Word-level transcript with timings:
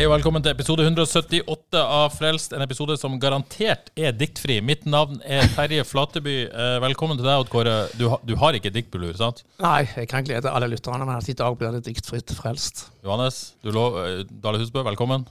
Hei 0.00 0.06
og 0.08 0.14
velkommen 0.14 0.40
til 0.40 0.54
episode 0.54 0.80
178 0.86 1.76
av 1.82 2.14
Frelst, 2.16 2.54
en 2.56 2.62
episode 2.64 2.94
som 2.96 3.18
garantert 3.20 3.90
er 4.00 4.14
diktfri. 4.16 4.54
Mitt 4.64 4.86
navn 4.88 5.18
er 5.28 5.44
Terje 5.52 5.82
Flateby. 5.84 6.36
Eh, 6.48 6.76
Velkommen 6.80 7.18
til 7.20 7.26
deg, 7.28 7.42
Odd 7.42 7.50
Kåre. 7.52 7.74
Du, 8.00 8.06
ha- 8.08 8.20
du 8.24 8.32
har 8.40 8.56
ikke 8.56 8.72
diktbulur, 8.72 9.12
sant? 9.18 9.42
Nei, 9.60 9.82
jeg 9.92 10.08
kan 10.08 10.24
glede 10.24 10.48
alle 10.48 10.70
lytterne 10.72 11.04
med 11.04 11.18
at 11.20 11.28
i 11.28 11.36
dag 11.36 11.58
blir 11.60 11.76
det 11.76 11.82
diktfritt 11.90 12.32
frelst. 12.32 12.86
Johannes, 13.04 13.42
du 13.60 13.68
lov, 13.76 13.98
eh, 14.06 14.22
Dale 14.40 14.62
Husbø, 14.62 14.86
velkommen. 14.88 15.28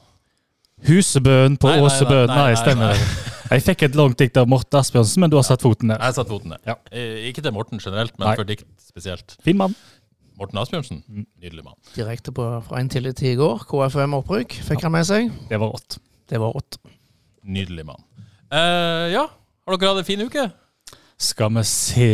Husebøen 0.85 1.57
på 1.59 1.71
Nei, 1.73 1.79
nei, 1.79 1.87
Åsebøen. 1.89 2.29
nei, 2.29 2.37
Nei, 2.37 2.53
nei, 2.53 2.61
stemmer. 2.61 3.05
Jeg 3.49 3.65
fikk 3.65 3.87
et 3.89 3.97
langt 3.97 4.21
dikt 4.21 4.37
av 4.37 4.45
Morten 4.47 4.77
Asbjørnsen, 4.83 5.25
men 5.25 5.33
du 5.33 5.39
har 5.41 5.47
satt 5.49 5.65
foten 5.65 5.89
ned. 5.89 5.97
Jeg 5.97 6.11
har 6.13 6.19
satt 6.21 6.29
foten 6.29 6.53
ned. 6.53 6.61
Ja. 6.69 6.77
Eh, 6.93 7.25
Ikke 7.31 7.41
til 7.41 7.57
Morten 7.57 7.81
generelt, 7.81 8.13
men 8.21 8.27
Nei. 8.29 8.35
for 8.37 8.45
dikt 8.45 8.69
spesielt. 8.85 9.33
Fin 9.41 9.57
mann. 9.57 9.73
Morten 10.39 10.61
Asbjørnsen, 10.61 11.01
nydelig 11.41 11.65
mann. 11.65 11.75
Direkte 11.97 12.31
på, 12.31 12.45
fra 12.63 12.79
en 12.79 12.87
til 12.91 13.09
i 13.11 13.33
går. 13.35 13.65
KFM-opprykk 13.67 14.55
fikk 14.69 14.85
han 14.87 14.93
med 14.95 15.07
seg. 15.09 15.33
Det 15.49 15.59
var 15.59 15.73
rått. 15.73 15.97
Det 16.31 16.39
var 16.39 16.53
rått. 16.55 16.77
Nydelig 17.43 17.83
mann. 17.89 17.99
Uh, 18.47 19.11
ja, 19.11 19.25
har 19.27 19.75
dere 19.77 19.91
hatt 19.91 20.01
en 20.01 20.07
fin 20.07 20.23
uke? 20.23 20.45
Skal 21.19 21.51
vi 21.51 21.61
se 21.67 22.05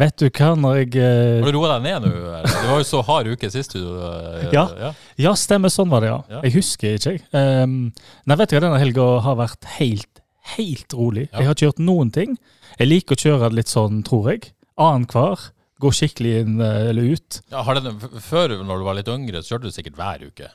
Vet 0.00 0.16
du 0.16 0.30
hva, 0.30 0.54
når 0.56 0.78
jeg 0.78 0.94
eh, 0.96 1.42
Har 1.44 1.52
du 1.52 1.58
roa 1.58 1.74
deg 1.74 1.84
ned 1.84 2.06
nå? 2.06 2.12
Det 2.46 2.62
var 2.70 2.78
jo 2.80 2.86
så 2.88 3.02
hard 3.04 3.28
uke 3.28 3.50
sist. 3.52 3.76
Du, 3.76 3.84
eh, 4.00 4.46
Ja. 4.54 4.64
ja. 4.80 4.92
Ja, 5.20 5.34
stemmer. 5.36 5.68
Sånn 5.68 5.92
var 5.92 6.00
det, 6.00 6.08
ja. 6.08 6.22
Ja. 6.32 6.40
Jeg 6.46 6.54
husker 6.56 6.96
ikke, 6.96 7.18
jeg. 7.18 7.26
Um, 7.36 7.92
nei, 8.24 8.38
vet 8.40 8.48
du 8.48 8.56
hva, 8.56 8.62
denne 8.64 8.80
helga 8.80 9.08
har 9.26 9.36
vært 9.42 9.68
helt, 9.76 10.24
helt 10.56 10.96
rolig. 10.96 11.26
Ja. 11.28 11.42
Jeg 11.42 11.50
har 11.50 11.58
ikke 11.58 11.68
gjort 11.68 11.84
noen 11.84 12.14
ting. 12.16 12.38
Jeg 12.78 12.88
liker 12.88 13.18
å 13.18 13.22
kjøre 13.26 13.52
litt 13.52 13.68
sånn, 13.68 14.00
tror 14.08 14.32
jeg. 14.32 14.54
Annenhver. 14.80 15.50
Gå 15.84 15.92
skikkelig 15.94 16.36
inn 16.42 16.62
eh, 16.64 16.90
eller 16.90 17.16
ut. 17.16 17.40
Ja, 17.52 17.64
har 17.66 17.80
det, 17.80 17.92
før, 18.24 18.56
når 18.64 18.80
du 18.80 18.86
var 18.86 18.98
litt 18.98 19.10
yngre, 19.12 19.42
så 19.42 19.54
kjørte 19.54 19.68
du 19.68 19.76
sikkert 19.76 19.98
hver 20.00 20.24
uke? 20.24 20.48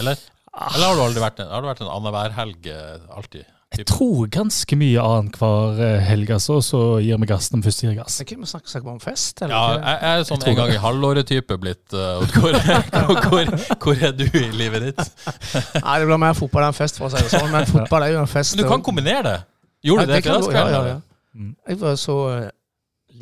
Eller? 0.00 0.20
Eller 0.52 0.86
har 0.86 0.98
du 0.98 1.02
aldri 1.06 1.24
vært 1.24 1.40
en, 1.42 1.50
har 1.50 1.64
du 1.64 1.68
vært 1.70 1.82
en 1.82 1.90
annenhver 1.90 2.36
helg 2.36 2.70
eh, 2.70 3.10
alltid? 3.16 3.48
Jeg 3.72 3.86
tror 3.88 4.26
ganske 4.28 4.76
mye 4.76 5.00
annenhver 5.00 5.76
hver 5.78 6.02
helg, 6.04 6.30
altså, 6.34 6.58
så 6.64 6.80
gir 7.00 7.16
vi 7.22 7.28
gass 7.30 7.48
når 7.52 7.62
vi 7.62 7.66
først 7.70 7.84
gir 7.84 7.94
gass. 7.96 8.18
Men 8.28 8.42
vi 8.44 8.50
snakker 8.50 8.72
snakker 8.74 8.90
om 8.92 8.98
fest? 9.00 9.40
Eller? 9.40 9.54
Ja, 9.54 9.62
jeg, 9.78 9.94
jeg 10.02 10.18
er 10.18 10.26
sånn 10.28 10.44
jeg 10.44 10.52
en 10.52 10.58
gang 10.58 10.72
i 10.74 10.82
halvåret-type 10.82 11.58
blitt. 11.62 11.84
Uh, 11.96 12.20
hvor, 12.36 12.58
hvor, 13.06 13.22
hvor, 13.30 13.54
hvor 13.86 14.04
er 14.10 14.12
du 14.18 14.26
i 14.28 14.44
livet 14.60 14.90
ditt? 14.90 15.00
Nei, 15.86 15.96
det 16.02 16.10
blir 16.10 16.20
mer 16.20 16.36
fotball 16.36 16.68
enn 16.68 16.76
fest, 16.76 17.00
for 17.00 17.08
å 17.08 17.14
si 17.14 17.24
det 17.24 17.32
sånn. 17.32 17.48
Men 17.54 17.64
fotball 17.70 18.04
er 18.04 18.12
jo 18.18 18.20
en 18.26 18.30
fest. 18.30 18.58
Men 18.58 18.66
du 18.66 18.68
kan 18.74 18.84
kombinere 18.84 19.24
det. 19.30 19.38
Gjorde 19.88 20.04
du 20.04 20.12
Ja, 20.12 20.18
det 20.18 20.26
kan 20.28 20.52
ja, 20.52 20.66
ja, 20.68 20.82
ja. 20.92 20.98
Jeg 21.72 21.80
var 21.80 21.96
så 21.96 22.16
eh, 22.34 22.50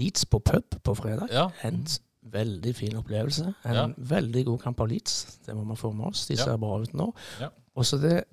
Leeds 0.00 0.24
på 0.30 0.40
pub 0.44 0.76
på 0.84 0.94
fredag. 0.98 1.28
Ja. 1.32 1.48
En 1.68 1.84
veldig 2.32 2.72
fin 2.76 2.96
opplevelse. 2.98 3.54
En 3.64 3.74
Ja. 3.76 3.86
veldig 3.96 4.44
god 4.48 4.60
kamp 4.64 4.80
av 4.80 4.88
Leeds. 4.90 5.38
Det 5.46 5.54
må 5.56 5.64
man 5.64 5.76
få 5.76 5.92
med 5.94 6.06
oss. 6.10 6.26
De 6.26 6.34
Ja. 6.36 6.44
ser 6.44 6.56
bra 6.56 6.78
ut 6.82 6.92
nå. 6.94 7.12
Ja. 7.40 7.48
Og 7.76 7.84
så 7.86 8.00
det 8.00 8.24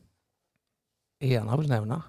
jeg 1.21 1.29
gjerne 1.31 1.57
vil 1.57 1.69
nevne, 1.69 2.01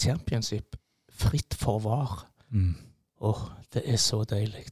championship 0.00 0.76
fritt 1.10 1.54
for 1.58 1.78
var. 1.80 2.26
Mm. 2.50 2.74
Åh, 3.20 3.48
det 3.72 3.82
er 3.86 3.96
så 3.96 4.24
deilig. 4.24 4.66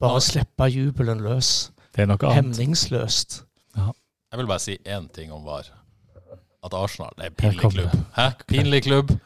Bare 0.00 0.20
slippe 0.20 0.68
jubelen 0.72 1.20
løs. 1.24 1.70
Det 1.94 2.02
er 2.02 2.06
noe 2.06 2.16
annet. 2.22 2.34
Hemningsløst. 2.56 3.42
Jeg 3.76 4.38
vil 4.40 4.46
bare 4.46 4.58
si 4.60 4.76
én 4.84 5.08
ting 5.12 5.32
om 5.32 5.44
VAR. 5.44 5.68
At 6.64 6.74
Arsenal 6.74 7.12
det 7.16 7.24
er 7.24 7.28
en 7.30 7.34
pinlig 7.52 7.70
klubb. 7.72 7.90
Hæ? 8.16 8.30
Pinlig 8.48 8.82
klubb. 8.82 9.08
Det 9.08 9.18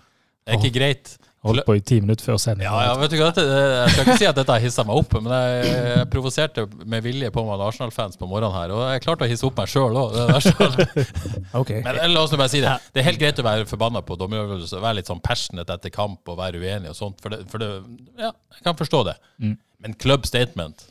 er 0.46 0.58
ikke 0.58 0.78
greit. 0.78 1.18
Holdt 1.40 1.64
på 1.64 1.72
i 1.78 1.80
ti 1.80 1.96
minutter 2.04 2.26
før 2.26 2.36
sending. 2.36 2.66
Ja, 2.66 2.82
ja, 2.84 2.96
vet 3.00 3.14
du 3.14 3.16
hva, 3.16 3.30
Jeg 3.32 3.92
skal 3.94 4.04
ikke 4.04 4.16
si 4.20 4.26
at 4.28 4.36
dette 4.36 4.56
hissa 4.60 4.84
meg 4.84 4.98
opp, 5.00 5.14
men 5.24 5.32
jeg, 5.32 5.70
jeg 5.72 6.08
provoserte 6.12 6.66
med 6.84 7.00
vilje 7.06 7.30
på 7.32 7.44
meg 7.46 7.54
en 7.54 7.64
Arsenal-fans 7.64 8.20
på 8.20 8.28
morgenen 8.28 8.52
her. 8.58 8.74
Og 8.76 8.82
jeg 8.92 9.04
klarte 9.06 9.24
å 9.24 9.30
hisse 9.30 9.48
opp 9.48 9.56
meg 9.56 9.72
sjøl 9.72 9.96
òg. 9.96 10.18
okay. 11.62 11.80
Men 11.86 12.02
la 12.12 12.26
oss 12.26 12.34
nå 12.34 12.42
bare 12.42 12.52
si 12.52 12.60
det. 12.60 12.76
Det 12.92 13.00
er 13.00 13.08
helt 13.08 13.22
greit 13.22 13.40
å 13.40 13.46
være 13.46 13.64
forbanna 13.70 14.04
på 14.04 14.18
dommerøvelser, 14.20 14.84
være 14.84 15.00
litt 15.00 15.08
sånn 15.08 15.24
passionate 15.24 15.80
etter 15.80 15.94
kamp 15.94 16.28
og 16.28 16.36
være 16.42 16.60
uenig 16.60 16.92
og 16.92 17.00
sånt. 17.00 17.24
For 17.24 17.32
det, 17.32 17.46
for 17.48 17.64
det 17.64 17.72
Ja, 18.20 18.34
jeg 18.58 18.68
kan 18.68 18.76
forstå 18.76 19.04
det. 19.08 19.16
Mm. 19.40 19.56
Men 19.80 19.96
club 19.96 20.28
statement 20.28 20.90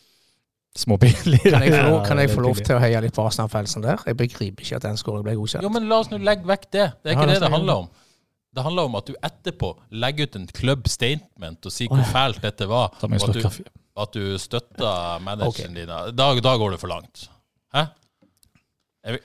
Småpinlig. 0.80 1.40
Kan 1.44 1.64
jeg, 1.66 1.74
få 1.74 1.86
lov, 1.90 2.02
kan 2.10 2.20
jeg 2.22 2.30
få 2.34 2.44
lov 2.46 2.60
til 2.62 2.78
å 2.78 2.82
heie 2.82 3.00
litt 3.06 3.14
på 3.14 3.24
Arsenal-fansen 3.26 3.86
der? 3.86 4.02
Jeg 4.08 4.18
begriper 4.18 4.66
ikke 4.66 4.78
at 4.78 4.86
den 4.86 5.00
skåringen 5.02 5.26
ble 5.26 5.40
godkjent. 5.40 5.66
Jo, 5.66 5.72
men 5.74 5.90
la 5.90 5.98
oss 6.02 6.12
nå 6.12 6.20
legge 6.22 6.46
vekk 6.50 6.70
det. 6.70 6.86
Det 7.04 7.12
er 7.12 7.18
ikke 7.18 7.34
det 7.34 7.42
det 7.44 7.52
handler 7.54 7.86
om. 7.86 7.90
Det 8.56 8.64
handler 8.66 8.90
om 8.90 8.96
at 8.98 9.06
du 9.06 9.14
etterpå 9.24 9.74
legger 9.92 10.26
ut 10.30 10.36
en 10.40 10.48
club 10.48 10.88
statement 10.90 11.66
og 11.70 11.74
sier 11.74 11.92
hvor 11.92 12.08
fælt 12.10 12.42
dette 12.42 12.66
var, 12.70 12.96
og 12.98 13.14
at 13.14 13.36
du, 13.38 13.66
at 14.04 14.16
du 14.16 14.24
støtter 14.42 15.20
manageren 15.28 15.78
din. 15.78 15.90
Da, 15.90 16.30
da 16.42 16.56
går 16.58 16.74
det 16.76 16.80
for 16.82 16.90
langt. 16.92 17.28
Hæ? 17.76 17.86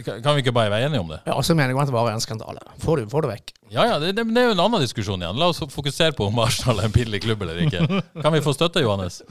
Kan 0.07 0.37
vi 0.37 0.45
ikke 0.45 0.53
bare 0.55 0.71
være 0.71 0.87
enige 0.87 1.01
om 1.03 1.09
det? 1.11 1.19
Ja, 1.27 1.35
så 1.43 1.55
mener 1.57 1.73
jeg 1.73 1.81
at 1.83 1.89
det 1.91 1.95
var 1.97 2.13
en 2.13 2.21
skandale. 2.23 2.61
Får 2.85 3.01
du, 3.01 3.09
får 3.11 3.25
du 3.25 3.29
vekk. 3.33 3.53
Ja, 3.73 3.87
ja, 3.89 3.97
det, 3.99 4.13
det, 4.17 4.27
det 4.31 4.43
er 4.43 4.51
jo 4.53 4.55
en 4.55 4.63
annen 4.63 4.85
diskusjon 4.85 5.25
igjen. 5.25 5.41
La 5.41 5.49
oss 5.51 5.59
fokusere 5.73 6.15
på 6.15 6.29
om 6.31 6.39
Arsenal 6.45 6.79
er 6.85 6.91
en 6.91 6.95
pinlig 6.95 7.25
klubb 7.25 7.43
eller 7.43 7.65
ikke. 7.65 7.83
Kan 8.23 8.37
vi 8.37 8.43
få 8.45 8.55
støtte, 8.57 8.85
Johannes? 8.85 9.23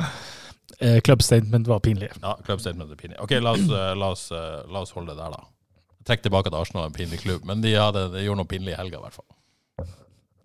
Eh, 0.79 1.01
Club 1.05 1.21
statement 1.21 1.67
var 1.67 1.79
pinlig. 1.79 2.07
Ja, 2.21 2.33
club 2.45 2.59
statement 2.59 2.91
er 2.91 2.97
pinlig. 2.97 3.17
Ok, 3.21 3.31
la 3.43 3.51
oss, 3.53 3.67
eh, 3.69 3.91
la 3.99 4.07
oss, 4.11 4.23
eh, 4.31 4.63
la 4.73 4.81
oss 4.81 4.91
holde 4.95 5.13
det 5.13 5.19
der, 5.21 5.35
da. 5.35 5.43
Trekk 6.07 6.23
tilbake 6.25 6.49
at 6.49 6.55
Arsenal 6.57 6.85
er 6.87 6.89
en 6.89 6.95
pinlig 6.97 7.19
klubb, 7.21 7.45
men 7.47 7.61
de, 7.63 7.75
hadde, 7.77 8.07
de 8.15 8.23
gjorde 8.25 8.41
noe 8.41 8.49
pinlig 8.49 8.73
i 8.73 8.77
helga, 8.79 8.97
i 8.97 9.03
hvert 9.05 9.15
fall. 9.15 9.27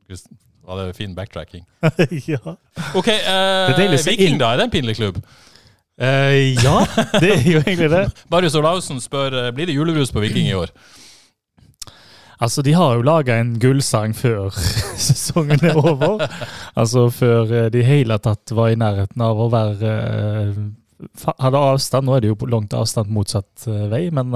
Just- 0.09 0.31
Var 0.69 0.77
det 0.87 0.97
fin 0.97 1.15
backtracking? 1.17 1.65
ja. 2.33 2.57
Ok, 2.95 3.09
eh, 3.09 3.95
Viking, 4.07 4.39
da? 4.41 4.53
Er 4.53 4.61
det 4.61 4.65
en 4.69 4.71
pinlig 4.75 4.97
klubb? 4.99 5.21
Eh, 6.01 6.55
ja, 6.63 6.77
det 7.19 7.31
er 7.33 7.47
jo 7.53 7.59
egentlig 7.63 7.89
det. 7.91 8.05
Marius 8.31 8.55
Olaussen 8.59 9.01
spør 9.03 9.35
eh, 9.35 9.51
blir 9.57 9.67
det 9.67 9.75
julebrus 9.75 10.13
på 10.15 10.21
Viking 10.23 10.47
i 10.51 10.55
år. 10.55 10.71
Altså, 12.39 12.63
de 12.63 12.73
har 12.77 12.95
jo 12.95 13.03
laga 13.03 13.39
en 13.41 13.57
gullsang 13.59 14.13
før 14.15 14.53
sesongen 15.09 15.59
er 15.67 15.75
over. 15.81 16.23
Altså 16.79 17.09
før 17.11 17.51
eh, 17.65 17.71
de 17.75 17.81
i 17.83 17.89
hele 17.89 18.19
tatt 18.23 18.53
var 18.55 18.71
i 18.71 18.79
nærheten 18.79 19.25
av 19.27 19.41
å 19.41 19.49
være 19.53 19.95
eh, 19.95 20.61
Hadde 21.39 21.59
avstand. 21.63 22.07
Nå 22.09 22.17
er 22.17 22.25
det 22.25 22.31
jo 22.33 22.37
på 22.39 22.49
langt 22.51 22.73
avstand 22.75 23.11
motsatt 23.15 23.69
vei, 23.91 24.09
men 24.11 24.33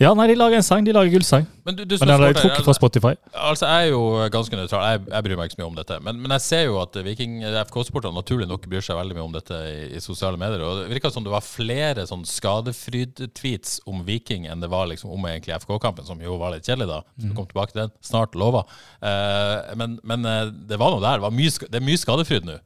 Ja, 0.00 0.10
nei, 0.18 0.26
de 0.26 0.34
lager 0.34 0.58
en 0.58 0.64
sang. 0.66 0.82
De 0.86 0.92
lager 0.94 1.12
gullsang. 1.14 1.44
Men, 1.64 1.76
du, 1.78 1.84
du, 1.86 1.94
Men 2.00 2.10
den 2.10 2.24
er 2.26 2.34
trukket 2.34 2.66
fra 2.66 2.74
Spotify. 2.74 3.12
Altså, 3.30 3.68
Jeg 3.68 3.86
er 3.86 3.92
jo 3.92 4.00
ganske 4.34 4.58
nøytral. 4.58 4.82
Jeg, 4.90 5.02
jeg 5.12 5.26
bryr 5.26 5.38
meg 5.38 5.48
ikke 5.48 5.56
så 5.56 5.60
mye 5.60 5.68
om 5.68 5.78
dette. 5.78 5.98
Men, 6.02 6.18
men 6.24 6.34
jeg 6.34 6.44
ser 6.44 6.62
jo 6.66 6.80
at 6.82 6.98
Viking, 7.06 7.36
FK-sporterne 7.70 8.18
naturlig 8.18 8.48
nok 8.50 8.66
bryr 8.70 8.82
seg 8.84 8.98
veldig 8.98 9.16
mye 9.18 9.26
om 9.28 9.36
dette 9.36 9.60
i, 9.70 9.78
i 9.94 10.02
sosiale 10.02 10.40
medier. 10.40 10.64
Og 10.66 10.82
Det 10.82 10.90
virka 10.96 11.12
som 11.14 11.26
det 11.26 11.32
var 11.34 11.46
flere 11.46 12.06
sånn 12.10 12.26
skadefryd-tweets 12.28 13.78
om 13.90 14.02
Viking 14.08 14.48
enn 14.50 14.64
det 14.64 14.72
var 14.72 14.90
liksom 14.90 15.14
om 15.14 15.28
egentlig 15.30 15.54
FK-kampen, 15.62 16.06
som 16.08 16.22
jo 16.22 16.40
var 16.42 16.56
litt 16.56 16.66
kjedelig, 16.66 16.90
da. 16.90 17.00
Så 17.14 17.30
vi 17.30 17.36
kom 17.38 17.48
tilbake 17.50 17.74
til 17.74 17.84
den. 17.84 17.94
Snart 18.04 18.34
lova. 18.38 18.64
Uh, 18.98 19.74
men, 19.78 19.98
men 20.02 20.26
eh, 20.28 20.48
det 20.70 20.80
var 20.80 20.90
noe 20.94 21.04
der. 21.04 21.20
Det, 21.20 21.28
var 21.28 21.38
mye, 21.38 21.68
det 21.70 21.78
er 21.78 21.86
mye 21.86 22.02
skadefryd 22.02 22.50
nå. 22.50 22.58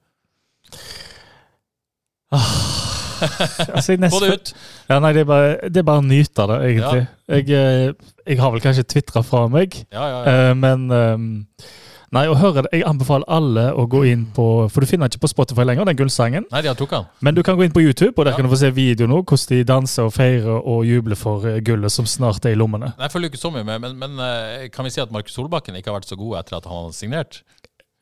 Altså, 3.78 3.96
Få 4.12 4.20
det 4.24 4.30
ut! 4.34 4.52
Ja, 4.88 4.98
nei, 5.04 5.12
det 5.16 5.24
er 5.24 5.28
bare, 5.28 5.50
det 5.68 5.82
er 5.82 5.86
bare 5.88 6.02
å 6.02 6.06
nyte 6.06 6.46
det, 6.50 6.60
egentlig. 6.70 7.02
Jeg, 7.28 7.50
eh, 7.50 8.14
jeg 8.32 8.40
har 8.40 8.54
vel 8.54 8.62
kanskje 8.64 8.86
tvitra 8.88 9.22
fra 9.26 9.44
meg, 9.52 9.76
Ja, 9.92 10.06
ja, 10.08 10.18
ja. 10.24 10.32
eh, 10.50 10.54
men 10.58 10.88
eh, 10.90 11.68
Nei, 12.16 12.22
å 12.24 12.32
høre 12.40 12.62
det, 12.64 12.70
Jeg 12.78 12.86
anbefaler 12.88 13.28
alle 13.28 13.66
å 13.76 13.82
gå 13.92 13.98
inn 14.08 14.22
på 14.32 14.44
For 14.72 14.80
du 14.80 14.88
finner 14.88 15.10
ikke 15.10 15.20
på 15.26 15.28
Spotify 15.28 15.66
lenger, 15.68 15.84
den 15.90 15.98
gullsangen. 15.98 16.46
Nei, 16.48 16.62
de 16.64 16.70
har 16.70 16.78
trukket 16.78 17.02
den. 17.02 17.10
Men 17.26 17.36
du 17.36 17.42
kan 17.44 17.58
gå 17.58 17.66
inn 17.66 17.74
på 17.74 17.82
YouTube, 17.84 18.14
og 18.16 18.24
der 18.24 18.32
Ja. 18.32 18.38
kan 18.38 18.48
du 18.48 18.52
få 18.54 18.56
se 18.62 18.70
video 18.72 19.04
nå, 19.10 19.18
hvordan 19.28 19.50
de 19.52 19.58
danser 19.68 20.08
og 20.08 20.14
feirer 20.16 20.56
og 20.56 20.86
jubler 20.88 21.20
for 21.20 21.44
eh, 21.50 21.58
gullet 21.60 21.92
som 21.92 22.08
snart 22.08 22.48
er 22.48 22.56
i 22.56 22.60
lommene. 22.60 22.94
Nei, 22.96 23.04
Jeg 23.10 23.12
følger 23.12 23.28
ikke 23.34 23.42
så 23.44 23.52
mye 23.52 23.66
med, 23.68 23.84
men, 23.84 23.98
men 24.00 24.70
kan 24.72 24.88
vi 24.88 24.94
si 24.96 25.02
at 25.04 25.12
Markus 25.12 25.36
Solbakken 25.36 25.76
ikke 25.76 25.92
har 25.92 25.98
vært 26.00 26.08
så 26.08 26.16
god 26.16 26.38
etter 26.40 26.56
at 26.62 26.64
han 26.72 26.86
har 26.88 26.96
signert? 26.96 27.42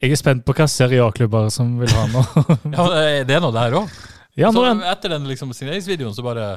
Jeg 0.03 0.13
er 0.13 0.19
spent 0.21 0.45
på 0.47 0.53
hva 0.55 0.67
Serie 0.69 1.01
A-klubber 1.03 1.47
som 1.51 1.75
vil 1.81 1.89
ha 1.97 2.07
nå. 2.13 2.23
Ja, 2.77 2.85
det 3.27 3.33
er 3.33 3.41
noe 3.43 3.55
der 3.59 3.75
òg. 3.81 3.91
Ja, 4.37 4.51
Så 4.53 4.65
han, 4.65 4.83
etter 4.85 5.09
den 5.17 5.27
liksom 5.31 5.53
signeringsvideoen 5.57 6.15
så 6.17 6.23
bare 6.27 6.49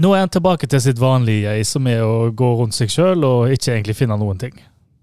nå 0.00 0.12
er 0.14 0.20
han 0.22 0.30
tilbake 0.30 0.68
til 0.70 0.80
sitt 0.80 0.98
vanlige 1.02 1.50
jeg, 1.56 1.66
som 1.66 1.86
er 1.90 2.02
å 2.06 2.30
gå 2.34 2.50
rundt 2.60 2.76
seg 2.76 2.90
sjøl 2.92 3.24
og 3.26 3.50
ikke 3.50 3.72
egentlig 3.74 3.96
finne 3.98 4.16
noen 4.20 4.38
ting. 4.38 4.54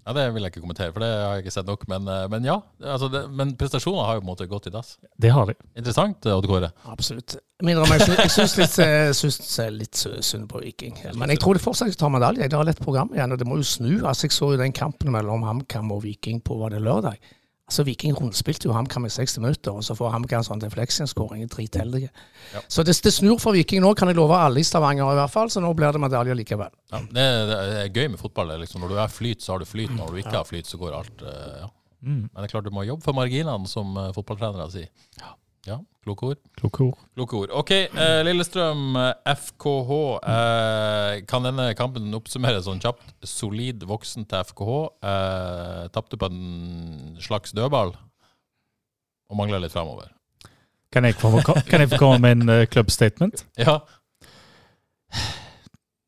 Ja, 0.08 0.14
Det 0.16 0.22
vil 0.32 0.40
jeg 0.46 0.54
ikke 0.54 0.62
kommentere, 0.62 0.92
for 0.94 1.04
det 1.04 1.08
har 1.12 1.34
jeg 1.36 1.42
ikke 1.44 1.52
sett 1.52 1.66
nok. 1.68 1.82
Men, 1.92 2.06
eh, 2.08 2.22
men 2.32 2.46
ja, 2.48 2.54
altså 2.80 3.10
det, 3.12 3.20
men 3.36 3.50
prestasjoner 3.60 4.06
har 4.08 4.14
jo 4.16 4.22
på 4.22 4.24
en 4.24 4.30
måte 4.30 4.46
gått 4.48 4.68
i 4.70 4.72
dass. 4.72 4.94
Det 5.20 5.28
har 5.28 5.44
de. 5.50 5.54
Interessant, 5.76 6.24
Odd 6.32 6.46
Kåre. 6.48 6.70
Absolutt. 6.88 7.36
Mindre 7.60 7.84
om 7.84 7.92
jeg 7.92 8.06
jeg 8.16 8.30
syns 8.32 8.54
litt, 8.56 8.78
eh, 8.80 9.10
syns 9.12 9.58
litt 9.76 9.94
sy- 10.00 10.22
synd 10.24 10.48
på 10.48 10.62
Viking. 10.64 10.96
Men 11.14 11.28
jeg 11.28 11.42
tror 11.44 11.58
de 11.58 11.60
fortsatt 11.60 11.92
tar 12.00 12.08
medalje. 12.08 12.48
Det 12.48 12.56
har 12.56 12.64
lett 12.64 12.80
program 12.80 13.10
igjen, 13.12 13.32
og 13.36 13.38
det 13.38 13.46
må 13.46 13.60
jo 13.60 13.68
snu. 13.68 14.00
Altså, 14.08 14.24
Jeg 14.24 14.32
så 14.32 14.52
jo 14.54 14.56
den 14.56 14.72
kampen 14.72 15.12
mellom 15.12 15.44
HamKam 15.44 15.92
og 15.92 16.00
Viking 16.08 16.40
på 16.40 16.56
var 16.58 16.70
det 16.70 16.80
lørdag. 16.80 17.18
Altså, 17.68 17.84
Viking 17.84 18.14
rundspilte 18.16 18.64
jo 18.64 18.72
HamKam 18.72 19.04
i 19.04 19.10
60 19.12 19.42
minutter, 19.44 19.76
og 19.76 19.84
så 19.84 19.92
får 19.96 20.14
HamKam 20.14 20.44
sånn 20.46 20.62
deflection-skåring 20.62 21.42
i 21.44 21.48
dritheldige. 21.52 22.08
Ja. 22.54 22.62
Så 22.64 22.80
det, 22.86 22.94
det 23.04 23.12
snur 23.12 23.36
for 23.42 23.52
Viking 23.52 23.82
nå, 23.84 23.90
kan 23.98 24.08
jeg 24.08 24.16
love 24.16 24.36
alle 24.40 24.62
i 24.62 24.64
Stavanger 24.64 25.12
i 25.12 25.18
hvert 25.18 25.34
fall, 25.34 25.52
så 25.52 25.60
nå 25.60 25.74
blir 25.76 25.92
det 25.92 26.00
medalje 26.00 26.36
likevel. 26.38 26.72
Ja, 26.94 27.02
det, 27.04 27.26
det 27.50 27.58
er 27.82 27.92
gøy 27.92 28.14
med 28.14 28.22
fotball. 28.22 28.54
Liksom, 28.62 28.80
når 28.80 28.94
du 28.94 29.02
er 29.04 29.12
flyt, 29.12 29.44
så 29.44 29.52
har 29.54 29.60
du 29.60 29.68
flyt. 29.68 29.92
Når 29.98 30.14
du 30.14 30.22
ikke 30.22 30.38
har 30.38 30.48
flyt, 30.48 30.70
så 30.70 30.80
går 30.80 30.96
alt 30.96 31.26
eh, 31.28 31.58
ja. 31.66 31.68
Mm. 32.00 32.30
Men 32.30 32.38
det 32.38 32.46
er 32.46 32.54
klart 32.54 32.68
du 32.70 32.72
må 32.72 32.86
jobbe 32.86 33.04
for 33.04 33.16
marginene, 33.18 33.68
som 33.68 33.96
eh, 34.00 34.12
fotballtrenere 34.16 34.70
sier. 34.72 34.88
Ja, 35.20 35.34
kloke 36.04 36.26
ord. 36.30 36.38
Kloke 36.56 36.84
ord. 36.84 36.98
Kloke 37.14 37.36
ord. 37.36 37.50
OK, 37.52 37.72
eh, 37.72 38.20
Lillestrøm 38.24 38.96
eh, 38.96 39.34
FKH. 39.34 39.92
Eh, 40.34 41.14
kan 41.28 41.44
denne 41.44 41.70
kampen 41.78 42.14
oppsummeres 42.16 42.66
sånn 42.68 42.80
kjapt? 42.82 43.10
Solid 43.26 43.84
voksen 43.88 44.28
til 44.28 44.44
FKH. 44.48 44.76
Eh, 45.12 45.82
Tapte 45.94 46.20
på 46.20 46.30
en 46.30 47.18
slags 47.22 47.52
dødball 47.56 47.94
og 49.28 49.36
mangler 49.36 49.60
litt 49.60 49.74
framover. 49.74 50.08
Kan 50.92 51.04
jeg 51.04 51.18
få, 51.20 51.34
kan 51.44 51.82
jeg 51.82 51.90
få 51.90 51.98
komme 52.00 52.18
med 52.24 52.38
en 52.38 52.48
uh, 52.62 52.66
klubbstatement? 52.70 53.44
Ja. 53.60 53.80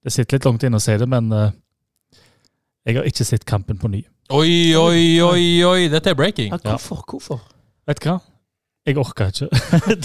Det 0.01 0.13
sitter 0.15 0.39
litt 0.39 0.47
langt 0.49 0.65
inne 0.65 0.79
å 0.81 0.81
si 0.81 0.95
det, 0.97 1.05
men 1.09 1.29
uh, 1.29 1.51
jeg 2.89 2.97
har 2.97 3.09
ikke 3.09 3.27
sett 3.29 3.45
kampen 3.45 3.77
på 3.77 3.91
ny. 3.93 4.01
Oi, 4.33 4.73
oi, 4.79 5.21
oi, 5.21 5.45
oi! 5.67 5.89
Dette 5.93 6.15
er 6.15 6.17
breaking. 6.17 6.55
Ja, 6.55 6.63
hvorfor? 6.65 7.03
Hvorfor? 7.11 7.43
Vet 7.91 8.01
du 8.01 8.09
hva? 8.09 8.17
Jeg 8.91 9.01
orker 9.01 9.31
ikke. 9.33 9.49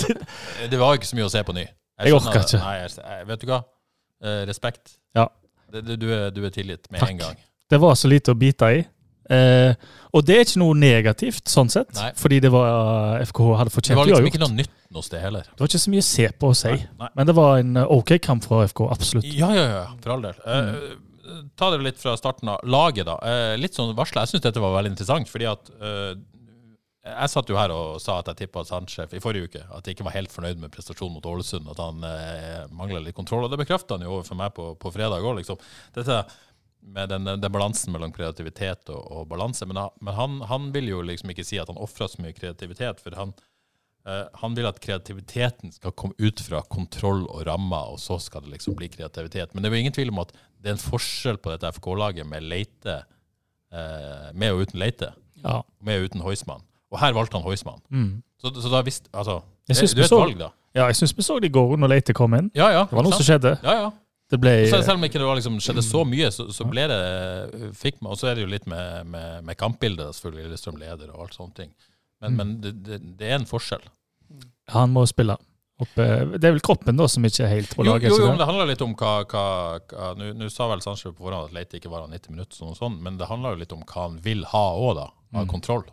Det 0.71 0.79
var 0.81 0.97
ikke 0.97 1.09
så 1.09 1.19
mye 1.19 1.27
å 1.27 1.33
se 1.33 1.43
på 1.45 1.55
ny. 1.57 1.65
Jeg 1.65 2.11
jeg 2.11 2.17
orker 2.17 2.41
ikke. 2.41 2.61
Nei, 2.61 2.75
jeg, 2.83 2.95
jeg, 3.01 3.27
vet 3.31 3.43
du 3.43 3.51
hva? 3.51 3.61
Eh, 4.25 4.41
respekt. 4.49 4.97
Ja. 5.15 5.29
Det, 5.71 5.83
det, 5.87 5.99
du, 6.01 6.09
er, 6.13 6.27
du 6.35 6.43
er 6.45 6.53
tilgitt 6.53 6.89
med 6.91 7.01
Takk. 7.01 7.15
en 7.15 7.23
gang. 7.23 7.39
det 7.71 7.79
var 7.81 7.95
så 7.99 8.11
lite 8.11 8.35
å 8.35 8.39
bite 8.39 8.71
i. 8.77 8.83
Eh, 9.25 9.73
og 10.13 10.21
det 10.27 10.35
er 10.35 10.43
ikke 10.45 10.61
noe 10.61 10.75
negativt, 10.77 11.47
sånn 11.49 11.71
sett. 11.73 11.89
Nei. 11.97 12.11
Fordi 12.19 12.39
det 12.43 12.51
var 12.53 13.23
FKH 13.25 13.55
hadde 13.61 13.73
fortjent. 13.73 13.95
Det 13.95 14.01
var 14.01 14.11
liksom 14.11 14.29
ikke 14.29 14.43
noe 14.43 14.57
nytt 14.59 14.75
hos 14.95 15.09
det 15.11 15.23
heller. 15.23 15.47
Det 15.49 15.63
var 15.63 15.71
ikke 15.71 15.81
så 15.81 15.95
mye 15.95 16.03
å 16.03 16.07
se 16.07 16.27
på 16.43 16.51
og 16.51 16.59
si. 16.59 16.75
Nei, 16.75 16.91
nei. 17.01 17.09
Men 17.17 17.31
det 17.31 17.35
var 17.39 17.57
en 17.63 17.81
eh, 17.81 17.95
OK 17.97 18.15
kamp 18.23 18.45
fra 18.45 18.61
FK, 18.69 18.85
absolutt. 18.95 19.27
Ja, 19.33 19.49
ja, 19.55 19.65
ja, 19.71 19.83
for 20.03 20.15
all 20.15 20.27
del. 20.27 20.39
Eh, 20.45 21.41
ta 21.59 21.71
det 21.73 21.81
litt 21.83 21.99
fra 22.01 22.15
starten 22.19 22.53
av. 22.53 22.61
Laget, 22.69 23.07
da. 23.09 23.17
Eh, 23.25 23.55
litt 23.59 23.77
sånn 23.77 23.95
varsla. 23.97 24.23
Jeg 24.25 24.35
syns 24.35 24.45
dette 24.45 24.63
var 24.63 24.77
veldig 24.77 24.93
interessant, 24.93 25.31
fordi 25.31 25.49
at 25.49 25.73
eh, 25.79 26.13
Jeg 27.05 27.29
satt 27.29 27.49
jo 27.51 27.57
her 27.59 27.69
og 27.69 27.99
sa 28.01 28.15
at 28.17 28.31
jeg 28.31 28.39
tippa 28.39 28.63
Sanchez 28.65 29.11
i 29.13 29.19
forrige 29.21 29.45
uke 29.51 29.61
at 29.77 29.85
jeg 29.85 29.93
ikke 29.93 30.07
var 30.07 30.15
helt 30.15 30.33
fornøyd 30.33 30.57
med 30.57 30.71
prestasjonen 30.73 31.13
mot 31.19 31.27
Ålesund, 31.29 31.67
at 31.69 31.77
han 31.83 32.01
eh, 32.09 32.63
mangla 32.73 32.97
litt 33.03 33.13
kontroll. 33.17 33.45
Og 33.45 33.51
det 33.53 33.59
bekrefta 33.61 33.99
han 33.99 34.05
jo 34.07 34.15
overfor 34.15 34.39
meg 34.39 34.55
på, 34.57 34.71
på 34.81 34.91
fredag 34.95 35.21
òg, 35.21 35.37
liksom. 35.37 35.59
Dette 35.93 36.23
med 36.85 37.09
den, 37.09 37.25
den 37.41 37.51
balansen 37.53 37.93
mellom 37.93 38.11
kreativitet 38.13 38.89
og, 38.93 39.03
og 39.19 39.27
balanse. 39.29 39.65
Men, 39.69 39.83
han, 39.83 39.93
men 40.01 40.17
han, 40.17 40.39
han 40.49 40.67
vil 40.73 40.89
jo 40.91 41.03
liksom 41.05 41.31
ikke 41.33 41.45
si 41.45 41.57
at 41.61 41.69
han 41.71 41.79
ofra 41.81 42.07
så 42.09 42.21
mye 42.25 42.35
kreativitet, 42.37 43.01
for 43.01 43.17
han, 43.17 43.33
eh, 44.09 44.25
han 44.41 44.57
vil 44.57 44.69
at 44.69 44.81
kreativiteten 44.83 45.73
skal 45.77 45.93
komme 45.97 46.17
ut 46.21 46.41
fra 46.45 46.61
kontroll 46.73 47.25
og 47.29 47.45
rammer, 47.49 47.95
og 47.95 48.01
så 48.01 48.17
skal 48.21 48.45
det 48.45 48.53
liksom 48.57 48.77
bli 48.81 48.89
kreativitet. 48.93 49.53
Men 49.53 49.61
det 49.65 49.69
er 49.71 49.77
jo 49.77 49.85
ingen 49.85 49.97
tvil 49.97 50.13
om 50.13 50.21
at 50.25 50.33
det 50.57 50.71
er 50.73 50.77
en 50.79 50.87
forskjell 50.89 51.37
på 51.41 51.53
dette 51.53 51.69
FK-laget 51.77 52.25
med 52.29 52.45
Leite, 52.49 53.03
eh, 53.73 54.29
med 54.33 54.53
og 54.55 54.65
uten 54.65 54.81
Leite, 54.81 55.13
Ja. 55.43 55.59
med 55.85 56.01
og 56.01 56.09
uten 56.09 56.25
Heusmann. 56.25 56.65
Og 56.93 56.99
her 57.01 57.13
valgte 57.17 57.37
han 57.39 57.43
Heusmann. 57.47 57.81
Mm. 57.89 58.11
Så, 58.41 58.51
så 58.61 58.69
da 58.71 58.81
visste 58.85 59.09
Altså, 59.13 59.39
det, 59.67 59.75
det 59.81 60.03
er 60.03 60.05
et 60.05 60.11
valg, 60.11 60.37
da. 60.37 60.49
ja, 60.77 60.85
jeg 60.91 60.95
syns 61.01 61.13
vi 61.17 61.23
så 61.25 61.39
det 61.41 61.49
i 61.49 61.53
går 61.55 61.77
når 61.81 61.89
Leite 61.95 62.13
kom 62.13 62.33
inn. 62.37 62.51
Ja, 62.55 62.67
ja. 62.71 62.83
Det 62.85 62.93
var 62.97 63.03
noe 63.07 63.11
sant? 63.15 63.23
som 63.23 63.29
skjedde. 63.33 63.55
Ja, 63.63 63.73
ja. 63.85 63.91
Det 64.31 64.39
ble 64.41 64.51
Så 64.69 64.79
selv 64.81 64.97
om 64.97 65.03
ikke 65.05 65.19
det 65.21 65.25
liksom, 65.37 65.57
skjedde 65.61 65.83
så 65.85 65.99
mye, 66.09 66.31
så, 66.33 66.47
så 66.53 66.65
ble 66.65 66.87
det 66.89 66.99
fikk 67.77 67.99
man, 68.01 68.11
Og 68.15 68.17
så 68.17 68.31
er 68.31 68.35
det 68.39 68.45
jo 68.45 68.49
litt 68.49 68.65
med, 68.69 69.05
med, 69.05 69.43
med 69.45 69.57
kampbildet, 69.59 70.15
selvfølgelig. 70.17 70.47
Lillestrøm 70.47 70.79
leder 70.81 71.11
og 71.13 71.25
alt 71.27 71.35
sånne 71.37 71.53
ting. 71.63 71.73
Men, 72.21 72.31
Mm. 72.31 72.37
men 72.39 72.53
det, 72.63 72.71
det, 72.87 72.97
det 73.19 73.27
er 73.29 73.35
en 73.35 73.45
forskjell. 73.45 73.83
Han 74.73 74.93
må 74.95 75.03
spille. 75.09 75.35
Oppe. 75.83 76.05
Det 76.39 76.47
er 76.47 76.53
vel 76.55 76.61
kroppen 76.63 76.95
da 76.97 77.05
som 77.11 77.25
ikke 77.27 77.43
er 77.43 77.49
helt 77.51 77.73
på 77.75 77.83
laget. 77.83 78.07
jo, 78.07 78.15
jo, 78.15 78.21
jo, 78.23 78.29
men 78.31 78.39
det 78.39 78.45
handler 78.47 78.69
litt 78.69 78.81
om 78.85 78.93
hva, 78.95 79.11
hva, 79.27 79.43
hva 79.91 80.13
Nå 80.15 80.47
sa 80.49 80.69
vel 80.71 80.79
Sandsjø 80.81 81.11
på 81.11 81.25
forhånd 81.27 81.49
at 81.49 81.53
Leite 81.57 81.77
ikke 81.81 81.91
var 81.91 82.07
90 82.07 82.31
minutter, 82.31 82.55
sånn 82.55 82.71
og 82.71 82.77
sånn, 82.79 82.95
men 83.03 83.17
det 83.19 83.27
handler 83.27 83.53
jo 83.57 83.61
litt 83.65 83.75
om 83.75 83.83
hva 83.83 84.05
han 84.07 84.15
vil 84.23 84.45
ha 84.53 84.63
òg, 84.79 84.93
da. 85.01 85.09
Av 85.35 85.43
Mm. 85.43 85.51
kontroll. 85.51 85.83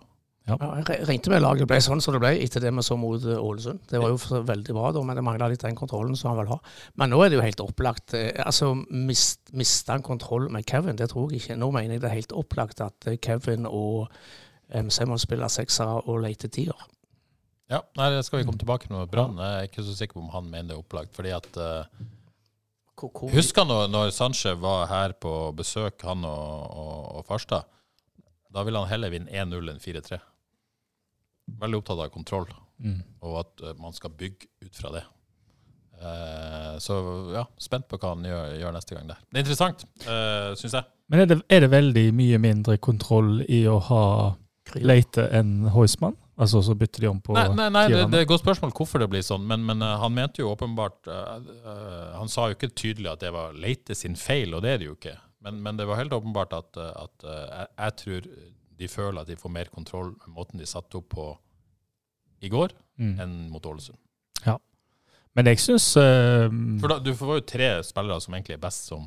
Ja, 0.49 0.57
jeg 0.83 1.05
ringte 1.07 1.31
med 1.31 1.39
laget 1.45 1.61
Det 1.63 1.67
ble 1.71 1.77
sånn 1.85 2.01
som 2.03 2.17
det 2.17 2.21
ble 2.25 2.33
etter 2.43 2.61
det 2.65 2.73
vi 2.75 2.83
så 2.83 2.97
mot 2.99 3.23
eh, 3.23 3.39
Ålesund. 3.39 3.79
Det 3.87 4.01
var 4.03 4.11
jo 4.11 4.41
veldig 4.43 4.75
bra, 4.75 4.89
da, 4.93 5.03
men 5.07 5.15
det 5.17 5.23
mangla 5.23 5.47
litt 5.53 5.63
den 5.63 5.77
kontrollen 5.79 6.17
som 6.19 6.33
han 6.33 6.41
vil 6.41 6.51
ha. 6.51 6.57
Men 6.99 7.13
nå 7.15 7.21
er 7.23 7.31
det 7.31 7.37
jo 7.39 7.45
helt 7.45 7.61
opplagt. 7.63 8.15
eh, 8.19 8.33
altså 8.43 8.73
mist, 8.91 9.53
Mista 9.55 9.93
han 9.95 10.03
kontroll 10.03 10.49
med 10.51 10.67
Kevin? 10.67 10.97
Det 10.99 11.11
tror 11.13 11.31
jeg 11.31 11.45
ikke. 11.45 11.57
Nå 11.63 11.69
mener 11.71 11.95
jeg 11.95 12.03
det 12.03 12.11
er 12.11 12.17
helt 12.19 12.33
opplagt 12.35 12.83
at 12.83 13.07
eh, 13.07 13.21
Kevin 13.23 13.69
og 13.71 14.09
MC 14.73 15.05
må 15.07 15.19
spille 15.23 15.47
seksere 15.53 16.01
og 16.09 16.19
lete 16.25 16.49
tier. 16.51 16.75
Ja, 17.71 17.79
nei, 17.97 18.11
det 18.11 18.25
skal 18.27 18.41
vi 18.43 18.49
komme 18.49 18.59
tilbake 18.59 18.89
til 18.89 18.97
med 18.99 19.13
Brann. 19.15 19.39
Jeg 19.39 19.61
er 19.63 19.69
ikke 19.71 19.85
så 19.87 19.95
sikker 19.97 20.19
på 20.19 20.25
om 20.27 20.33
han 20.35 20.51
mener 20.51 20.73
det 20.73 20.77
er 20.77 20.83
opplagt. 20.83 21.15
fordi 21.15 21.31
at 21.39 21.47
hvor- 22.99 23.31
Husker 23.33 23.65
når, 23.65 23.87
når 23.95 24.11
Sanchez 24.11 24.59
var 24.61 24.87
her 24.91 25.13
på 25.13 25.53
besøk, 25.57 26.03
han 26.03 26.25
og, 26.25 26.77
og, 26.77 27.17
og 27.17 27.25
Farstad? 27.31 27.63
Da 28.53 28.63
ville 28.67 28.79
han 28.83 28.89
heller 28.91 29.11
vinne 29.11 29.31
1-0 29.31 29.71
enn 29.71 29.81
4-3. 29.81 30.19
Veldig 31.63 31.83
opptatt 31.83 32.05
av 32.07 32.13
kontroll, 32.15 32.51
Mm. 32.83 33.03
og 33.23 33.35
at 33.39 33.61
eh, 33.63 33.75
man 33.79 33.93
skal 33.95 34.11
bygge 34.19 34.49
ut 34.65 34.75
fra 34.75 34.91
det. 34.91 35.03
Eh, 36.03 36.79
så 36.83 36.97
ja, 37.31 37.45
spent 37.63 37.87
på 37.87 37.99
hva 38.01 38.17
han 38.17 38.25
gjør, 38.27 38.57
gjør 38.59 38.75
neste 38.75 38.97
gang 38.97 39.07
der. 39.13 39.21
Det 39.31 39.39
er 39.39 39.45
interessant, 39.45 39.85
uh, 40.03 40.51
syns 40.59 40.75
jeg. 40.81 40.89
Men 41.13 41.23
er 41.23 41.29
det, 41.31 41.37
er 41.47 41.63
det 41.63 41.71
veldig 41.71 42.07
mye 42.19 42.41
mindre 42.43 42.77
kontroll 42.83 43.45
i 43.47 43.63
å 43.71 43.79
ha 43.87 44.05
Leite 44.75 45.29
enn 45.37 45.69
Heusmann? 45.75 46.17
Altså 46.43 46.63
så 46.65 46.75
bytter 46.75 47.05
de 47.05 47.09
om 47.11 47.19
på 47.23 47.35
Nei, 47.37 47.45
nei, 47.55 47.69
nei 47.71 47.83
det, 47.93 48.07
det 48.11 48.23
er 48.23 48.25
et 48.25 48.31
godt 48.31 48.43
spørsmål 48.43 48.73
hvorfor 48.75 49.03
det 49.03 49.11
blir 49.13 49.23
sånn, 49.23 49.45
men, 49.47 49.63
men 49.69 49.85
uh, 49.85 49.99
han 50.01 50.15
mente 50.17 50.41
jo 50.43 50.49
åpenbart 50.51 51.11
uh, 51.13 51.37
eh, 51.39 52.15
Han 52.17 52.33
sa 52.33 52.49
jo 52.49 52.57
ikke 52.57 52.73
tydelig 52.73 53.13
at 53.13 53.23
det 53.23 53.35
var 53.35 53.53
Leite 53.55 53.95
sin 53.99 54.17
feil, 54.19 54.57
og 54.57 54.65
det 54.65 54.73
er 54.73 54.81
det 54.81 54.89
jo 54.89 54.97
ikke. 54.97 55.19
Men, 55.43 55.61
men 55.63 55.79
det 55.79 55.87
var 55.91 55.99
helt 56.01 56.13
åpenbart 56.13 56.55
at, 56.57 56.77
eh, 56.79 56.91
at 57.05 57.27
eh, 57.27 57.47
jeg, 57.51 57.69
jeg 57.79 57.97
tror 58.03 58.29
de 58.79 58.89
føler 58.89 59.21
at 59.23 59.27
de 59.29 59.37
får 59.37 59.51
mer 59.51 59.69
kontroll 59.75 60.13
med 60.27 60.35
måten 60.37 60.59
de 60.59 60.67
satte 60.67 60.97
opp 61.01 61.09
på 61.15 61.27
i 62.43 62.49
går, 62.51 62.73
Mm. 62.99 63.19
enn 63.21 63.51
mot 63.51 63.65
Ålesund. 63.67 63.97
Ja. 64.47 64.59
Men 65.35 65.47
jeg 65.47 65.59
syns 65.59 65.97
uh, 65.97 66.49
For 66.81 66.89
da, 66.93 66.99
du 67.01 67.15
får 67.17 67.39
jo 67.39 67.45
tre 67.49 67.69
spillere 67.83 68.21
som 68.21 68.35
egentlig 68.35 68.55
er 68.59 68.61
best 68.63 68.85
som 68.91 69.07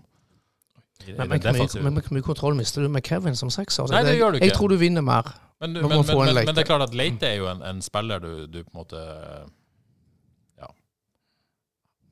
i, 1.05 1.12
Men, 1.13 1.27
men, 1.29 1.39
hvor 1.41 2.13
mye- 2.15 2.24
kontroll 2.25 2.55
mister 2.55 2.81
du 2.81 2.89
med 2.89 3.03
Kevin 3.05 3.36
som 3.36 3.50
sekser? 3.50 3.86
Nei, 3.91 4.01
det 4.07 4.15
gjør 4.17 4.31
du 4.31 4.38
ikke. 4.39 4.48
Jeg 4.48 4.55
tror 4.57 4.69
du 4.69 4.77
vinner 4.81 5.01
mer. 5.05 5.27
Men, 5.62 5.74
du- 5.75 5.81
men, 5.81 5.89
man 5.89 6.03
få 6.03 6.19
men, 6.19 6.29
en 6.29 6.36
men, 6.36 6.45
men 6.45 6.55
det 6.55 6.63
er 6.63 6.69
klart 6.72 6.81
at 6.88 6.95
Leite 6.95 7.27
er 7.27 7.36
jo 7.38 7.48
en, 7.51 7.62
en 7.62 7.81
spiller 7.81 8.19
du, 8.19 8.48
du 8.48 8.63
på 8.63 8.72
en 8.74 8.79
måte 8.79 9.01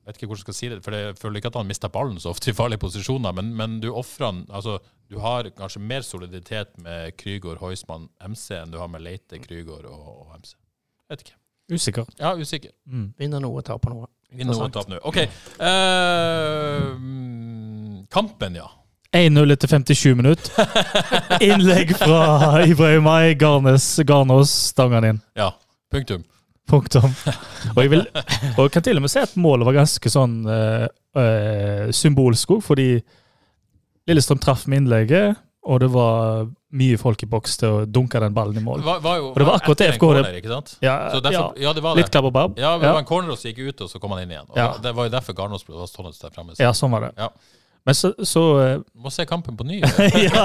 vet 0.06 0.18
ikke 0.18 0.28
hvordan 0.30 0.40
jeg 0.40 0.46
skal 0.46 0.56
si 0.58 0.68
det, 0.72 0.80
for 0.84 0.96
jeg 0.96 1.16
føler 1.20 1.40
ikke 1.40 1.50
at 1.52 1.58
han 1.60 1.70
mister 1.70 1.92
ballen 1.92 2.18
så 2.20 2.32
ofte 2.34 2.50
i 2.52 2.56
farlige 2.56 2.82
posisjoner, 2.82 3.32
men, 3.36 3.54
men 3.56 3.78
du 3.80 3.90
ofrer 3.92 4.26
han 4.30 4.42
Altså, 4.50 4.78
du 5.10 5.18
har 5.22 5.48
kanskje 5.56 5.80
mer 5.80 6.04
soliditet 6.04 6.74
med 6.82 7.16
Krygård, 7.20 7.60
Heusmann, 7.62 8.08
MC 8.24 8.58
enn 8.58 8.72
du 8.72 8.78
har 8.80 8.90
med 8.92 9.04
Leite, 9.04 9.40
Krygård 9.42 9.88
og, 9.88 10.04
og 10.26 10.36
MC. 10.40 10.54
Vet 11.10 11.26
ikke. 11.26 11.36
usikker. 11.72 12.08
Ja, 12.20 12.34
usikker. 12.36 12.72
Mm. 12.86 13.10
Vinner 13.18 13.42
noe, 13.44 13.62
taper 13.64 13.92
noe. 13.94 14.08
Vinner 14.34 14.56
noe 14.58 14.70
taper 14.72 14.96
noe. 14.96 15.02
OK. 15.08 15.20
Eh, 15.24 16.88
mm, 16.98 18.06
kampen, 18.12 18.56
ja. 18.60 18.68
1-0 19.14 19.52
etter 19.54 19.70
57 19.70 20.14
minutter. 20.18 20.72
Innlegg 21.46 21.92
fra 21.96 22.64
Ibrahimai 22.66 23.36
Garnes, 23.38 23.86
Garnås, 24.02 24.50
stangen 24.72 25.06
inn. 25.12 25.20
Ja. 25.38 25.52
Punktum. 25.92 26.24
Punktum. 26.70 27.10
Og 27.74 27.80
jeg, 27.82 27.90
vil, 27.92 28.04
og 28.56 28.60
jeg 28.64 28.72
kan 28.72 28.84
til 28.86 28.96
og 28.96 29.04
med 29.04 29.12
si 29.12 29.20
at 29.20 29.34
målet 29.40 29.66
var 29.68 29.76
ganske 29.76 30.10
sånn 30.12 30.36
eh, 30.48 30.86
eh, 31.20 31.88
symbolsk 31.92 32.54
òg, 32.56 32.62
fordi 32.64 32.88
Lillestrøm 34.08 34.40
traff 34.42 34.66
med 34.68 34.82
innlegget, 34.82 35.38
og 35.64 35.80
det 35.80 35.88
var 35.94 36.44
mye 36.76 36.96
folk 37.00 37.22
i 37.24 37.28
boks 37.30 37.54
til 37.62 37.70
å 37.72 37.84
dunke 37.88 38.20
den 38.20 38.34
ballen 38.36 38.58
i 38.60 38.64
mål. 38.64 38.82
Var, 38.84 38.98
var 39.00 39.16
jo, 39.20 39.30
Og 39.30 39.38
det 39.40 39.46
var 39.48 39.60
akkurat 39.60 39.80
det 39.80 39.86
FK 39.94 40.02
corner, 40.02 40.34
ikke 40.40 40.50
sant? 40.52 40.74
Ja, 40.84 40.96
Så 41.14 41.20
derfor, 41.24 41.54
ja, 41.62 41.72
det 41.72 41.84
var 41.86 41.96
Litt 41.96 42.10
det. 42.10 42.12
klabb 42.12 42.28
og 42.28 42.34
babb. 42.36 42.58
Ja, 42.60 42.74
det 42.82 42.90
var 42.90 43.00
en 43.00 43.08
corner 43.08 43.38
som 43.40 43.48
gikk 43.48 43.62
ut, 43.70 43.84
og 43.86 43.92
så 43.92 44.00
kom 44.02 44.12
han 44.12 44.24
inn 44.26 44.34
igjen. 44.34 44.48
Og 44.50 44.58
Ja. 44.60 44.66
Det 44.84 44.92
var 44.98 45.08
jo 45.08 45.14
derfor 45.14 45.36
Garnås 45.38 45.64
ble 45.64 45.86
stående 45.88 46.12
der 46.20 46.34
fremme. 46.34 46.56
Ja, 46.60 46.72
sånn 46.76 46.92
var 46.92 47.06
det. 47.06 47.12
Ja. 47.16 47.30
Men 47.84 47.94
så, 47.94 48.14
så 48.24 48.42
eh, 48.60 48.78
Må 48.96 49.10
se 49.12 49.26
kampen 49.28 49.56
på 49.58 49.64
ny. 49.68 49.80
ja. 50.26 50.44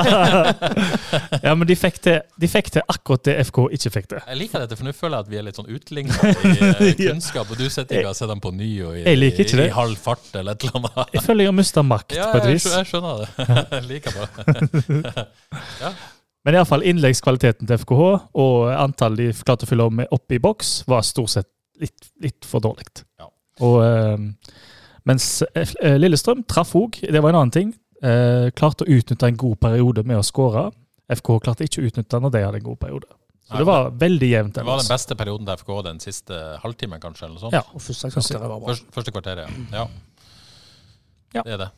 ja, 1.44 1.54
men 1.56 1.64
de 1.70 1.76
fikk, 1.80 2.02
til, 2.04 2.20
de 2.36 2.50
fikk 2.52 2.72
til 2.76 2.84
akkurat 2.92 3.24
det 3.30 3.38
FK 3.48 3.62
ikke 3.78 3.92
fikk 3.94 4.10
til. 4.12 4.20
Jeg 4.28 4.40
liker 4.42 4.64
dette, 4.66 4.76
for 4.76 4.90
nå 4.90 4.94
føler 4.96 5.16
jeg 5.16 5.28
at 5.28 5.32
vi 5.32 5.40
er 5.40 5.46
litt 5.48 5.60
sånn 5.60 5.70
utligna 5.72 6.18
i 6.20 6.34
eh, 6.68 6.92
kunnskap, 7.06 7.48
og 7.48 7.62
du 7.62 7.70
sitter 7.72 8.02
ikke 8.02 8.12
og 8.12 8.20
ser 8.20 8.32
dem 8.34 8.44
på 8.44 8.52
ny 8.56 8.70
og 8.90 9.00
i, 9.00 9.06
i, 9.08 9.48
i 9.64 9.70
halv 9.76 9.96
fart 10.04 10.28
eller 10.36 10.58
et 10.58 10.68
eller 10.68 10.82
annet. 10.82 11.16
Jeg 11.16 11.26
føler 11.30 11.46
jeg 11.46 11.54
har 11.54 11.58
mista 11.62 11.86
makt 11.86 12.18
Ja, 12.18 12.30
på 12.34 12.42
et 12.42 12.50
vis. 12.52 12.68
Ja, 12.68 12.82
jeg 12.84 12.92
skjønner 12.92 13.24
det. 13.24 13.30
Jeg 13.80 13.86
liker 13.88 14.18
det. 14.20 15.26
ja. 15.80 15.92
Men 16.48 16.56
iallfall 16.56 16.84
innleggskvaliteten 16.88 17.68
til 17.68 17.80
FKH 17.82 18.04
og 18.42 18.70
antallet 18.74 19.32
de 19.32 19.46
klarte 19.48 19.68
å 19.68 19.70
fylle 19.70 19.88
opp 20.12 20.36
i 20.36 20.40
boks, 20.44 20.74
var 20.90 21.04
stort 21.08 21.34
sett 21.36 21.50
litt, 21.80 22.12
litt 22.24 22.48
for 22.48 22.64
dårlig. 22.64 22.88
Ja. 23.20 23.28
Og, 23.64 23.80
eh, 23.84 24.60
mens 25.08 25.42
eh, 25.54 25.96
Lillestrøm 26.00 26.44
traff 26.50 26.76
òg, 26.76 27.00
det 27.06 27.22
var 27.22 27.34
en 27.34 27.40
annen 27.44 27.56
ting. 27.56 27.72
Eh, 28.04 28.50
klarte 28.56 28.86
å 28.86 28.92
utnytte 29.00 29.28
en 29.28 29.40
god 29.40 29.60
periode 29.64 30.04
med 30.08 30.20
å 30.20 30.26
skåre. 30.26 30.70
FK 31.10 31.40
klarte 31.44 31.66
ikke 31.66 31.82
å 31.82 31.88
utnytte 31.90 32.20
når 32.22 32.36
de 32.36 32.44
hadde 32.46 32.62
en 32.62 32.68
god 32.70 32.80
periode. 32.80 33.10
Så 33.50 33.56
Nei, 33.56 33.64
det 33.64 33.68
var 33.72 33.88
veldig 33.98 34.28
jevnt. 34.30 34.58
Det 34.60 34.66
var 34.68 34.78
den 34.84 34.92
beste 34.92 35.16
perioden 35.18 35.48
til 35.48 35.58
FK 35.58 35.72
den 35.88 36.00
siste 36.04 36.40
halvtimen, 36.62 37.02
kanskje? 37.02 37.26
eller 37.26 37.40
noe 37.40 37.46
sånt? 37.48 37.56
Ja. 37.58 37.64
Og 37.74 37.82
første 37.82 38.12
kvarteret 38.14 38.46
var 38.46 38.60
bra. 38.60 38.68
Første, 38.70 38.94
første 38.94 39.14
kvarteret, 39.16 39.56
ja. 39.74 39.88
Ja. 41.34 41.42
Det 41.46 41.56
er 41.56 41.64
det. 41.64 41.70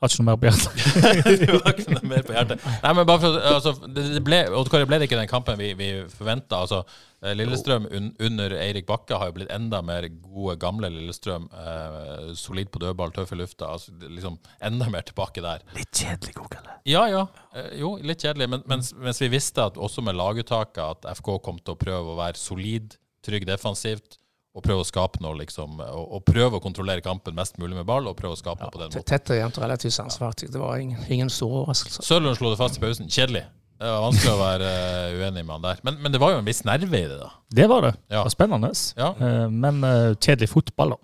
Har 0.00 0.08
ikke 0.08 0.22
noe 0.22 0.30
mer 0.30 0.38
på 0.40 0.48
hjertet. 0.48 0.76
du 1.44 1.50
har 1.60 1.74
ikke 1.76 1.92
noe 1.92 2.08
mer 2.08 2.22
på 2.24 2.32
hjertet. 2.32 2.62
Nei, 2.64 2.92
men 2.96 3.04
bare 3.04 3.20
for, 3.20 3.34
altså, 3.50 3.72
det, 3.84 4.04
det 4.14 4.22
ble, 4.24 4.38
Odd 4.56 4.70
ble 4.72 4.96
det 4.96 5.08
ikke 5.10 5.18
den 5.18 5.28
kampen 5.28 5.58
vi, 5.60 5.74
vi 5.76 5.88
forventa. 6.08 6.62
Altså, 6.64 6.78
eh, 7.20 7.34
Lillestrøm 7.36 7.84
un, 7.84 8.06
under 8.30 8.54
Eirik 8.62 8.88
Bakke 8.88 9.18
har 9.20 9.28
jo 9.28 9.34
blitt 9.36 9.52
enda 9.52 9.82
mer 9.84 10.06
gode, 10.14 10.54
gamle 10.62 10.88
Lillestrøm. 10.94 11.50
Eh, 11.52 12.30
solid 12.40 12.70
på 12.72 12.80
dødball, 12.80 13.12
tøff 13.12 13.34
i 13.36 13.40
lufta. 13.42 13.74
Altså, 13.76 13.92
liksom 14.06 14.40
Enda 14.70 14.88
mer 14.88 15.04
tilbake 15.04 15.44
der. 15.44 15.66
Litt 15.76 15.92
kjedelig 15.92 16.32
Kokele. 16.38 16.78
Ja, 16.88 17.04
ja. 17.12 17.26
Eh, 17.52 17.74
jo, 17.82 17.98
litt 18.00 18.24
kjedelig. 18.24 18.48
Men, 18.54 18.64
mens, 18.72 18.94
mens 18.96 19.20
vi 19.20 19.28
visste 19.36 19.68
at 19.68 19.76
også 19.76 20.06
med 20.06 20.16
laguttaket 20.16 20.80
at 20.86 21.10
FK 21.20 21.34
kom 21.44 21.60
til 21.60 21.76
å 21.76 21.80
prøve 21.84 22.14
å 22.14 22.18
være 22.22 22.40
solid, 22.40 22.96
trygg 23.26 23.44
defensivt. 23.52 24.16
Og 24.50 24.64
prøve 24.66 24.82
å 24.82 24.86
skape 24.86 25.20
noe, 25.22 25.36
liksom. 25.38 25.78
Og, 25.84 26.04
og 26.16 26.24
prøve 26.26 26.58
å 26.58 26.62
kontrollere 26.64 27.04
kampen 27.04 27.36
mest 27.38 27.58
mulig 27.62 27.76
med 27.76 27.86
ball, 27.86 28.08
og 28.10 28.16
prøve 28.18 28.34
å 28.34 28.38
skape 28.40 28.64
noe 28.64 28.72
på 28.74 28.80
den 28.80 28.90
måten. 28.90 29.06
Tett 29.06 29.30
og 29.30 29.38
jevnt 29.38 29.60
og 29.60 29.62
relativt 29.62 29.94
sansvartig. 29.94 30.48
Det 30.50 30.58
var 30.58 30.80
ingen, 30.82 30.98
ingen 31.06 31.30
stor 31.30 31.60
overraskelse. 31.60 32.02
Sørlund 32.02 32.38
slo 32.40 32.50
det 32.50 32.58
fast 32.58 32.80
i 32.80 32.82
pausen. 32.82 33.06
Kjedelig. 33.06 33.44
Det 33.80 33.88
var 33.88 34.02
vanskelig 34.04 34.32
å 34.34 34.40
være 34.40 34.70
uh, 34.74 35.20
uenig 35.22 35.44
med 35.44 35.54
han 35.54 35.62
der. 35.68 35.84
Men, 35.86 36.00
men 36.02 36.12
det 36.12 36.20
var 36.20 36.34
jo 36.34 36.40
en 36.42 36.48
viss 36.50 36.64
nerve 36.68 36.98
i 36.98 37.06
det, 37.12 37.20
da. 37.20 37.30
Det 37.60 37.68
var 37.70 37.86
det. 37.86 37.92
Ja. 38.10 38.16
Det 38.18 38.24
var 38.26 38.34
spennende. 38.34 38.72
Ja. 38.98 39.12
Uh, 39.22 39.46
men 39.54 39.78
uh, 39.86 39.92
kjedelig 40.18 40.50
fotball, 40.52 40.96
da. 40.96 41.00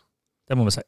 Det 0.51 0.59
må 0.59 0.67
vi 0.67 0.75
si. 0.77 0.85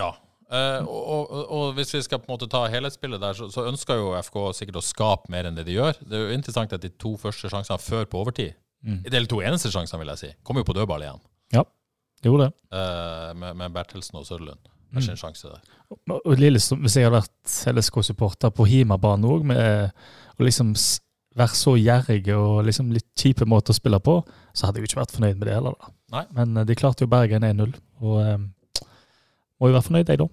Ja. 0.00 0.08
Eh, 0.48 0.80
og, 0.88 1.28
og, 1.28 1.40
og 1.52 1.72
hvis 1.76 1.92
vi 1.92 2.00
skal 2.06 2.22
på 2.22 2.30
en 2.30 2.32
måte 2.38 2.46
ta 2.48 2.62
helhetsbildet 2.72 3.20
der, 3.20 3.36
så, 3.36 3.50
så 3.52 3.66
ønsker 3.68 4.00
jo 4.00 4.14
FK 4.16 4.36
sikkert 4.56 4.78
å 4.80 4.84
skape 4.84 5.28
mer 5.32 5.44
enn 5.48 5.58
det 5.58 5.66
de 5.68 5.74
gjør. 5.76 5.98
Det 6.00 6.16
er 6.16 6.22
jo 6.24 6.36
interessant 6.38 6.72
at 6.72 6.80
de 6.84 6.88
to 6.96 7.12
første 7.20 7.50
sjansene 7.52 7.76
før 7.82 8.08
på 8.08 8.22
overtid, 8.24 8.56
Mm. 8.78 9.00
eller 9.10 9.24
to 9.26 9.40
eneste 9.42 9.72
sjansene, 9.74 9.98
vil 9.98 10.12
jeg 10.12 10.18
si, 10.20 10.28
kommer 10.46 10.62
jo 10.62 10.68
på 10.68 10.74
dødball 10.76 11.02
igjen. 11.02 11.18
Gjorde 12.24 12.48
det. 12.48 12.54
Uh, 12.74 13.34
med, 13.38 13.58
med 13.60 13.74
Bertelsen 13.74 14.18
og 14.18 14.26
Sørlund. 14.26 14.58
er 14.92 15.02
ikke 15.02 15.14
en 15.14 15.20
sjanse 15.20 15.50
der. 15.50 15.60
Og 15.90 16.16
og 16.24 16.40
Lillestrøm, 16.40 16.80
hvis 16.84 16.96
jeg 16.96 17.06
hadde 17.06 17.20
vært 17.20 17.76
LSK-supporter 17.76 18.50
på 18.54 18.66
hjemmebane 18.68 19.28
òg, 19.28 19.44
med 19.48 19.92
å 20.38 20.44
liksom 20.46 20.74
være 21.38 21.54
så 21.54 21.76
gjerrig 21.78 22.24
og 22.34 22.64
liksom 22.66 22.90
litt 22.92 23.06
kjipe 23.18 23.46
måter 23.46 23.72
å 23.72 23.78
spille 23.78 24.00
på, 24.02 24.18
så 24.52 24.66
hadde 24.66 24.80
jeg 24.80 24.88
jo 24.88 24.90
ikke 24.92 25.00
vært 25.02 25.14
fornøyd 25.14 25.38
med 25.38 25.46
det 25.48 25.54
heller. 25.54 25.76
da. 25.78 25.94
Nei. 26.16 26.24
Men 26.34 26.56
eh, 26.56 26.66
de 26.66 26.76
klarte 26.78 27.06
jo 27.06 27.12
Bergen 27.12 27.46
1-0, 27.46 27.76
og 28.02 28.18
um, 28.24 28.48
må 29.60 29.70
jo 29.70 29.76
være 29.76 29.86
fornøyd, 29.86 30.10
jeg, 30.10 30.20
da. 30.24 30.28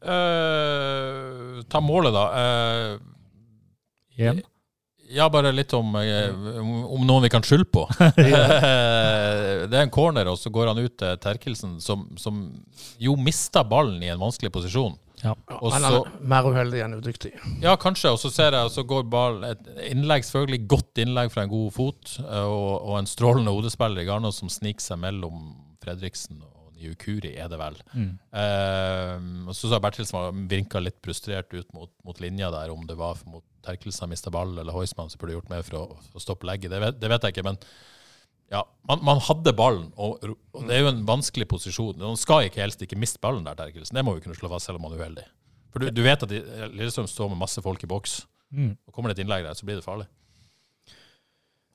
Eh, 0.00 1.60
ta 1.68 1.80
målet, 1.84 2.12
da. 2.14 2.24
Eh, 2.40 2.98
Igjen. 4.16 4.40
Ja, 5.10 5.26
bare 5.32 5.50
litt 5.52 5.72
om, 5.74 5.94
eh, 5.98 6.30
om, 6.60 7.02
noen 7.06 7.24
vi 7.24 7.30
kan 7.32 7.44
skylde 7.46 7.66
på. 7.72 7.84
det 8.16 9.76
er 9.76 9.82
en 9.82 9.92
corner, 9.92 10.30
og 10.30 10.38
så 10.38 10.52
går 10.54 10.70
han 10.70 10.80
ut 10.80 10.96
til 11.00 11.20
Terkelsen, 11.22 11.78
som, 11.82 12.06
som 12.20 12.42
jo 13.02 13.16
mista 13.18 13.64
ballen 13.66 14.02
i 14.02 14.12
en 14.12 14.22
vanskelig 14.22 14.52
posisjon. 14.54 14.94
Ja. 15.20 15.34
Og 15.58 15.74
han 15.74 15.84
er 15.84 16.06
mer 16.32 16.46
uheldig 16.48 16.80
enn 16.84 16.96
udyktig. 16.96 17.34
ja, 17.60 17.74
kanskje, 17.80 18.14
og 18.14 18.20
så 18.22 18.30
ser 18.32 18.54
jeg, 18.56 18.68
og 18.70 18.72
så 18.72 18.86
går 18.88 19.04
ballen 19.12 19.50
Et 19.50 19.90
innlegg, 19.90 20.24
selvfølgelig 20.24 20.68
godt 20.70 21.02
innlegg 21.02 21.32
fra 21.34 21.44
en 21.44 21.52
god 21.52 21.74
fot, 21.76 22.14
eh, 22.22 22.46
og, 22.46 22.70
og 22.78 23.00
en 23.00 23.10
strålende 23.10 23.52
hodespiller 23.52 24.04
i 24.04 24.08
Garnås 24.08 24.40
som 24.40 24.52
sniker 24.52 24.84
seg 24.84 25.02
mellom 25.02 25.50
Fredriksen 25.80 26.40
og 26.80 26.88
Niukuri, 26.88 27.34
er 27.36 27.48
det 27.52 27.58
vel. 27.60 27.76
Mm. 27.92 28.10
Uh, 28.32 29.48
og 29.50 29.56
så 29.56 29.70
sa 29.70 29.80
Bertilsen 29.82 30.46
vinka 30.50 30.80
litt 30.82 30.98
frustrert 31.04 31.52
ut 31.54 31.68
mot, 31.76 31.92
mot 32.06 32.20
linja 32.22 32.50
der, 32.54 32.72
om 32.72 32.86
det 32.88 32.96
var 32.98 33.20
mot 33.28 33.44
Terkelsen 33.66 34.06
som 34.06 34.12
mista 34.12 34.32
ball, 34.32 34.54
eller 34.58 34.72
Heusmann 34.72 35.10
som 35.12 35.20
burde 35.20 35.34
gjort 35.36 35.50
mer 35.52 35.62
for 35.66 35.76
å, 35.76 35.84
for 36.08 36.20
å 36.20 36.24
stoppe 36.24 36.48
legget. 36.48 36.72
Det 36.72 36.80
vet, 36.80 37.00
det 37.02 37.10
vet 37.12 37.26
jeg 37.28 37.34
ikke, 37.36 37.44
men 37.50 37.58
ja, 38.50 38.64
man, 38.88 39.02
man 39.06 39.20
hadde 39.22 39.52
ballen, 39.54 39.90
og, 40.00 40.24
og 40.56 40.64
det 40.66 40.78
er 40.78 40.80
jo 40.86 40.90
en 40.94 41.04
vanskelig 41.06 41.46
posisjon. 41.52 42.00
Man 42.00 42.18
skal 42.18 42.48
ikke 42.48 42.64
helst 42.64 42.80
ikke 42.82 42.98
miste 42.98 43.20
ballen 43.22 43.44
der, 43.46 43.58
Terkelsen. 43.60 44.00
Det 44.00 44.06
må 44.06 44.16
vi 44.16 44.24
kunne 44.24 44.38
slå 44.38 44.48
fast, 44.50 44.66
selv 44.70 44.80
om 44.80 44.88
man 44.88 44.96
er 44.96 45.04
uheldig. 45.04 45.26
For 45.70 45.84
du, 45.84 45.90
du 45.94 46.00
vet 46.02 46.24
at 46.26 46.32
Lillestrøm 46.72 47.06
står 47.06 47.30
med 47.30 47.38
masse 47.44 47.62
folk 47.62 47.84
i 47.86 47.90
boks, 47.90 48.22
Mm. 48.50 48.72
og 48.82 48.90
kommer 48.96 49.12
det 49.12 49.14
et 49.14 49.20
innlegg 49.22 49.44
der, 49.46 49.54
så 49.54 49.62
blir 49.62 49.76
det 49.78 49.84
farlig. 49.84 50.08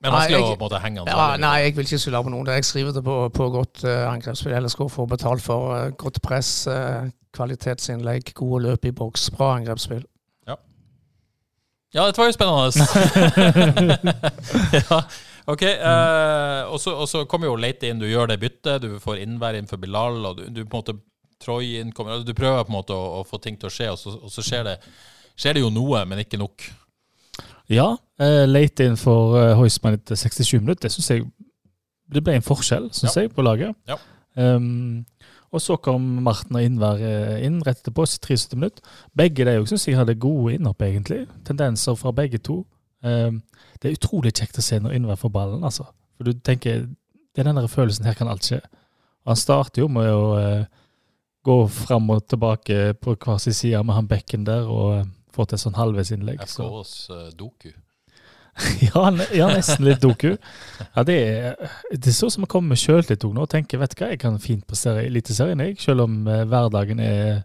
Men 0.02 0.12
man 0.12 0.20
vanskelig 0.20 0.36
å 0.36 0.48
jeg- 0.50 0.58
på 0.58 0.64
en 0.64 0.68
måte 0.68 0.80
henge 0.82 1.04
Ja, 1.08 1.36
nei, 1.40 1.52
jeg 1.64 1.76
vil 1.76 1.86
ikke 1.88 1.98
skylde 2.02 2.20
på 2.26 2.30
noen. 2.34 2.46
Jeg 2.52 2.64
skriver 2.68 2.92
det 2.92 3.02
på, 3.04 3.14
på 3.32 3.46
godt 3.54 3.84
uh, 3.84 4.10
angrepsspill. 4.10 4.52
LSK 4.60 4.82
får 4.92 5.06
betalt 5.08 5.42
for 5.42 5.72
uh, 5.72 5.90
godt 5.96 6.20
press, 6.22 6.50
uh, 6.68 7.08
kvalitetsinnlegg, 7.36 8.34
gode 8.36 8.62
løp 8.66 8.84
i 8.84 8.92
boks, 8.92 9.30
bra 9.36 9.54
angrepsspill. 9.56 10.04
Ja, 10.46 10.56
ja, 11.94 12.04
dette 12.10 12.20
var 12.20 12.28
jo 12.28 12.36
spennende. 12.36 12.70
ja, 14.82 15.00
ok. 15.46 15.62
uh, 15.64 16.72
og 16.72 17.08
så- 17.08 17.24
kommer 17.30 17.46
jo 17.48 17.56
Leite 17.56 17.88
inn, 17.88 17.98
du 17.98 18.06
gjør 18.06 18.28
det 18.34 18.40
byttet, 18.40 18.82
du 18.82 18.98
får 19.00 19.22
innvær 19.24 19.56
innenfor 19.56 19.80
Bilal, 19.80 20.20
og 20.26 20.36
du, 20.36 20.48
du 20.50 20.64
på 20.64 20.76
en 20.76 20.82
måte 20.82 20.98
Troy 21.40 21.74
inn 21.80 21.90
kommer, 21.92 22.22
Du 22.24 22.32
prøver 22.34 22.64
på 22.64 22.72
en 22.72 22.78
måte 22.78 22.94
å, 22.96 23.20
å 23.20 23.24
få 23.28 23.36
ting 23.44 23.56
til 23.60 23.68
å 23.68 23.72
skje, 23.72 23.90
og 23.92 23.98
så, 24.00 24.14
og 24.24 24.30
så 24.32 24.42
skjer, 24.44 24.64
det, 24.64 24.76
skjer 25.36 25.52
det 25.58 25.60
jo 25.66 25.68
noe, 25.72 26.04
men 26.08 26.22
ikke 26.22 26.38
nok. 26.40 26.64
Ja, 27.72 27.96
eh, 28.22 28.44
late 28.46 28.84
inn 28.86 28.96
for 29.00 29.36
eh, 29.40 29.54
Heusmann 29.58 29.96
etter 29.98 30.18
67 30.18 30.60
minutter. 30.60 30.86
Det 30.86 30.92
synes 30.92 31.10
jeg 31.10 31.24
det 32.12 32.22
ble 32.22 32.36
en 32.38 32.44
forskjell, 32.46 32.90
synes 32.94 33.16
Ja. 33.16 33.22
jeg, 33.24 33.32
på 33.34 33.42
laget. 33.42 33.74
Ja. 33.88 33.96
Um, 34.36 35.04
og 35.50 35.60
så 35.60 35.76
kom 35.80 36.02
Marten 36.22 36.54
og 36.58 36.62
Innvær 36.62 37.00
eh, 37.00 37.44
inn 37.46 37.62
rett 37.66 37.80
etterpå, 37.80 38.04
73 38.06 38.54
minutter. 38.54 38.82
Begge 39.16 39.44
de 39.44 39.56
òg 39.58 39.66
syns 39.70 39.86
jeg 39.88 39.96
hadde 39.98 40.14
gode 40.20 40.54
innhopp, 40.54 40.82
egentlig. 40.82 41.24
Tendenser 41.44 41.96
fra 41.98 42.12
begge 42.12 42.38
to. 42.38 42.60
Um, 43.02 43.42
det 43.82 43.90
er 43.90 43.96
utrolig 43.98 44.32
kjekt 44.36 44.58
å 44.58 44.64
se 44.64 44.78
når 44.82 44.94
Innvær 44.98 45.18
får 45.20 45.32
ballen, 45.34 45.64
altså. 45.64 45.88
For 46.16 46.24
du 46.24 46.32
tenker 46.32 46.86
Det 47.36 47.42
er 47.44 47.50
den 47.50 47.56
der 47.60 47.66
følelsen 47.68 48.06
her 48.06 48.14
kan 48.16 48.28
alt 48.32 48.46
skje. 48.48 48.62
Og 49.26 49.34
han 49.34 49.36
starter 49.36 49.82
jo 49.82 49.88
med 49.92 50.06
å 50.08 50.22
uh, 50.40 50.64
gå 51.44 51.56
fram 51.68 52.08
og 52.10 52.22
tilbake 52.28 52.94
på 52.96 53.12
hver 53.16 53.38
sin 53.42 53.52
side 53.52 53.82
med 53.84 53.94
han 53.94 54.08
bekken 54.08 54.46
der, 54.46 54.64
og 54.64 55.02
uh, 55.02 55.04
få 55.36 55.46
et 55.46 55.58
sånn 55.62 55.76
halvveisinnlegg. 55.78 56.42
så- 56.48 56.66
FKHs 56.66 56.94
uh, 57.10 57.26
Doku. 57.36 57.72
ja, 58.80 59.02
ja, 59.36 59.46
nesten 59.52 59.84
litt 59.84 60.00
doku. 60.00 60.30
Ja, 60.94 61.02
det, 61.04 61.16
er, 61.28 61.72
det 61.92 62.08
er 62.08 62.14
så 62.16 62.30
som 62.32 62.46
å 62.46 62.48
komme 62.48 62.72
med 62.72 62.80
sjøltillit 62.80 63.26
nå 63.28 63.42
og 63.44 63.50
tenke 63.52 63.76
vet 63.76 63.92
du 63.92 64.00
hva, 64.00 64.08
jeg 64.14 64.20
kan 64.22 64.38
fint 64.40 64.64
prestere 64.68 65.02
i 65.04 65.10
Eliteserien, 65.10 65.60
jeg, 65.60 65.76
selv 65.82 66.06
om 66.06 66.22
uh, 66.24 66.40
hverdagen 66.48 67.02
er 67.04 67.42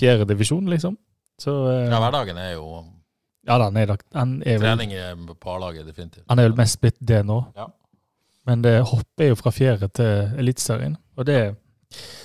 fjerdedivisjon, 0.00 0.70
liksom. 0.72 0.96
Så 1.40 1.52
uh, 1.66 1.90
Ja, 1.92 2.00
hverdagen 2.00 2.40
er 2.40 2.54
jo 2.54 2.70
ja 3.48 3.56
da, 3.56 3.70
nei, 3.72 3.86
er, 3.88 4.00
han 4.14 4.34
er 4.44 4.58
vel 4.60 4.66
trening 4.66 4.90
er 4.92 5.20
på 5.40 5.52
A-laget, 5.54 5.86
definitivt. 5.88 6.24
han 6.28 6.38
er 6.38 6.50
vel 6.50 6.58
mest 6.58 6.76
blitt 6.82 6.98
det 7.00 7.22
nå. 7.26 7.38
Ja. 7.56 7.70
Men 8.48 8.64
det 8.64 8.74
hoppet 8.90 9.24
er 9.24 9.30
jo 9.32 9.38
fra 9.40 9.52
fjerde 9.54 9.88
til 9.96 10.36
Eliteserien. 10.40 10.96
Og 11.16 11.26
det, 11.28 11.38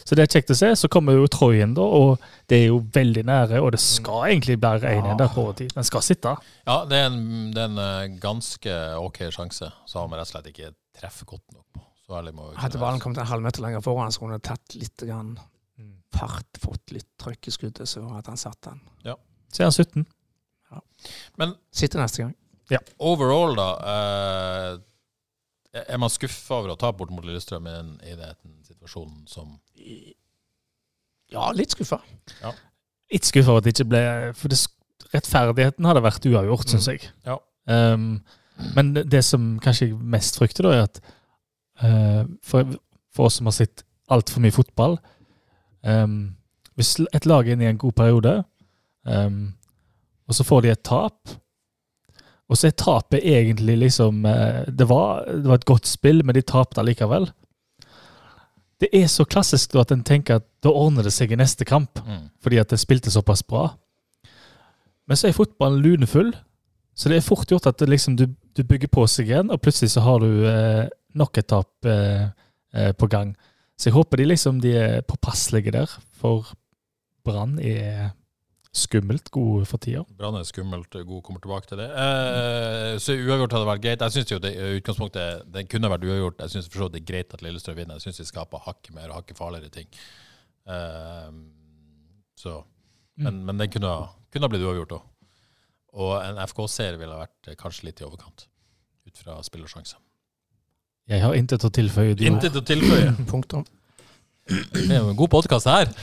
så 0.05 0.15
det 0.17 0.25
er 0.25 0.31
kjekt 0.35 0.53
å 0.53 0.57
se. 0.57 0.69
Så 0.77 0.89
kommer 0.91 1.17
jo 1.17 1.29
Troyen, 1.31 1.73
da, 1.77 1.81
og 1.81 2.21
det 2.51 2.59
er 2.61 2.67
jo 2.69 2.81
veldig 2.93 3.23
nære. 3.25 3.61
Og 3.63 3.71
det 3.73 3.81
skal 3.81 4.29
egentlig 4.29 4.59
være 4.61 4.91
én 4.93 5.09
ja. 5.09 5.15
der 5.17 5.31
på 5.33 5.47
overtid. 5.47 5.73
Den 5.73 5.87
skal 5.87 6.05
sitte. 6.05 6.35
Ja, 6.67 6.83
det 6.89 6.99
er 7.01 7.09
en, 7.09 7.25
det 7.55 7.63
er 7.63 7.71
en 7.71 7.81
eh, 7.81 8.19
ganske 8.21 8.77
ok 9.01 9.25
sjanse, 9.33 9.71
så 9.89 10.01
har 10.01 10.11
vi 10.11 10.19
rett 10.19 10.29
og 10.29 10.33
slett 10.35 10.51
ikke 10.53 10.71
treffet 10.99 11.29
godt 11.33 11.45
nok 11.55 11.65
på. 11.73 11.83
Så 12.05 12.13
ærlig 12.19 12.35
må 12.37 12.51
vi 12.51 12.59
Hadde 12.61 12.79
ballen 12.81 13.01
kommet 13.01 13.23
en 13.23 13.31
halvmeter 13.31 13.65
lenger 13.65 13.81
foran, 13.81 14.13
så 14.13 14.21
kunne 14.21 14.37
han 14.37 14.45
tatt 14.53 14.77
litt 14.77 15.05
grann 15.07 15.35
Mm. 15.75 15.97
fart, 16.15 16.57
fått 16.63 16.93
litt 16.95 17.07
trøkk 17.19 17.49
i 17.49 17.51
skuddet, 17.51 17.89
så 17.89 17.99
hadde 18.07 18.31
han 18.31 18.39
satt 18.39 18.61
den. 18.63 18.77
Så 19.51 19.63
er 19.63 19.67
han 19.67 19.75
17. 19.75 20.05
Men 21.39 21.55
Sitter 21.71 21.99
neste 22.01 22.23
gang. 22.23 22.35
overall, 22.99 23.55
da 23.55 23.67
eh, 23.91 24.77
Er 25.75 25.99
man 25.99 26.11
skuffa 26.11 26.61
over 26.61 26.71
å 26.71 26.77
ta 26.79 26.91
bort 26.95 27.11
mot 27.11 27.25
Lillestrøm 27.25 27.65
i 27.67 27.73
den, 27.73 27.91
i 28.07 28.15
den 28.15 28.55
situasjonen 28.63 29.25
som 29.27 29.57
Ja, 31.33 31.49
litt 31.51 31.75
skuffa. 31.75 31.99
Litt 33.11 33.27
skuffa 33.27 33.51
over 33.51 33.63
at 33.63 33.67
det 33.67 33.75
ikke 33.75 33.89
ble 33.91 34.03
For 34.39 34.51
det, 34.53 34.61
rettferdigheten 35.15 35.87
hadde 35.87 36.03
vært 36.05 36.27
uavgjort, 36.29 36.71
syns 36.71 36.87
jeg. 36.89 37.09
Ja. 37.27 37.37
Um, 37.67 38.23
men 38.75 38.93
det, 38.95 39.07
det 39.11 39.23
som 39.25 39.55
kanskje 39.63 39.89
jeg 39.89 39.99
mest 39.99 40.39
frykter, 40.39 40.67
da, 40.67 40.73
er 40.75 40.87
at 40.87 41.01
uh, 41.83 42.23
for, 42.45 42.77
for 43.15 43.29
oss 43.29 43.39
som 43.41 43.49
har 43.49 43.57
sett 43.57 43.83
altfor 44.11 44.43
mye 44.43 44.53
fotball 44.53 44.99
um, 45.81 46.35
Hvis 46.77 46.95
et 47.09 47.25
lag 47.25 47.47
er 47.47 47.55
inne 47.55 47.65
i 47.65 47.71
en 47.71 47.81
god 47.81 47.95
periode, 47.97 48.35
um, 49.09 49.39
og 50.27 50.37
så 50.37 50.45
får 50.45 50.65
de 50.65 50.71
et 50.73 50.85
tap 50.85 51.35
og 52.45 52.59
så 52.59 52.69
er 52.69 52.77
tapet 52.77 53.25
egentlig 53.25 53.77
liksom 53.81 54.25
eh, 54.29 54.67
det, 54.69 54.85
var, 54.89 55.25
det 55.25 55.49
var 55.49 55.59
et 55.59 55.69
godt 55.69 55.89
spill, 55.89 56.21
men 56.25 56.37
de 56.37 56.45
tapte 56.45 56.81
allikevel. 56.81 57.27
Det 58.81 58.91
er 58.93 59.07
så 59.09 59.25
klassisk 59.25 59.73
da 59.73 59.85
at 59.85 59.93
en 59.95 60.03
tenker 60.05 60.41
at 60.41 60.47
da 60.63 60.73
ordner 60.73 61.07
det 61.07 61.13
seg 61.15 61.31
i 61.31 61.39
neste 61.39 61.65
kamp 61.65 62.01
mm. 62.03 62.27
fordi 62.43 62.59
at 62.61 62.73
det 62.73 62.81
spilte 62.81 63.13
såpass 63.13 63.41
bra. 63.47 63.69
Men 65.07 65.17
så 65.17 65.29
er 65.29 65.37
fotballen 65.37 65.81
lunefull. 65.81 66.33
Så 66.95 67.09
det 67.11 67.19
er 67.19 67.25
fort 67.25 67.49
gjort 67.51 67.67
at 67.69 67.79
det 67.81 67.89
liksom, 67.91 68.15
du, 68.15 68.27
du 68.55 68.63
bygger 68.63 68.89
på 68.91 69.03
seg 69.11 69.29
igjen, 69.29 69.51
og 69.51 69.59
plutselig 69.63 69.91
så 69.91 70.03
har 70.05 70.21
du 70.23 70.45
eh, 70.47 70.85
nok 71.19 71.39
et 71.41 71.47
tap 71.51 71.89
eh, 71.89 72.29
eh, 72.73 72.91
på 72.95 73.09
gang. 73.11 73.33
Så 73.75 73.89
jeg 73.89 73.97
håper 73.97 74.21
de 74.21 74.29
liksom 74.29 74.61
de 74.63 74.71
er 74.79 75.01
påpasselige 75.07 75.73
der, 75.75 75.91
for 76.15 76.53
Brann 77.25 77.57
er 77.59 78.13
skummelt 78.75 79.29
god 79.33 79.65
for 79.69 79.81
tida. 79.81 80.03
Brann 80.19 80.35
er 80.39 80.45
skummelt 80.47 80.91
god, 80.91 81.21
kommer 81.23 81.41
tilbake 81.43 81.69
til 81.69 81.79
det. 81.79 81.87
Eh, 81.89 82.97
så 83.01 83.15
uavgjort 83.15 83.55
hadde 83.55 83.69
vært 83.69 83.83
greit. 83.85 84.03
Jeg 84.03 84.15
syns 84.17 84.33
jo 84.33 84.39
det 84.43 84.53
utgangspunktet 84.81 85.47
det 85.55 85.65
kunne 85.71 85.91
vært 85.91 86.05
uavgjort. 86.07 86.43
Jeg 86.43 86.55
syns 86.55 86.69
det 86.69 87.01
er 87.01 87.07
greit 87.07 87.35
at 87.35 87.43
Lillestrøm 87.45 87.79
vinner. 87.79 87.99
Jeg 87.99 88.09
syns 88.09 88.21
de 88.21 88.27
skaper 88.29 88.63
hakket 88.67 88.95
mer 88.97 89.11
og 89.11 89.21
hakket 89.21 89.39
farligere 89.39 89.71
ting. 89.73 89.91
Eh, 90.67 91.29
så, 92.39 92.57
men, 93.21 93.43
men 93.47 93.63
den 93.63 93.71
kunne, 93.71 93.93
kunne 94.33 94.51
blitt 94.51 94.65
uavgjort 94.67 94.97
òg. 94.99 95.11
Og 95.95 96.17
en 96.19 96.41
FK-serie 96.43 96.99
ville 96.99 97.21
vært 97.21 97.51
eh, 97.51 97.59
kanskje 97.59 97.87
litt 97.87 98.03
i 98.03 98.07
overkant, 98.07 98.49
ut 99.07 99.21
fra 99.23 99.39
spillersjanse. 99.47 99.95
Jeg 101.05 101.21
har 101.21 101.37
intet 101.37 101.63
å 101.63 101.69
tilføye. 101.71 102.17
Intet 102.25 102.57
å 102.57 102.63
tilføye. 102.65 103.13
Punktum. 103.31 103.63
Det 104.45 104.83
er 104.93 104.99
jo 104.99 105.09
en 105.09 105.17
god 105.17 105.31
podkast 105.33 105.69
her. 105.69 105.89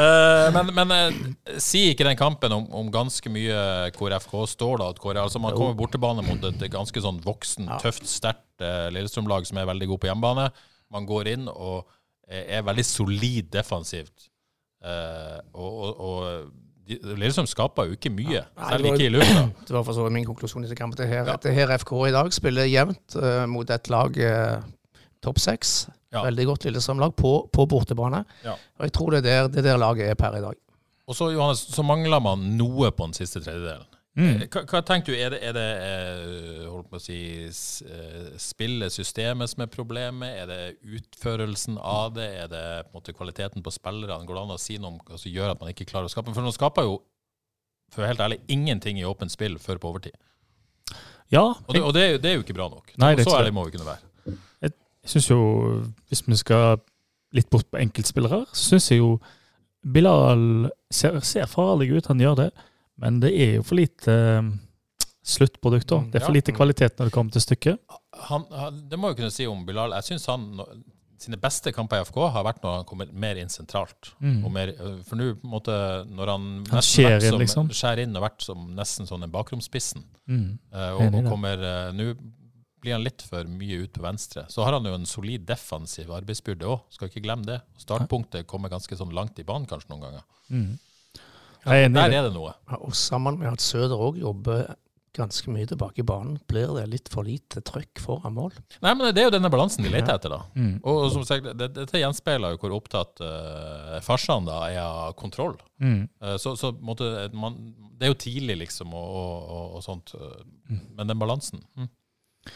Eh, 0.00 0.46
men, 0.54 0.70
men 0.72 0.92
uh, 0.94 1.56
sier 1.60 1.90
ikke 1.92 2.06
den 2.06 2.16
kampen 2.16 2.52
om, 2.54 2.62
om, 2.78 2.86
ganske 2.94 3.28
mye 3.32 3.90
hvor 3.98 4.14
FK 4.22 4.32
står 4.48 4.78
da? 4.80 4.86
Hvor, 4.96 5.18
altså 5.18 5.40
man 5.42 5.52
kommer 5.52 5.74
bortebane 5.76 6.22
mot 6.24 6.46
et 6.46 6.62
ganske 6.72 7.02
sånn 7.04 7.18
voksen, 7.20 7.68
tøft, 7.82 8.06
sterkt 8.08 8.64
uh, 8.64 8.86
Lillestrøm-lag 8.94 9.44
som 9.48 9.60
er 9.60 9.68
veldig 9.68 9.90
god 9.90 10.00
på 10.00 10.08
hjemmebane. 10.08 10.46
Man 10.94 11.08
går 11.10 11.32
inn 11.34 11.50
og 11.52 11.90
er 12.30 12.64
veldig 12.64 12.86
solid 12.86 13.50
defensivt. 13.52 14.30
og, 14.80 15.68
og, 15.68 16.00
og 16.00 16.96
Lillestrøm 17.20 17.50
skaper 17.50 17.90
jo 17.90 17.98
ikke 17.98 18.14
mye, 18.14 18.42
selv 18.70 18.90
ikke 18.92 19.06
i 19.06 19.12
lufta. 19.12 19.46
Det 19.68 19.76
var 19.76 19.84
for 19.86 19.98
så 19.98 20.06
vidt 20.06 20.16
min 20.16 20.28
konklusjon 20.28 20.64
i 20.64 20.70
disse 20.70 20.90
Det 20.98 21.08
her, 21.10 21.24
ja. 21.28 21.36
det 21.36 21.54
her 21.54 21.76
FK 21.78 21.92
i 22.08 22.14
dag 22.14 22.32
spiller 22.32 22.70
jevnt 22.70 23.16
uh, 23.18 23.44
mot 23.50 23.70
et 23.70 23.90
lag 23.92 24.16
uh, 24.16 24.62
topp 25.24 25.40
seks. 25.42 25.88
Ja. 26.10 26.24
Veldig 26.26 26.46
godt 26.48 26.66
Lillestrøm-lag 26.66 27.14
på, 27.18 27.34
på, 27.52 27.66
bortebane. 27.70 28.24
Ja. 28.44 28.56
Og 28.78 28.88
jeg 28.88 28.96
tror 28.96 29.14
det 29.14 29.22
er 29.22 29.28
der, 29.28 29.54
det 29.54 29.64
der 29.68 29.80
laget 29.80 30.10
er 30.10 30.18
per 30.18 30.36
i 30.38 30.42
dag. 30.42 30.58
Og 31.10 31.16
så 31.16 31.30
Johannes, 31.34 31.62
så 31.74 31.82
mangler 31.86 32.22
man 32.22 32.42
noe 32.58 32.90
på 32.94 33.08
den 33.08 33.16
siste 33.16 33.42
tredjedelen. 33.42 33.86
Mm. 34.18 34.40
Eh, 34.42 34.46
hva, 34.50 34.64
hva, 34.66 34.80
tenker 34.86 35.14
du, 35.14 35.18
er 35.22 35.30
det, 35.32 35.38
er 35.46 35.54
det 35.54 35.66
eh, 35.86 36.64
holdt 36.66 36.88
på 36.90 36.98
å 36.98 37.02
si, 37.02 37.18
eh, 37.46 38.32
spillet, 38.42 38.94
systemet 38.94 39.52
som 39.52 39.62
er 39.64 39.70
problemet? 39.70 40.40
Er 40.42 40.50
det 40.50 40.96
utførelsen 40.98 41.78
av 41.78 42.16
det? 42.18 42.26
Er 42.42 42.50
det 42.50 42.64
på 42.88 42.90
en 42.90 42.98
måte 42.98 43.14
kvaliteten 43.14 43.64
på 43.66 43.74
spillerne? 43.74 44.26
Går 44.26 44.38
det 44.38 44.42
an 44.42 44.56
å 44.56 44.60
si 44.60 44.80
noe 44.80 44.96
om 44.96 44.98
hva 45.06 45.20
som 45.20 45.30
gjør 45.30 45.54
at 45.54 45.62
man 45.62 45.70
ikke 45.72 45.86
klarer 45.90 46.10
å 46.10 46.12
skape? 46.12 46.34
For 46.34 46.46
nå 46.46 46.52
skaper 46.56 46.90
jo, 46.90 46.98
for 47.94 48.06
helt 48.06 48.22
ærlig, 48.22 48.42
ingenting 48.50 48.98
i 48.98 49.06
åpent 49.06 49.34
spill 49.34 49.58
før 49.62 49.80
på 49.82 49.94
overtid. 49.94 50.18
Ja. 51.30 51.46
Og 51.54 51.74
det, 51.74 51.82
og 51.86 51.94
det, 51.94 52.02
er, 52.02 52.14
jo, 52.16 52.22
det 52.22 52.30
er, 52.32 52.38
jo 52.38 52.46
ikke 52.46 52.58
bra 52.58 52.66
nok. 52.70 52.90
Nei, 52.98 53.14
så 53.22 53.38
ærlig 53.38 53.54
må 53.54 53.66
vi 53.68 53.76
kunne 53.76 53.86
være. 53.86 54.09
Syns 55.10 55.30
jo, 55.30 55.42
hvis 56.08 56.22
vi 56.26 56.38
skal 56.38 56.80
litt 57.34 57.50
bort 57.50 57.68
på 57.70 57.78
enkeltspillere, 57.80 58.44
så 58.52 58.74
syns 58.74 58.90
jeg 58.92 59.02
jo 59.02 59.14
Bilal 59.80 60.68
ser, 60.92 61.20
ser 61.24 61.48
farlig 61.48 61.88
ut. 61.94 62.10
Han 62.10 62.20
gjør 62.20 62.36
det. 62.44 62.50
Men 63.00 63.20
det 63.22 63.30
er 63.32 63.54
jo 63.56 63.64
for 63.64 63.78
lite 63.78 64.12
uh, 64.12 64.50
sluttprodukt. 65.24 65.88
da. 65.88 66.02
Det 66.12 66.20
er 66.20 66.26
for 66.26 66.36
lite 66.36 66.52
kvalitet 66.52 66.98
når 66.98 67.08
det 67.08 67.14
kommer 67.14 67.32
til 67.32 67.44
stykket. 67.46 67.98
Han, 68.28 68.44
det 68.90 68.98
må 69.00 69.12
jeg 69.12 69.22
kunne 69.22 69.34
si 69.34 69.46
om 69.48 69.62
Bilal. 69.66 69.94
Jeg 69.96 70.12
syns 70.12 70.28
han 70.28 70.50
sine 71.20 71.36
beste 71.40 71.72
kamper 71.76 72.00
i 72.00 72.04
FK 72.08 72.18
har 72.32 72.44
vært 72.46 72.62
når 72.64 72.78
han 72.78 72.86
kommer 72.88 73.08
mer 73.12 73.40
inn 73.40 73.50
sentralt. 73.52 74.12
Mm. 74.24 74.38
Mer, 74.52 74.72
for 75.08 75.20
nå, 75.20 75.32
når 75.44 76.32
han, 76.32 76.46
han 76.70 76.84
skjer 76.84 77.18
inn, 77.28 77.38
liksom. 77.42 77.72
skjærer 77.76 78.06
inn 78.06 78.16
og 78.16 78.24
vært 78.24 78.44
som 78.44 78.70
nesten 78.76 79.08
sånn 79.08 79.26
en 79.26 79.32
bakromspissen 79.32 80.04
mm. 80.30 80.46
uh, 80.72 80.92
og, 80.96 81.06
og, 81.10 81.28
kommer 81.28 81.60
uh, 81.60 81.90
Nå 81.96 82.14
blir 82.80 82.96
han 82.96 83.04
litt 83.04 83.22
for 83.26 83.48
mye 83.48 83.82
ut 83.84 83.94
på 83.94 84.04
venstre. 84.04 84.46
Så 84.52 84.64
har 84.66 84.76
han 84.76 84.86
jo 84.88 84.94
en 84.96 85.08
solid 85.08 85.46
defensiv 85.48 86.12
arbeidsbyrde 86.16 86.68
òg, 86.68 86.84
skal 86.94 87.10
ikke 87.10 87.24
glemme 87.24 87.48
det. 87.48 87.60
Startpunktet 87.80 88.48
kommer 88.50 88.72
ganske 88.72 88.96
sånn 88.98 89.14
langt 89.16 89.38
i 89.40 89.46
banen 89.46 89.68
kanskje 89.70 89.92
noen 89.92 90.06
ganger. 90.08 90.28
Mm. 90.50 90.70
Ja, 91.66 91.88
der 91.92 92.14
er 92.16 92.22
det 92.24 92.32
noe. 92.32 92.54
Og 92.80 92.94
sammen 92.96 93.36
med 93.40 93.52
at 93.52 93.64
Søder 93.64 94.00
òg 94.00 94.20
jobber 94.20 94.70
ganske 95.16 95.50
mye 95.50 95.66
tilbake 95.66 96.02
i 96.02 96.06
banen, 96.06 96.38
blir 96.48 96.70
det 96.76 96.86
litt 96.90 97.10
for 97.10 97.26
lite 97.26 97.62
trøkk 97.66 98.00
foran 98.02 98.34
mål. 98.36 98.54
Nei, 98.84 98.92
men 98.94 99.10
Det 99.14 99.22
er 99.22 99.28
jo 99.28 99.34
denne 99.34 99.50
balansen 99.52 99.84
de 99.84 99.90
leter 99.90 100.14
etter. 100.14 100.30
da. 100.30 100.40
Mm. 100.54 100.76
Og, 100.84 100.96
og, 101.04 101.08
som 101.16 101.24
sagt, 101.26 101.48
det, 101.58 101.70
Dette 101.74 102.02
gjenspeiler 102.02 102.54
jo 102.54 102.60
hvor 102.62 102.76
opptatt 102.78 103.22
uh, 103.24 103.98
farsene 104.06 104.46
da 104.46 104.60
er 104.70 104.82
av 104.84 105.16
kontroll. 105.18 105.56
Mm. 105.82 106.04
Uh, 106.22 106.36
så, 106.38 106.54
så 106.56 106.72
måtte, 106.78 107.28
man, 107.34 107.58
Det 107.98 108.06
er 108.06 108.14
jo 108.14 108.20
tidlig, 108.22 108.60
liksom, 108.64 108.94
og, 108.94 109.16
og, 109.18 109.64
og 109.78 109.84
sånt. 109.86 110.14
Uh, 110.14 110.38
men 110.70 111.10
den 111.10 111.18
balansen 111.18 111.64
mm. 111.74 111.90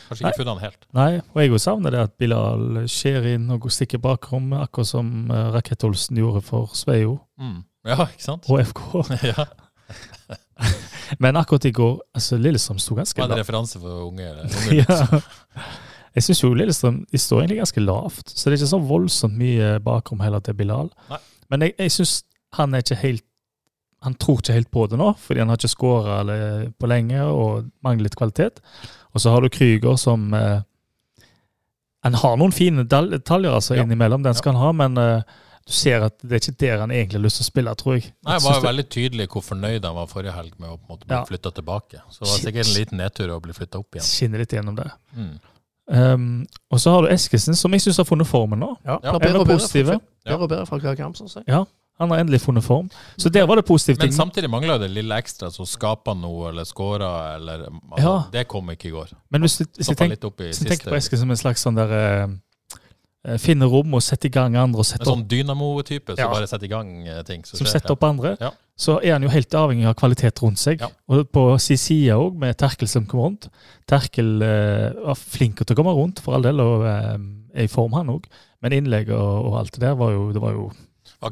Kanskje 0.08 0.24
ikke 0.24 0.40
funnet 0.40 0.54
han 0.54 0.62
helt. 0.64 0.86
Nei, 0.96 1.10
og 1.34 1.42
jeg 1.42 1.60
savner 1.60 1.92
det 1.92 2.02
at 2.06 2.14
Bilal 2.20 2.84
skjer 2.90 3.28
inn 3.34 3.50
og 3.52 3.66
stikker 3.72 4.00
bakrom, 4.02 4.52
akkurat 4.56 4.88
som 4.88 5.28
Rakett-Olsen 5.28 6.18
gjorde 6.18 6.40
for 6.46 6.72
Sveio. 6.76 7.18
Mm. 7.40 7.60
Ja, 7.84 8.06
ikke 8.08 8.24
sant? 8.24 8.48
Og 8.48 8.62
FK. 8.64 8.82
ja. 9.32 9.44
Men 11.18 11.36
akkurat 11.36 11.64
i 11.64 11.72
går 11.74 11.98
altså 12.14 12.38
Lillestrøm 12.40 12.78
sto 12.80 12.96
ganske 12.96 13.20
lavt. 13.20 13.34
En 13.34 13.42
referanse 13.42 13.80
for 13.80 14.06
unge? 14.08 14.30
unge 14.30 14.78
ja. 14.82 14.98
Jeg 16.14 16.26
syns 16.28 16.42
jo 16.44 16.52
Lillestrøm 16.54 17.02
de 17.10 17.18
står 17.18 17.42
egentlig 17.42 17.60
ganske 17.60 17.82
lavt, 17.84 18.30
så 18.30 18.48
det 18.48 18.54
er 18.54 18.62
ikke 18.62 18.70
så 18.70 18.82
voldsomt 18.88 19.38
mye 19.38 19.76
bakrom 19.84 20.22
heller 20.22 20.42
til 20.44 20.56
Bilal. 20.58 20.90
Nei. 21.10 21.20
Men 21.50 21.66
jeg, 21.66 21.74
jeg 21.78 21.92
syns 21.98 22.22
han 22.54 22.74
er 22.74 22.84
ikke 22.84 23.00
helt 23.02 23.24
Han 24.04 24.14
tror 24.20 24.42
ikke 24.42 24.56
helt 24.58 24.70
på 24.74 24.84
det 24.90 24.98
nå, 25.00 25.14
fordi 25.20 25.40
han 25.40 25.48
har 25.48 25.60
ikke 25.60 25.72
skåra 25.72 26.18
på 26.76 26.90
lenge 26.90 27.24
og 27.24 27.70
mangler 27.84 28.08
litt 28.08 28.18
kvalitet. 28.20 28.60
Og 29.14 29.22
så 29.22 29.32
har 29.32 29.40
du 29.40 29.48
Krüger 29.48 29.96
som 30.00 30.34
eh, 30.34 30.60
Han 32.04 32.18
har 32.20 32.36
noen 32.36 32.52
fine 32.52 32.84
detaljer 32.84 33.54
altså, 33.54 33.78
ja. 33.78 33.86
innimellom, 33.86 34.22
den 34.26 34.36
skal 34.36 34.52
ja. 34.52 34.58
han 34.58 34.66
ha, 34.66 34.72
men 34.82 35.00
eh, 35.00 35.38
du 35.64 35.72
ser 35.72 36.04
at 36.04 36.18
det 36.20 36.36
er 36.36 36.42
ikke 36.42 36.60
der 36.60 36.82
han 36.82 36.92
egentlig 36.92 37.16
har 37.16 37.24
lyst 37.24 37.40
til 37.40 37.46
å 37.46 37.48
spille, 37.48 37.74
tror 37.80 37.94
jeg. 37.96 38.10
Nei, 38.26 38.34
han 38.36 38.44
var 38.44 38.58
jo 38.58 38.66
veldig 38.66 38.84
tydelig 38.92 39.26
hvor 39.32 39.44
fornøyd 39.46 39.86
han 39.88 39.96
var 39.96 40.10
forrige 40.10 40.34
helg 40.36 40.52
med 40.58 40.68
å 40.68 40.76
på 40.76 40.84
en 40.84 40.92
måte 40.92 41.08
bli 41.08 41.16
ja. 41.16 41.22
flytta 41.30 41.52
tilbake. 41.56 42.02
Så 42.12 42.26
det 42.26 42.28
var 42.28 42.42
sikkert 42.42 42.68
en 42.68 42.76
liten 42.76 43.00
nedtur 43.00 43.32
å 43.32 43.38
bli 43.40 43.56
flytta 43.56 43.80
opp 43.80 43.96
igjen. 43.96 44.04
Skinner 44.04 44.44
litt 44.44 44.52
gjennom 44.52 44.76
det. 44.76 44.90
Mm. 45.16 45.32
Um, 45.84 46.28
og 46.72 46.80
så 46.80 46.92
har 46.92 47.06
du 47.06 47.10
Eskesen, 47.12 47.56
som 47.56 47.72
jeg 47.76 47.86
syns 47.86 48.02
har 48.02 48.08
funnet 48.08 48.28
formen 48.28 48.60
nå. 48.60 48.70
Ja, 48.84 48.98
ja. 48.98 49.16
Bedre, 49.16 49.40
og 49.40 49.48
bedre, 49.48 49.56
bedre 50.44 50.68
fra 50.68 51.08
syns 51.16 51.38
jeg. 51.40 51.48
Ja, 51.48 51.64
han 51.98 52.10
har 52.10 52.24
endelig 52.24 52.40
funnet 52.42 52.64
form. 52.64 52.88
Så 53.16 53.30
der 53.30 53.46
var 53.46 53.60
det 53.60 53.64
positive 53.68 54.00
ting. 54.00 54.10
Men 54.10 54.16
samtidig 54.16 54.50
mangler 54.50 54.80
det 54.82 54.88
lille 54.90 55.18
ekstra 55.18 55.50
som 55.54 55.68
skaper 55.68 56.16
noe, 56.18 56.48
eller 56.50 56.66
skårer, 56.66 57.36
eller 57.36 57.68
altså, 57.68 58.00
ja. 58.02 58.14
Det 58.32 58.48
kom 58.50 58.72
ikke 58.74 58.88
i 58.90 58.94
går. 58.96 59.14
Men 59.30 59.46
hvis, 59.46 59.60
tenk, 59.60 59.76
hvis 59.78 59.92
jeg 59.92 60.00
tenker 60.02 60.90
på 60.90 60.98
Eskesen 60.98 61.22
som 61.22 61.36
en 61.36 61.42
slags 61.44 61.62
sånn 61.66 61.78
der 61.78 61.94
uh, 61.94 62.34
Eh, 63.24 63.38
finne 63.40 63.64
rom 63.72 63.94
og 63.96 64.02
sette 64.04 64.28
i 64.28 64.32
gang 64.32 64.56
andre. 64.60 64.82
Og 64.82 64.98
en 64.98 65.08
sånn 65.08 65.24
dynamo-type 65.28 66.12
som 66.12 66.20
ja. 66.20 66.28
bare 66.28 66.48
setter 66.48 66.68
i 66.68 66.72
gang 66.72 66.90
eh, 67.08 67.22
ting. 67.24 67.44
som 67.48 67.64
setter 67.64 67.94
opp 67.94 68.04
andre. 68.04 68.34
Ja. 68.40 68.52
Så 68.76 68.98
er 69.00 69.14
han 69.14 69.24
jo 69.24 69.30
helt 69.32 69.54
avhengig 69.56 69.86
av 69.88 69.96
kvalitet 69.96 70.42
rundt 70.44 70.60
seg. 70.60 70.82
Og 71.08 71.24
på 71.32 71.46
sin 71.62 71.80
side 71.80 72.18
òg, 72.20 72.36
med 72.40 72.58
Terkel 72.60 72.90
som 72.90 73.06
kom 73.08 73.22
rundt. 73.24 73.48
Terkel 73.88 74.44
eh, 74.44 74.90
var 75.06 75.20
flink 75.20 75.62
til 75.62 75.72
å 75.72 75.78
komme 75.78 75.94
rundt, 75.96 76.20
for 76.24 76.36
all 76.36 76.44
del, 76.44 76.60
og 76.60 76.84
eh, 76.90 77.14
er 77.54 77.68
i 77.68 77.70
form, 77.70 77.96
han 77.96 78.12
òg. 78.12 78.28
Men 78.64 78.76
innlegg 78.76 79.12
og, 79.14 79.32
og, 79.48 79.56
alt 79.62 79.76
det 79.76 79.86
der 79.86 79.96
var 79.96 80.12
jo, 80.12 80.28
det 80.34 80.42
var 80.44 80.58
jo 80.58 80.68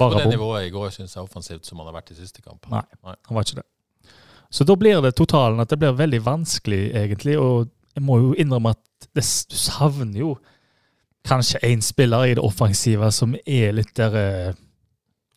var 0.00 0.12
ikke 0.12 0.22
på 0.22 0.22
det 0.24 0.37
nivået 0.37 0.66
i 0.66 0.72
går, 0.74 0.88
syns 0.94 1.16
jeg, 1.16 1.22
offensivt 1.24 1.68
som 1.68 1.81
han 1.83 1.90
har 1.90 1.96
vært 2.00 2.14
i 2.14 2.18
siste 2.18 2.42
kamp. 2.44 2.66
Nei, 2.72 2.83
Nei, 3.05 3.14
han 3.28 3.38
var 3.38 3.46
ikke 3.46 3.61
det. 3.61 3.68
Så 4.52 4.66
da 4.68 4.76
blir 4.76 5.00
det 5.05 5.14
totalen 5.16 5.61
at 5.64 5.70
det 5.72 5.78
blir 5.81 5.94
veldig 5.96 6.20
vanskelig, 6.26 6.83
egentlig. 6.98 7.38
Og 7.40 7.70
jeg 7.96 8.05
må 8.05 8.18
jo 8.20 8.35
innrømme 8.40 8.74
at 8.76 9.07
det, 9.16 9.24
du 9.48 9.57
savner 9.57 10.18
jo 10.20 10.35
kanskje 11.28 11.62
én 11.64 11.81
spiller 11.85 12.26
i 12.26 12.35
det 12.37 12.44
offensive 12.44 13.09
som 13.14 13.37
er 13.46 13.72
litt 13.76 13.94
der 13.98 14.18
eh, 14.18 14.61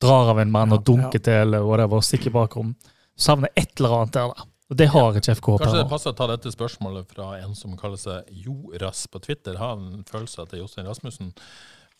Drar 0.03 0.33
av 0.33 0.41
en 0.41 0.51
mann 0.51 0.73
og 0.75 0.81
dunker 0.83 1.21
til, 1.23 1.45
eller 1.45 1.63
whatever, 1.63 2.01
stikker 2.03 2.33
bakrom. 2.35 2.73
Savner 3.15 3.47
et 3.55 3.79
eller 3.79 3.93
annet 3.95 4.17
der, 4.17 4.33
da. 4.35 4.47
Og 4.69 4.77
det 4.81 4.87
har 4.91 5.15
ikke 5.15 5.35
FK. 5.37 5.47
Kanskje 5.61 5.77
det 5.79 5.89
passer 5.91 6.11
å 6.11 6.17
ta 6.17 6.27
dette 6.31 6.51
spørsmålet 6.51 7.07
fra 7.13 7.29
en 7.37 7.53
som 7.55 7.77
kaller 7.79 8.01
seg 8.01 8.27
Joras 8.43 9.05
på 9.07 9.21
Twitter. 9.23 9.55
Har 9.61 9.77
en 9.77 10.03
følelse 10.09 10.43
er 10.49 10.59
Jostein 10.59 10.89
Rasmussen. 10.89 11.31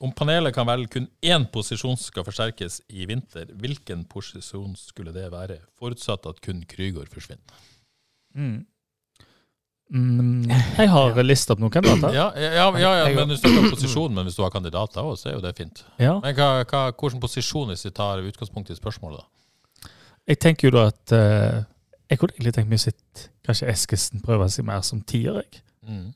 Om 0.04 0.12
panelet 0.12 0.52
kan 0.56 0.68
velge 0.68 0.92
kun 0.98 1.06
én 1.24 1.46
posisjon 1.52 1.96
som 1.96 2.10
skal 2.10 2.26
forsterkes 2.28 2.82
i 2.92 3.06
vinter, 3.08 3.48
hvilken 3.56 4.04
posisjon 4.12 4.74
skulle 4.76 5.14
det 5.16 5.30
være? 5.32 5.62
Forutsatt 5.80 6.28
at 6.28 6.42
kun 6.44 6.66
Krygård 6.68 7.08
forsvinner. 7.14 7.62
Mm. 8.36 8.66
Mm, 9.94 10.50
jeg 10.50 10.90
har 10.90 11.20
lista 11.22 11.54
opp 11.54 11.62
noen 11.62 11.72
kandidater. 11.72 12.16
Ja, 12.16 12.26
ja, 12.34 12.66
ja, 12.82 12.92
ja 13.04 13.10
men 13.14 13.30
du 13.30 13.38
snakker 13.38 13.62
om 13.62 13.70
posisjon, 13.76 14.16
men 14.18 14.26
hvis 14.26 14.36
du 14.36 14.42
har 14.44 14.52
kandidater 14.52 15.06
òg, 15.06 15.14
så 15.22 15.30
er 15.30 15.38
jo 15.38 15.44
det 15.46 15.54
fint. 15.56 15.84
Ja. 16.02 16.18
Men 16.24 16.36
hva, 16.36 16.50
hva, 16.66 16.82
Hvilken 16.90 17.22
posisjon, 17.24 17.70
hvis 17.72 17.86
vi 17.86 17.94
tar 17.96 18.26
utgangspunkt 18.26 18.74
i 18.74 18.78
spørsmålet? 18.78 19.22
da? 19.22 19.92
Jeg 20.26 20.42
tenker 20.42 20.68
jo 20.68 20.74
da 20.74 20.88
at 20.90 21.14
uh, 21.14 21.64
Jeg 22.10 22.18
kunne 22.18 22.34
egentlig 22.34 22.54
tenkt 22.56 22.72
meg 22.72 22.82
å 22.82 22.86
sitte 22.88 23.28
kanskje 23.46 23.70
Eskesen 23.70 24.24
prøver 24.26 24.50
seg 24.50 24.66
mer 24.66 24.82
som 24.86 25.04
tier. 25.06 25.38
jeg. 25.44 25.62
Mm. 25.86 26.10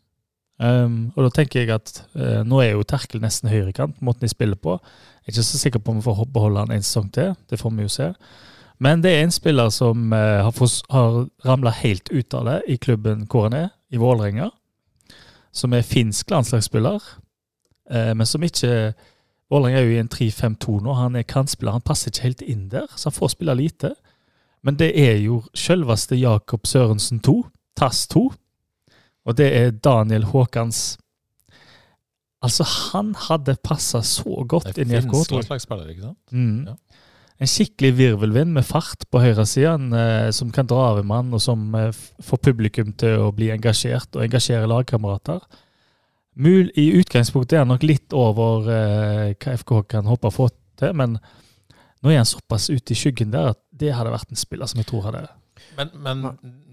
Um, 0.60 1.14
og 1.16 1.24
da 1.24 1.30
tenker 1.38 1.62
jeg 1.62 1.72
at 1.72 2.02
uh, 2.20 2.42
nå 2.44 2.60
er 2.60 2.74
jo 2.74 2.84
Terkel 2.84 3.22
nesten 3.24 3.48
høyrekant, 3.48 4.02
måten 4.04 4.26
de 4.26 4.32
spiller 4.32 4.60
på. 4.60 4.76
Jeg 4.76 5.32
er 5.32 5.34
ikke 5.34 5.46
så 5.48 5.60
sikker 5.62 5.80
på 5.80 5.94
om 5.94 6.02
vi 6.02 6.04
får 6.04 6.26
beholde 6.34 6.66
han 6.66 6.74
en 6.76 6.84
sesong 6.84 7.08
til, 7.16 7.32
det 7.50 7.60
får 7.62 7.72
vi 7.78 7.86
jo 7.86 7.92
se. 7.94 8.10
Men 8.84 9.04
det 9.04 9.14
er 9.14 9.24
en 9.24 9.32
spiller 9.32 9.72
som 9.72 10.12
uh, 10.12 10.44
har, 10.44 10.52
fås- 10.56 10.84
har 10.92 11.22
ramla 11.48 11.72
helt 11.80 12.12
ut 12.12 12.36
av 12.36 12.48
det 12.48 12.58
i 12.68 12.76
klubben 12.76 13.24
hvor 13.32 13.48
han 13.48 13.56
er, 13.56 13.70
i 13.90 14.00
Vålerenga. 14.00 14.50
Som 15.56 15.74
er 15.74 15.88
finsk 15.88 16.30
landslagsspiller, 16.32 17.08
uh, 17.96 18.12
men 18.14 18.28
som 18.28 18.44
ikke 18.44 18.92
Vålerenga 19.50 19.80
er 19.80 19.88
jo 19.88 19.96
i 19.96 20.04
en 20.04 20.12
3-5-2 20.12 20.76
nå. 20.84 20.94
Han 20.94 21.16
er 21.16 21.26
kantspiller, 21.26 21.74
han 21.74 21.88
passer 21.88 22.12
ikke 22.12 22.28
helt 22.28 22.44
inn 22.46 22.68
der, 22.70 22.92
så 22.96 23.10
han 23.10 23.16
får 23.16 23.32
spille 23.34 23.56
lite. 23.58 23.96
Men 24.62 24.76
det 24.76 24.92
er 25.00 25.16
jo 25.24 25.40
selveste 25.56 26.20
Jakob 26.20 26.68
Sørensen 26.68 27.24
2, 27.24 27.40
TAS 27.80 28.04
2. 28.12 28.28
Og 29.30 29.38
det 29.38 29.52
er 29.54 29.78
Daniel 29.78 30.26
Håkans 30.32 30.98
Altså, 32.40 32.64
han 32.64 33.12
hadde 33.20 33.58
passa 33.68 34.00
så 34.08 34.46
godt 34.48 34.78
inn 34.80 34.94
i 34.94 35.00
FK. 35.02 35.12
Det 35.12 35.28
tror 35.28 35.42
slags 35.44 35.66
spiller, 35.68 35.90
ikke 35.92 36.06
sant? 36.06 36.32
Mm. 36.32 36.70
Ja. 36.70 37.02
En 37.40 37.50
skikkelig 37.52 37.90
virvelvind 37.98 38.54
med 38.56 38.64
fart 38.68 39.04
på 39.12 39.20
høyresida, 39.20 39.74
eh, 39.76 40.30
som 40.36 40.54
kan 40.56 40.68
dra 40.68 40.86
av 40.94 41.02
en 41.02 41.10
mann, 41.10 41.34
og 41.36 41.44
som 41.44 41.66
eh, 41.76 41.92
får 42.24 42.42
publikum 42.48 42.94
til 43.00 43.26
å 43.26 43.34
bli 43.36 43.50
engasjert 43.52 44.16
og 44.16 44.24
engasjere 44.24 44.72
lagkamerater. 44.72 45.44
Mul 46.40 46.72
I 46.80 46.88
utgangspunktet 47.02 47.58
er 47.58 47.66
han 47.66 47.74
nok 47.74 47.84
litt 47.84 48.16
over 48.16 48.72
eh, 48.72 49.36
hva 49.36 49.58
FK 49.60 49.76
kan 49.92 50.08
håpe 50.08 50.32
å 50.32 50.36
få 50.36 50.48
til, 50.80 50.96
men 50.96 51.20
nå 52.00 52.14
er 52.14 52.22
han 52.22 52.28
såpass 52.28 52.70
ute 52.72 52.96
i 52.96 53.00
skyggen 53.00 53.36
der 53.36 53.52
at 53.52 53.60
det 53.76 53.92
hadde 53.96 54.16
vært 54.16 54.32
en 54.32 54.40
spiller 54.40 54.72
som 54.72 54.80
jeg 54.80 54.88
tror 54.88 55.10
hadde 55.10 55.28
Men, 55.76 55.92
men 56.00 56.24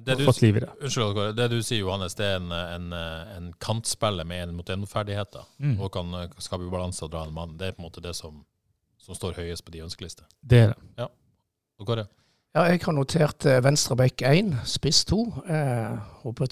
det, 0.06 0.16
du, 0.20 0.24
fått 0.28 0.42
liv 0.44 0.56
i 0.56 0.62
det. 0.62 0.72
unnskyld, 0.80 1.20
det 1.36 1.48
du 1.50 1.56
sier, 1.60 1.80
Johannes, 1.82 2.14
det 2.18 2.26
er 2.30 2.36
en, 2.38 2.52
en, 2.54 2.92
en 3.36 3.48
kantspiller 3.62 4.26
med 4.28 4.44
en 4.44 4.56
mot 4.56 4.70
en-ferdigheter. 4.70 5.48
Mm. 5.58 5.78
Og 5.80 5.90
kan 5.94 6.14
skape 6.38 6.66
ubalanse 6.66 7.04
og 7.06 7.12
dra 7.14 7.24
en 7.26 7.34
mann. 7.34 7.56
Det 7.58 7.70
er 7.70 7.76
på 7.76 7.82
en 7.82 7.88
måte 7.88 8.04
det 8.04 8.14
som, 8.18 8.44
som 9.02 9.18
står 9.18 9.40
høyest 9.40 9.66
på 9.66 9.74
de 9.74 9.82
ønskeliste. 9.86 10.26
Det 10.40 10.62
er 10.68 10.74
det. 10.74 10.90
Ja. 11.02 11.10
Og 11.80 11.90
Kåre? 11.90 12.06
Ja, 12.56 12.62
jeg 12.72 12.80
har 12.86 12.94
notert 12.96 13.44
eh, 13.44 13.58
venstre 13.60 13.92
bekk 14.00 14.22
1, 14.24 14.54
spiss 14.64 15.02
2. 15.10 15.16
Eh, 15.44 15.98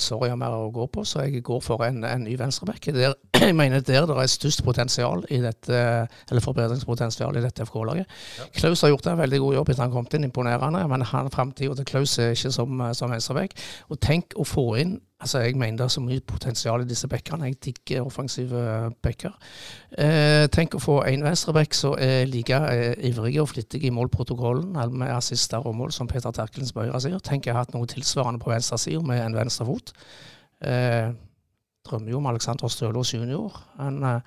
Sorry 0.04 0.28
har 0.28 0.36
mer 0.36 0.52
å 0.52 0.66
gå 0.70 0.84
på, 0.92 1.00
så 1.08 1.22
jeg 1.24 1.40
går 1.42 1.62
for 1.64 1.80
en, 1.86 2.02
en 2.04 2.26
ny 2.26 2.34
venstre 2.36 2.68
bekk. 2.68 2.90
Der- 2.92 3.14
Jeg 3.44 3.56
mener 3.56 3.80
der 3.80 4.04
det 4.08 4.14
er 4.20 4.28
størst 4.28 4.62
potensial 4.64 5.24
i 5.32 5.38
dette, 5.42 5.78
eller 6.30 6.44
forbedringspotensial 6.44 7.36
i 7.36 7.42
dette 7.44 7.64
FK-laget. 7.66 8.12
Klaus 8.56 8.84
har 8.84 8.92
gjort 8.92 9.08
en 9.10 9.18
veldig 9.20 9.40
god 9.42 9.56
jobb 9.58 9.72
etter 9.72 9.84
han 9.86 9.92
kom 9.96 10.06
inn, 10.16 10.28
imponerende. 10.28 10.84
Men 10.92 11.04
han 11.08 11.32
framtida 11.32 11.74
til 11.80 11.88
Klaus 11.88 12.18
er 12.20 12.36
ikke 12.36 12.52
som, 12.52 12.84
eh, 12.84 12.92
som 12.96 13.12
venstrebekk. 13.12 13.56
Og 13.88 14.00
tenk 14.04 14.36
å 14.36 14.44
få 14.48 14.66
inn 14.84 14.98
altså 15.24 15.40
Jeg 15.40 15.56
mener 15.56 15.78
det 15.80 15.84
er 15.86 15.92
så 15.94 16.02
mye 16.04 16.20
potensial 16.20 16.84
i 16.84 16.88
disse 16.88 17.08
bekkene. 17.08 17.48
Jeg 17.48 17.60
digger 17.64 18.04
offensive 18.04 18.60
bekker. 19.02 19.32
Eh, 19.98 20.44
tenk 20.52 20.76
å 20.76 20.82
få 20.82 20.98
en 21.08 21.24
venstreback 21.24 21.76
som 21.76 21.96
er 21.98 22.28
like 22.28 22.60
eh, 22.70 22.92
ivrig 23.08 23.38
og 23.42 23.48
flittig 23.54 23.82
i 23.88 23.92
målprotokollen 23.94 24.76
med 24.92 25.12
assister 25.14 25.64
og 25.64 25.76
mål 25.78 25.94
som 25.96 26.10
Peter 26.10 26.34
Terkelens 26.34 26.74
på 26.76 26.84
høyre 26.84 27.00
side. 27.00 27.22
Tenk 27.24 27.48
jeg 27.48 27.56
har 27.56 27.64
hatt 27.64 27.74
noe 27.76 27.88
tilsvarende 27.90 28.42
på 28.42 28.52
venstre 28.52 28.78
side 28.80 29.02
med 29.06 29.22
en 29.24 29.38
venstre 29.38 29.66
fot. 29.68 29.94
Eh, 30.60 31.08
drømmer 31.88 32.14
jo 32.14 32.20
om 32.20 32.30
Alexander 32.30 32.68
Stølås 32.68 33.14
junior. 33.14 33.56
Men 33.80 34.02
eh, 34.04 34.20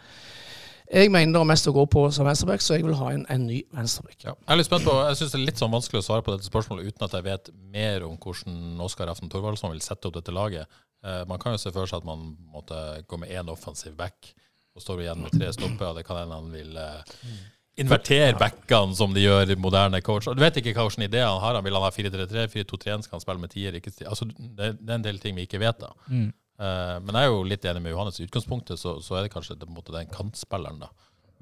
jeg 0.88 1.12
mener 1.12 1.36
det 1.36 1.42
er 1.42 1.50
mest 1.50 1.68
å 1.68 1.74
gå 1.76 1.84
på 1.92 2.06
som 2.16 2.28
venstreback, 2.28 2.62
så 2.64 2.78
jeg 2.78 2.86
vil 2.88 2.96
ha 2.96 3.10
en, 3.12 3.26
en 3.34 3.48
ny 3.50 3.60
venstreback. 3.76 4.22
Ja. 4.24 4.34
Jeg 4.40 4.54
er 4.54 4.60
litt 4.62 4.70
spent 4.70 4.88
på, 4.88 4.94
jeg 5.10 5.20
synes 5.20 5.34
det 5.34 5.40
er 5.40 5.48
litt 5.50 5.60
sånn 5.60 5.74
vanskelig 5.74 6.00
å 6.00 6.06
svare 6.06 6.24
på 6.24 6.32
dette 6.32 6.48
spørsmålet 6.48 6.88
uten 6.88 7.08
at 7.08 7.16
jeg 7.18 7.26
vet 7.26 7.50
mer 7.74 8.06
om 8.08 8.16
hvordan 8.24 8.84
Oskar 8.86 9.12
Aften 9.12 9.32
Thorvaldsson 9.32 9.74
vil 9.74 9.84
sette 9.84 10.08
opp 10.08 10.16
dette 10.16 10.36
laget. 10.36 10.80
Eh, 11.06 11.24
man 11.30 11.40
kan 11.42 11.54
jo 11.56 11.62
se 11.62 11.74
for 11.76 11.90
seg 11.90 12.02
at 12.02 12.08
man 12.08 12.32
måtte 12.54 12.78
gå 13.08 13.20
med 13.22 13.34
én 13.34 13.52
offensiv 13.54 13.96
back, 13.98 14.34
og 14.78 14.84
står 14.84 15.04
igjen 15.04 15.22
med 15.24 15.34
tre 15.34 15.52
stopper, 15.54 15.92
og 15.92 15.96
Det 15.98 16.06
kan 16.06 16.20
hende 16.22 16.38
han 16.38 16.50
vil 16.54 16.76
eh, 16.78 17.38
invertere 17.82 18.34
backene 18.38 18.98
som 18.98 19.14
de 19.14 19.24
gjør 19.24 19.54
i 19.54 19.60
moderne 19.60 20.02
coach. 20.06 20.28
Og 20.30 20.38
Du 20.38 20.44
vet 20.44 20.58
ikke 20.60 20.74
hva 20.76 20.88
slags 20.90 21.10
idé 21.10 21.24
han 21.24 21.42
har. 21.42 21.58
Han 21.58 21.66
Vil 21.66 21.78
han 21.78 21.86
ha 21.86 21.94
4-3-3, 21.94 22.48
4-2-3-1, 22.54 23.06
skal 23.06 23.18
han 23.18 23.26
spille 23.26 23.44
med 23.44 23.54
tier? 23.54 23.78
Ikke, 23.78 23.94
altså, 24.06 24.28
det, 24.30 24.76
det 24.82 24.92
er 24.92 25.00
en 25.00 25.08
del 25.08 25.22
ting 25.22 25.38
vi 25.38 25.48
ikke 25.48 25.62
vet 25.62 25.82
da. 25.82 25.94
Mm. 26.10 26.30
Eh, 26.58 26.96
men 27.06 27.14
jeg 27.14 27.28
er 27.28 27.34
jo 27.34 27.44
litt 27.46 27.66
enig 27.70 27.84
med 27.86 27.94
Johannes. 27.94 28.20
I 28.20 28.26
utgangspunktet 28.26 28.82
så, 28.82 28.98
så 29.06 29.18
er 29.18 29.26
det 29.26 29.34
kanskje 29.34 29.60
det, 29.62 29.70
måte, 29.70 29.94
den 29.96 30.10
kantspilleren 30.14 30.82
da, 30.82 30.90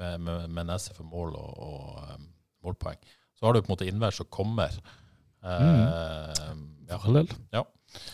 med, 0.02 0.26
med, 0.28 0.50
med 0.58 0.72
nese 0.72 0.96
for 0.96 1.08
mål 1.08 1.38
og, 1.40 1.52
og 1.56 2.16
um, 2.16 2.28
målpoeng. 2.68 3.00
Så 3.36 3.48
har 3.48 3.56
du 3.56 3.62
på 3.62 3.70
en 3.70 3.76
måte 3.76 3.88
innvær 3.88 4.16
som 4.16 4.28
kommer. 4.32 4.76
Eh, 5.46 6.44
ja. 6.90 6.98
For 6.98 7.10
all 7.10 7.22
del. 7.22 7.32
Ja. 7.56 7.64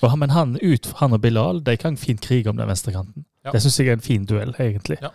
Og 0.02 0.17
Men 0.17 0.34
han, 0.34 0.58
ut, 0.62 0.89
han 1.00 1.13
og 1.13 1.22
Bilal 1.22 1.62
de 1.63 1.78
kan 1.78 1.98
fint 1.98 2.22
krige 2.22 2.50
om 2.50 2.58
den 2.58 2.70
venstrekanten. 2.70 3.26
Ja. 3.46 3.54
Det 3.54 3.62
syns 3.63 3.80
jeg 3.80 3.89
er 3.89 3.98
en 3.98 4.06
fin 4.06 4.26
duell, 4.30 4.54
egentlig. 4.60 5.00
Ja. 5.02 5.12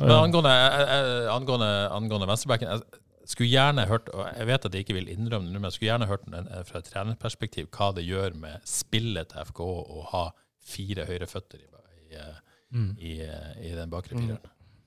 Men 0.00 0.14
angående, 0.16 0.50
eh, 0.50 0.94
eh, 0.96 1.28
angående, 1.34 1.70
angående 1.94 2.26
venstrebacken 2.26 2.68
Jeg 2.68 3.30
skulle 3.30 3.50
gjerne 3.50 3.86
hørt, 3.86 4.08
og 4.10 4.26
jeg 4.26 4.46
vet 4.48 4.64
at 4.64 4.74
jeg 4.74 4.86
ikke 4.86 4.96
vil 4.96 5.10
innrømme 5.12 5.52
det, 5.52 5.60
men 5.60 5.68
jeg 5.68 5.76
skulle 5.76 5.90
gjerne 5.92 6.08
hørt 6.10 6.26
en, 6.26 6.48
fra 6.64 6.80
et 6.80 6.90
trenerperspektiv 6.90 7.68
hva 7.76 7.92
det 7.94 8.06
gjør 8.08 8.34
med 8.40 8.62
spillet 8.66 9.30
til 9.30 9.50
FK 9.50 9.60
å 9.68 10.04
ha 10.14 10.24
fire 10.64 11.04
høyreføtter 11.08 11.60
i, 11.60 11.68
i, 12.08 12.16
eh, 12.16 12.38
Mm. 12.70 12.96
i, 12.98 13.20
eh, 13.20 13.66
i 13.66 13.74
den 13.74 13.90
bakre 13.90 14.18
fireren. 14.18 14.38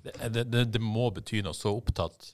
Det, 0.04 0.44
det, 0.44 0.66
det, 0.66 0.82
må 0.82 1.10
bety 1.14 1.42
noe. 1.42 1.54
Så 1.58 1.74
opptatt 1.78 2.34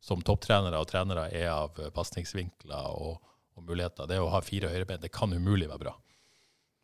som 0.00 0.22
topptrenere 0.24 0.78
og 0.80 0.88
trenere 0.88 1.28
er 1.32 1.50
av 1.52 1.76
eh, 1.80 1.90
pasningsvinkler 1.92 2.96
og, 2.96 3.18
og 3.56 3.66
muligheter. 3.66 4.08
Det 4.08 4.20
å 4.20 4.30
ha 4.32 4.40
fire 4.44 4.70
høyrebein, 4.72 5.02
det 5.02 5.12
kan 5.12 5.32
umulig 5.32 5.68
være 5.68 5.84
bra. 5.84 5.94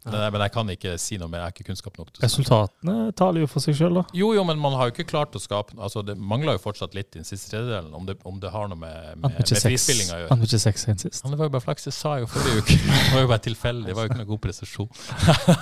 Men, 0.02 0.32
men 0.34 0.42
jeg 0.42 0.52
kan 0.54 0.70
ikke 0.72 0.92
si 0.98 1.16
noe 1.20 1.30
mer, 1.30 1.44
jeg 1.44 1.46
har 1.46 1.54
ikke 1.54 1.66
kunnskap 1.68 1.98
nok 2.00 2.08
til 2.10 2.16
å 2.16 2.20
si. 2.20 2.24
Resultatene 2.24 2.94
taler 3.18 3.44
jo 3.44 3.48
for 3.50 3.62
seg 3.62 3.76
sjøl, 3.78 4.00
da. 4.00 4.02
Jo, 4.18 4.32
jo, 4.34 4.42
men 4.48 4.58
man 4.58 4.74
har 4.78 4.88
jo 4.88 4.94
ikke 4.96 5.06
klart 5.12 5.36
å 5.38 5.42
skape 5.42 5.76
altså 5.78 6.02
Det 6.06 6.16
mangler 6.18 6.56
jo 6.56 6.62
fortsatt 6.64 6.96
litt 6.98 7.14
i 7.14 7.20
den 7.20 7.28
siste 7.28 7.52
tredjedelen, 7.52 7.92
om 7.94 8.08
det, 8.08 8.16
om 8.26 8.40
det 8.42 8.50
har 8.50 8.66
noe 8.72 8.80
med, 8.80 9.20
med, 9.22 9.36
med 9.38 9.62
frispillinga 9.62 10.16
å 10.16 10.20
gjøre. 10.24 10.30
han 10.32 10.42
fikk 10.42 10.50
ikke 10.50 10.62
seks 10.64 10.86
igjen 10.88 11.02
sist. 11.04 11.22
Han 11.22 11.36
det 11.36 11.38
var 11.38 11.50
jo 11.50 11.54
bare 11.54 11.66
flaks, 11.68 11.86
det 11.86 11.94
sa 11.94 12.16
jeg 12.18 12.26
jo 12.26 12.32
forrige 12.34 12.64
uke. 12.64 12.78
Det 13.12 13.14
var 13.14 13.24
jo 13.26 13.30
bare 13.30 13.44
tilfeldig, 13.44 13.86
det 13.86 13.94
var 13.96 14.06
jo 14.06 14.10
ikke 14.10 14.20
noe 14.22 14.30
god 14.30 14.40
prestasjon. 14.42 14.90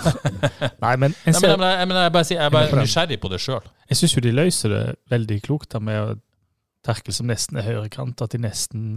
Nei, 0.85 0.93
men 1.03 1.13
Nei, 1.13 1.25
jeg, 1.27 1.33
men, 1.33 1.37
ser, 1.37 1.53
jeg, 1.53 1.77
jeg, 1.77 1.95
jeg, 2.01 2.13
bare 2.15 2.27
sier, 2.27 2.37
jeg 2.37 2.41
er 2.41 2.41
Jeg 2.41 2.49
er 2.49 2.55
bare 2.55 2.85
nysgjerrig 2.85 3.17
på 3.21 3.31
det 3.33 3.39
sjøl. 3.43 3.71
jeg 3.91 3.99
syns 3.99 4.15
jo 4.15 4.23
de 4.25 4.33
løser 4.33 4.73
det 4.73 4.83
veldig 5.11 5.39
klokt 5.45 5.75
da 5.75 5.83
med 5.83 6.01
å 6.01 6.11
Terkel 6.81 7.13
som 7.13 7.27
nesten 7.29 7.59
er 7.61 7.67
høyrekant, 7.67 8.23
at 8.25 8.33
de 8.33 8.39
nesten 8.41 8.95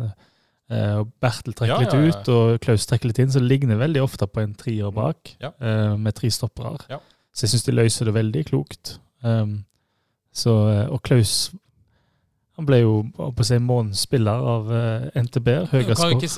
og 0.73 1.11
Bertel 1.21 1.53
trekker 1.53 1.75
Ja, 1.75 1.81
litt 1.83 1.93
ja, 1.93 2.01
ja. 2.01 2.13
ut, 2.21 2.29
og 2.33 2.61
Klaus 2.65 2.87
trekker 2.89 3.11
litt 3.11 3.19
inn, 3.21 3.31
så 3.35 3.43
det 3.43 3.51
ligner 3.51 3.77
veldig 3.77 4.01
ofte 4.03 4.27
på 4.27 4.41
en 4.41 4.55
trier 4.55 4.91
bak, 4.95 5.35
Ja. 5.43 5.53
eh, 5.61 5.97
med 5.97 6.15
tre 6.17 6.31
stoppere. 6.31 6.79
Ja. 6.89 7.01
Så 7.35 7.45
jeg 7.45 7.51
syns 7.55 7.65
de 7.67 7.73
løser 7.77 8.05
det 8.09 8.15
veldig 8.15 8.45
klokt. 8.49 8.99
Um, 9.23 9.65
så, 10.33 10.55
eh, 10.71 10.87
og 10.93 11.03
Klaus 11.03 11.51
han 12.55 12.67
ble 12.69 12.79
jo 12.85 12.91
på 13.19 13.33
å 13.35 13.45
si, 13.45 13.57
månedens 13.59 14.05
spiller 14.07 14.45
av 14.47 14.69
uh, 14.71 15.07
NTB. 15.19 15.49
Ikke 15.75 15.97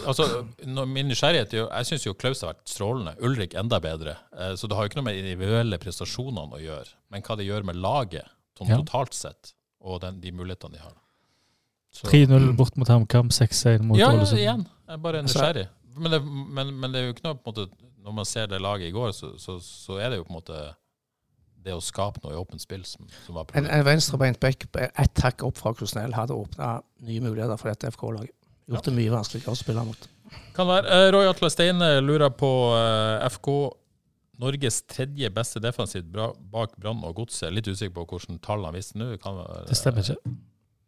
Altså, 0.08 0.46
min 0.88 1.10
nysgjerrighet 1.10 1.52
er 1.52 1.58
jo 1.58 1.66
Jeg 1.68 1.88
syns 1.90 2.06
jo 2.06 2.14
Klaus 2.16 2.40
har 2.40 2.54
vært 2.54 2.70
strålende. 2.72 3.12
Ulrik 3.20 3.52
enda 3.60 3.78
bedre. 3.84 4.16
Uh, 4.32 4.54
Så 4.56 4.66
det 4.66 4.78
har 4.78 4.86
jo 4.86 4.88
ikke 4.88 5.00
noe 5.02 5.10
med 5.10 5.18
individuelle 5.20 5.76
prestasjonene 5.82 6.56
å 6.56 6.62
gjøre, 6.62 6.88
men 7.12 7.20
hva 7.26 7.36
det 7.36 7.44
gjør 7.50 7.68
med 7.68 7.76
laget 7.76 8.24
sånn 8.56 8.72
totalt 8.80 9.12
sett, 9.12 9.52
og 9.84 10.00
den, 10.00 10.22
de 10.22 10.32
mulighetene 10.32 10.78
de 10.78 10.80
har. 10.80 10.94
Så- 11.96 12.08
3-0 12.12 12.50
bort 12.58 12.76
mot 12.76 12.88
HamKam, 12.92 13.30
6-1 13.32 13.82
mot 13.88 13.98
Ja, 13.98 14.10
ja, 14.12 14.24
igjen. 14.36 14.66
Jeg 14.86 14.94
er 14.94 15.02
bare 15.02 15.22
Altså- 15.22 15.38
nysgjerrig. 15.40 15.68
Men 15.96 16.12
det, 16.12 16.18
men, 16.24 16.74
men 16.80 16.92
det 16.92 17.00
er 17.00 17.06
jo 17.06 17.12
ikke 17.14 17.24
noe 17.24 17.34
på 17.40 17.48
en 17.48 17.54
måte 17.54 17.70
Når 18.06 18.12
man 18.14 18.24
ser 18.28 18.46
det 18.46 18.60
laget 18.62 18.90
i 18.90 18.92
går, 18.94 19.10
så, 19.16 19.32
så, 19.40 19.56
så 19.64 19.96
er 19.98 20.10
det 20.12 20.18
jo 20.20 20.24
på 20.28 20.30
en 20.30 20.36
måte 20.36 20.58
det 21.66 21.72
å 21.74 21.80
skape 21.82 22.20
noe 22.22 22.36
i 22.36 22.38
åpent 22.38 22.62
spill 22.62 22.84
som, 22.86 23.08
som 23.24 23.34
var 23.34 23.42
En, 23.42 23.46
problemet. 23.48 23.72
en 23.74 23.84
venstrebeint 23.88 24.38
back 24.38 24.66
ett 25.02 25.22
hakk 25.24 25.42
opp 25.42 25.56
fra 25.58 25.72
Krusnell 25.74 26.12
hadde 26.14 26.36
åpna 26.36 26.76
nye 27.02 27.20
muligheter 27.24 27.58
for 27.58 27.72
dette 27.72 27.90
FK-laget. 27.90 28.30
Gjort 28.70 28.86
det 28.86 28.94
mye 28.94 29.10
vanskeligere 29.10 29.50
å 29.50 29.58
spille 29.58 29.82
mot. 29.88 30.06
Kan 30.54 30.68
være. 30.70 30.86
Eh, 30.86 31.08
Roy 31.16 31.26
Atle 31.26 31.50
Steine 31.50 31.88
lurer 32.06 32.30
på 32.30 32.52
eh, 32.78 33.26
FK. 33.34 33.50
Norges 34.38 34.82
tredje 34.86 35.30
beste 35.32 35.58
defensivt 35.64 36.06
bra, 36.12 36.28
bak 36.52 36.76
Brann 36.78 37.02
og 37.08 37.14
Godset. 37.16 37.50
Litt 37.56 37.66
usikker 37.72 37.94
på 37.96 38.04
hvordan 38.12 38.38
tallene 38.44 38.74
visste 38.76 38.98
nå. 39.00 39.14
Kan 39.22 39.38
Det 39.66 39.76
stemmer 39.78 40.04
ikke. 40.06 40.20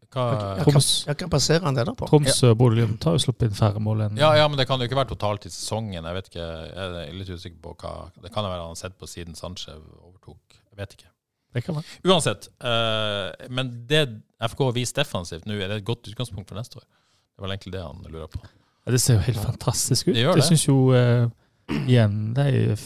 Hva, 0.08 0.24
Troms, 0.64 0.86
jeg 1.04 1.18
kan 1.20 1.28
basere 1.28 1.60
han 1.66 1.76
det 1.76 1.84
der 1.84 1.96
på. 1.98 2.06
Troms 2.08 2.38
og 2.48 2.54
Bodø-Glimt 2.56 3.04
har 3.04 3.16
jo 3.18 3.20
sluppet 3.26 3.50
inn 3.50 3.58
færre 3.58 3.82
mål 3.84 4.06
enn 4.06 4.20
ja, 4.20 4.30
ja, 4.38 4.46
men 4.48 4.56
det 4.56 4.64
kan 4.70 4.80
jo 4.80 4.88
ikke 4.88 4.96
være 4.96 5.10
totalt 5.10 5.44
i 5.44 5.52
sesongen. 5.52 6.00
Jeg 6.00 6.16
vet 6.16 6.30
ikke, 6.30 6.46
jeg 6.48 6.94
er 7.04 7.12
litt 7.12 7.28
usikker 7.28 7.58
på 7.66 7.74
hva 7.82 7.92
Det 8.16 8.32
kan 8.32 8.46
jo 8.46 8.52
være 8.54 8.64
han 8.64 8.72
har 8.72 8.80
sett 8.80 8.96
på 8.96 9.08
siden 9.10 9.36
Sanchez 9.36 9.76
overtok. 9.76 10.56
Jeg 10.56 10.80
vet 10.80 10.96
ikke. 10.96 11.10
Det 11.58 11.64
kan 11.66 11.76
være. 11.76 11.98
Uansett. 12.08 12.48
Uh, 12.64 13.50
men 13.52 13.74
det 13.90 14.06
FK 14.48 14.64
har 14.64 14.74
vist 14.76 14.96
defensivt 14.96 15.48
nå, 15.48 15.58
er 15.58 15.72
det 15.72 15.82
et 15.82 15.88
godt 15.88 16.08
utgangspunkt 16.08 16.48
for 16.48 16.60
neste 16.60 16.80
år? 16.80 16.88
Det 16.88 17.44
var 17.44 17.52
egentlig 17.52 17.74
det 17.76 17.84
han 17.84 18.08
lurer 18.08 18.32
på. 18.32 18.40
Ja, 18.86 18.94
det 18.94 19.02
ser 19.04 19.18
jo 19.18 19.26
helt 19.28 19.44
fantastisk 19.44 20.08
ut. 20.08 20.14
Det 20.16 20.24
gjør 20.24 20.38
det. 20.38 20.40
Jeg 20.40 20.44
det. 20.44 20.48
syns 20.48 20.66
jo 20.68 20.78
uh, 20.96 21.84
igjen 21.84 22.18
de, 22.36 22.78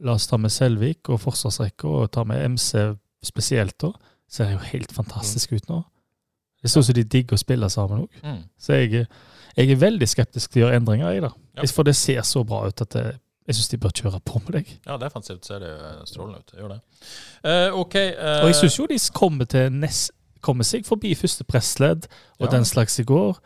La 0.00 0.16
oss 0.16 0.24
ta 0.30 0.38
med 0.40 0.52
Selvik 0.52 1.10
og 1.12 1.20
forsvarsrekka, 1.20 1.88
og 1.88 2.12
ta 2.14 2.24
med 2.24 2.40
MC 2.54 2.94
spesielt. 3.24 3.76
da, 3.84 3.92
Ser 4.30 4.54
jo 4.54 4.60
helt 4.70 4.92
fantastisk 4.96 5.52
ut 5.52 5.68
nå. 5.68 5.82
Det 6.62 6.70
syns 6.70 6.90
de 6.92 7.04
digger 7.04 7.38
å 7.38 7.40
spille 7.40 7.68
sammen 7.72 8.04
òg. 8.04 8.20
Mm. 8.24 8.42
Så 8.60 8.76
jeg, 8.76 9.06
jeg 9.56 9.70
er 9.72 9.80
veldig 9.80 10.08
skeptisk 10.08 10.52
til 10.52 10.62
å 10.62 10.66
gjøre 10.66 10.80
endringer. 10.80 11.10
Jeg, 11.14 11.22
da. 11.24 11.30
Ja. 11.56 11.66
For 11.72 11.88
det 11.88 11.96
ser 11.96 12.20
så 12.28 12.42
bra 12.44 12.66
ut 12.68 12.82
at 12.84 12.92
det, 12.96 13.04
jeg 13.48 13.56
syns 13.56 13.70
de 13.72 13.78
bør 13.82 13.94
kjøre 13.96 14.20
på 14.28 14.42
med 14.44 14.52
deg. 14.58 14.72
Ja, 14.86 14.98
defensivt 15.00 15.48
ser 15.48 15.62
det 15.64 15.70
jo 15.72 15.92
strålende 16.06 16.42
ut. 16.42 16.52
Jeg 16.52 16.60
gjør 16.62 16.74
det. 16.74 16.80
Uh, 17.44 17.78
OK. 17.80 17.96
uh, 17.96 18.42
Og 18.44 18.50
jeg 18.52 18.58
syns 18.60 18.76
jo 18.78 18.86
de 18.90 18.98
kommer, 19.16 19.48
til 19.50 19.72
nest, 19.72 20.12
kommer 20.44 20.68
seg 20.68 20.84
forbi 20.88 21.14
første 21.18 21.44
pressledd 21.48 22.06
og 22.38 22.46
Ja. 22.46 22.52
den 22.56 22.64
slags 22.68 22.98
i 23.00 23.04
går. 23.08 23.40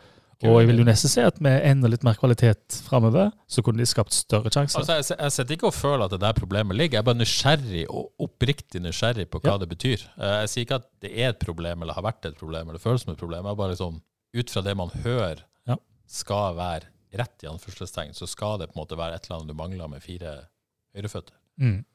Og 0.49 0.59
jeg 0.61 0.67
vil 0.69 0.77
jo 0.81 0.85
nesten 0.87 1.09
si 1.11 1.21
at 1.21 1.39
med 1.41 1.61
enda 1.65 1.87
litt 1.91 2.03
mer 2.03 2.15
kvalitet 2.19 2.77
framover, 2.87 3.31
så 3.47 3.63
kunne 3.65 3.77
de 3.81 3.85
skapt 3.89 4.13
større 4.13 4.51
sjanser. 4.53 4.79
Altså, 4.81 4.97
jeg, 5.15 5.19
jeg 5.19 5.31
sitter 5.35 5.53
ikke 5.57 5.67
og 5.71 5.73
føler 5.77 6.05
at 6.05 6.11
det 6.15 6.19
der 6.21 6.33
problemet 6.37 6.75
ligger. 6.77 6.97
Jeg 6.97 7.03
er 7.03 7.09
bare 7.09 7.19
nysgjerrig, 7.21 7.85
og 7.89 8.11
oppriktig 8.27 8.81
nysgjerrig 8.81 9.27
på 9.29 9.39
hva 9.43 9.53
Ja. 9.53 9.57
det 9.57 9.69
betyr. 9.69 10.03
Eh, 10.17 10.35
Jeg 10.45 10.49
sier 10.49 10.65
ikke 10.67 10.75
at 10.81 10.87
det 11.01 11.11
er 11.17 11.29
et 11.29 11.39
problem, 11.39 11.81
eller 11.81 11.93
har 11.93 12.03
vært 12.03 12.25
et 12.25 12.37
problem, 12.37 12.69
eller 12.69 12.79
føles 12.79 13.01
som 13.05 13.13
et 13.13 13.19
problem. 13.19 13.43
Jeg 13.45 13.51
er 13.51 13.63
bare 13.63 13.75
sånn, 13.79 14.01
Ut 14.35 14.49
fra 14.51 14.61
det 14.61 14.75
man 14.75 14.89
hører 15.03 15.43
Ja. 15.67 15.75
skal 16.07 16.55
være 16.55 16.83
rett, 17.15 17.43
i 17.43 17.47
anførselstegn, 17.47 18.11
så 18.13 18.27
skal 18.27 18.57
det 18.59 18.67
på 18.67 18.75
en 18.75 18.81
måte 18.85 18.97
være 18.97 19.15
et 19.15 19.25
eller 19.29 19.39
annet 19.39 19.47
du 19.47 19.53
mangler 19.55 19.87
med 19.87 20.01
fire 20.03 20.47
høyreføtter. 20.93 21.31
Mm. 21.61 21.85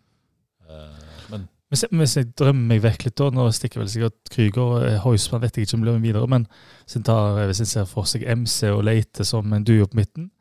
Eh, 0.69 1.31
Men 1.31 1.49
Hvis 1.71 1.85
jeg, 1.85 1.95
hvis 1.95 2.17
jeg 2.19 2.33
drømmer 2.35 2.67
meg 2.73 2.81
vekk 2.83 3.05
litt, 3.07 3.15
da, 3.21 3.29
nå 3.31 3.45
stikker 3.55 3.79
vel 3.79 3.91
sikkert 3.93 4.31
Krüger 4.35 4.63
og 4.65 4.87
eh, 4.89 4.97
Heusmann 5.05 5.45
vet 5.45 5.55
jeg 5.55 5.69
ikke 5.69 5.77
om 5.79 5.85
blir 5.85 5.99
med 6.01 6.09
videre, 6.09 6.27
men 6.27 6.47
hvis 6.83 6.97
en, 6.99 7.05
tar, 7.07 7.37
eh, 7.39 7.47
hvis 7.47 7.61
en 7.63 7.69
ser 7.71 7.85
for 7.87 8.09
seg 8.11 8.25
MC 8.27 8.73
og 8.73 8.83
Leite 8.89 9.27
som 9.29 9.55
en 9.55 9.67
duo 9.67 9.87
på 9.87 10.01
midten 10.01 10.33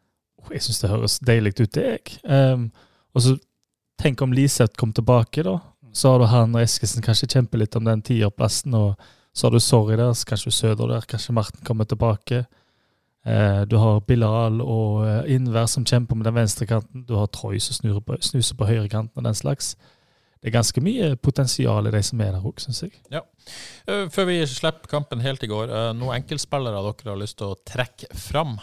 oh, 0.42 0.50
Jeg 0.56 0.65
syns 0.65 0.82
det 0.82 0.89
høres 0.89 1.20
deilig 1.30 1.54
ut, 1.60 1.68
det, 1.78 1.86
jeg. 1.86 2.15
Um, 2.26 2.72
og 3.13 3.26
så 3.26 3.36
tenk 4.02 4.24
om 4.26 4.34
Liseth 4.34 4.74
kom 4.80 4.96
tilbake, 4.96 5.44
da. 5.46 5.60
Så 5.94 6.10
har 6.10 6.22
du 6.22 6.26
han 6.32 6.58
og 6.58 6.63
Eskesen 6.63 7.06
kanskje 7.06 7.30
kjemper 7.36 7.62
litt 7.62 7.78
om 7.78 7.86
den 7.86 8.02
tierplassen, 8.06 8.74
og 8.74 8.98
så 9.34 9.48
har 9.48 9.54
du 9.54 9.62
Sorry 9.62 10.00
der, 10.02 10.15
så 10.18 10.32
kanskje 10.32 10.56
Søder 10.56 10.96
der, 10.96 11.06
kanskje 11.10 11.38
Marten 11.38 11.62
kommer 11.68 11.86
tilbake. 11.86 12.42
Uh, 13.28 13.70
du 13.70 13.78
har 13.78 14.02
Bilal 14.08 14.63
og 14.63 15.06
eh, 15.06 15.36
Innvær 15.36 15.70
som 15.70 15.86
kjemper 15.86 16.18
med 16.18 16.26
den 16.26 16.38
venstrekanten. 16.39 17.06
Du 17.06 17.20
har 17.20 17.30
Troy 17.30 17.60
som 17.62 17.78
snuser 17.78 18.02
på, 18.02 18.18
snuser 18.24 18.58
på 18.58 18.65
høyrekanten 18.65 19.22
og 19.22 19.30
den 19.30 19.38
slags. 19.38 19.76
Det 20.39 20.47
er 20.47 20.56
ganske 20.56 20.82
mye 20.84 21.08
potensial 21.19 21.89
i 21.89 21.91
de 21.91 21.99
som 22.06 22.21
er 22.23 22.32
der 22.32 22.45
òg, 22.47 22.62
syns 22.63 22.80
jeg. 22.86 22.93
Ja. 23.12 23.25
før 23.86 24.30
vi 24.30 24.38
slipper 24.47 24.88
kampen 24.88 25.19
helt 25.19 25.43
i 25.43 25.49
går, 25.52 25.67
eh, 25.67 25.88
noen 25.99 26.21
enkeltspillere 26.21 26.80
dere 26.86 27.12
har 27.12 27.19
lyst 27.19 27.41
til 27.41 27.52
å 27.52 27.58
trekke 27.67 28.08
fram? 28.15 28.56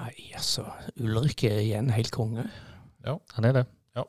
Nei, 0.00 0.14
altså. 0.34 0.64
Ulrik 0.98 1.44
er 1.46 1.60
igjen 1.62 1.92
helt 1.94 2.10
konge. 2.14 2.46
Ja. 3.04 3.18
Han 3.36 3.46
er 3.48 3.60
det. 3.60 3.64
Ja. 3.96 4.04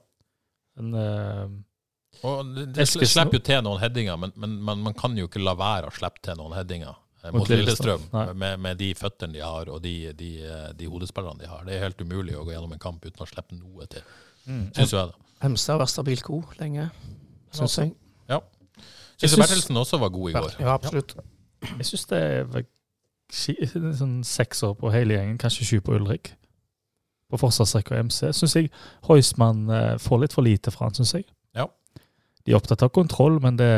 Men, 0.80 0.96
uh, 0.96 2.26
Og 2.28 2.56
det, 2.56 2.66
det 2.80 2.88
slipper 2.90 3.38
jo 3.38 3.44
til 3.46 3.62
noen 3.66 3.82
headinger, 3.82 4.18
men, 4.20 4.34
men 4.40 4.58
man, 4.64 4.82
man 4.90 4.98
kan 4.98 5.16
jo 5.18 5.30
ikke 5.30 5.44
la 5.44 5.54
være 5.60 5.92
å 5.92 5.96
slippe 5.96 6.24
til 6.26 6.40
noen 6.40 6.56
headinger 6.58 6.96
eh, 6.96 7.30
mot 7.30 7.44
Mot 7.44 7.52
Lillestrøm. 7.52 8.10
Med, 8.34 8.58
med 8.64 8.82
de 8.82 8.92
føttene 8.98 9.38
de 9.38 9.46
har 9.46 9.72
og 9.72 9.82
de, 9.84 9.96
de, 10.18 10.34
eh, 10.48 10.68
de 10.78 10.90
hodespillerne 10.92 11.44
de 11.44 11.52
har. 11.52 11.66
Det 11.68 11.78
er 11.78 11.86
helt 11.86 12.02
umulig 12.02 12.38
å 12.40 12.46
gå 12.48 12.56
gjennom 12.56 12.76
en 12.76 12.84
kamp 12.84 13.06
uten 13.06 13.26
å 13.26 13.30
slippe 13.30 13.58
noe 13.58 13.88
til, 13.92 14.06
mm. 14.46 14.66
syns 14.76 14.94
jeg. 14.94 15.12
da. 15.12 15.34
Hemstad 15.42 15.76
har 15.76 15.82
vært 15.82 15.94
stabilt 15.94 16.24
god 16.26 16.58
lenge, 16.60 16.90
syns 17.56 17.78
jeg. 17.82 17.94
Ja. 18.30 18.42
Syns 19.22 19.38
Bertelsen 19.38 19.78
også 19.78 20.00
var 20.02 20.10
god 20.14 20.30
i 20.30 20.34
går. 20.34 20.56
Ja, 20.60 20.74
absolutt. 20.74 21.16
Jeg 21.78 21.86
syns 21.86 22.06
det 22.10 22.22
er 22.22 22.64
sånn 23.98 24.22
seks 24.28 24.64
sånn 24.64 24.78
på 24.80 24.92
hele 24.94 25.16
gjengen, 25.16 25.38
kanskje 25.42 25.68
sju 25.68 25.78
på 25.86 25.96
Ulrik. 25.98 26.34
På 27.32 27.40
forsvarsrekka 27.40 27.96
og 27.96 28.10
MC. 28.10 28.32
Syns 28.36 28.58
jeg 28.58 28.72
Heusmann 29.08 29.70
eh, 29.72 29.94
får 30.02 30.26
litt 30.26 30.36
for 30.36 30.46
lite 30.46 30.74
fra 30.74 30.90
han, 30.90 30.98
syns 30.98 31.14
jeg. 31.16 31.30
Ja. 31.56 31.70
De 32.44 32.52
er 32.54 32.58
opptatt 32.60 32.84
av 32.84 32.92
kontroll, 32.96 33.40
men 33.44 33.60
det 33.62 33.72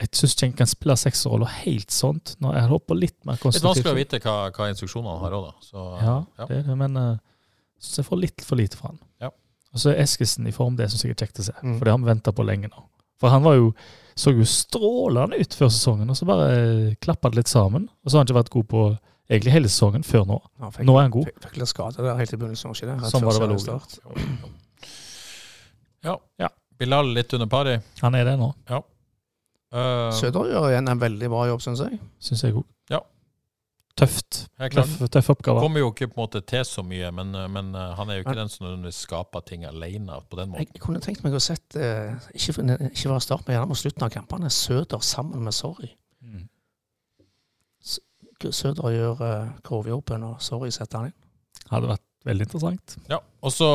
Jeg 0.00 0.10
syns 0.18 0.34
ikke 0.34 0.46
en 0.46 0.56
kan 0.58 0.68
spille 0.68 0.96
sekserroller 0.98 1.50
helt 1.62 1.92
sånt. 1.94 2.34
Nå, 2.42 2.50
jeg 2.52 2.68
håper 2.68 2.98
litt 2.98 3.16
mer 3.24 3.38
Litt 3.38 3.44
vanskelig 3.46 3.64
å 3.64 3.70
konstruktivt. 3.70 4.00
vite 4.00 4.20
hva, 4.24 4.50
hva 4.52 4.66
instruksjonene 4.72 5.20
har 5.22 5.36
òg, 5.38 5.44
da. 5.46 5.52
Så, 5.64 5.84
Ja, 6.02 6.16
ja. 6.40 6.48
det, 6.50 6.76
men 6.76 6.98
uh, 6.98 7.12
syns 7.80 8.00
jeg 8.02 8.08
får 8.08 8.20
litt 8.22 8.44
for 8.46 8.60
lite 8.60 8.78
fra 8.78 8.92
han. 8.92 9.00
Ja. 9.22 9.30
Og 9.74 9.82
så 9.82 9.92
er 9.92 10.02
Eskesen 10.04 10.46
i 10.46 10.54
form, 10.54 10.76
det 10.78 10.90
syns 10.92 11.04
jeg 11.06 11.14
er 11.16 11.20
kjekt 11.24 11.42
å 11.42 11.46
se. 11.48 11.54
Mm. 11.62 11.78
For 11.78 11.86
det 11.86 11.94
har 11.94 12.02
vi 12.02 12.10
venta 12.10 12.34
på 12.34 12.46
lenge 12.46 12.70
nå. 12.70 12.84
For 13.22 13.32
han 13.32 13.44
var 13.46 13.56
jo, 13.58 13.70
så 14.18 14.34
jo 14.34 14.46
strålende 14.48 15.38
ut 15.40 15.56
før 15.58 15.70
sesongen, 15.72 16.10
og 16.10 16.18
så 16.18 16.28
bare 16.28 16.48
uh, 16.54 16.94
klappa 17.02 17.30
det 17.32 17.42
litt 17.42 17.52
sammen. 17.52 17.88
Og 18.04 18.10
så 18.10 18.16
har 18.16 18.24
han 18.24 18.30
ikke 18.30 18.40
vært 18.40 18.54
god 18.54 18.68
på 18.70 18.82
egentlig 19.30 19.54
hele 19.54 19.70
sesongen 19.70 20.04
før 20.06 20.26
nå. 20.28 20.40
Ja, 20.60 20.70
fikk, 20.74 20.86
Nå 20.88 20.98
er 20.98 21.06
han 21.06 21.14
god. 21.14 21.30
Fikk, 21.30 21.44
fikk 21.46 21.60
litt 21.62 21.72
skade 21.72 22.04
der 22.04 22.18
helt 22.20 22.34
i 22.34 22.40
begynnelsen, 22.40 22.74
ikke 22.74 22.90
det? 22.90 22.98
Rett 23.02 23.14
Sånn 23.14 23.26
var 23.26 23.38
det 23.38 23.46
vel 23.46 23.56
òg. 23.56 23.88
ja. 26.10 26.18
Ja. 26.42 26.50
Bilal 26.78 27.14
litt 27.14 27.32
under 27.36 27.48
pari. 27.50 27.78
Han 28.02 28.18
er 28.18 28.28
det 28.28 28.36
nå, 28.40 28.50
Uh, 29.74 30.12
Søder 30.14 30.52
gjør 30.52 30.68
igjen 30.70 30.86
en 30.86 31.00
veldig 31.02 31.28
bra 31.32 31.48
jobb, 31.48 31.62
syns 31.64 31.80
jeg. 31.82 31.96
syns 32.22 32.44
jeg 32.46 32.54
òg. 32.54 32.62
Ja. 32.92 33.00
Tøft. 33.94 34.40
Tøff, 34.58 34.94
tøff 35.06 35.28
oppgave. 35.30 35.60
Kommer 35.62 35.78
jo 35.84 35.92
ikke 35.92 36.08
på 36.10 36.16
en 36.18 36.24
måte 36.24 36.40
til 36.42 36.64
så 36.66 36.82
mye, 36.82 37.12
men, 37.14 37.28
men 37.54 37.68
uh, 37.78 37.92
han 37.94 38.08
er 38.10 38.16
jo 38.18 38.24
ikke 38.24 38.34
den 38.40 38.48
som 38.50 38.64
nødvendigvis 38.66 39.04
skaper 39.06 39.44
ting 39.46 39.66
alene 39.68 40.16
på 40.30 40.38
den 40.40 40.50
måten. 40.50 40.66
Jeg, 40.66 40.80
kunne 40.82 41.02
tenkt 41.02 41.22
meg 41.22 41.36
å 41.36 41.42
sett, 41.42 41.76
eh, 41.78 42.16
ikke, 42.34 42.64
ikke 42.90 43.12
være 43.12 43.22
start, 43.22 43.44
men 43.46 43.54
gjerne 43.54 43.70
mot 43.70 43.78
slutten 43.78 44.06
av 44.06 44.10
kampene, 44.10 44.50
Søder 44.50 45.04
sammen 45.06 45.44
med 45.46 45.54
Sorry. 45.54 45.92
Mm. 46.26 46.48
Søder 48.50 48.96
gjør 48.96 49.22
uh, 49.22 49.52
grovjobben, 49.62 50.26
og 50.26 50.42
Sorry 50.42 50.72
setter 50.74 50.98
han 51.04 51.12
inn. 51.12 51.18
Hadde 51.70 51.92
vært 51.92 52.04
veldig 52.26 52.48
interessant. 52.48 52.96
Ja, 53.12 53.20
og 53.46 53.54
så 53.54 53.68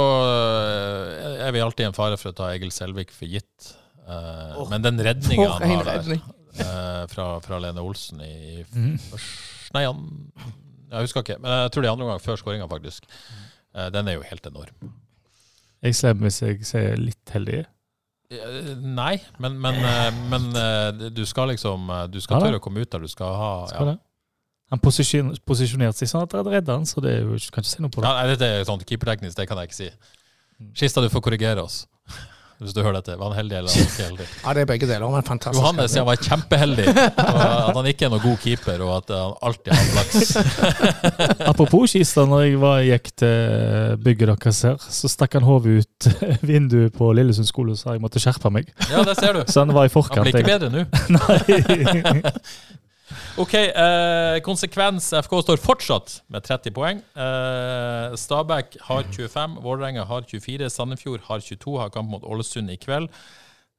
er 1.46 1.54
vi 1.56 1.62
alltid 1.64 1.86
i 1.86 1.88
en 1.88 1.96
fare 1.96 2.18
for 2.20 2.34
å 2.34 2.36
ta 2.36 2.50
Egil 2.58 2.74
Selvik 2.76 3.14
for 3.16 3.30
gitt. 3.30 3.70
Men 4.70 4.84
den 4.84 5.00
redninga 5.06 5.48
han 5.56 5.64
har 5.70 5.88
der 5.88 6.02
redning! 6.02 6.22
fra, 7.14 7.28
fra 7.46 7.60
Lene 7.62 7.80
Olsen 7.86 8.20
i 8.26 8.66
Mhm. 8.74 8.98
Nei, 9.76 9.86
han 9.86 10.06
Jeg 10.90 11.06
husker 11.06 11.26
ikke, 11.26 11.38
men 11.42 11.52
jeg 11.66 11.72
tror 11.74 11.86
det 11.86 11.90
er 11.90 11.98
andre 11.98 12.08
gang 12.10 12.24
før 12.24 12.40
skåringa, 12.42 12.70
faktisk. 12.72 13.06
Uh, 13.76 13.90
den 13.94 14.10
er 14.10 14.18
jo 14.18 14.26
helt 14.26 14.48
enorm. 14.50 14.94
Jeg 15.86 15.96
slemmer 15.96 16.28
hvis 16.28 16.42
jeg 16.42 16.66
sier 16.68 16.98
litt 17.00 17.34
heldig. 17.36 17.64
Eh, 18.30 18.76
Nei, 18.78 19.16
men, 19.42 19.56
men, 19.62 19.80
eh, 19.90 20.18
men 20.30 20.50
eh, 20.54 21.10
du 21.10 21.24
skal 21.26 21.50
liksom 21.50 21.88
eh, 21.90 22.04
Du 22.14 22.20
skal 22.22 22.44
tørre 22.44 22.60
å 22.60 22.62
komme 22.62 22.84
ut 22.84 22.92
der. 22.92 23.02
Du 23.02 23.10
skal 23.10 23.34
ha 23.34 23.54
Skal 23.72 23.94
ja. 23.94 23.96
Han 24.70 24.82
posisjon, 24.84 25.32
posisjonerte 25.50 25.98
seg 25.98 26.12
sånn 26.12 26.28
at 26.28 26.36
han 26.38 26.46
redda 26.46 26.76
han, 26.78 26.84
så 26.86 27.02
det 27.02 27.16
er 27.16 27.24
jo, 27.26 27.40
kan 27.50 27.66
ikke 27.66 27.72
si 27.72 27.82
noe 27.82 27.90
på 27.90 28.04
det. 28.04 28.06
Ja, 28.06 28.20
nei, 28.20 28.36
dette 28.36 28.50
er 28.54 28.68
sånn 28.68 28.84
keeperteknisk, 28.86 29.34
det 29.40 29.48
kan 29.50 29.58
jeg 29.58 29.72
ikke 29.72 29.78
si. 29.80 29.88
Mm. 30.60 30.68
Skista, 30.78 31.02
du 31.02 31.10
får 31.10 31.24
korrigere 31.26 31.64
oss. 31.64 31.80
Hvis 32.60 32.74
du 32.76 32.82
hører 32.84 32.98
dette. 33.00 33.14
Var 33.16 33.30
han 33.32 33.38
heldig 33.38 33.56
eller 33.56 33.72
var 33.72 33.78
han 33.80 33.86
ikke 33.88 34.06
heldig? 34.10 34.26
Ja, 34.44 34.54
det 34.56 34.62
er 34.62 34.68
begge 34.68 34.88
deler. 34.90 35.06
Han 35.08 35.14
var 35.16 35.28
fantastisk. 35.30 35.62
Johannes 35.64 35.94
han 35.96 36.08
var 36.10 36.24
kjempeheldig. 36.26 36.88
og 37.24 37.38
At 37.40 37.78
han 37.78 37.88
ikke 37.94 38.08
er 38.08 38.12
noen 38.12 38.24
god 38.26 38.42
keeper, 38.44 38.84
og 38.84 38.92
at 38.98 39.14
han 39.16 39.38
alltid 39.48 39.72
har 39.78 39.86
flaks. 39.94 40.34
Apropos 41.48 41.96
Kista, 41.96 42.26
når 42.28 42.44
jeg 42.50 42.60
var, 42.60 42.82
gikk 42.84 43.08
til 43.24 44.04
bygget 44.04 44.34
deres 44.34 44.60
her, 44.68 44.76
så 45.00 45.12
stakk 45.16 45.40
han 45.40 45.48
hodet 45.48 45.86
ut 45.86 46.10
vinduet 46.52 47.00
på 47.00 47.14
Lillesund 47.16 47.48
skole 47.48 47.78
og 47.78 47.80
sa 47.80 47.96
jeg 47.96 48.04
måtte 48.04 48.20
skjerpe 48.20 48.52
meg. 48.52 48.68
Ja, 48.92 49.06
det 49.08 49.16
ser 49.22 49.40
du. 49.40 49.46
Så 49.48 49.64
han 49.64 49.72
var 49.76 49.88
i 49.88 49.94
forkant. 49.96 50.20
Han 50.20 50.28
blir 50.28 50.44
ikke 50.44 50.60
bedre 50.60 50.70
nå. 50.74 50.84
Nei. 51.16 52.20
Ok, 53.38 53.54
eh, 53.54 54.40
konsekvens. 54.42 55.14
FK 55.14 55.42
står 55.44 55.62
fortsatt 55.62 56.22
med 56.28 56.44
30 56.44 56.74
poeng. 56.76 57.02
Eh, 57.16 58.16
Stabæk 58.18 58.78
har 58.82 59.04
25, 59.12 59.60
Vålerenga 59.64 60.04
har 60.06 60.22
24, 60.28 60.70
Sandefjord 60.70 61.22
har 61.28 61.40
22, 61.40 61.78
har 61.80 61.90
kamp 61.90 62.10
mot 62.10 62.24
Ålesund 62.24 62.72
i 62.72 62.78
kveld. 62.78 63.10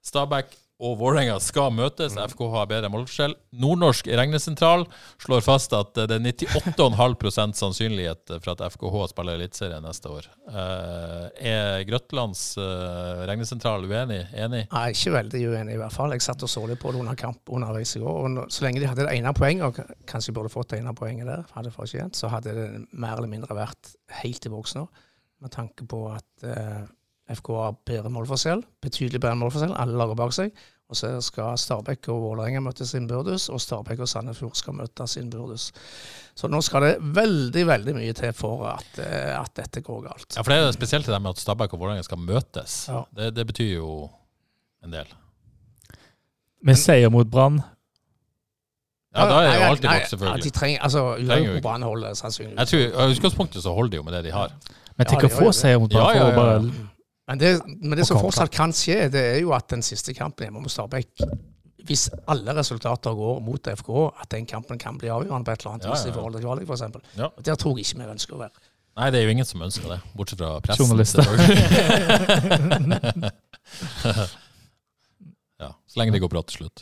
Stabæk 0.05 0.55
og 0.81 0.95
Vålerenga 0.97 1.35
skal 1.45 1.73
møtes. 1.77 2.15
FK 2.17 2.41
har 2.55 2.69
bedre 2.71 2.89
målforskjell. 2.93 3.35
Nordnorsk 3.61 4.07
regnesentral 4.17 4.87
slår 5.21 5.43
fast 5.45 5.75
at 5.77 5.93
det 6.09 6.17
er 6.17 6.23
98,5% 6.25 7.59
sannsynlighet 7.59 8.33
for 8.39 8.53
at 8.55 8.63
FKH 8.75 9.03
spiller 9.13 9.37
Eliteserien 9.37 9.85
neste 9.85 10.09
år. 10.09 10.29
Eh, 10.49 11.27
er 11.53 11.85
Grøtlands 11.89 12.45
eh, 12.61 13.25
regnesentral 13.29 13.85
uenig? 13.85 14.23
Enig? 14.33 14.63
Er 14.73 14.95
ikke 14.95 15.13
veldig 15.19 15.43
uenig, 15.51 15.77
i 15.77 15.83
hvert 15.83 15.97
fall. 15.97 16.15
Jeg 16.17 16.25
satt 16.25 16.47
og 16.47 16.53
så 16.53 16.65
litt 16.71 16.81
på 16.81 16.95
det 16.95 17.03
under 17.03 17.19
kamp 17.19 17.53
underveis 17.53 17.93
i 17.99 18.03
går. 18.05 18.23
og 18.25 18.41
Så 18.49 18.65
lenge 18.65 18.81
de 18.81 18.89
hadde 18.89 19.05
det 19.05 19.19
ene 19.19 19.35
poenget, 19.37 19.69
og 19.69 20.01
kanskje 20.09 20.35
burde 20.37 20.53
fått 20.53 20.73
det 20.73 20.81
ene 20.81 20.97
poenget 20.97 21.29
der, 21.29 21.45
hadde 21.59 21.75
fortjent, 21.75 22.17
så 22.17 22.33
hadde 22.33 22.57
det 22.57 22.69
mer 22.93 23.19
eller 23.19 23.29
mindre 23.29 23.59
vært 23.59 23.93
helt 24.23 24.49
i 24.49 24.53
boks 24.53 24.79
nå. 24.81 24.87
Med 25.45 25.53
tanke 25.53 25.85
på 25.89 26.07
at 26.13 26.49
eh, 26.49 26.89
FK 27.31 27.49
har 27.57 27.79
bedre 27.87 28.11
målforskjell, 28.13 28.63
betydelig 28.83 29.21
bedre 29.23 29.39
målforskjell, 29.41 29.75
alle 29.79 29.99
lager 29.99 30.19
bak 30.19 30.35
seg. 30.37 30.53
Og 30.91 30.99
så 30.99 31.13
skal 31.23 31.55
Stabæk 31.61 32.09
og 32.11 32.19
Vålerenga 32.25 32.61
møtes 32.65 32.97
innbyrdes, 32.99 33.45
og 33.55 33.61
Stabæk 33.63 34.01
og 34.03 34.09
Sandefjord 34.11 34.57
skal 34.59 34.75
møtes 34.75 35.15
innbyrdes. 35.21 35.69
Så 36.35 36.51
nå 36.51 36.59
skal 36.67 36.83
det 36.83 36.93
veldig, 37.15 37.63
veldig 37.69 37.95
mye 37.95 38.15
til 38.19 38.33
for 38.35 38.65
at, 38.73 38.99
eh, 38.99 39.31
at 39.39 39.55
dette 39.55 39.85
går 39.87 40.01
galt. 40.09 40.35
Ja, 40.35 40.43
for 40.43 40.51
det 40.51 40.59
er 40.59 40.75
spesielt 40.75 41.07
det 41.07 41.15
der 41.15 41.23
med 41.23 41.37
at 41.37 41.45
Stabæk 41.45 41.77
og 41.79 41.85
Vålerenga 41.85 42.03
skal 42.03 42.19
møtes. 42.19 42.89
Ja. 42.91 43.05
Det, 43.15 43.31
det 43.37 43.47
betyr 43.53 43.71
jo 43.77 43.93
en 44.83 44.99
del. 44.99 45.15
Med 46.67 46.77
seier 46.77 47.09
mot 47.09 47.31
Brann. 47.31 47.63
Ja, 49.15 49.25
da 49.27 49.39
er 49.39 49.47
det 49.47 49.55
jo 49.55 49.61
Nei, 49.61 49.71
alltid 49.71 49.89
godt, 49.89 50.11
selvfølgelig. 50.11 50.39
Ja, 50.39 50.45
de 50.45 50.51
trenger, 50.59 50.83
altså, 50.87 51.07
Trenger 51.27 51.63
Brann 51.63 51.83
holder 51.83 52.15
sannsynligvis. 52.19 52.59
Jeg 52.59 52.93
tror, 52.95 53.09
I 53.09 53.15
utgangspunktet 53.15 53.63
så 53.63 53.73
holder 53.75 53.91
de 53.95 54.03
jo 54.03 54.03
med 54.07 54.19
det 54.19 54.25
de 54.29 54.35
har. 54.35 54.53
Men 54.99 55.07
tenk 55.07 55.23
Ja, 55.25 55.31
å 55.31 55.39
få 55.39 55.55
seier 55.57 55.79
mot 55.83 55.91
Brann. 55.91 56.17
Ja, 56.17 56.29
ja, 56.29 56.59
ja. 56.59 56.90
Men 57.31 57.39
det, 57.39 57.51
men 57.79 57.95
det 57.99 58.07
som 58.09 58.19
fortsatt 58.19 58.51
kan 58.51 58.73
skje, 58.75 59.05
det 59.15 59.21
er 59.37 59.41
jo 59.45 59.53
at 59.55 59.69
den 59.71 59.83
siste 59.87 60.11
kampen 60.17 60.45
hjemme 60.49 60.61
mot 60.65 60.73
Stabæk 60.73 61.09
Hvis 61.87 62.09
alle 62.29 62.51
resultater 62.59 63.11
går 63.15 63.39
mot 63.47 63.69
FK, 63.79 63.91
at 64.21 64.29
den 64.35 64.47
kampen 64.51 64.79
kan 64.83 64.99
bli 64.99 65.09
avgjørende 65.15 65.45
på 65.47 65.53
et 65.55 65.61
eller 65.63 65.73
annet 65.77 65.85
Ja, 65.87 65.91
vis 65.95 66.03
ja, 66.03 66.07
ja. 66.09 66.11
i 66.11 66.15
forhold 66.19 66.35
til 66.35 66.43
kvalik, 66.45 66.67
f.eks. 66.67 66.83
Ja. 67.21 67.29
Der 67.47 67.55
tror 67.55 67.79
jeg 67.79 67.87
ikke 67.87 67.99
vi 68.03 68.07
ønsker 68.17 68.33
å 68.35 68.43
være. 68.43 68.55
Nei, 68.99 69.07
det 69.15 69.19
er 69.21 69.25
jo 69.29 69.33
ingen 69.37 69.47
som 69.47 69.63
ønsker 69.63 69.87
det, 69.95 70.01
bortsett 70.19 70.41
fra 70.43 70.59
pressen. 70.61 70.83
Journalister. 70.85 71.23
ja, 75.63 75.71
Så 75.87 75.95
lenge 76.03 76.13
det 76.17 76.23
går 76.25 76.33
bra 76.35 76.43
til 76.51 76.57
slutt. 76.65 76.79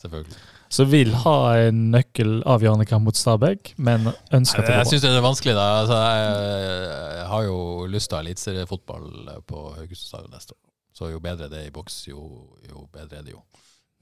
Selvfølgelig. 0.00 0.36
Som 0.74 0.88
vil 0.90 1.12
ha 1.22 1.34
en 1.68 1.80
nøkkelavgjørende 1.94 2.86
kamp 2.90 3.06
mot 3.06 3.18
Stabæk, 3.18 3.74
men 3.78 4.08
ønsker 4.34 4.62
at 4.62 4.66
det 4.66 4.74
Jeg 4.74 4.80
går 4.80 4.84
bra. 4.84 4.90
syns 4.90 5.02
det 5.06 5.10
er 5.14 5.24
vanskelig. 5.28 5.54
da. 5.58 5.66
Altså, 5.80 5.98
jeg, 6.02 7.18
jeg 7.20 7.26
har 7.32 7.42
jo 7.48 7.58
lyst 7.94 8.10
til 8.10 8.16
å 8.16 8.20
ha 8.20 8.24
eliteseriefotball 8.26 9.08
på 9.46 9.64
Haugesund 9.78 10.08
stadion 10.10 10.34
neste 10.34 10.56
år. 10.56 10.62
Så 10.94 11.08
jo 11.10 11.18
bedre 11.22 11.48
det 11.50 11.62
er 11.64 11.70
i 11.70 11.74
boks, 11.74 12.00
jo, 12.10 12.20
jo 12.68 12.84
bedre 12.94 13.18
er 13.18 13.24
det 13.26 13.32
jo. 13.34 13.40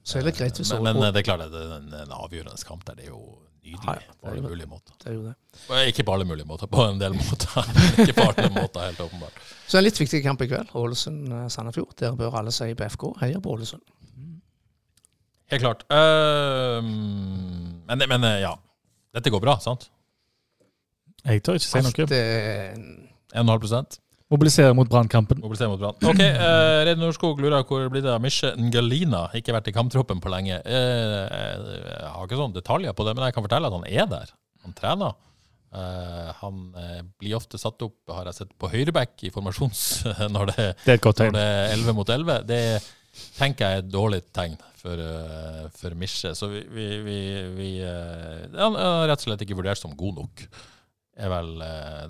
Så 0.05 0.19
er 0.19 0.27
det 0.27 0.35
greit 0.37 0.57
hvis 0.59 0.73
men, 0.75 0.97
men 0.99 1.13
det 1.15 1.21
er 1.23 1.29
klart 1.29 1.45
at 1.47 1.53
det 1.55 1.61
er 1.63 1.77
en, 1.79 1.93
en 2.03 2.13
avgjørende 2.19 2.65
kamp 2.67 2.83
der. 2.89 2.97
Det 2.99 3.05
er 3.07 3.13
jo 3.15 3.21
nydelig 3.63 3.87
Ja, 3.87 3.95
ja, 4.03 4.15
på 4.19 4.27
alle 4.27 4.35
det 4.35 4.43
er 4.43 4.43
jo- 4.43 4.49
mulige 4.51 4.67
måter. 4.73 4.93
det 5.05 5.11
er 5.13 5.15
jo 5.15 5.23
det. 5.29 5.35
Ikke 5.93 6.05
på 6.09 6.15
alle 6.17 6.25
mulige 6.27 6.47
måter, 6.51 6.67
på 6.67 6.85
en 6.91 6.99
del 7.01 7.15
måter. 7.15 7.69
ikke 8.03 8.17
på 8.19 8.27
alle 8.33 8.49
måter, 8.57 8.89
helt 8.89 9.01
åpenbart. 9.07 9.39
Så 9.71 9.79
en 9.79 9.85
litt 9.87 10.01
viktig 10.03 10.23
kamp 10.25 10.43
i 10.43 10.49
kveld. 10.51 10.73
Ålesund-Sandefjord. 10.75 11.95
Der 12.03 12.17
bør 12.19 12.35
alle 12.41 12.51
si 12.53 12.73
BFK 12.75 12.91
FK. 12.97 13.05
Heier 13.23 13.41
på 13.45 13.55
Ålesund. 13.55 13.83
Helt 15.53 15.63
klart. 15.63 15.83
Uh, 15.93 16.81
men, 17.89 18.05
men 18.09 18.25
eh, 18.25 18.39
ja. 18.47 18.55
Dette 19.13 19.33
går 19.33 19.43
bra, 19.45 19.59
sant? 19.61 19.91
Jeg 21.23 21.43
tør 21.45 21.59
ikke 21.59 21.69
si 21.69 21.83
noe. 21.85 21.93
Alt 21.93 22.15
er 22.17 23.43
1,5 23.43 23.59
prosent. 23.61 23.99
Mobilisere 24.33 24.73
mot 24.73 24.89
Brannkampen. 24.89 25.43
Mobilisere 25.45 25.69
mot 25.69 25.81
Brann. 25.83 25.99
Ok, 26.09 26.23
uh, 26.23 26.79
Reidar 26.87 27.03
Norskog 27.03 27.43
lurer 27.45 27.67
hvor 27.69 27.85
blir 27.93 28.01
det 28.05 28.15
av 28.15 28.23
Misje 28.25 28.55
Ngalina. 28.57 29.27
Ikke 29.37 29.53
vært 29.53 29.69
i 29.69 29.75
kamptroppen 29.77 30.23
på 30.25 30.33
lenge. 30.33 30.57
Uh, 30.65 31.29
jeg 31.29 32.15
har 32.15 32.25
ikke 32.25 32.41
sånne 32.41 32.57
detaljer 32.57 32.97
på 32.97 33.05
det, 33.05 33.15
men 33.19 33.29
jeg 33.29 33.37
kan 33.37 33.45
fortelle 33.45 33.69
at 33.69 33.77
han 33.77 33.87
er 33.91 34.09
der. 34.09 34.33
Han 34.65 34.79
trener. 34.79 35.21
Uh, 35.73 36.33
han 36.41 36.65
uh, 36.77 36.99
blir 37.21 37.37
ofte 37.37 37.61
satt 37.61 37.85
opp, 37.85 37.99
har 38.09 38.29
jeg 38.29 38.41
sett, 38.41 38.57
på 38.61 38.73
høyreback 38.73 39.21
i 39.29 39.31
formasjons 39.33 39.85
når 40.35 40.51
det, 40.51 40.67
Det 40.83 40.97
er 40.97 40.99
et 40.99 41.05
godt 41.05 41.23
når 41.25 41.37
det 41.37 41.47
er 41.53 41.77
11 41.77 41.97
mot 42.01 42.17
11. 42.17 42.43
Det 42.49 42.65
tenker 43.37 43.67
jeg 43.69 43.79
er 43.79 43.83
et 43.83 43.93
dårlig 43.93 44.21
tegn 44.35 44.55
for, 44.81 44.99
uh, 44.99 45.67
for 45.79 45.95
Misje. 45.99 46.33
Så 46.39 46.49
vi, 46.51 46.63
vi, 46.73 46.87
vi, 47.07 47.17
vi 47.57 47.71
eh, 47.87 48.47
Han 48.59 48.77
er 48.79 49.07
rett 49.11 49.21
og 49.23 49.27
slett 49.29 49.45
ikke 49.45 49.59
vurdert 49.59 49.81
som 49.81 49.95
god 49.99 50.23
nok. 50.23 50.45
Jeg 51.21 51.31
vel 51.33 51.51
eh, 51.67 52.07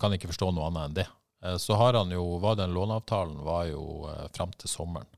Kan 0.00 0.12
ikke 0.14 0.28
forstå 0.30 0.50
noe 0.52 0.68
annet 0.68 0.84
enn 0.90 0.96
det. 1.00 1.06
Eh, 1.42 1.56
Så 1.62 1.78
har 1.80 1.96
han 1.98 2.12
jo, 2.12 2.36
var 2.42 2.58
den 2.60 2.74
låneavtalen 2.76 3.40
var 3.46 3.66
jo 3.72 4.06
fram 4.36 4.52
til 4.60 4.70
sommeren. 4.70 5.08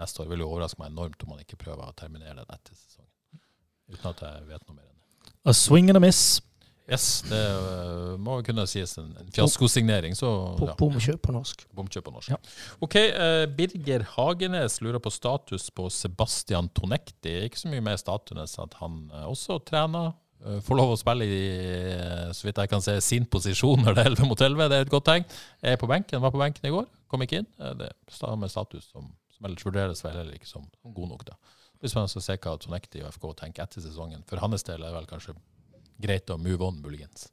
Neste 0.00 0.24
år 0.24 0.30
vil 0.32 0.42
jo 0.42 0.50
overraske 0.50 0.80
meg 0.82 0.90
enormt 0.90 1.22
om 1.22 1.34
han 1.34 1.42
ikke 1.44 1.60
prøver 1.60 1.86
å 1.86 1.94
terminere 1.96 2.40
den 2.42 2.50
etter 2.56 2.74
sesongen. 2.74 3.10
Uten 3.92 4.08
at 4.10 4.22
jeg 4.24 4.46
vet 4.48 4.64
noe 4.66 4.76
mer 4.76 4.88
enn 4.88 4.98
det. 4.98 5.34
A 5.46 5.54
swing 5.54 5.90
and 5.92 6.00
a 6.00 6.02
miss. 6.02 6.40
Yes, 6.92 7.22
det 7.24 7.40
eh, 7.40 8.14
må 8.20 8.36
kunne 8.44 8.66
sies 8.68 8.92
en, 9.00 9.12
en 9.16 9.30
fiaskosignering. 9.32 10.16
Så 10.18 10.28
ja, 10.60 10.74
bomkjøp 10.78 11.22
på 11.24 11.34
norsk. 11.34 11.64
bomkjøp 11.76 12.04
på 12.08 12.12
norsk. 12.12 12.50
Ok, 12.84 12.98
uh, 13.16 13.44
Birger 13.56 14.04
Hagenes 14.12 14.80
lurer 14.84 15.00
på 15.02 15.12
status 15.12 15.70
på 15.72 15.88
Sebastian 15.92 16.68
Tonekti. 16.76 17.38
Ikke 17.46 17.62
så 17.62 17.72
mye 17.72 17.84
mer 17.84 17.96
status 18.00 18.58
at 18.60 18.76
han 18.82 19.06
uh, 19.14 19.24
også 19.30 19.62
trener. 19.68 20.12
Får 20.66 20.74
lov 20.74 20.90
å 20.90 20.98
spille 20.98 21.22
i, 21.22 21.42
så 22.34 22.48
vidt 22.48 22.56
jeg 22.58 22.70
kan 22.72 22.82
se, 22.82 22.96
sin 23.06 23.28
posisjon 23.30 23.84
når 23.86 23.94
det 23.94 24.02
er 24.02 24.08
11 24.10 24.26
mot 24.26 24.40
11. 24.42 24.64
Det 24.72 24.80
er 24.80 24.88
et 24.88 24.90
godt 24.90 25.06
tegn. 25.06 25.26
Er 25.62 25.78
på 25.78 25.86
benken, 25.86 26.18
var 26.24 26.34
på 26.34 26.40
benken 26.40 26.66
i 26.66 26.72
går, 26.74 26.88
kom 27.06 27.22
ikke 27.22 27.44
inn. 27.44 27.46
Det 27.78 27.92
er 27.92 28.40
med 28.40 28.50
status 28.50 28.88
som, 28.90 29.06
som 29.30 29.46
ellers 29.46 29.62
vurderes 29.62 30.02
vel 30.02 30.18
heller 30.18 30.34
ikke 30.34 30.50
som 30.50 30.66
som 30.80 30.96
god 30.96 31.12
nok. 31.12 31.22
da. 31.28 31.38
Det 31.38 31.86
blir 31.86 31.92
spennende 31.94 32.18
å 32.18 32.26
se 32.26 32.36
hva 32.42 32.56
Tonekti 32.58 33.04
og 33.06 33.14
FK 33.14 33.28
tenker 33.38 33.64
etter 33.68 33.86
sesongen. 33.86 34.26
For 34.26 34.42
hans 34.42 34.66
del 34.66 34.82
er 34.82 34.90
det 34.90 34.96
vel 34.98 35.06
kanskje 35.10 35.36
greit 36.00 36.30
å 36.30 36.38
move 36.40 36.64
on, 36.64 36.80
muligens. 36.82 37.28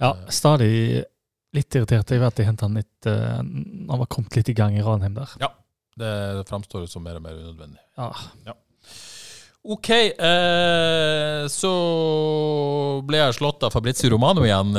Ja, 0.00 0.14
stadig 0.32 1.04
litt 1.56 1.76
irritert. 1.76 2.10
Jeg 2.10 2.22
vet 2.22 2.32
at 2.32 2.40
jeg 2.40 2.48
hentet 2.48 2.64
han 2.64 2.78
litt 2.78 3.08
uh, 3.10 3.40
Han 3.42 4.00
var 4.00 4.08
kommet 4.08 4.38
litt 4.38 4.48
i 4.52 4.56
gang 4.56 4.76
i 4.78 4.84
Ranheim 4.84 5.18
der. 5.18 5.34
Ja, 5.42 5.52
Det 6.00 6.46
framstår 6.48 6.86
som 6.88 7.04
mer 7.04 7.18
og 7.20 7.24
mer 7.26 7.36
unødvendig. 7.36 7.82
Ja. 7.98 8.56
OK, 9.60 9.90
eh, 9.92 11.42
så 11.52 11.70
ble 13.04 13.18
jeg 13.20 13.34
slått 13.36 13.66
av 13.66 13.74
Fabrizio 13.74 14.08
Romano 14.14 14.46
igjen. 14.46 14.72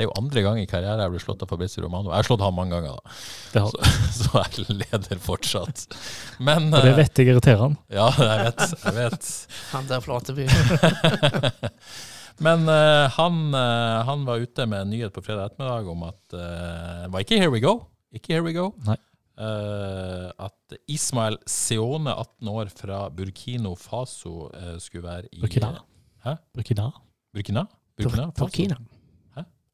Det 0.00 0.06
er 0.06 0.08
jo 0.08 0.16
andre 0.16 0.40
gang 0.40 0.56
i 0.56 0.64
karrieren 0.64 1.00
jeg 1.02 1.12
blir 1.12 1.20
slått 1.20 1.42
av 1.44 1.50
Fabrizio 1.50 1.82
Romano. 1.84 2.08
Jeg 2.08 2.22
har 2.22 2.24
slått 2.24 2.40
ham 2.40 2.54
mange 2.56 2.72
ganger, 2.72 2.94
da. 2.96 3.16
Det 3.52 3.62
Så, 3.68 3.88
så 4.16 4.44
jeg 4.46 4.62
leder 4.78 5.18
fortsatt. 5.20 5.82
Men 6.40 6.70
og 6.72 6.86
det 6.86 6.94
vet 6.96 7.20
jeg 7.20 7.28
irriterer 7.28 7.60
han. 7.66 7.74
Ja, 7.92 8.06
jeg 8.16 8.46
vet. 8.46 8.62
Jeg 8.80 8.94
vet. 8.96 9.26
Han 9.74 9.90
der 9.90 10.00
Flateby. 10.00 10.46
Men 12.46 12.64
uh, 12.64 13.12
han, 13.12 13.42
uh, 13.52 14.00
han 14.08 14.24
var 14.24 14.40
ute 14.40 14.64
med 14.64 14.86
en 14.86 14.94
nyhet 14.94 15.12
på 15.12 15.20
fredag 15.26 15.50
ettermiddag 15.50 15.90
om 15.92 16.06
at 16.08 16.22
uh, 16.32 17.02
Det 17.02 17.10
var 17.12 17.26
ikke 17.26 17.40
Here 17.42 17.52
We 17.52 17.60
Go. 17.60 17.74
Ikke 18.16 18.32
Here 18.38 18.46
We 18.46 18.54
Go. 18.56 18.70
Nei. 18.86 18.96
Eh, 19.40 20.26
at 20.44 20.74
Ismael 20.92 21.38
Seone, 21.48 22.12
18 22.12 22.48
år, 22.52 22.72
fra 22.76 23.02
Burkino 23.08 23.72
Faso, 23.76 24.50
skulle 24.80 25.06
være 25.06 25.30
i 25.32 25.40
Burkina. 25.40 25.70
Hæ? 26.26 26.34
Burkina. 26.52 26.90
Burkina? 27.32 27.64
Burkina? 27.96 28.26
Faso? 28.34 28.44
Burkina. 28.44 28.76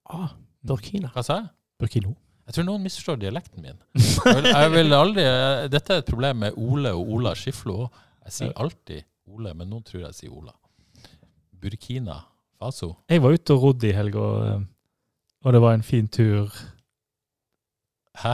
Ah, 0.07 0.31
Burkina. 0.67 1.11
Hva 1.15 1.25
sa 1.27 1.41
jeg? 1.41 1.51
Burkino. 1.83 2.15
Jeg 2.47 2.55
tror 2.57 2.67
noen 2.69 2.85
misforstår 2.87 3.19
dialekten 3.19 3.65
min. 3.65 3.79
Jeg 3.99 4.37
vil, 4.39 4.49
jeg 4.53 4.71
vil 4.77 4.95
aldri, 4.95 5.25
dette 5.73 5.97
er 5.97 6.03
et 6.03 6.07
problem 6.07 6.45
med 6.45 6.59
Ole 6.63 6.93
og 6.95 7.11
Ola 7.17 7.35
Skiflo 7.39 7.81
òg. 7.87 8.03
Jeg 8.27 8.35
sier 8.37 8.55
alltid 8.63 9.03
Ole, 9.35 9.53
men 9.55 9.69
noen 9.71 9.83
tror 9.87 10.05
jeg 10.05 10.15
sier 10.15 10.35
Ola. 10.35 10.55
Burkina 11.57 12.21
Faso. 12.59 12.93
Jeg 13.11 13.23
var 13.23 13.35
ute 13.37 13.55
og 13.55 13.63
rodde 13.63 13.89
i 13.91 13.95
helga, 13.97 14.27
eh, 14.47 14.63
og 15.45 15.57
det 15.57 15.61
var 15.63 15.75
en 15.77 15.83
fin 15.87 16.09
tur. 16.09 16.55
Hæ? 18.23 18.33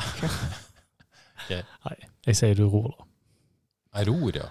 Nei, 1.53 1.97
jeg 2.29 2.39
sier 2.39 2.55
du 2.57 2.67
ror, 2.71 2.93
da. 2.93 3.09
Jeg 3.99 4.09
ror, 4.09 4.37
ja. 4.37 4.47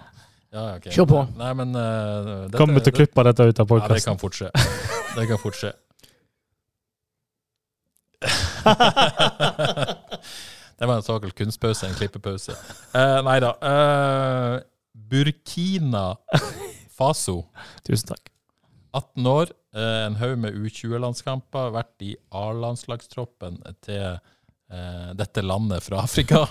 ja 0.52 0.66
okay. 0.76 0.92
Kjør 0.92 1.08
på. 1.08 1.22
Nei, 1.38 1.52
men 1.58 1.72
uh, 1.74 2.44
dette, 2.44 2.58
Kommer 2.60 2.78
vi 2.78 2.84
til 2.84 2.94
å 2.94 2.98
klippe 2.98 3.24
dette 3.30 3.46
ut 3.48 3.48
av 3.48 3.54
Ja, 3.54 3.62
det 3.62 3.72
podkasten? 3.72 4.10
kan 4.10 4.20
fort 4.20 4.38
skje. 4.38 4.52
Det 5.16 5.26
kan 5.28 5.40
fort 5.40 5.56
skje. 5.58 5.72
det 10.78 10.86
var 10.86 10.96
en 10.96 11.02
såkalt 11.02 11.34
kunstpause, 11.38 11.86
en 11.86 11.94
klippepause. 11.94 12.52
Uh, 12.94 13.22
nei 13.26 13.40
da. 13.42 13.50
Uh, 13.62 14.60
Burkina 14.92 16.16
Faso. 16.92 17.44
Tusen 17.86 18.08
takk. 18.12 18.30
18 18.92 19.26
år, 19.26 19.46
uh, 19.76 20.06
en 20.06 20.16
haug 20.20 20.38
med 20.42 20.54
U20-landskamper, 20.58 21.72
vært 21.74 22.02
i 22.04 22.16
A-landslagstroppen 22.30 23.62
til 23.84 24.18
dette 25.12 25.42
landet 25.44 25.84
fra 25.84 26.00
Afrika, 26.00 26.48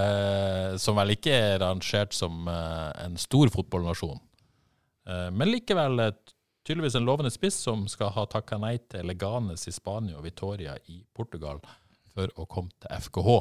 som 0.80 0.96
vel 0.96 1.12
ikke 1.12 1.34
er 1.36 1.60
rangert 1.60 2.16
som 2.16 2.48
en 2.48 3.20
stor 3.20 3.52
fotballnasjon. 3.52 4.16
Men 5.36 5.52
likevel 5.52 6.00
eh, 6.06 6.14
tydeligvis 6.70 6.96
en 7.00 7.08
lovende 7.08 7.34
spiss 7.34 7.58
som 7.66 7.84
skal 7.90 8.14
ha 8.14 8.26
takka 8.30 8.58
nei 8.62 8.76
til 8.90 9.06
Leganes 9.10 9.66
i 9.66 9.74
Spania 9.74 10.16
og 10.20 10.26
Vitoria 10.28 10.78
i 10.86 11.02
Portugal 11.16 11.58
for 12.14 12.30
å 12.38 12.46
komme 12.50 12.70
til 12.78 12.94
FKH. 13.10 13.38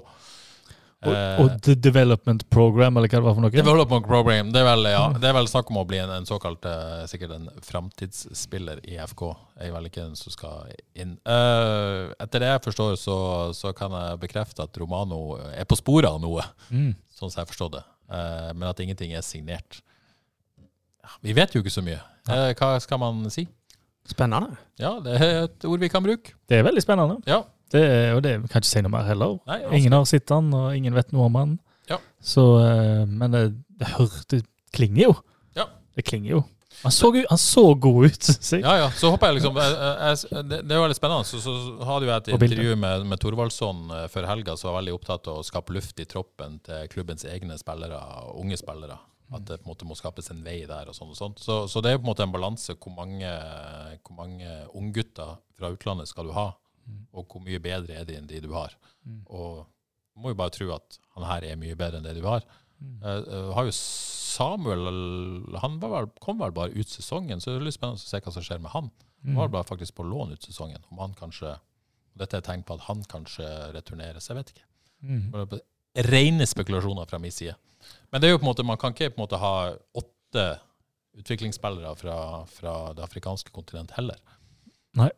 Og, 0.99 1.13
Eh, 1.15 1.37
og 1.39 1.61
The 1.63 1.77
Development 1.79 2.41
Program, 2.51 2.97
eller 2.97 3.07
hva 3.07 3.19
det 3.21 3.23
var 3.23 3.35
for 3.37 3.43
noe? 3.45 3.51
Development 3.55 4.03
Program. 4.03 4.49
Det 4.51 4.59
er 4.59 4.65
vel, 4.67 4.87
ja, 4.91 5.03
det 5.15 5.29
er 5.29 5.35
vel 5.37 5.47
snakk 5.47 5.69
om 5.71 5.77
å 5.79 5.85
bli 5.87 5.95
en, 6.03 6.11
en 6.11 6.25
såkalt 6.27 6.65
eh, 6.67 7.05
sikkert 7.07 7.37
en 7.37 7.45
framtidsspiller 7.63 8.81
i 8.83 8.97
FK. 9.05 9.23
Jeg 9.61 9.69
er 9.71 9.75
vel 9.77 9.87
ikke 9.87 10.03
den 10.09 10.19
som 10.19 10.33
skal 10.35 10.73
inn. 10.99 11.13
Uh, 11.23 12.11
etter 12.19 12.43
det 12.43 12.49
jeg 12.51 12.63
forstår, 12.67 12.97
så, 12.99 13.15
så 13.55 13.71
kan 13.77 13.95
jeg 13.95 14.19
bekrefte 14.25 14.65
at 14.67 14.81
Romano 14.81 15.37
er 15.53 15.63
på 15.71 15.79
sporet 15.79 16.09
av 16.11 16.19
noe, 16.19 16.43
Mm. 16.67 16.91
sånn 17.15 17.31
som 17.31 17.45
jeg 17.45 17.51
forstår 17.53 17.71
det. 17.77 17.85
Uh, 18.11 18.51
men 18.57 18.67
at 18.67 18.83
ingenting 18.83 19.15
er 19.15 19.23
signert. 19.23 19.79
Vi 21.23 21.33
vet 21.37 21.55
jo 21.55 21.61
ikke 21.63 21.73
så 21.73 21.83
mye. 21.85 21.99
Eh, 22.29 22.51
hva 22.59 22.73
skal 22.83 22.99
man 23.01 23.23
si? 23.33 23.47
Spennende. 24.09 24.55
Ja, 24.81 24.95
det 25.03 25.15
er 25.21 25.43
et 25.47 25.65
ord 25.69 25.79
vi 25.83 25.89
kan 25.91 26.03
bruke. 26.05 26.33
Det 26.49 26.59
er 26.59 26.63
veldig 26.65 26.81
spennende. 26.81 27.19
Ja. 27.29 27.43
Det, 27.69 27.81
er- 27.85 28.15
og 28.17 28.23
det 28.25 28.35
vi 28.41 28.47
kan 28.49 28.61
ikke 28.63 28.71
si 28.71 28.81
noe 28.81 28.93
mer 28.93 29.03
heller. 29.05 29.35
Nei, 29.49 29.59
ingen 29.77 29.93
har 29.93 30.05
sett 30.09 30.29
han, 30.33 30.47
og 30.57 30.71
ingen 30.77 30.95
vet 30.97 31.11
noe 31.13 31.27
om 31.29 31.35
han. 31.37 31.57
Ja. 31.89 31.99
Så, 32.21 32.45
eh, 32.63 33.03
men 33.05 33.31
det, 33.35 33.43
det, 33.77 33.91
hør, 33.97 34.09
det 34.33 34.43
klinger 34.73 35.03
jo. 35.11 35.13
Ja. 35.57 35.67
Det 35.97 36.05
klinger 36.09 36.31
jo. 36.39 36.41
Han 36.81 36.93
så, 36.95 37.09
jo- 37.13 37.25
han 37.29 37.37
så 37.41 37.63
god 37.75 38.05
ut, 38.07 38.23
syns 38.29 38.51
jeg. 38.55 38.62
Ja, 38.63 38.73
ja. 38.79 38.89
Så 38.95 39.10
håper 39.13 39.27
jeg 39.33 39.41
liksom 39.41 39.57
jeg, 39.60 39.75
jeg, 39.75 40.43
det, 40.49 40.60
det 40.69 40.75
er 40.77 40.81
veldig 40.85 40.95
spennende. 40.97 41.27
Så, 41.27 41.41
så 41.43 41.53
hadde 41.85 42.07
jo 42.07 42.12
jeg 42.13 42.23
et 42.23 42.31
Og 42.33 42.39
bilder. 42.39 42.55
intervju 42.57 42.75
med, 42.81 43.05
med 43.12 43.19
Thorvaldsson 43.21 43.81
eh, 43.97 44.07
før 44.13 44.27
helga, 44.31 44.55
som 44.57 44.71
var 44.71 44.79
veldig 44.79 44.95
opptatt 44.97 45.27
av 45.29 45.41
å 45.41 45.45
skape 45.45 45.75
luft 45.75 45.99
i 46.01 46.07
troppen 46.10 46.57
til 46.65 46.87
klubbens 46.93 47.25
egne 47.29 47.57
spillere, 47.62 47.99
unge 48.39 48.57
spillere. 48.62 48.97
At 49.30 49.46
det 49.46 49.60
på 49.62 49.67
en 49.67 49.71
måte 49.73 49.86
må 49.86 49.98
skapes 49.98 50.32
en 50.34 50.42
vei 50.46 50.63
der 50.69 50.90
og 50.90 50.96
sånn 50.98 51.12
og 51.13 51.17
sånt. 51.17 51.42
Så, 51.44 51.62
så 51.69 51.84
det 51.86 51.92
er 51.92 52.00
på 52.00 52.08
en 52.08 52.12
måte 52.12 52.25
en 52.25 52.34
balanse. 52.34 52.73
Hvor 52.82 52.96
mange, 52.96 53.30
hvor 54.02 54.15
mange 54.17 54.54
unggutter 54.77 55.38
fra 55.58 55.69
utlandet 55.75 56.10
skal 56.10 56.30
du 56.30 56.34
ha? 56.38 56.48
Og 57.13 57.27
hvor 57.30 57.44
mye 57.46 57.62
bedre 57.62 58.00
er 58.00 58.08
de 58.08 58.15
enn 58.17 58.30
de 58.30 58.42
du 58.42 58.50
har? 58.56 58.73
Og 59.30 59.67
du 60.15 60.23
må 60.23 60.34
jo 60.34 60.40
bare 60.40 60.56
tro 60.56 60.71
at 60.73 60.98
han 61.15 61.27
her 61.30 61.46
er 61.52 61.62
mye 61.62 61.77
bedre 61.77 62.00
enn 62.00 62.08
det 62.08 62.17
du 62.17 62.25
har. 62.25 62.48
Eh, 62.80 63.54
har 63.54 63.67
jo 63.67 63.75
Samuel 63.75 64.86
Han 65.60 65.80
var 65.82 65.92
vel, 65.92 66.10
kom 66.23 66.40
vel 66.40 66.54
bare 66.56 66.71
ut 66.71 66.88
sesongen, 66.88 67.42
så 67.42 67.52
det 67.52 67.60
er 67.60 67.65
litt 67.67 67.75
spennende 67.75 68.00
å 68.00 68.08
se 68.08 68.21
hva 68.23 68.34
som 68.34 68.46
skjer 68.46 68.62
med 68.63 68.71
han. 68.71 68.92
Han 69.25 69.36
var 69.36 69.52
bare 69.52 69.67
faktisk 69.67 69.98
på 69.98 70.06
lån 70.08 70.32
ut 70.32 70.46
sesongen. 70.48 70.84
Om 70.90 71.02
han 71.04 71.17
kanskje 71.17 71.58
Dette 72.19 72.40
er 72.40 72.44
tegn 72.44 72.63
på 72.67 72.75
at 72.75 72.82
han 72.90 73.04
kanskje 73.08 73.46
returneres. 73.71 74.25
Jeg 74.27 74.36
vet 74.36 74.50
ikke. 74.52 74.65
Mm. 75.08 75.54
Rene 76.10 76.48
spekulasjoner 76.50 77.08
fra 77.08 77.19
min 77.21 77.32
side. 77.32 77.54
Men 78.12 78.21
det 78.21 78.29
er 78.29 78.33
jo 78.33 78.41
på 78.41 78.45
en 78.47 78.51
måte, 78.51 78.65
man 78.65 78.79
kan 78.81 78.95
ikke 78.95 79.12
på 79.13 79.19
en 79.19 79.25
måte 79.25 79.39
ha 79.41 79.53
åtte 79.97 80.45
utviklingsspillere 81.19 81.95
fra, 81.99 82.19
fra 82.49 82.75
det 82.97 83.03
afrikanske 83.05 83.51
kontinent 83.53 83.93
heller. 83.97 84.17
Nei. 84.97 85.10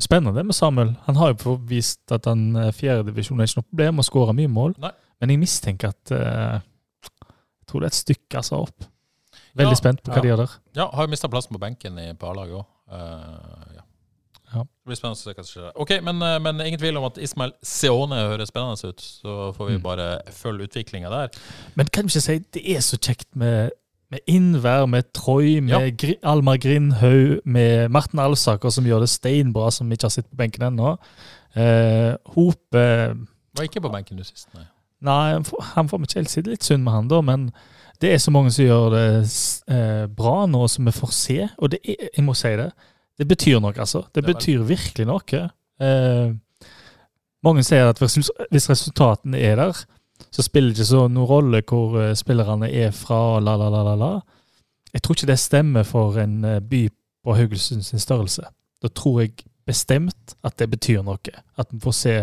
Spennende 0.00 0.44
med 0.44 0.56
Samuel. 0.56 0.94
Han 1.06 1.18
har 1.20 1.34
jo 1.34 1.58
vist 1.68 2.12
at 2.12 2.24
han 2.28 2.54
fjerde 2.54 2.76
fjerdedivisjon 2.78 3.40
er 3.40 3.48
ikke 3.48 3.60
noe 3.60 3.68
problem 3.68 4.00
å 4.00 4.06
skårer 4.06 4.36
mye 4.36 4.50
mål. 4.50 4.74
Nei. 4.80 4.92
Men 5.20 5.34
jeg 5.34 5.42
mistenker 5.42 5.92
at 5.92 6.12
uh, 6.16 6.56
Jeg 7.60 7.68
tror 7.68 7.82
det 7.82 7.90
er 7.90 7.92
et 7.92 7.98
stykke 8.00 8.40
altså 8.40 8.62
opp. 8.64 8.88
Veldig 9.58 9.76
Ja, 9.76 9.78
spent 9.78 10.02
på 10.02 10.12
hva 10.12 10.18
ja. 10.18 10.22
de 10.24 10.30
gjør 10.30 10.42
der. 10.44 10.56
Ja, 10.78 10.86
har 10.94 11.06
jo 11.06 11.12
mista 11.12 11.28
plassen 11.30 11.54
på 11.54 11.60
benken 11.62 11.98
i, 12.00 12.08
på 12.16 12.30
A-laget 12.30 12.62
òg. 12.62 12.66
ja. 13.76 13.84
Ja. 14.54 14.64
Det 14.64 14.86
blir 14.90 14.96
spennende 14.98 15.16
å 15.16 15.22
se 15.22 15.30
hva 15.34 15.44
som 15.44 15.62
skjer. 15.62 15.72
Ok, 15.76 15.90
men, 16.02 16.22
eh, 16.22 16.38
men 16.42 16.60
ingen 16.64 16.78
tvil 16.80 16.96
om 16.98 17.04
at 17.06 17.18
Ismael 17.22 17.52
Seone 17.62 18.16
høres 18.16 18.48
spennende 18.50 18.88
ut. 18.90 19.00
Så 19.00 19.52
får 19.56 19.66
vi 19.68 19.76
Mm. 19.78 19.82
bare 19.82 20.08
følge 20.32 20.66
utviklinga 20.68 21.10
der. 21.10 21.28
Men 21.76 21.86
kan 21.86 22.04
vi 22.04 22.08
ikke 22.08 22.20
si 22.22 22.38
det 22.52 22.62
er 22.76 22.80
så 22.80 22.98
kjekt 22.98 23.28
med, 23.34 23.70
med 24.10 24.20
Innvær, 24.26 24.86
med 24.88 25.12
Troy, 25.14 25.60
med 25.60 25.96
Gri 25.98 26.16
Almar 26.24 26.56
Grindhaug, 26.58 27.40
med 27.44 27.88
Marten 27.90 28.18
Alsaker, 28.18 28.70
som 28.70 28.84
gjør 28.84 29.00
det 29.00 29.08
steinbra, 29.08 29.70
som 29.70 29.90
ikke 29.92 30.02
har 30.08 30.10
sittet 30.10 30.30
på 30.30 30.36
benken 30.36 30.62
ennå. 30.66 30.96
Eh, 31.56 32.16
Hope 32.34 33.16
Var 33.56 33.64
ikke 33.66 33.80
på 33.82 33.90
benken 33.92 34.16
du 34.16 34.24
sist, 34.24 34.48
nei. 34.54 34.64
Nei, 35.02 35.32
han 35.74 35.88
får, 35.88 35.98
vi 35.98 36.04
ikke 36.04 36.18
helt 36.20 36.30
si 36.30 36.40
det 36.42 36.50
litt 36.50 36.66
synd 36.66 36.84
med 36.84 36.92
han, 36.92 37.08
da, 37.08 37.20
men 37.24 37.52
det 38.02 38.12
er 38.12 38.18
så 38.18 38.30
mange 38.30 38.50
som 38.52 38.64
gjør 38.64 38.90
det 38.92 39.06
eh, 39.72 40.06
bra 40.06 40.46
nå, 40.46 40.66
som 40.68 40.84
vi 40.84 40.92
får 40.92 41.12
se. 41.12 41.38
Og 41.58 41.70
det 41.70 41.80
er, 41.84 42.08
jeg 42.16 42.24
må 42.24 42.34
si 42.36 42.48
det, 42.56 42.70
det 43.20 43.26
betyr 43.28 43.60
noe, 43.60 43.74
altså. 43.76 44.06
Det 44.08 44.24
Det 44.24 44.34
betyr 44.34 44.62
virkelig 44.64 45.06
noe. 45.06 45.40
Eh, 45.80 46.32
mange 47.44 47.64
sier 47.64 47.90
at 47.90 48.00
hvis, 48.00 48.30
resultatene 48.70 49.38
er 49.38 49.56
der, 49.60 49.82
så 50.30 50.44
spiller 50.44 50.72
det 50.72 50.80
ikke 50.80 50.88
så 50.90 51.06
noen 51.08 51.28
rolle 51.28 51.62
hvor 51.68 51.98
eh, 52.00 52.14
spillerne 52.16 52.70
er 52.72 52.94
fra, 52.96 53.40
la, 53.40 53.56
la, 53.60 53.68
la, 53.72 53.82
la, 53.90 53.94
la. 54.00 54.10
Jeg 54.92 55.02
tror 55.02 55.18
ikke 55.18 55.30
det 55.30 55.38
stemmer 55.38 55.84
for 55.88 56.16
en 56.20 56.44
eh, 56.44 56.60
by 56.60 56.86
på 57.24 57.36
Haugesund 57.36 57.84
sin 57.84 58.00
størrelse. 58.00 58.42
Da 58.80 58.88
tror 58.88 59.20
jeg 59.20 59.44
bestemt 59.68 60.34
at 60.44 60.56
det 60.58 60.70
betyr 60.72 61.04
noe. 61.04 61.42
At 61.60 61.68
vi 61.70 61.80
får 61.82 61.96
se 61.96 62.16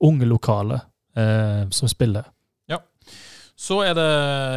unge 0.00 0.26
lokale 0.26 0.80
eh, 1.16 1.68
som 1.70 1.88
spiller. 1.88 2.26
Ja. 2.68 2.80
Så 3.56 3.82
er 3.84 3.94
det 3.94 4.10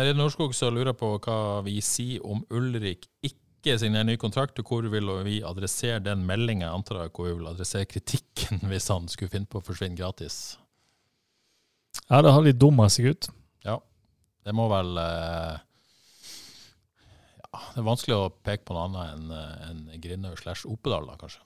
Redd 0.08 0.18
Norskog 0.18 0.56
som 0.56 0.74
lurer 0.74 0.96
på 0.98 1.16
hva 1.22 1.62
vi 1.66 1.80
sier 1.86 2.26
om 2.26 2.42
Ulrik 2.50 3.06
ikke 3.22 3.43
signerer 3.80 4.04
ny 4.10 4.16
kontrakt, 4.20 4.60
og 4.60 4.68
hvor 4.68 4.84
vil 4.92 5.08
vi 5.24 5.38
adressere 5.46 6.02
den 6.04 6.26
meldinga? 6.28 6.66
Jeg 6.68 6.76
antar 6.78 7.00
jeg 7.06 7.12
hvor 7.16 7.30
vi 7.30 7.36
vil 7.40 7.48
adressere 7.52 7.88
kritikken 7.88 8.60
hvis 8.72 8.90
han 8.92 9.08
skulle 9.12 9.32
finne 9.32 9.48
på 9.50 9.62
å 9.62 9.66
forsvinne 9.66 9.96
gratis. 10.00 10.58
Ja, 12.10 12.22
det 12.26 12.34
har 12.36 12.44
de 12.44 12.52
dumma 12.58 12.90
seg 12.92 13.12
ut. 13.14 13.30
Ja. 13.64 13.78
Det 14.44 14.54
må 14.58 14.66
vel 14.72 14.98
eh, 15.00 15.56
Ja, 17.54 17.62
det 17.76 17.80
er 17.84 17.86
vanskelig 17.88 18.18
å 18.18 18.30
peke 18.44 18.66
på 18.68 18.76
noe 18.76 18.88
annet 18.90 19.14
enn 19.70 19.84
en 19.94 20.02
Grindhaug 20.04 20.40
slash 20.42 20.66
Opedal, 20.68 21.06
da, 21.08 21.16
kanskje. 21.22 21.44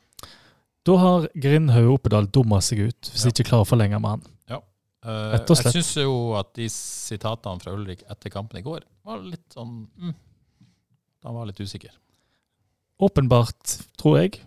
Da 0.87 0.95
har 1.01 1.27
Grindhaug 1.35 1.91
Oppedal 1.97 2.29
dumma 2.31 2.61
seg 2.63 2.85
ut, 2.87 3.11
hvis 3.11 3.25
Ja. 3.27 3.33
ikke 3.33 3.49
klarer 3.51 3.67
å 3.67 3.69
forlenge 3.75 3.99
med 4.01 4.15
han. 4.17 4.33
Eh, 5.07 5.29
Rett 5.35 5.45
og 5.51 5.53
jeg 5.55 5.61
slett. 5.61 5.75
syns 5.77 5.91
jo 6.01 6.13
at 6.35 6.49
de 6.57 6.65
sitatene 6.73 7.61
fra 7.61 7.71
Ulrik 7.77 8.01
etter 8.09 8.31
kampen 8.33 8.57
i 8.59 8.63
går 8.65 8.81
var 9.05 9.21
litt 9.23 9.53
sånn 9.53 9.85
mm, 9.93 10.15
Han 11.23 11.35
var 11.37 11.45
litt 11.47 11.59
usikker. 11.61 11.93
Åpenbart, 13.03 13.77
tror 13.99 14.17
jeg, 14.21 14.41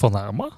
fornærma. 0.00 0.48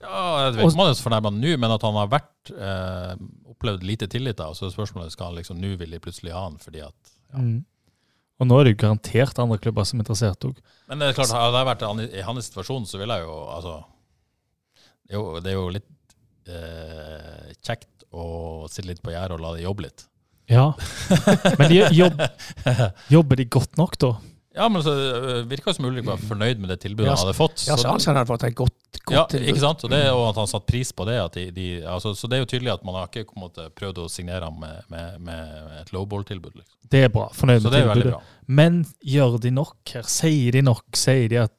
Ja, 0.00 0.20
jeg 0.40 0.46
vet 0.46 0.58
ikke 0.58 0.72
om 0.72 0.82
han 0.82 0.90
er 0.90 0.96
så 0.98 1.06
fornærma 1.06 1.32
nå, 1.34 1.52
men 1.60 1.74
at 1.74 1.84
han 1.86 1.98
har 2.00 2.08
vært 2.10 2.52
eh, 2.54 3.12
opplevd 3.52 3.84
lite 3.86 4.08
tillit. 4.10 4.38
da, 4.40 4.48
og 4.50 4.56
så 4.58 4.66
er 4.66 4.74
spørsmålet 4.74 5.12
skal 5.14 5.30
han 5.30 5.38
liksom, 5.38 5.60
Nå 5.60 5.74
vil 5.78 5.92
de 5.92 6.00
plutselig 6.02 6.32
ha 6.34 6.46
han 6.46 6.56
fordi 6.62 6.82
at 6.86 7.14
ja. 7.30 7.38
Mm. 7.38 7.60
Og 8.40 8.48
nå 8.48 8.56
er 8.56 8.64
det 8.66 8.72
jo 8.72 8.80
garantert 8.80 9.38
andre 9.38 9.58
klubber 9.60 9.84
som 9.84 9.98
er 10.00 10.06
interessert 10.06 10.44
òg. 10.48 10.60
Men 10.88 11.02
det 11.02 11.10
er 11.10 11.16
klart, 11.18 11.34
hadde 11.36 11.60
jeg 11.60 11.68
vært 11.68 11.82
i 12.16 12.22
hans 12.24 12.46
situasjon, 12.48 12.86
så 12.88 12.98
ville 12.98 13.18
jeg 13.20 13.26
jo 13.28 13.34
altså 13.52 13.74
jo, 15.10 15.24
det 15.42 15.50
er 15.50 15.58
jo 15.58 15.66
litt 15.74 16.14
eh, 16.48 17.50
kjekt 17.66 18.06
å 18.10 18.66
sitte 18.70 18.88
litt 18.88 19.02
på 19.04 19.12
gjerdet 19.12 19.36
og 19.36 19.42
la 19.44 19.52
det 19.56 19.66
jobbe 19.66 19.84
litt. 19.84 20.06
Ja. 20.50 20.70
Men 21.58 21.70
de 21.70 21.82
jobb, 21.94 22.22
jobber 23.12 23.38
de 23.38 23.46
godt 23.58 23.76
nok, 23.78 23.98
da? 24.00 24.14
Ja, 24.60 24.68
men 24.68 24.82
så 24.84 24.92
øh, 24.92 25.38
virka 25.48 25.72
som 25.72 25.86
Ulrik 25.88 26.04
var 26.04 26.20
fornøyd 26.20 26.58
med 26.60 26.68
det 26.74 26.80
tilbudet 26.84 27.08
Ja, 27.08 27.14
han 27.16 27.24
hadde 27.30 27.36
fått. 27.38 27.62
Ja, 27.66 27.76
så- 27.80 27.88
han 27.96 28.16
hadde 28.20 28.28
fått 28.28 28.44
et 28.44 28.54
godt, 28.58 28.74
godt 29.08 29.16
ja, 29.16 29.22
tilbud. 29.32 29.48
ikke 29.54 29.62
sant? 29.62 29.84
Og, 29.86 29.90
det, 29.94 30.00
og 30.12 30.24
at 30.28 30.36
han 30.42 30.50
satte 30.50 30.68
pris 30.68 30.92
på 30.92 31.06
det. 31.08 31.16
At 31.22 31.38
de, 31.38 31.46
de, 31.56 31.68
altså, 31.88 32.12
så 32.18 32.28
det 32.28 32.36
er 32.38 32.44
jo 32.44 32.50
tydelig 32.52 32.74
at 32.74 32.84
man 32.84 32.98
har 33.00 33.08
ikke 33.08 33.38
måte, 33.40 33.70
prøvd 33.78 34.02
å 34.04 34.10
signere 34.12 34.44
ham 34.50 34.60
med, 34.60 34.82
med, 34.92 35.16
med 35.24 35.80
et 35.80 35.94
lowball-tilbud. 35.96 36.52
Liksom. 36.60 36.76
Det 36.90 37.04
er 37.06 37.08
bra. 37.14 37.28
Fornøyd 37.32 37.62
med 37.64 37.72
tilbudet. 37.72 38.20
Men 38.50 38.80
gjør 39.06 39.36
de 39.40 39.50
nok 39.54 39.92
her? 39.94 40.02
Sier 40.10 40.52
de 40.56 40.62
nok? 40.66 40.82
Sier 40.98 41.28
de 41.30 41.38
at 41.44 41.52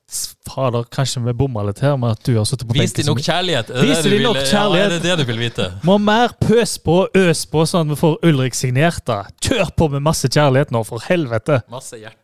fader, 0.52 0.84
kanskje 0.92 1.22
vi 1.24 1.34
bomma 1.40 1.64
litt 1.64 1.80
her 1.80 1.96
med 1.98 2.18
at 2.18 2.26
du 2.28 2.34
har 2.36 2.46
sittet 2.50 2.68
på 2.68 2.76
Vis 2.76 2.92
benken? 2.92 3.06
de 3.06 3.10
nok 3.14 3.18
så 3.18 3.22
mye?» 3.22 3.30
kjærlighet? 3.32 3.70
Er 3.72 3.80
det 3.80 3.88
Vis 3.88 3.98
det 3.98 4.04
du 4.04 4.10
de 4.10 4.18
vil- 4.18 4.28
nok 4.28 4.42
Ja, 4.52 4.64
er 4.76 4.90
det 4.98 5.02
det 5.06 5.18
du 5.22 5.24
vil 5.32 5.40
vite? 5.40 5.70
Må 5.88 5.96
mer 6.04 6.36
pøs 6.42 6.78
på, 6.84 6.98
og 7.06 7.16
øs 7.16 7.46
på, 7.48 7.64
sånn 7.66 7.88
at 7.88 7.96
vi 7.96 8.02
får 8.04 8.18
Ulrik 8.28 8.54
signert. 8.60 9.06
da. 9.08 9.24
Kjør 9.42 9.72
på 9.80 9.88
med 9.96 10.04
masse 10.04 10.28
kjærlighet 10.28 10.70
nå, 10.76 10.84
for 10.86 11.00
helvete! 11.08 11.62
Masse 11.72 11.96
hjerte. 11.98 12.18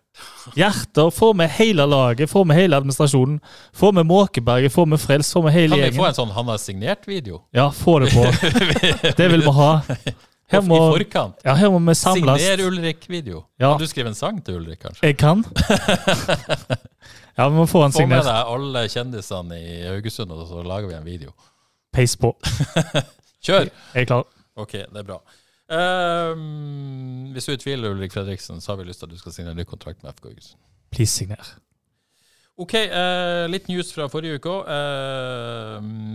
Hjerter. 0.56 1.10
Få 1.12 1.34
med 1.34 1.50
hele 1.58 1.86
laget, 1.86 2.30
få 2.30 2.44
med 2.48 2.56
hele 2.58 2.78
administrasjonen. 2.80 3.40
Få 3.76 3.92
med 3.92 4.08
Måkeberget, 4.08 4.72
få 4.72 4.86
med 4.86 5.02
Frels, 5.02 5.34
få 5.34 5.42
med 5.46 5.54
hele 5.54 5.76
Kan 5.76 5.92
vi 5.92 5.98
få 5.98 6.08
en 6.08 6.18
sånn 6.18 6.32
han 6.36 6.48
har 6.54 6.62
signert-video? 6.62 7.42
Ja, 7.56 7.70
få 7.72 8.00
det 8.04 8.14
på. 8.16 8.26
Det 9.20 9.30
vil 9.32 9.44
vi 9.44 9.54
ha. 9.60 9.72
Her 10.48 10.62
må, 10.64 10.78
I 10.80 11.00
forkant? 11.02 11.42
ja, 11.44 11.54
her 11.60 11.72
må 11.74 11.82
vi 11.84 11.96
samles. 12.00 12.42
Signer 12.42 12.64
Ulrik-video. 12.70 13.44
Ja. 13.60 13.74
Kan 13.74 13.84
du 13.84 13.88
skrive 13.92 14.14
en 14.14 14.16
sang 14.16 14.40
til 14.46 14.62
Ulrik, 14.62 14.80
kanskje? 14.86 15.04
Jeg 15.10 15.18
kan. 15.20 15.44
Ja, 17.38 17.46
vi 17.50 17.56
må 17.56 17.68
få 17.70 17.84
han 17.84 17.94
Få 17.94 18.02
med 18.10 18.24
deg 18.26 18.48
alle 18.50 18.82
kjendisene 18.90 19.60
i 19.62 19.76
Haugesund, 19.86 20.32
og 20.34 20.48
så 20.50 20.64
lager 20.66 20.90
vi 20.90 20.96
en 20.98 21.04
video. 21.06 21.36
Peis 21.94 22.16
på. 22.18 22.32
Kjør! 23.46 23.68
Jeg 23.94 24.02
er 24.02 24.08
klar. 24.10 24.24
Ok, 24.58 24.74
det 24.74 25.04
er 25.04 25.06
bra. 25.06 25.20
Ehm, 25.68 27.32
hvis 27.36 27.46
du 27.48 27.52
er 27.52 27.58
i 27.58 27.62
tvil, 27.62 27.86
Ulrik 27.90 28.14
Fredriksen, 28.16 28.62
så 28.64 28.72
har 28.72 28.80
vi 28.80 28.88
lyst 28.88 29.04
til 29.04 29.10
at 29.10 29.16
du 29.16 29.20
skal 29.20 29.36
signere 29.36 29.58
ny 29.58 29.66
kontrakt 29.68 30.04
med 30.04 30.14
FK 30.16 30.30
Haugesund. 30.30 30.62
Please 30.92 31.12
signer. 31.12 31.56
Ok, 32.58 32.74
uh, 32.74 33.46
litt 33.52 33.68
news 33.70 33.92
fra 33.94 34.08
forrige 34.10 34.40
uke 34.40 34.50
òg. 34.50 34.70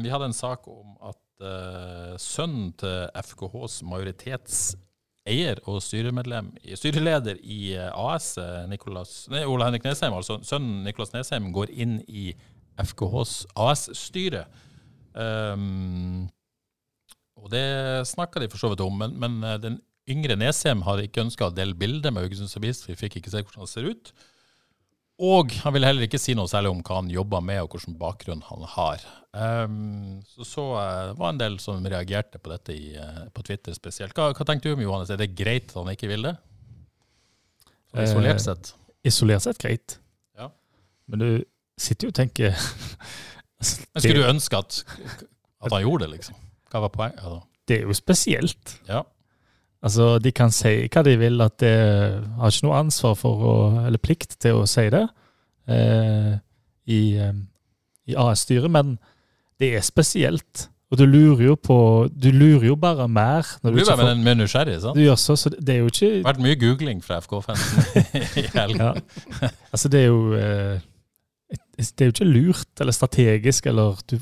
vi 0.03 0.11
hadde 0.11 0.31
en 0.31 0.35
sak 0.35 0.65
om 0.67 0.97
at 1.07 1.45
uh, 1.45 2.17
sønnen 2.19 2.73
til 2.81 3.13
FKHs 3.29 3.77
majoritetseier 3.87 5.61
og 5.71 5.79
styremedlem, 5.85 6.51
styreleder 6.75 7.39
i 7.45 7.77
eh, 7.77 7.93
AS, 7.95 8.35
Nikolas, 8.67 9.29
nei, 9.31 9.45
Ole 9.47 9.69
Henrik 9.69 9.87
Nesheim, 9.87 10.17
altså 10.19 10.41
sønnen 10.43 10.83
Nikolas 10.83 11.13
Nesheim, 11.15 11.53
går 11.55 11.71
inn 11.71 12.01
i 12.09 12.33
FKHs 12.81 13.45
AS-styre. 13.55 14.47
Um, 15.15 16.27
og 17.41 17.49
det 17.53 17.65
snakka 18.11 18.43
de 18.43 18.51
for 18.53 18.61
så 18.61 18.73
vidt 18.73 18.85
om, 18.85 18.99
men, 18.99 19.17
men 19.21 19.41
eh, 19.47 19.61
den 19.63 19.81
yngre 20.11 20.37
Nesheim 20.39 20.83
har 20.87 21.01
ikke 21.03 21.25
ønska 21.25 21.49
å 21.49 21.55
dele 21.55 21.79
bilde 21.79 22.11
med 22.11 22.27
Haugesunds 22.27 22.57
Avis, 22.59 22.83
vi 22.89 22.99
fikk 22.99 23.21
ikke 23.21 23.33
se 23.33 23.43
hvordan 23.43 23.65
han 23.65 23.71
ser 23.71 23.89
ut. 23.89 24.13
Og 25.23 25.53
han 25.63 25.75
ville 25.75 25.87
heller 25.87 26.07
ikke 26.07 26.19
si 26.19 26.35
noe 26.35 26.51
særlig 26.51 26.73
om 26.73 26.81
hva 26.83 26.99
han 26.99 27.11
jobber 27.13 27.43
med, 27.45 27.61
og 27.63 27.75
hvilken 27.75 27.95
bakgrunn 28.01 28.43
han 28.49 28.65
har. 28.75 29.05
Um, 29.33 30.23
så 30.27 30.47
så 30.49 30.65
eh, 30.81 31.13
var 31.19 31.33
en 31.33 31.41
del 31.41 31.59
som 31.63 31.85
reagerte 31.85 32.41
på 32.43 32.51
dette 32.53 32.75
i, 32.75 32.95
eh, 32.99 33.23
på 33.33 33.45
Twitter 33.47 33.77
spesielt. 33.77 34.17
Hva, 34.19 34.33
hva 34.35 34.47
tenker 34.49 34.71
du 34.73 34.77
om 34.77 34.83
Johannes? 34.85 35.13
Er 35.13 35.21
det 35.21 35.31
greit 35.39 35.71
at 35.71 35.79
han 35.79 35.93
ikke 35.93 36.11
vil 36.11 36.27
det? 36.27 36.35
Sånn 37.93 38.07
Isolert 38.09 38.41
Eh, 38.41 38.45
sett. 38.49 38.73
Isolert 39.07 39.47
sett 39.47 39.61
greit. 39.63 39.99
Ja. 40.39 40.51
Men 41.07 41.23
du 41.23 41.29
sitter 41.81 42.09
jo 42.09 42.15
og 42.15 42.19
tenker 42.19 42.57
Men 43.63 44.03
skulle 44.03 44.25
du 44.25 44.27
ønske 44.27 44.59
at, 44.59 44.81
at 45.63 45.71
han 45.71 45.85
gjorde 45.85 46.09
det, 46.09 46.17
liksom? 46.17 46.41
Hva 46.73 46.81
var 46.87 46.93
poenget? 46.95 47.21
Altså, 47.23 47.43
Det 47.69 47.79
er 47.81 47.83
jo 47.89 47.95
spesielt. 47.97 48.79
ja. 48.89 49.03
Altså, 49.83 50.19
De 50.23 50.31
kan 50.33 50.51
si 50.55 50.87
hva 50.89 51.03
de 51.03 51.17
vil, 51.19 51.41
at 51.43 51.57
det 51.59 51.73
har 52.39 52.51
ikke 52.53 52.67
noe 52.69 52.79
ansvar 52.85 53.17
for 53.19 53.41
å, 53.43 53.55
eller 53.87 53.99
plikt 53.99 54.37
til 54.41 54.61
å 54.61 54.67
si 54.71 54.85
det 54.95 55.09
eh, 55.69 56.37
i, 56.87 57.01
eh, 57.19 57.33
i 58.07 58.15
AS-styret, 58.15 58.71
men 58.71 58.93
det 59.59 59.73
er 59.77 59.83
spesielt. 59.83 60.69
Og 60.93 60.99
du 61.01 61.07
lurer 61.09 61.41
jo 61.47 61.55
på 61.57 61.77
Du 62.13 62.29
lurer 62.31 62.67
jo 62.69 62.75
bare 62.77 63.09
mer. 63.09 63.47
Når 63.63 63.71
du 63.71 63.77
blir 63.79 63.87
bare 63.89 64.07
får, 64.13 64.35
nysgjerrig, 64.37 64.75
sant? 64.83 64.95
du 64.99 65.03
gjør 65.07 65.17
så, 65.19 65.37
så 65.41 65.51
det 65.51 65.75
er 65.75 65.79
jo 65.81 65.87
ikke 65.89 66.09
Det 66.11 66.25
har 66.27 66.33
vært 66.35 66.43
mye 66.45 66.59
googling 66.61 67.01
fra 67.03 67.19
FK-fansen 67.25 67.87
i 68.43 68.47
helgen. 68.53 68.83
ja. 68.83 69.51
Altså, 69.73 69.89
det 69.89 70.03
er 70.03 70.11
jo 70.11 70.35
eh, 70.37 70.83
Det 71.81 72.05
er 72.05 72.11
jo 72.11 72.15
ikke 72.15 72.29
lurt 72.29 72.85
eller 72.85 72.93
strategisk 72.93 73.67
eller 73.73 73.97
du, 74.11 74.19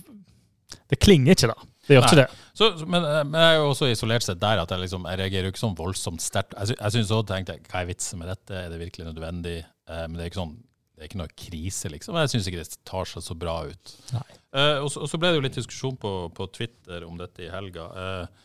Det 0.89 1.01
klinger 1.03 1.35
ikke, 1.35 1.51
da. 1.51 1.67
Det 1.91 1.99
gjør 1.99 2.07
ikke 2.07 2.21
det. 2.23 2.41
Så, 2.55 2.71
men, 2.87 3.05
eh, 3.05 3.21
men 3.27 3.37
jeg 3.43 3.57
er 3.57 3.61
jo 3.61 3.69
også 3.73 3.91
isolert 3.91 4.27
sett 4.27 4.41
der 4.43 4.63
at 4.63 4.73
jeg, 4.73 4.85
liksom, 4.85 5.07
jeg 5.11 5.21
reagerer 5.25 5.49
jo 5.49 5.55
ikke 5.55 5.65
sånn 5.65 5.79
voldsomt 5.79 6.23
sterkt. 6.23 6.55
Jeg, 6.57 6.79
jeg 6.79 6.97
synes 6.97 7.13
også, 7.13 7.29
tenkte 7.33 7.57
jeg, 7.57 7.67
Hva 7.71 7.83
er 7.83 7.91
vitsen 7.91 8.21
med 8.23 8.31
dette? 8.31 8.57
Er 8.57 8.73
det 8.73 8.83
virkelig 8.83 9.09
nødvendig? 9.11 9.57
Eh, 9.91 10.05
men 10.07 10.19
det 10.19 10.27
er 10.27 10.33
ikke 10.33 10.45
sånn 10.45 10.59
det 11.01 11.07
er 11.07 11.09
ikke 11.15 11.19
noe 11.23 11.33
krise, 11.33 11.89
liksom. 11.89 12.17
Jeg 12.21 12.29
syns 12.29 12.47
ikke 12.51 12.61
det 12.61 12.75
tar 12.85 13.07
seg 13.09 13.23
så 13.25 13.33
bra 13.41 13.55
ut. 13.71 13.93
Eh, 14.13 14.83
og 14.85 14.91
så 14.93 15.17
ble 15.17 15.31
det 15.31 15.39
jo 15.39 15.45
litt 15.47 15.57
diskusjon 15.57 15.95
på, 15.97 16.11
på 16.37 16.47
Twitter 16.53 17.07
om 17.07 17.15
dette 17.17 17.47
i 17.47 17.49
helga. 17.49 17.87
Eh, 17.97 18.43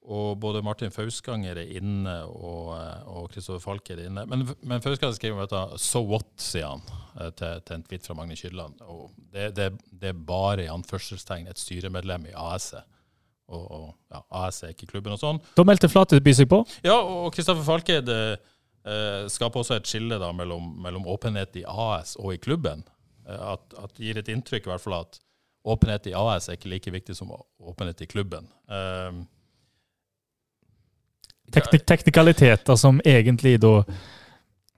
og 0.00 0.38
både 0.40 0.62
Martin 0.64 0.92
Fausganger 0.92 1.58
er 1.60 1.72
inne, 1.76 2.14
og, 2.24 3.28
Kristoffer 3.30 3.60
Falk 3.62 3.90
er 3.92 4.06
inne. 4.06 4.24
Men, 4.26 4.46
men 4.64 4.80
Fausganger 4.82 5.14
skriver 5.14 5.50
du, 5.50 5.56
'so 5.76 6.00
what', 6.08 6.30
sier 6.40 6.66
han 6.66 6.82
eh, 7.20 7.30
til, 7.36 7.60
til 7.66 7.76
en 7.76 7.82
tweet 7.84 8.06
fra 8.06 8.16
Magne 8.16 8.36
Kydland. 8.36 8.80
Og 8.80 9.10
det, 9.32 9.50
det, 9.56 9.72
det, 9.92 10.08
er 10.08 10.24
bare 10.26 10.64
i 10.64 10.70
anførselstegn 10.72 11.50
et 11.50 11.60
styremedlem 11.60 12.30
i 12.30 12.34
AS-et. 12.34 12.86
Og, 13.50 13.70
og 13.70 13.86
ja, 14.14 14.22
AS 14.46 14.62
er 14.62 14.72
ikke 14.72 14.86
klubben 14.86 15.12
og 15.12 15.20
sånn. 15.20 15.40
Da 15.58 15.64
meldte 15.66 15.90
Flateby 15.90 16.32
seg 16.38 16.48
på? 16.48 16.62
Ja, 16.86 16.96
og 16.96 17.32
Kristoffer 17.34 17.66
Falkeid 17.66 18.08
eh, 18.08 19.26
skaper 19.28 19.60
også 19.60 19.76
et 19.76 19.90
skille 19.90 20.20
da 20.22 20.30
mellom, 20.32 20.70
mellom, 20.80 21.08
åpenhet 21.10 21.58
i 21.58 21.64
AS 21.66 22.14
og 22.16 22.36
i 22.36 22.38
klubben. 22.40 22.86
Eh, 23.26 23.42
at, 23.52 23.74
at 23.76 23.98
gir 24.00 24.22
et 24.22 24.30
inntrykk 24.32 24.68
i 24.68 24.72
hvert 24.72 24.84
fall 24.84 25.00
at 25.02 25.20
åpenhet 25.66 26.08
i 26.08 26.16
AS 26.16 26.48
er 26.48 26.56
ikke 26.56 26.72
like 26.72 26.94
viktig 26.94 27.18
som 27.18 27.34
åpenhet 27.34 28.06
i 28.06 28.08
klubben. 28.08 28.48
Eh, 28.70 29.20
Teknik 31.54 31.86
teknikaliteter 31.88 32.78
som 32.78 33.00
egentlig 33.04 33.56
da 33.62 33.80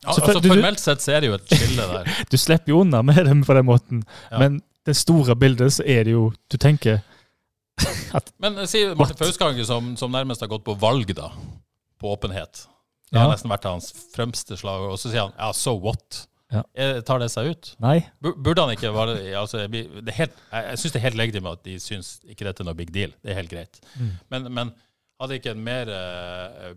altså 0.02 0.34
Formelt 0.40 0.80
sett 0.82 1.02
så 1.04 1.14
er 1.16 1.22
det 1.22 1.30
jo 1.30 1.38
et 1.38 1.52
skille 1.52 1.86
der. 1.92 2.12
du 2.32 2.36
slipper 2.40 2.72
jo 2.72 2.82
unna 2.82 3.02
med 3.06 3.24
dem 3.28 3.44
på 3.46 3.56
den 3.58 3.68
måten, 3.68 4.04
ja. 4.30 4.40
men 4.42 4.60
det 4.86 4.96
store 4.98 5.36
bildet 5.38 5.76
så 5.76 5.84
er 5.86 6.08
det 6.08 6.16
jo 6.16 6.24
Du 6.50 6.56
tenker 6.58 7.02
at 8.18 8.32
Men 8.42 8.58
eh, 8.58 8.68
si 8.70 8.82
Martin 8.98 9.20
Fauskanger 9.20 9.64
som, 9.68 9.94
som, 9.96 10.12
nærmest 10.12 10.42
har 10.42 10.50
gått 10.50 10.64
på 10.66 10.74
valg, 10.78 11.14
da. 11.16 11.30
På 12.00 12.12
åpenhet. 12.12 12.66
Det 13.10 13.20
har 13.20 13.30
ja. 13.30 13.36
nesten 13.36 13.52
vært 13.52 13.68
hans 13.68 13.88
fremste 14.12 14.58
slag. 14.58 14.84
Og 14.90 14.98
så 15.00 15.12
sier 15.12 15.26
han 15.26 15.34
ja, 15.38 15.52
so 15.56 15.76
what? 15.80 16.24
Ja. 16.52 16.62
Tar 17.06 17.22
det 17.22 17.30
seg 17.32 17.48
ut? 17.54 17.70
Nei. 17.80 18.02
Burde 18.20 18.66
han 18.66 18.74
ikke 18.74 18.90
være 18.92 19.16
altså, 19.40 19.62
helt, 19.64 20.40
Jeg 20.52 20.80
syns 20.82 20.92
det 20.92 20.98
er 21.00 21.06
helt 21.06 21.16
legitimt 21.16 21.48
at 21.48 21.62
de 21.64 21.78
syns 21.80 22.18
ikke 22.28 22.44
dette 22.44 22.60
er 22.64 22.68
noe 22.68 22.76
big 22.76 22.92
deal. 22.92 23.14
Det 23.24 23.32
er 23.32 23.38
helt 23.40 23.52
greit. 23.52 23.80
Mm. 23.96 24.10
Men, 24.34 24.50
men, 24.58 24.72
hadde 25.22 25.38
ikke 25.38 25.54
en 25.54 25.62
mer 25.64 25.90
uh, 25.92 26.72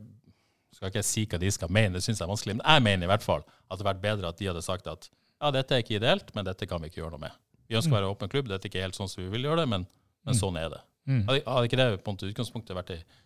Skal 0.75 0.91
ikke 0.91 1.01
jeg 1.01 1.07
si 1.07 1.25
hva 1.31 1.39
de 1.41 1.51
skal 1.55 1.71
mene, 1.71 1.95
det 1.95 2.03
syns 2.03 2.19
jeg 2.19 2.25
er 2.25 2.31
vanskelig. 2.31 2.57
Men 2.59 2.65
jeg 2.67 2.83
mener 2.87 3.07
i 3.07 3.11
hvert 3.13 3.25
fall 3.25 3.43
at 3.45 3.51
det 3.53 3.77
hadde 3.77 3.89
vært 3.89 4.03
bedre 4.03 4.31
at 4.31 4.41
de 4.41 4.49
hadde 4.51 4.63
sagt 4.65 4.89
at 4.91 5.09
ja, 5.09 5.51
dette 5.55 5.75
er 5.75 5.83
ikke 5.83 5.97
ideelt, 5.97 6.31
men 6.35 6.47
dette 6.47 6.67
kan 6.67 6.81
vi 6.81 6.89
ikke 6.91 7.01
gjøre 7.01 7.15
noe 7.15 7.25
med. 7.25 7.35
Vi 7.69 7.77
ønsker 7.77 7.93
å 7.93 7.97
være 7.97 8.11
åpen 8.11 8.31
klubb, 8.31 8.49
dette 8.49 8.67
er 8.67 8.71
ikke 8.71 8.83
helt 8.83 8.97
sånn 8.97 9.09
som 9.11 9.23
vi 9.23 9.29
vil 9.33 9.47
gjøre 9.47 9.63
det, 9.63 9.69
men, 9.71 9.85
men 10.25 10.35
mm. 10.35 10.39
sånn 10.39 10.59
er 10.61 10.69
det. 10.73 10.81
Mm. 11.05 11.21
Hadde, 11.27 11.41
hadde, 11.45 11.67
ikke 11.69 11.79
det 11.81 11.87
på 12.05 12.13
en 12.13 12.19
utgangspunktet 12.29 12.77
vært 12.77 12.93
et 12.95 13.19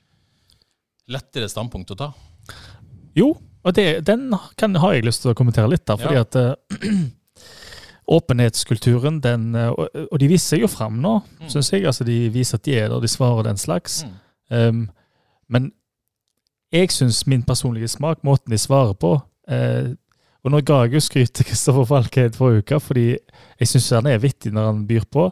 lettere 1.09 1.49
standpunkt 1.51 1.93
å 1.95 1.99
ta? 1.99 2.09
Jo, 3.17 3.31
og 3.63 3.75
det, 3.75 3.87
den 4.07 4.29
kan, 4.59 4.75
har 4.79 4.95
jeg 4.95 5.07
lyst 5.07 5.23
til 5.25 5.33
å 5.33 5.37
kommentere 5.37 5.69
litt. 5.71 5.85
da, 5.89 5.97
fordi 5.99 6.19
ja. 6.19 6.25
at 6.27 6.37
uh, 6.39 6.53
Åpenhetskulturen, 8.19 9.19
den, 9.21 9.51
og, 9.53 9.83
og, 10.07 10.15
de 10.17 10.29
viser 10.31 10.55
seg 10.55 10.63
jo 10.63 10.69
fram 10.71 10.97
nå, 11.03 11.19
mm. 11.43 11.49
syns 11.53 11.69
jeg. 11.75 11.85
altså 11.85 12.07
De 12.07 12.23
viser 12.33 12.57
at 12.57 12.65
de 12.65 12.73
er 12.73 12.87
der, 12.89 13.03
de 13.03 13.11
svarer 13.11 13.45
den 13.45 13.59
slags. 13.61 14.01
Mm. 14.07 14.15
Um, 14.49 14.79
men 15.49 15.71
jeg 16.71 16.91
syns 16.93 17.23
min 17.27 17.43
personlige 17.43 17.89
smak, 17.89 18.23
måten 18.23 18.53
de 18.53 18.57
svarer 18.61 18.93
på 18.93 19.15
eh, 19.49 19.95
Og 20.45 20.51
nå 20.53 20.61
ga 20.61 20.83
jeg 20.85 20.93
jo 20.93 21.01
skryt 21.03 21.33
til 21.35 21.47
Kristoffer 21.49 21.87
Falkheid 21.89 22.37
forrige 22.37 22.63
uke, 22.63 22.79
fordi 22.79 23.07
jeg 23.59 23.67
syns 23.67 23.89
han 23.97 24.07
er 24.07 24.21
vittig 24.23 24.53
når 24.55 24.69
han 24.69 24.85
byr 24.87 25.07
på. 25.11 25.25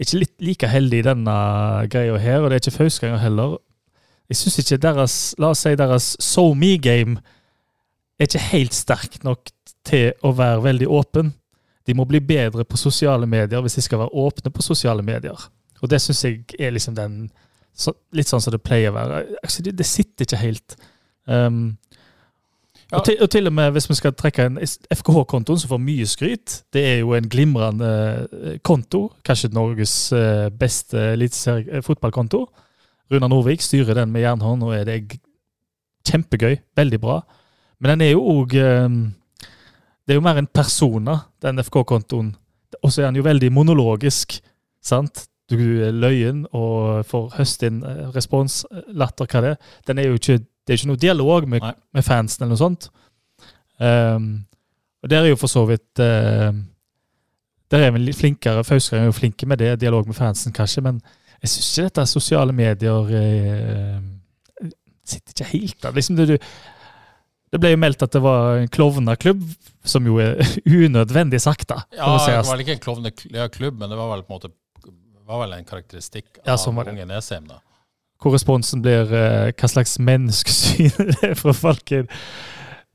Ikke 0.00 0.18
litt 0.18 0.40
like 0.42 0.66
heldig 0.66 0.98
i 0.98 1.06
denne 1.06 1.34
greia 1.92 2.16
her, 2.18 2.40
og 2.40 2.50
det 2.50 2.56
er 2.56 2.64
ikke 2.64 2.78
Fausganger 2.78 3.20
heller. 3.22 3.58
Jeg 4.30 4.40
syns 4.40 4.58
ikke 4.58 4.80
deres 4.82 5.14
la 5.38 5.52
oss 5.52 5.62
si 5.62 5.76
deres 5.78 6.16
So 6.18 6.48
Me-game 6.54 7.20
er 8.18 8.26
ikke 8.26 8.42
helt 8.50 8.74
sterk 8.74 9.20
nok 9.24 9.52
til 9.86 10.10
å 10.26 10.32
være 10.34 10.64
veldig 10.64 10.88
åpen. 10.88 11.30
De 11.86 11.94
må 11.94 12.04
bli 12.08 12.20
bedre 12.20 12.64
på 12.64 12.78
sosiale 12.80 13.26
medier 13.26 13.62
hvis 13.62 13.78
de 13.78 13.84
skal 13.86 14.02
være 14.02 14.24
åpne 14.24 14.50
på 14.50 14.66
sosiale 14.66 15.02
medier. 15.02 15.46
Og 15.80 15.90
det 15.90 16.02
syns 16.02 16.24
jeg 16.24 16.42
er 16.58 16.74
liksom 16.74 16.98
den 16.98 17.30
så, 17.74 17.94
Litt 18.16 18.28
sånn 18.28 18.42
som 18.42 18.54
det 18.54 18.62
pleier 18.64 18.92
å 18.92 18.96
være. 18.96 19.20
Altså, 19.42 19.62
det, 19.64 19.76
det, 19.78 19.86
sitter 19.88 20.26
ikke 20.26 20.40
helt. 20.40 20.76
Um, 21.24 21.76
ja. 22.90 22.98
og, 22.98 23.04
til, 23.06 23.16
og, 23.20 23.30
til, 23.32 23.46
og 23.48 23.54
med 23.56 23.70
hvis 23.76 23.88
vi 23.90 23.98
skal 24.00 24.16
trekke 24.18 24.48
en 24.48 24.58
FKH-kontoen 24.60 25.62
som 25.62 25.70
får 25.70 25.82
mye 25.84 26.08
skryt, 26.10 26.56
det 26.74 26.84
er 26.88 26.98
jo 27.00 27.14
en 27.16 27.30
glimrende 27.30 27.92
uh, 28.32 28.56
konto. 28.66 29.06
Kanskje 29.26 29.52
Norges 29.54 29.94
uh, 30.12 30.50
beste 30.52 31.14
fotballkonto. 31.86 32.44
Runa 33.10 33.30
Norvik 33.30 33.62
styrer 33.64 33.96
den 33.98 34.12
med 34.14 34.22
jernhånd, 34.22 34.62
og 34.62 34.76
er 34.76 34.86
det 34.86 35.00
kjempegøy. 36.06 36.60
Veldig 36.78 37.00
bra. 37.02 37.20
Men 37.80 37.94
den 37.94 38.04
er 38.06 38.12
jo 38.12 38.22
òg 38.28 38.54
ehm, 38.60 39.00
Det 40.04 40.14
er 40.14 40.18
jo 40.18 40.24
mer 40.24 40.40
en 40.40 40.50
persona, 40.50 41.16
den 41.42 41.62
FK-kontoen. 41.62 42.32
Og 42.82 42.92
så 42.92 43.02
er 43.02 43.10
den 43.10 43.20
jo 43.20 43.26
veldig 43.26 43.52
monologisk. 43.52 44.40
sant? 44.82 45.26
Du 45.50 45.58
er 45.58 45.94
løyen 45.96 46.44
og 46.54 47.04
får 47.10 47.32
høst 47.38 47.64
inn 47.66 47.82
eh, 47.86 48.06
respons, 48.14 48.62
eh, 48.70 48.86
latter, 48.94 49.26
hva 49.26 49.42
det 49.42 49.52
er. 49.54 49.70
Den 49.88 49.98
er 49.98 50.10
jo 50.10 50.20
ikke, 50.20 50.38
det 50.38 50.74
er 50.74 50.78
ikke 50.78 50.90
noe 50.92 51.02
dialog 51.02 51.48
med, 51.50 51.66
med 51.66 52.06
fansen 52.06 52.44
eller 52.44 52.54
noe 52.54 52.60
sånt. 52.60 52.90
Um, 53.80 54.30
og 55.00 55.10
der 55.10 55.24
er 55.24 55.32
jo 55.32 55.38
for 55.40 55.48
så 55.48 55.62
vidt 55.64 56.02
uh, 56.04 56.52
Der 57.72 57.84
er 57.86 57.94
vi 57.94 58.02
litt 58.02 58.18
flinkere. 58.18 58.64
Fauskeren 58.68 59.06
er 59.06 59.08
jo 59.08 59.16
flinke 59.16 59.48
med 59.48 59.62
det, 59.62 59.78
dialog 59.80 60.06
med 60.06 60.18
fansen 60.18 60.52
kanskje, 60.52 60.84
men 60.84 60.98
jeg 61.40 61.54
syns 61.54 61.70
ikke 61.70 61.86
dette 61.88 62.04
sosiale 62.10 62.52
medier 62.52 63.08
uh, 63.08 64.02
sitter 65.08 65.34
ikke 65.34 65.50
helt 65.54 65.82
der. 65.82 65.96
Liksom 65.96 66.18
det, 66.18 66.38
det 67.50 67.60
ble 67.62 67.72
jo 67.72 67.80
meldt 67.82 68.04
at 68.06 68.14
det 68.14 68.22
var 68.22 68.60
en 68.60 68.70
klovneklubb, 68.70 69.42
som 69.82 70.06
jo 70.06 70.20
er 70.22 70.38
unødvendig 70.86 71.40
sakta. 71.42 71.82
Ja, 71.96 72.12
det 72.14 72.36
var 72.36 72.50
vel 72.52 72.66
ikke 72.66 72.76
en 72.78 72.84
klovneklubb, 72.84 73.80
men 73.80 73.90
det 73.90 73.98
var 73.98 74.12
vel 74.14 74.26
på 74.26 74.34
en 74.34 74.38
måte 74.38 74.52
var 75.30 75.44
vel 75.44 75.58
en 75.58 75.68
karakteristikk 75.68 76.40
av 76.44 76.68
unge 76.84 77.08
Nesheim. 77.08 77.48
da. 77.50 77.60
Hvor 78.20 78.34
responsen 78.36 78.82
blir 78.84 79.08
uh, 79.08 79.50
hva 79.56 79.68
slags 79.70 79.96
menneskesyn 80.02 81.12
det 81.14 81.30
er 81.32 81.38
fra 81.38 81.54
Falken. 81.56 82.10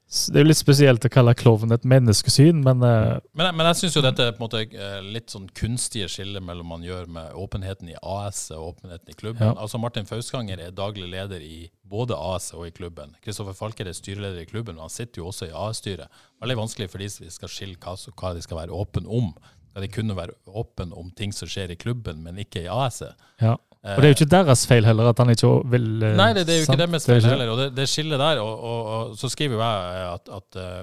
Det 0.05 0.37
er 0.37 0.45
jo 0.45 0.47
litt 0.51 0.59
spesielt 0.59 1.05
å 1.07 1.09
kalle 1.11 1.33
klovn 1.35 1.73
et 1.73 1.85
menneskesyn, 1.89 2.59
men 2.63 2.83
uh, 2.85 3.17
Men, 3.35 3.49
men 3.57 3.67
jeg 3.71 3.79
syns 3.79 3.97
jo 3.97 4.03
dette 4.05 4.21
er 4.21 4.35
på 4.35 4.39
en 4.39 4.45
måte 4.45 4.61
eh, 4.61 4.99
litt 5.01 5.33
sånn 5.33 5.47
kunstige 5.57 6.07
skille 6.13 6.39
mellom 6.45 6.69
man 6.75 6.85
gjør 6.85 7.09
med 7.11 7.33
åpenheten 7.41 7.89
i 7.89 7.97
AS 7.97 8.45
og 8.53 8.75
åpenheten 8.75 9.11
i 9.11 9.17
klubben. 9.17 9.49
Ja. 9.49 9.55
Altså 9.57 9.81
Martin 9.81 10.05
Fauskanger 10.07 10.61
er 10.61 10.77
daglig 10.77 11.09
leder 11.09 11.41
i 11.41 11.65
både 11.81 12.15
AS 12.15 12.51
og 12.53 12.67
i 12.69 12.73
klubben. 12.75 13.17
Kristoffer 13.25 13.57
Falker 13.57 13.89
er 13.89 13.97
styreleder 13.97 14.45
i 14.45 14.49
klubben, 14.49 14.77
og 14.77 14.87
han 14.87 14.93
sitter 14.93 15.23
jo 15.23 15.31
også 15.33 15.49
i 15.49 15.55
AS-styret. 15.65 16.23
Veldig 16.43 16.59
vanskelig 16.61 16.91
for 16.93 17.01
de 17.01 17.09
som 17.11 17.33
skal 17.33 17.51
skille 17.51 17.81
hva, 17.81 17.97
hva 18.13 18.35
de 18.37 18.45
skal 18.45 18.61
være 18.61 18.77
åpne 18.77 19.09
om. 19.09 19.33
De 19.75 19.89
kunne 19.91 20.15
være 20.15 20.35
åpne 20.47 20.95
om 20.95 21.09
ting 21.11 21.33
som 21.35 21.49
skjer 21.51 21.73
i 21.73 21.79
klubben, 21.79 22.21
men 22.23 22.37
ikke 22.39 22.63
i 22.63 22.69
AS-et. 22.71 23.25
Ja. 23.41 23.57
Og 23.85 23.99
det 24.01 24.07
er 24.07 24.13
jo 24.13 24.15
ikke 24.15 24.31
deres 24.33 24.63
feil 24.65 24.87
heller 24.87 25.11
at 25.11 25.19
han 25.21 25.29
ikke 25.29 25.49
vil 25.69 25.83
eh, 26.01 26.15
Nei, 26.17 26.31
det, 26.33 26.47
det 26.47 26.55
er 26.55 26.61
jo 26.63 26.65
ikke 26.65 26.79
deres 26.79 27.05
feil 27.05 27.27
heller. 27.27 27.51
Og 27.53 27.59
det, 27.59 27.67
det 27.77 27.85
skillet 27.91 28.17
der, 28.17 28.39
og, 28.41 28.53
og, 28.55 28.87
og, 28.93 29.11
så 29.19 29.29
skriver 29.29 29.59
jo 29.59 29.61
jeg 29.61 30.07
at, 30.07 30.31
at 30.39 30.57
eh, 30.61 30.79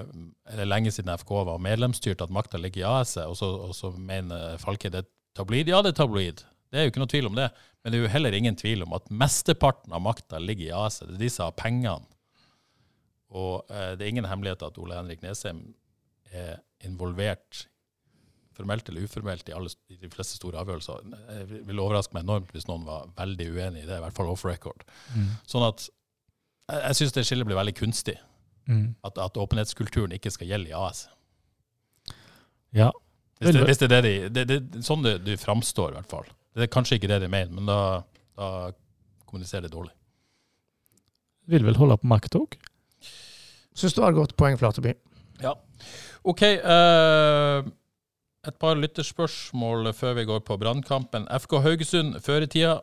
det 0.53 0.63
er 0.63 0.69
lenge 0.69 0.93
siden 0.95 1.11
FK 1.19 1.33
var 1.49 1.59
medlemsstyrt, 1.65 2.23
at 2.23 2.31
makta 2.31 2.61
ligger 2.61 2.83
i 2.83 2.87
AS-et, 2.93 3.27
og, 3.27 3.67
og, 3.67 3.75
så 3.75 3.91
mener 3.97 4.55
Falke 4.61 4.93
det 4.93 5.03
er 5.03 5.09
tabloid. 5.35 5.73
Ja, 5.73 5.81
det 5.83 5.91
er 5.91 5.99
tabloid. 5.99 6.45
Det 6.71 6.79
er 6.79 6.87
jo 6.87 6.93
ikke 6.93 7.03
noe 7.03 7.11
tvil 7.11 7.27
om 7.27 7.35
det. 7.37 7.49
Men 7.83 7.91
det 7.91 7.99
er 7.99 8.05
jo 8.05 8.13
heller 8.15 8.39
ingen 8.39 8.55
tvil 8.55 8.85
om 8.85 8.95
at 8.95 9.11
mesteparten 9.11 9.91
av 9.91 10.05
makta 10.05 10.39
ligger 10.39 10.69
i 10.69 10.75
AS-et. 10.85 11.09
Det 11.11 11.19
er 11.19 11.25
de 11.25 11.33
som 11.33 11.49
har 11.49 11.57
pengene. 11.59 12.07
Og 13.33 13.67
eh, 13.67 13.93
det 13.97 14.05
er 14.05 14.13
ingen 14.13 14.29
hemmelighet 14.29 14.63
at 14.63 14.79
Ole 14.79 14.95
Henrik 14.95 15.25
Nesheim 15.25 15.65
er 16.31 16.61
involvert 16.87 17.65
formelt 18.57 18.89
eller 18.89 19.07
uformelt 19.07 19.49
i, 19.49 19.55
alle, 19.55 19.71
i 19.89 19.97
de 20.01 20.09
fleste 20.13 20.37
store 20.37 20.61
avgjørelser. 20.61 21.07
Det 21.49 21.63
vil 21.67 21.81
overraske 21.81 22.15
meg 22.15 22.25
enormt 22.25 22.53
hvis 22.53 22.67
noen 22.69 22.85
var 22.87 23.09
veldig 23.17 23.49
uenig 23.53 23.83
i 23.83 23.87
det, 23.89 23.97
i 23.97 24.03
hvert 24.05 24.17
fall 24.17 24.31
off 24.31 24.45
record. 24.47 24.85
Mm. 25.15 25.31
Sånn 25.49 25.65
at 25.67 25.87
jeg, 25.87 26.79
jeg 26.79 26.99
syns 26.99 27.15
det 27.17 27.25
skillet 27.27 27.49
blir 27.49 27.59
veldig 27.59 27.75
kunstig. 27.77 28.17
Mm. 28.69 28.93
At, 29.03 29.17
at, 29.19 29.39
åpenhetskulturen 29.39 30.15
ikke 30.15 30.31
skal 30.31 30.53
gjelde 30.53 30.71
i 30.71 30.77
AS. 30.77 31.07
Ja. 32.73 32.91
Hvis 33.41 33.57
det, 33.57 33.65
hvis 33.67 33.81
det, 33.81 33.89
er 33.89 34.05
det, 34.05 34.13
de, 34.29 34.29
det, 34.31 34.45
det, 34.47 34.83
sånn 34.85 35.03
det, 35.03 35.17
det 35.25 35.41
framstår, 35.41 35.91
i 35.91 35.99
hvert 35.99 36.11
fall. 36.13 36.29
Det 36.55 36.67
er 36.67 36.71
kanskje 36.71 36.99
ikke 36.99 37.09
det 37.11 37.19
de 37.25 37.31
mener, 37.31 37.51
men 37.57 37.67
da, 37.67 37.79
da 38.39 38.47
kommuniserer 39.27 39.67
det 39.67 39.73
dårlig. 39.73 39.91
Vil 41.51 41.65
vel 41.67 41.75
holde 41.75 41.97
på 41.99 42.07
makt 42.07 42.37
òg? 42.39 42.55
Syns 43.75 43.95
du 43.97 44.03
har 44.03 44.13
et 44.13 44.19
godt 44.19 44.35
poeng, 44.39 44.55
Flateby. 44.61 44.93
Ja. 45.43 45.57
OK. 46.23 46.43
Uh, 46.63 47.67
et 48.47 48.57
par 48.59 48.75
lytterspørsmål 48.75 49.93
før 49.95 50.17
vi 50.17 50.25
går 50.27 50.41
på 50.43 50.57
brannkampen. 50.59 51.27
FK 51.31 51.61
Haugesund 51.63 52.19
før 52.23 52.43
i 52.43 52.49
tida. 52.51 52.79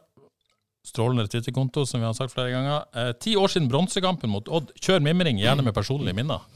Strålende 0.87 1.29
Twitterkonto, 1.29 1.85
som 1.85 2.01
vi 2.01 2.09
har 2.09 2.15
sagt 2.17 2.33
flere 2.33 2.55
ganger. 2.55 2.87
Eh, 2.97 3.11
ti 3.21 3.35
år 3.37 3.53
siden 3.53 3.69
bronsekampen 3.69 4.33
mot 4.33 4.49
Odd. 4.49 4.73
Kjør 4.81 5.03
mimring, 5.05 5.41
gjerne 5.43 5.65
med 5.67 5.77
personlige 5.77 6.17
minner. 6.17 6.47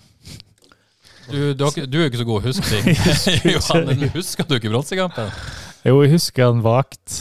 Du, 1.28 1.52
du, 1.56 1.64
du 1.64 1.98
er 1.98 2.06
jo 2.06 2.08
ikke 2.08 2.22
så 2.22 2.26
god 2.28 2.40
å 2.40 2.46
huske 2.46 2.70
ting. 2.70 2.88
Johan, 3.54 3.92
husker 4.16 4.48
du 4.48 4.56
ikke 4.56 4.72
bronsekampen? 4.72 5.28
Jo, 5.84 5.98
jeg 6.00 6.14
husker 6.14 6.48
den 6.48 6.64
vagt. 6.64 7.20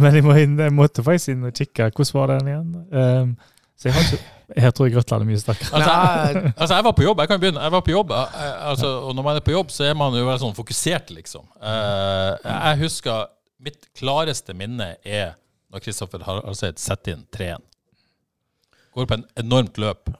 Men 0.00 0.16
jeg, 0.16 0.24
må 0.24 0.38
inn, 0.40 0.56
jeg, 0.56 0.72
måtte 0.72 1.04
faktisk 1.04 1.34
inn 1.34 1.44
og 1.44 1.52
kikke. 1.52 1.90
Hvordan 1.92 2.16
var 2.16 2.32
den 2.32 2.52
igjen? 2.54 2.74
Um, 2.88 3.34
så 3.76 3.90
jeg 3.90 3.98
har 3.98 4.08
ikke 4.08 4.37
her 4.56 4.70
tror 4.72 4.88
jeg 4.88 4.94
Grøtland 4.96 5.24
er 5.24 5.28
mye 5.28 5.40
sterkere. 5.40 5.68
Altså, 5.76 6.52
altså, 6.56 6.74
jeg 6.74 6.84
var 6.84 6.94
på 6.96 7.02
jobb. 7.04 7.20
Jeg 7.20 7.28
kan 7.28 7.40
begynne. 7.40 7.64
Jeg 7.66 7.72
var 7.74 7.82
på 7.84 7.90
jobb, 7.92 8.10
eh, 8.16 8.38
eh, 8.44 8.68
altså, 8.70 8.92
og 9.08 9.14
når 9.16 9.26
man 9.26 9.36
er 9.36 9.44
på 9.44 9.52
jobb, 9.52 9.70
så 9.74 9.84
er 9.84 9.98
man 9.98 10.16
jo 10.16 10.24
veldig 10.24 10.42
sånn 10.46 10.56
fokusert, 10.56 11.10
liksom. 11.12 11.44
Uh, 11.60 12.38
jeg 12.44 12.80
husker 12.84 13.26
Mitt 13.58 13.88
klareste 13.98 14.54
minne 14.54 14.92
er 15.02 15.32
når 15.72 15.82
Kristoffer 15.82 16.22
Haraldseid 16.22 16.78
setter 16.78 17.16
inn 17.16 17.24
3-1. 17.34 17.64
Går 18.94 19.08
på 19.10 19.16
en 19.18 19.24
enormt 19.42 19.80
løp 19.82 20.12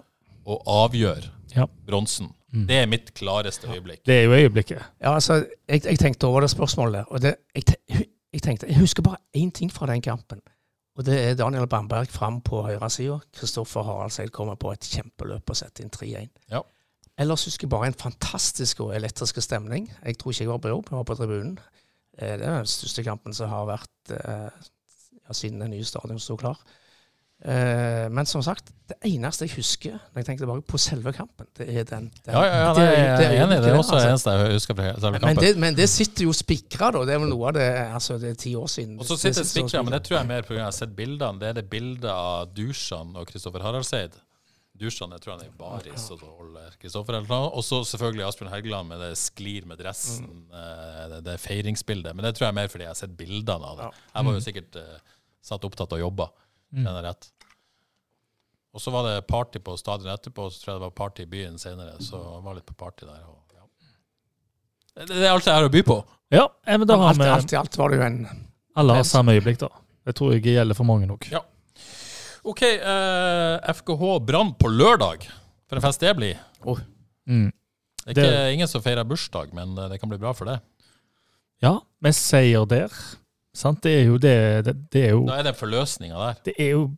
og 0.48 0.66
avgjør 0.66 1.28
Ja. 1.54 1.68
bronsen. 1.86 2.32
Mm. 2.52 2.66
Det 2.66 2.76
er 2.82 2.86
mitt 2.90 3.14
klareste 3.14 3.68
øyeblikk. 3.70 4.02
Det 4.06 4.14
er 4.14 4.22
jo 4.26 4.32
øyeblikket. 4.32 4.82
Ja, 5.00 5.14
altså, 5.14 5.44
jeg, 5.68 5.84
jeg 5.84 5.98
tenkte 5.98 6.26
over 6.26 6.40
det 6.40 6.50
spørsmålet. 6.50 7.04
Og 7.08 7.22
det, 7.22 7.36
jeg, 7.54 8.08
jeg 8.32 8.42
tenkte, 8.42 8.66
jeg 8.66 8.80
husker 8.82 9.02
bare 9.06 9.22
én 9.36 9.50
ting 9.54 9.70
fra 9.72 9.86
den 9.86 10.02
kampen. 10.02 10.40
Og 10.98 11.06
det 11.06 11.14
er 11.22 11.36
Daniel 11.38 11.68
Bamberg 11.70 12.10
fram 12.10 12.40
på 12.42 12.64
høyresida. 12.66 13.20
Kristoffer 13.38 13.84
Haraldseid 13.86 14.32
kommer 14.34 14.58
på 14.58 14.72
et 14.74 14.88
kjempeløp 14.90 15.52
og 15.52 15.58
setter 15.60 15.84
inn 15.84 15.92
3-1. 15.94 16.32
Ja. 16.50 16.64
Ellers 17.18 17.44
husker 17.46 17.66
jeg 17.66 17.70
bare 17.74 17.90
en 17.92 17.98
fantastisk 17.98 18.80
og 18.82 18.90
elektrisk 18.96 19.38
stemning. 19.42 19.86
Jeg 20.04 20.18
tror 20.18 20.34
ikke 20.34 20.44
jeg 20.44 20.50
var 20.50 20.60
på 20.64 20.72
jobb, 20.72 20.90
jeg 20.90 20.98
var 20.98 21.06
på 21.06 21.16
tribunen. 21.18 21.54
Eh, 22.18 22.34
Det 22.38 22.46
er 22.46 22.58
den 22.58 22.66
største 22.66 23.04
kampen 23.06 23.34
som 23.34 23.50
har 23.50 23.66
vært 23.70 24.12
eh, 24.14 24.50
ja, 25.22 25.32
siden 25.34 25.62
den 25.62 25.70
nye 25.74 25.86
stadion 25.86 26.18
sto 26.22 26.36
klar. 26.36 26.58
Eh, 27.44 28.08
Men 28.10 28.26
som 28.26 28.42
sagt, 28.42 28.72
det 28.88 28.96
eneste 29.06 29.46
jeg 29.46 29.52
husker 29.60 29.92
når 29.94 30.20
jeg 30.20 30.26
tenker 30.26 30.42
tilbake 30.42 30.64
på 30.66 30.78
selve 30.80 31.12
kampen, 31.14 31.46
det 31.54 31.68
er 31.68 31.84
den. 31.86 32.08
den 32.24 32.34
Ja, 32.34 32.42
ja, 32.42 32.56
ja 32.64 32.72
det 32.74 32.82
er- 32.82 33.20
jeg 33.22 33.36
er 33.36 33.44
enig. 33.44 33.60
Det 33.62 33.70
er 33.70 33.78
også 33.78 33.94
det 33.94 34.02
altså. 34.02 34.08
eneste 34.10 34.30
jeg 34.30 34.52
husker 34.54 34.74
fra 34.74 35.00
selve 35.00 35.20
Men 35.22 35.36
det, 35.36 35.56
men 35.56 35.74
det 35.74 35.88
sitter 35.88 36.24
jo 36.24 36.32
spikra, 36.32 36.90
da. 36.90 37.04
Det 37.04 37.14
er 37.14 37.18
vel 37.18 37.28
noe 37.30 37.48
av 37.48 37.54
det 37.54 37.68
Altså, 37.78 38.18
det 38.18 38.30
er 38.30 38.34
ti 38.34 38.54
år 38.56 38.66
siden. 38.66 38.98
Og 38.98 39.06
så 39.06 39.16
sitter 39.16 39.42
det 39.42 39.50
spikra, 39.50 39.82
men 39.82 39.92
det 39.92 40.02
tror 40.04 40.18
jeg 40.18 40.24
er 40.24 40.32
mer 40.32 40.42
pga. 40.42 40.54
jeg 40.54 40.64
har 40.64 40.72
sett 40.72 40.96
bildene. 40.96 41.38
Det 41.38 41.48
er 41.48 41.52
det 41.52 41.70
bildet 41.70 42.10
av 42.10 42.48
Dusjan 42.54 43.14
og 43.14 43.26
Kristoffer 43.26 43.62
Haraldseid. 43.62 44.18
Dusjan 44.78 45.10
jeg 45.10 45.20
tror 45.20 45.32
han 45.34 45.40
er 45.42 45.50
i 45.50 45.56
baris 45.58 46.10
og 46.10 46.20
holder 46.22 46.74
Kristoffer 46.80 47.18
eller 47.18 47.28
noe. 47.28 47.52
Og 47.54 47.62
så 47.62 47.84
selvfølgelig 47.84 48.26
Asbjørn 48.26 48.50
Helgeland 48.52 48.88
med 48.88 49.00
det 49.00 49.12
sklir 49.18 49.66
med 49.66 49.78
dressen, 49.78 50.26
mm. 50.26 51.08
det, 51.14 51.22
det 51.26 51.38
feiringsbildet. 51.42 52.14
Men 52.16 52.24
det 52.24 52.34
tror 52.34 52.46
jeg 52.46 52.54
er 52.54 52.60
mer 52.60 52.68
fordi 52.68 52.86
jeg 52.86 52.94
har 52.94 52.98
sett 52.98 53.16
bildene 53.18 53.72
av 53.72 53.78
det. 53.78 53.88
Jeg 54.14 54.28
var 54.28 54.38
jo 54.38 54.44
sikkert 54.44 54.78
uh, 54.78 55.16
satt 55.50 55.66
opptatt 55.66 55.92
av 55.94 56.02
å 56.02 56.30
kjenner 56.74 57.02
rett. 57.08 57.30
Og 58.76 58.82
så 58.84 58.92
var 58.94 59.06
det 59.08 59.26
party 59.26 59.60
på 59.64 59.74
stadion 59.80 60.12
etterpå, 60.12 60.44
og 60.46 60.52
så 60.52 60.60
tror 60.62 60.72
jeg 60.74 60.80
det 60.80 60.86
var 60.86 60.96
party 60.98 61.24
i 61.24 61.30
byen 61.30 61.58
senere. 61.58 61.96
Så 62.04 62.18
jeg 62.20 62.44
var 62.44 62.54
litt 62.58 62.68
på 62.68 62.76
party 62.78 63.06
der. 63.08 63.22
Og, 63.26 63.38
ja. 63.56 63.64
det, 65.00 65.08
det 65.14 65.24
er 65.24 65.32
alt 65.32 65.48
jeg 65.48 65.56
har 65.56 65.66
å 65.66 65.72
by 65.72 65.82
på. 65.88 65.98
Ja, 66.34 66.44
eh, 66.66 66.76
men 66.76 66.86
da 66.88 66.98
har 67.00 67.14
alt, 67.14 67.22
vi 67.22 67.30
alt 67.32 67.54
i 67.54 67.58
alt 67.58 67.78
var 67.80 67.90
det 67.90 67.98
jo 68.00 68.04
en 68.06 68.18
Alle 68.78 68.98
har 69.00 69.06
samme 69.08 69.34
øyeblikk, 69.34 69.58
da. 69.64 69.70
Det 70.06 70.14
tror 70.16 70.34
jeg 70.36 70.44
gjelder 70.44 70.76
for 70.76 70.86
mange 70.88 71.08
nok. 71.08 71.26
Ja. 71.32 71.40
OK, 72.48 72.62
eh, 72.62 73.72
FKH 73.74 74.12
Brann 74.24 74.52
på 74.60 74.70
lørdag. 74.70 75.26
For 75.68 75.76
en 75.80 75.84
fest 75.84 76.00
det 76.04 76.14
blir. 76.16 76.38
Mm. 77.28 77.48
Det 78.04 78.14
er 78.14 78.14
ikke 78.14 78.28
Det- 78.30 78.52
ingen 78.54 78.68
som 78.68 78.82
feirer 78.84 79.04
bursdag, 79.04 79.52
men 79.52 79.76
eh, 79.76 79.88
det 79.88 79.98
kan 80.00 80.08
bli 80.08 80.18
bra 80.18 80.32
for 80.32 80.44
det. 80.48 80.60
Ja, 81.60 81.80
med 82.00 82.14
seier 82.14 82.64
der. 82.68 82.92
Sant? 83.54 83.82
Det 83.82 83.92
er 84.00 84.04
jo 84.06 84.18
det 84.18 84.64
Det, 84.66 84.74
det 84.92 85.04
er 85.08 85.10
jo 85.16 85.24
Da 85.26 85.38
er 85.40 85.42
det 85.48 85.56
forløsninga 85.56 86.14
der. 86.20 86.34
Det 86.44 86.54
er 86.58 86.70
jo 86.76 86.90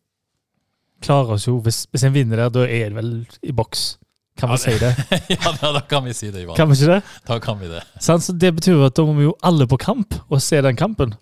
Klarer 1.02 1.36
oss 1.38 1.46
jo 1.48 1.58
Hvis, 1.64 1.86
hvis 1.90 2.04
en 2.04 2.12
vinner 2.14 2.36
der, 2.36 2.48
da 2.52 2.66
er 2.66 2.90
det 2.90 2.96
vel 2.98 3.12
i 3.42 3.52
boks. 3.56 3.98
Kan 4.40 4.50
vi 4.52 4.56
si 4.62 4.74
det? 4.80 4.90
ja, 5.34 5.52
da, 5.60 5.70
da 5.76 5.80
kan 5.88 6.04
vi 6.04 6.12
si 6.16 6.30
det, 6.30 6.42
Ivan. 6.44 6.56
Kan 6.56 6.68
vi 6.70 6.76
ikke 6.78 6.94
det? 6.94 7.00
Da 7.28 7.38
kan 7.42 7.58
vi 7.60 7.68
det. 7.68 7.80
Sant? 8.00 8.24
Så 8.24 8.32
det 8.36 8.54
betyr 8.56 8.82
at 8.86 8.96
da 8.96 9.04
må 9.04 9.14
vi 9.18 9.26
jo 9.26 9.34
alle 9.44 9.66
på 9.68 9.76
kamp 9.80 10.14
og 10.28 10.40
se 10.44 10.60
den 10.64 10.76
kampen. 10.80 11.12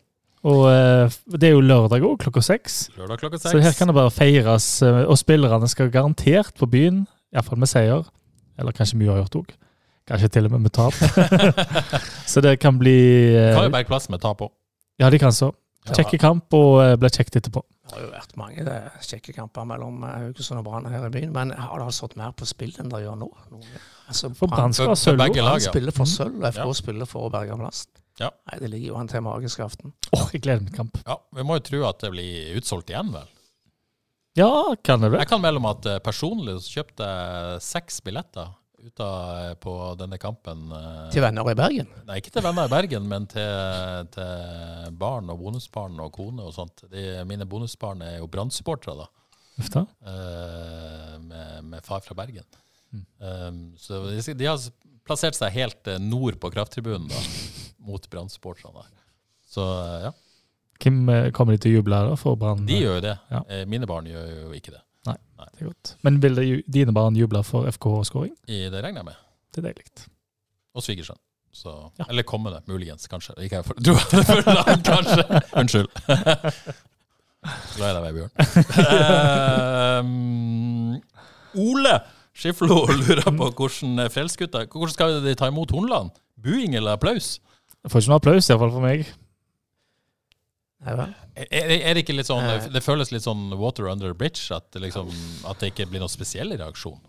Og 0.47 0.69
eh, 0.71 1.11
det 1.35 1.49
er 1.49 1.57
jo 1.57 1.63
lørdag 1.65 2.05
òg, 2.07 2.19
klokka 2.23 2.43
seks. 2.47 2.77
Lørdag 2.99 3.19
klokka 3.19 3.41
Så 3.43 3.59
her 3.59 3.75
kan 3.75 3.91
det 3.91 3.97
bare 3.97 4.13
feires. 4.15 4.69
eh, 4.87 5.01
Og 5.11 5.19
spillerne 5.19 5.67
skal 5.71 5.91
garantert 5.91 6.53
på 6.59 6.69
byen, 6.71 7.07
iallfall 7.35 7.59
med 7.59 7.71
seier. 7.71 8.07
Eller 8.59 8.75
kanskje 8.77 8.99
mye 9.01 9.11
har 9.11 9.25
gjort 9.25 9.41
òg. 9.43 9.51
Kanskje 10.09 10.29
til 10.37 10.47
og 10.47 10.55
med 10.55 10.67
med 10.69 10.75
tap. 10.79 10.95
så 12.33 12.41
det 12.45 12.59
kan 12.63 12.79
bli 12.79 12.95
Det 13.35 13.55
Kan 13.57 13.67
jo 13.67 13.75
berge 13.75 13.91
plass 13.91 14.07
med 14.11 14.23
tap 14.23 14.43
òg. 14.47 14.55
Ja, 14.99 15.11
de 15.11 15.19
kan 15.23 15.33
så. 15.33 15.53
Kjekke 15.89 16.19
kamp 16.21 16.53
og 16.59 16.83
eh, 16.83 16.97
blir 17.01 17.09
kjekt 17.15 17.37
etterpå. 17.39 17.63
Det 17.89 17.95
har 17.95 18.03
jo 18.03 18.09
vært 18.13 18.33
mange 18.37 18.65
det, 18.67 18.75
kjekke 19.07 19.33
kamper 19.33 19.65
mellom 19.65 20.03
eh, 20.05 20.17
Haugesund 20.27 20.59
og 20.61 20.67
Brann 20.67 20.89
her 20.93 21.07
i 21.07 21.13
byen, 21.15 21.31
men 21.33 21.55
har 21.57 21.81
det 21.81 21.95
stått 21.97 22.17
mer 22.21 22.35
på 22.37 22.45
spill 22.51 22.75
enn 22.83 22.91
det 22.93 23.01
gjør 23.07 23.17
nå? 23.23 23.29
Altså, 24.11 24.29
For 24.37 24.51
Brann 24.53 24.75
skal 24.77 24.91
ha 24.93 24.99
sølv. 24.99 25.23
Brann 25.33 25.63
spiller 25.65 25.95
for 25.97 26.05
Mm. 26.05 26.13
sølv, 26.13 26.45
FK 26.51 26.67
Ja. 26.67 26.73
spiller 26.83 27.07
for 27.09 27.29
å 27.29 27.33
berge 27.33 27.57
plassen. 27.57 27.89
Ja. 28.21 28.29
Nei, 28.51 28.59
det 28.59 28.71
ligger 28.75 28.89
jo 28.93 28.97
an 28.99 29.09
til 29.09 29.23
magisk 29.23 29.61
aften. 29.65 29.93
Åh, 30.13 30.29
jeg 30.35 30.43
gleder 30.43 30.61
meg 30.67 30.73
til 30.75 30.77
kamp. 30.83 30.99
Ja, 31.07 31.17
vi 31.33 31.43
må 31.47 31.57
jo 31.57 31.65
tro 31.71 31.85
at 31.89 32.01
det 32.03 32.11
blir 32.13 32.57
utsolgt 32.59 32.91
igjen, 32.91 33.13
vel. 33.15 33.29
Ja, 34.37 34.75
kan 34.85 35.01
det 35.01 35.11
bli. 35.13 35.19
Jeg 35.23 35.29
kan 35.31 35.41
melde 35.41 35.57
om 35.63 35.67
at 35.71 35.87
eh, 35.87 35.99
personlig 36.05 36.59
så 36.67 36.83
kjøpte 36.83 37.07
jeg 37.09 37.63
seks 37.65 38.01
billetter 38.05 38.51
eh, 38.97 39.55
på 39.61 39.73
denne 40.01 40.19
kampen. 40.19 40.71
eh, 40.73 41.11
Til 41.13 41.23
venner 41.25 41.51
i 41.51 41.55
Bergen. 41.59 41.89
Nei, 42.09 42.19
ikke 42.21 42.33
til 42.35 42.45
venner 42.45 42.69
i 42.69 42.73
Bergen, 42.73 43.07
men 43.11 43.27
til, 43.31 44.09
til 44.15 44.97
barn 44.99 45.29
og 45.33 45.39
bonusbarn 45.43 46.01
og 46.05 46.13
kone 46.17 46.47
og 46.49 46.55
sånt. 46.57 46.85
De, 46.93 47.05
mine 47.29 47.47
bonusbarn 47.49 48.03
er 48.07 48.19
jo 48.19 48.29
Brann-supportere, 48.33 49.05
da. 49.05 49.09
Uh, 49.59 49.81
eh, 50.07 51.15
med, 51.19 51.65
med 51.65 51.85
far 51.85 52.01
fra 52.05 52.15
Bergen. 52.15 52.47
Um, 53.19 53.75
så 53.77 54.05
de, 54.07 54.35
de 54.39 54.47
har 54.47 54.63
plassert 55.05 55.35
seg 55.37 55.53
helt 55.57 55.91
nord 56.01 56.39
på 56.41 56.51
krafttribunen 56.55 57.09
da, 57.11 57.23
mot 57.85 58.11
Brann-supporterne. 58.11 58.87
Så 59.49 59.65
ja, 60.05 60.13
Hvem 60.79 61.33
kommer 61.35 61.57
de 61.57 61.63
til 61.65 61.73
å 61.73 61.81
juble 61.81 61.97
her 61.99 62.13
da 62.13 62.19
for 62.21 62.39
Brann? 62.39 62.63
de 62.69 62.77
gjør 62.79 63.01
jo 63.01 63.07
det. 63.09 63.17
Ja. 63.33 63.41
Mine 63.67 63.89
barn 63.91 64.07
gjør 64.07 64.29
jo 64.45 64.53
ikke 64.55 64.77
det. 64.77 64.83
Det 65.39 65.63
er 65.63 65.71
godt. 65.71 65.95
Men 66.03 66.21
vil 66.23 66.63
dine 66.67 66.95
barn 66.95 67.17
juble 67.19 67.43
for 67.47 67.69
FKH-skåring? 67.71 68.35
Det 68.49 68.83
regner 68.85 69.03
jeg 69.03 69.09
med. 69.11 69.19
Det 69.55 69.63
er 69.63 69.69
deilig. 69.71 70.07
Og 70.75 70.83
svigersønn. 70.85 71.19
Så, 71.53 71.73
Ja. 71.99 72.05
Eller 72.09 72.23
kommende, 72.23 72.61
muligens. 72.69 73.09
Kanskje. 73.11 73.35
Ikke 73.43 73.57
jeg 73.57 73.65
for, 73.65 73.75
du 73.75 73.93
det 73.93 74.25
for 74.27 74.43
langt, 74.53 74.85
kanskje. 74.87 75.25
Unnskyld. 75.61 75.89
Glad 77.77 77.91
i 77.91 78.03
deg, 78.05 78.15
Bjørn. 78.19 78.31
um, 80.05 81.01
Ole 81.59 81.95
Skiflo 82.39 82.85
lurer 82.87 83.31
på 83.35 83.49
hvordan 83.51 83.99
eh, 84.05 84.11
Frelsesgutta 84.13 84.65
Hvordan 84.71 84.93
skal 84.95 85.17
de 85.25 85.35
ta 85.39 85.49
imot 85.51 85.71
Hornland? 85.75 86.11
Buing 86.39 86.77
eller 86.79 86.95
applaus? 86.95 87.39
Jeg 87.83 87.91
får 87.91 88.05
ikke 88.05 88.13
noe 88.13 88.21
applaus, 88.21 88.51
iallfall 88.51 88.75
for 88.75 88.85
meg. 88.85 89.09
Er, 90.87 91.47
er 91.51 91.95
det 91.95 92.05
ikke 92.05 92.15
litt 92.17 92.27
sånn 92.31 92.45
Eh. 92.45 92.69
Det 92.71 92.83
føles 92.85 93.11
litt 93.11 93.23
sånn 93.27 93.51
water 93.59 93.89
under 93.91 94.11
a 94.11 94.15
bridge? 94.15 94.47
At 94.55 94.71
det, 94.73 94.83
liksom, 94.87 95.11
at 95.49 95.59
det 95.59 95.73
ikke 95.75 95.89
blir 95.91 96.01
noen 96.05 96.13
spesiell 96.13 96.53
reaksjon? 96.57 97.01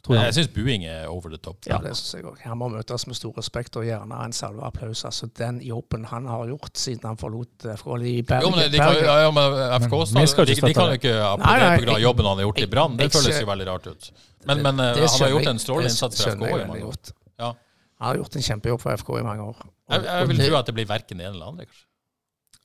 Tror 0.00 0.16
jeg. 0.16 0.30
Jeg 0.30 0.34
syns 0.38 0.48
buing 0.54 0.84
er 0.88 1.10
over 1.12 1.28
the 1.28 1.36
top. 1.36 1.58
Ja, 1.68 1.76
det 1.76 1.90
synes 1.92 2.14
jeg 2.14 2.24
også. 2.24 2.40
Han 2.48 2.56
må 2.56 2.70
møtes 2.72 3.02
med 3.06 3.16
stor 3.18 3.34
respekt 3.36 3.74
og 3.76 3.84
gjerne 3.84 4.16
en 4.24 4.32
salve 4.32 4.62
applaus. 4.64 5.02
Altså, 5.04 5.26
den 5.36 5.58
jobben 5.60 6.06
han 6.08 6.24
har 6.24 6.46
gjort 6.48 6.72
siden 6.80 7.04
han 7.04 7.18
forlot 7.20 7.66
FK 7.76 7.90
i 8.08 8.22
Bergen, 8.24 8.46
Jo, 8.48 8.54
men 8.56 8.72
de 8.72 8.78
kan, 8.80 8.94
ja, 8.96 9.16
ja, 9.26 9.30
men 9.36 9.58
FK 9.82 9.92
Men 9.92 10.22
også, 10.24 10.46
de, 10.48 10.54
de 10.56 10.72
kan 10.72 10.88
jo 10.88 10.96
ikke 10.96 11.12
applaudere 11.20 11.76
pga. 11.84 11.98
jobben 12.00 12.30
han 12.30 12.40
har 12.40 12.46
gjort 12.48 12.62
i 12.64 12.66
Brann. 12.72 12.96
Det 12.96 13.10
føles 13.12 13.42
jo 13.42 13.50
veldig 13.52 13.66
rart 13.68 13.90
ut. 13.92 14.08
Men, 14.48 14.62
men 14.64 14.80
eh, 14.80 14.94
Det 14.96 15.04
han 15.10 15.20
har 15.20 15.34
gjort 15.36 15.50
en 15.52 15.60
strålende 15.66 15.92
innsats 15.92 16.24
for 16.24 16.30
FK 16.32 16.48
i 16.48 16.64
mange 16.72 16.88
år. 16.88 16.98
Ja. 17.44 17.52
Han 18.00 18.08
har 18.08 18.16
gjort 18.22 18.40
en 18.40 18.48
kjempejobb 18.48 18.80
for 18.80 18.96
FK 19.04 19.12
i 19.20 19.22
mange 19.28 19.42
år. 19.52 19.56
Og- 19.68 19.94
Jeg, 20.00 20.04
jeg 20.08 20.28
vil 20.32 20.42
tro 20.48 20.56
at 20.64 20.66
det 20.72 20.74
blir 20.80 20.88
verken 20.96 21.18
det 21.20 21.26
ene 21.28 21.36
eller 21.36 21.52
andre. 21.52 21.68
kanskje. 21.68 21.84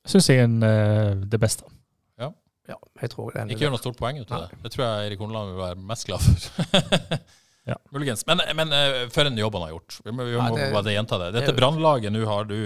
Syns 0.06 0.30
jeg 0.30 0.44
er 0.44 0.52
eh, 0.70 1.16
det 1.26 1.40
beste. 1.42 1.66
Ja, 2.66 2.80
jeg 2.98 3.12
tror 3.14 3.30
det 3.30 3.44
Ikke 3.54 3.68
gjør 3.68 3.76
noe 3.76 3.82
stort 3.82 3.98
poeng 4.00 4.18
ut 4.18 4.32
av 4.34 4.48
det. 4.48 4.58
Det 4.64 4.72
tror 4.74 4.82
jeg 4.88 5.10
Erik 5.12 5.20
Horneland 5.22 5.52
vil 5.52 5.60
være 5.62 5.76
mest 5.86 6.08
glad 6.10 6.24
for. 6.26 7.20
Ja. 7.66 7.74
Muligens. 7.90 8.22
Men, 8.30 8.42
men 8.54 8.70
eh, 8.78 9.08
for 9.10 9.26
en 9.26 9.38
jobb 9.42 9.56
han 9.58 9.64
har 9.66 9.72
gjort. 9.72 9.96
Vi 10.06 10.12
må, 10.14 10.26
vi 10.28 10.36
må 10.38 10.44
Nei, 10.44 10.58
det- 10.60 10.74
bare 10.74 10.92
gjenta 10.94 11.18
det. 11.18 11.32
Dette 11.34 11.48
det- 11.50 11.56
brannlaget 11.58 12.14
nå 12.14 12.22
har 12.30 12.46
du 12.46 12.60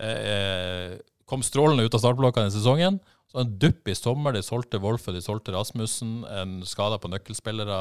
eh, 0.00 0.94
kom 1.28 1.42
strålende 1.44 1.84
ut 1.84 1.94
av 1.96 2.00
startblokkene 2.00 2.48
i 2.48 2.54
sesongen. 2.54 2.96
Så 3.32 3.40
en 3.40 3.52
dupp 3.56 3.88
i 3.88 3.94
sommer. 3.96 4.34
De 4.36 4.42
solgte 4.44 4.76
Wolfe, 4.82 5.12
de 5.14 5.22
solgte 5.24 5.54
Rasmussen. 5.54 6.20
En 6.28 6.58
skada 6.68 6.98
på 7.00 7.08
nøkkelspillere, 7.08 7.76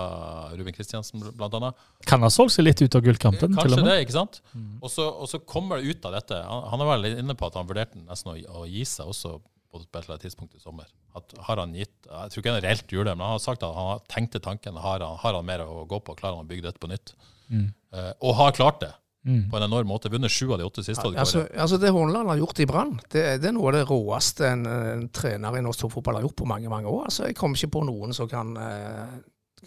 Ruben 0.55 0.75
Kristiansen 0.75 1.25
annet. 1.43 1.81
Kan 2.07 2.23
ha 2.23 2.29
solgt 2.31 2.55
seg 2.55 2.69
litt 2.69 2.79
ut 2.79 2.95
av 2.95 3.03
gullkampen, 3.03 3.57
til 3.57 3.75
og 3.75 3.81
med. 3.81 3.89
det, 3.89 3.97
ikke 4.05 4.15
sant? 4.15 4.39
Og, 4.79 4.87
så, 4.93 5.09
og 5.11 5.27
så 5.27 5.41
kommer 5.43 5.81
det 5.81 5.91
ut 5.91 6.07
av 6.07 6.15
dette. 6.15 6.39
Han, 6.47 6.63
han 6.71 6.85
vel 6.93 7.03
litt 7.03 7.19
inne 7.19 7.35
på 7.35 7.49
at 7.51 7.59
han 7.59 7.67
vurderte 7.67 7.99
nesten 7.99 8.31
å, 8.31 8.37
å 8.61 8.63
gi 8.69 8.85
seg 8.87 9.11
også 9.11 9.35
på 9.71 9.81
et 9.83 10.01
eller 10.01 10.15
annet 10.15 10.25
tidspunkt 10.27 10.55
i 10.55 10.63
sommer. 10.63 10.87
At 11.15 11.35
har 11.47 11.59
han 11.59 11.75
gitt, 11.75 11.93
Jeg 12.07 12.31
tror 12.31 12.41
ikke 12.41 12.55
han 12.55 12.63
reelt 12.63 12.95
gjorde 12.95 13.11
det, 13.11 13.17
men 13.19 13.27
han 13.27 13.35
har 13.35 13.43
sagt 13.43 13.63
at 13.67 13.75
han 13.75 14.07
tenkte 14.11 14.39
tanken. 14.43 14.79
Har 14.79 15.03
han, 15.03 15.19
har 15.19 15.35
han 15.35 15.47
mer 15.47 15.63
å 15.67 15.83
gå 15.87 15.99
på? 15.99 16.15
Klarer 16.19 16.39
han 16.39 16.47
å 16.47 16.49
bygge 16.49 16.69
dette 16.69 16.79
på 16.79 16.91
nytt? 16.91 17.13
Mm. 17.51 17.69
Uh, 17.91 18.11
og 18.23 18.35
har 18.39 18.55
klart 18.55 18.79
det 18.83 18.93
Mm. 19.25 19.51
på 19.51 19.57
en 19.57 19.63
enorm 19.63 19.87
måte. 19.87 20.09
Vunnet 20.09 20.31
sju 20.33 20.47
av 20.51 20.57
de 20.57 20.65
åtte 20.65 20.83
siste. 20.83 21.03
Ja, 21.13 21.19
altså, 21.21 21.43
altså 21.53 21.77
Det 21.77 21.91
Horneland 21.93 22.29
har 22.29 22.39
gjort 22.39 22.59
i 22.59 22.65
Brann, 22.65 22.95
det, 23.13 23.25
det 23.43 23.51
er 23.51 23.53
noe 23.53 23.69
av 23.69 23.75
det 23.75 23.83
råeste 23.85 24.47
en, 24.49 24.65
en 24.65 25.03
trener 25.13 25.57
i 25.59 25.61
norsk 25.61 25.83
toppfotball 25.85 26.17
har 26.17 26.25
gjort 26.25 26.39
på 26.41 26.47
mange 26.49 26.71
mange 26.71 26.89
år. 26.89 27.03
Altså, 27.11 27.27
Jeg 27.29 27.37
kommer 27.37 27.59
ikke 27.59 27.75
på 27.75 27.83
noen 27.85 28.17
som 28.17 28.29
kan 28.31 28.55
eh, 28.57 29.13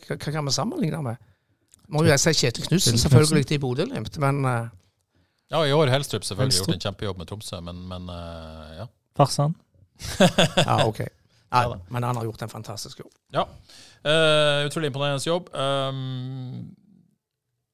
Hva 0.09 0.19
kan 0.19 0.51
vi 0.51 0.57
sammenligne 0.57 1.03
med? 1.07 1.31
Må 1.95 2.03
jo 2.03 2.11
jeg 2.11 2.23
si 2.23 2.33
Kjetil 2.35 2.67
Knutsen, 2.67 2.99
selvfølgelig, 2.99 3.47
til 3.47 3.61
Bodø-Glimt, 3.63 4.19
men 4.19 4.45
eh, 4.49 4.73
ja, 5.53 5.61
I 5.63 5.75
år 5.77 5.93
Helstrup 5.93 6.25
selvfølgelig 6.25 6.51
Helstrup. 6.51 6.73
gjort 6.73 6.81
en 6.81 6.87
kjempejobb 6.89 7.21
med 7.21 7.31
Tromsø, 7.31 7.61
men, 7.63 7.83
men 7.93 8.09
eh, 8.11 8.79
ja. 8.81 8.89
Farsan. 9.15 9.55
Ja, 10.67 10.81
OK. 10.89 11.05
Ja 11.55 11.69
men 11.89 12.03
han 12.03 12.17
har 12.19 12.25
gjort 12.27 12.43
en 12.43 12.51
fantastisk 12.51 13.05
jobb. 13.05 13.13
ja. 13.31 13.47
Uh, 14.05 14.67
utrolig 14.67 14.91
imponerende 14.91 15.23
jobb. 15.25 15.47
Um, 15.55 16.75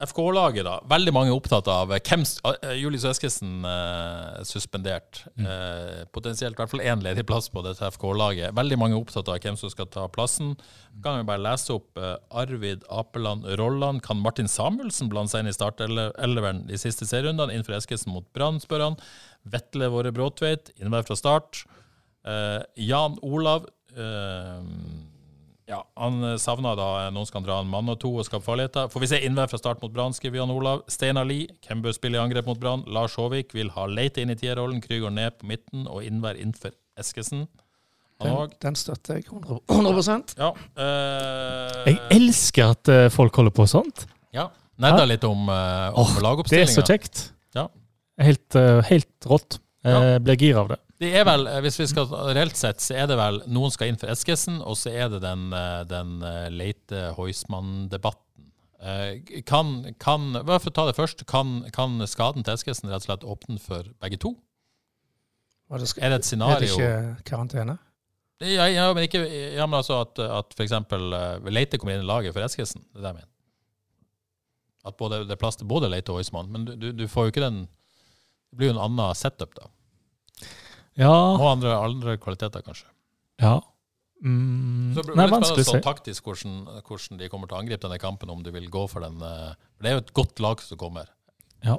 FK-laget, 0.01 0.65
da. 0.65 0.79
Veldig 0.89 1.13
mange 1.13 1.31
er 1.33 1.37
opptatt 1.37 1.67
av 1.71 1.91
eh, 1.93 2.01
hvem 2.07 2.23
s- 2.25 2.39
eh, 2.49 2.73
Julius 2.81 3.05
Eskesen 3.11 3.65
eh, 3.69 4.39
suspendert. 4.49 5.23
Eh, 5.37 6.05
potensielt 6.15 6.57
i 6.57 6.61
hvert 6.63 6.73
fall 6.73 6.81
én 6.85 7.03
ledig 7.05 7.27
plass 7.29 7.51
på 7.53 7.63
dette 7.67 7.85
FK-laget. 7.95 8.55
Veldig 8.57 8.79
mange 8.81 8.97
er 8.97 9.03
opptatt 9.03 9.29
av 9.29 9.39
hvem 9.45 9.59
som 9.61 9.73
skal 9.73 9.91
ta 9.93 10.07
plassen. 10.13 10.55
Kan 11.05 11.21
vi 11.21 11.29
bare 11.29 11.45
lese 11.45 11.75
opp 11.77 12.01
eh, 12.01 12.15
Arvid 12.43 12.87
Apeland 12.89 13.45
Rolland. 13.61 14.01
Kan 14.07 14.23
Martin 14.25 14.49
Samuelsen 14.49 15.11
blande 15.13 15.35
seg 15.35 15.45
inn 15.45 15.53
i 15.53 15.57
startelveren 15.57 16.65
de 16.71 16.81
siste 16.81 17.05
serierundene 17.09 17.53
innenfor 17.55 17.77
Eskesen 17.79 18.15
mot 18.17 18.27
Brann, 18.37 18.59
spør 18.65 18.87
han. 18.89 18.99
Vetle 19.53 19.89
Våre 19.93 20.13
Bråtveit, 20.17 20.73
innenfor 20.81 21.11
fra 21.13 21.21
start. 21.21 21.63
Eh, 22.29 22.61
Jan 22.89 23.15
Olav 23.25 23.69
eh, 23.97 24.65
ja, 25.71 25.79
Han 26.03 26.21
savna 26.43 26.73
da 26.79 26.89
noen 27.15 27.29
som 27.29 27.39
kan 27.39 27.47
dra 27.47 27.61
en 27.63 27.71
mann 27.71 27.89
og 27.93 27.99
to 28.03 28.11
og 28.19 28.27
skape 28.27 28.43
farligheter. 28.45 28.89
Får 28.91 29.01
vi 29.05 29.09
se 29.13 29.21
innvær 29.27 29.49
fra 29.53 29.61
start 29.61 29.81
mot 29.85 29.93
Brann, 29.95 30.13
skriver 30.17 30.41
Jan 30.43 30.51
Olav. 30.51 30.83
Steinar 30.91 31.25
Lie, 31.29 31.47
hvem 31.69 31.81
bør 31.85 31.95
spille 31.97 32.19
i 32.19 32.23
angrep 32.23 32.49
mot 32.51 32.59
Brann? 32.61 32.83
Lars 32.91 33.15
Håvik 33.21 33.55
vil 33.55 33.71
ha 33.77 33.87
Leite 33.87 34.25
inn 34.25 34.35
i 34.35 34.39
tierrollen, 34.41 34.83
Krüger 34.83 35.15
ned 35.15 35.39
på 35.39 35.47
midten 35.53 35.87
og 35.87 36.03
innvær 36.05 36.37
innenfor 36.41 36.75
Eskesen. 37.01 37.47
Den, 38.21 38.51
den 38.61 38.75
støtter 38.77 39.17
jeg 39.17 39.31
100, 39.31 39.61
100 39.71 40.35
Ja. 40.37 40.51
eh, 40.77 41.87
Jeg 41.89 42.01
elsker 42.19 42.75
at 42.75 42.91
eh, 42.93 43.07
folk 43.15 43.37
holder 43.41 43.55
på 43.57 43.65
sånt. 43.71 44.07
ja. 44.37 44.51
Nedda 44.81 45.05
litt 45.05 45.25
om, 45.29 45.49
eh, 45.49 45.89
om 45.93 46.07
Åh, 46.25 46.43
Det 46.49 46.61
er 46.63 46.69
så 46.73 46.81
kjekt. 46.85 47.31
Ja. 47.55 47.67
Helt, 48.21 48.55
eh, 48.57 48.81
helt 48.89 49.27
rått. 49.29 49.59
Ja. 49.85 50.01
Jeg 50.15 50.23
blir 50.25 50.37
gira 50.41 50.61
av 50.61 50.69
det. 50.73 50.79
Det 51.01 51.15
er 51.17 51.25
vel, 51.25 51.47
eh, 51.49 51.61
Hvis 51.65 51.79
vi 51.81 51.87
skal 51.89 52.11
reelt 52.37 52.59
sett, 52.61 52.83
så 52.85 52.95
er 53.01 53.07
det 53.09 53.17
vel 53.17 53.41
noen 53.49 53.73
skal 53.73 53.89
inn 53.89 53.97
for 54.01 54.11
Eskesen, 54.13 54.59
og 54.61 54.77
så 54.77 54.93
er 54.93 55.09
det 55.15 55.23
den, 55.25 55.47
eh, 55.57 55.85
den 55.89 56.19
eh, 56.23 56.49
Leite-Heusmann-debatten. 56.53 58.27
Eh, 58.81 59.41
Kan, 59.49 59.95
kan, 60.01 60.33
for 60.45 60.71
å 60.71 60.75
ta 60.77 60.87
det 60.89 60.97
først, 60.97 61.25
kan, 61.29 61.63
kan 61.73 62.01
skaden 62.09 62.45
til 62.45 62.55
Eskesen 62.55 62.93
rett 62.93 63.05
og 63.05 63.09
slett 63.09 63.25
åpne 63.29 63.59
for 63.61 63.89
begge 64.01 64.21
to? 64.21 64.35
Det 65.71 65.87
skal, 65.89 66.03
Er 66.05 66.11
det 66.11 66.19
et 66.21 66.27
scenario 66.27 66.57
er 66.57 66.61
det 66.61 66.71
ikke 66.75 67.25
karantene? 67.31 67.79
ja, 68.41 68.65
ja, 68.67 68.87
men 68.97 69.05
ikke 69.05 69.21
ja, 69.55 69.67
men 69.69 69.77
altså 69.79 70.01
at, 70.01 70.19
at 70.19 70.55
f.eks. 70.57 70.73
Leite 71.47 71.79
kommer 71.79 71.95
inn 71.95 72.03
i 72.03 72.09
laget 72.09 72.35
for 72.35 72.43
Eskesen. 72.43 72.83
Det 72.91 72.99
er 72.99 73.03
det 73.05 73.11
jeg 73.13 73.19
mener. 73.21 73.29
At 74.89 74.97
både, 74.97 75.25
det 75.29 75.37
er 75.37 75.41
plass 75.41 75.61
til 75.61 75.69
både 75.69 75.91
Leite 75.93 76.11
og 76.11 76.19
Heusmann. 76.19 76.49
Men 76.51 76.65
du, 76.65 76.73
du, 76.75 76.89
du 76.97 77.05
får 77.09 77.29
jo 77.29 77.35
ikke 77.35 77.45
den 77.45 77.61
Det 78.51 78.59
blir 78.59 78.73
jo 78.73 78.75
en 78.79 78.83
annen 78.89 79.15
setup, 79.15 79.53
da. 79.55 79.69
Ja. 80.99 81.13
Og 81.37 81.47
andre, 81.53 81.75
andre 81.79 82.17
kvaliteter, 82.19 82.63
kanskje. 82.67 82.87
ja. 83.41 83.61
Mm, 84.21 84.93
Så 84.93 85.01
det 85.01 85.15
blir 85.15 85.31
spennende 85.31 85.65
sånn 85.65 85.81
taktisk 85.81 86.27
hvordan, 86.29 86.57
hvordan 86.85 87.17
de 87.23 87.29
kommer 87.33 87.49
til 87.49 87.57
å 87.57 87.61
angripe 87.63 87.87
denne 87.87 87.97
kampen, 88.03 88.29
om 88.29 88.43
du 88.45 88.51
vil 88.53 88.67
gå 88.69 88.83
for 88.91 89.01
den 89.01 89.17
eh, 89.25 89.55
For 89.79 89.87
det 89.87 89.89
er 89.89 89.95
jo 89.97 90.03
et 90.03 90.13
godt 90.13 90.43
lag 90.45 90.61
som 90.61 90.77
kommer. 90.77 91.07
Ja, 91.65 91.79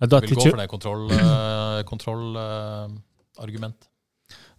Du 0.00 0.06
Da, 0.08 0.18
vil 0.18 0.34
gå 0.34 0.42
for 0.48 0.58
det 0.58 0.66
kontrollargument. 0.68 1.86
Kontroll, 1.86 2.36
uh, 3.38 3.72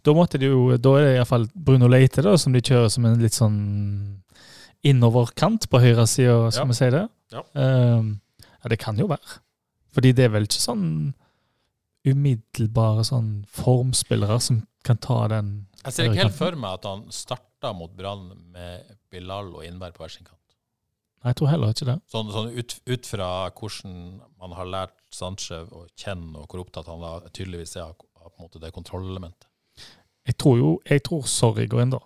da 0.03 0.13
måtte 0.15 0.39
de 0.39 0.45
jo 0.47 0.78
Da 0.78 0.93
er 0.99 1.03
det 1.03 1.17
iallfall 1.17 1.49
Bruno 1.53 1.88
Leite 1.91 2.24
da, 2.24 2.38
som 2.38 2.53
de 2.55 2.61
kjører 2.63 2.89
som 2.91 3.05
en 3.05 3.19
litt 3.19 3.36
sånn 3.36 3.59
innoverkant 4.84 5.67
på 5.71 5.80
høyresida, 5.80 6.51
skal 6.51 6.63
Ja. 6.63 6.67
vi 6.67 6.74
si 6.74 6.89
det. 6.89 7.09
Ja. 7.32 7.43
Um, 7.53 8.21
ja, 8.39 8.69
det 8.69 8.80
kan 8.80 8.97
jo 8.97 9.07
være. 9.07 9.39
Fordi 9.93 10.11
det 10.13 10.26
er 10.26 10.30
vel 10.30 10.43
ikke 10.43 10.59
sånn 10.59 11.13
umiddelbare 12.07 13.05
sånn 13.07 13.31
formspillere 13.47 14.39
som 14.43 14.63
kan 14.83 14.99
ta 14.99 15.21
den 15.31 15.53
Jeg 15.85 15.95
ser 15.95 16.09
ikke 16.09 16.25
helt 16.25 16.35
for 16.37 16.59
meg 16.59 16.79
at 16.79 16.87
han 16.89 17.05
starta 17.15 17.71
mot 17.75 17.91
Brann 17.95 18.29
med 18.51 18.97
Bilal 19.11 19.53
og 19.53 19.63
Innberg 19.67 19.95
på 19.95 20.03
hver 20.03 20.11
sin 20.11 20.27
kant. 20.27 20.39
Nei, 21.23 21.31
jeg 21.31 21.39
tror 21.39 21.51
heller 21.53 21.71
ikke 21.71 21.87
det. 21.87 21.97
Sånn, 22.11 22.31
sånn 22.35 22.51
ut, 22.51 22.75
ut 22.91 23.07
fra 23.07 23.29
hvordan 23.55 23.97
man 24.41 24.55
har 24.57 24.67
lært 24.67 24.95
Sanchez 25.13 25.71
å 25.71 25.85
kjenne, 25.95 26.35
og 26.41 26.51
hvor 26.51 26.65
opptatt 26.65 26.89
han 26.91 27.03
da 27.03 27.15
tydeligvis 27.29 27.77
er 27.77 27.87
av, 27.87 27.95
på 27.95 28.33
en 28.35 28.47
måte 28.49 28.59
det 28.59 28.73
kontrollelementet. 28.75 29.47
Jeg 30.23 30.37
tror 30.39 30.55
jo 30.55 30.67
Jeg 30.87 31.01
tror 31.03 31.25
Sorry 31.27 31.65
går 31.67 31.83
inn, 31.83 31.95
da. 31.95 31.99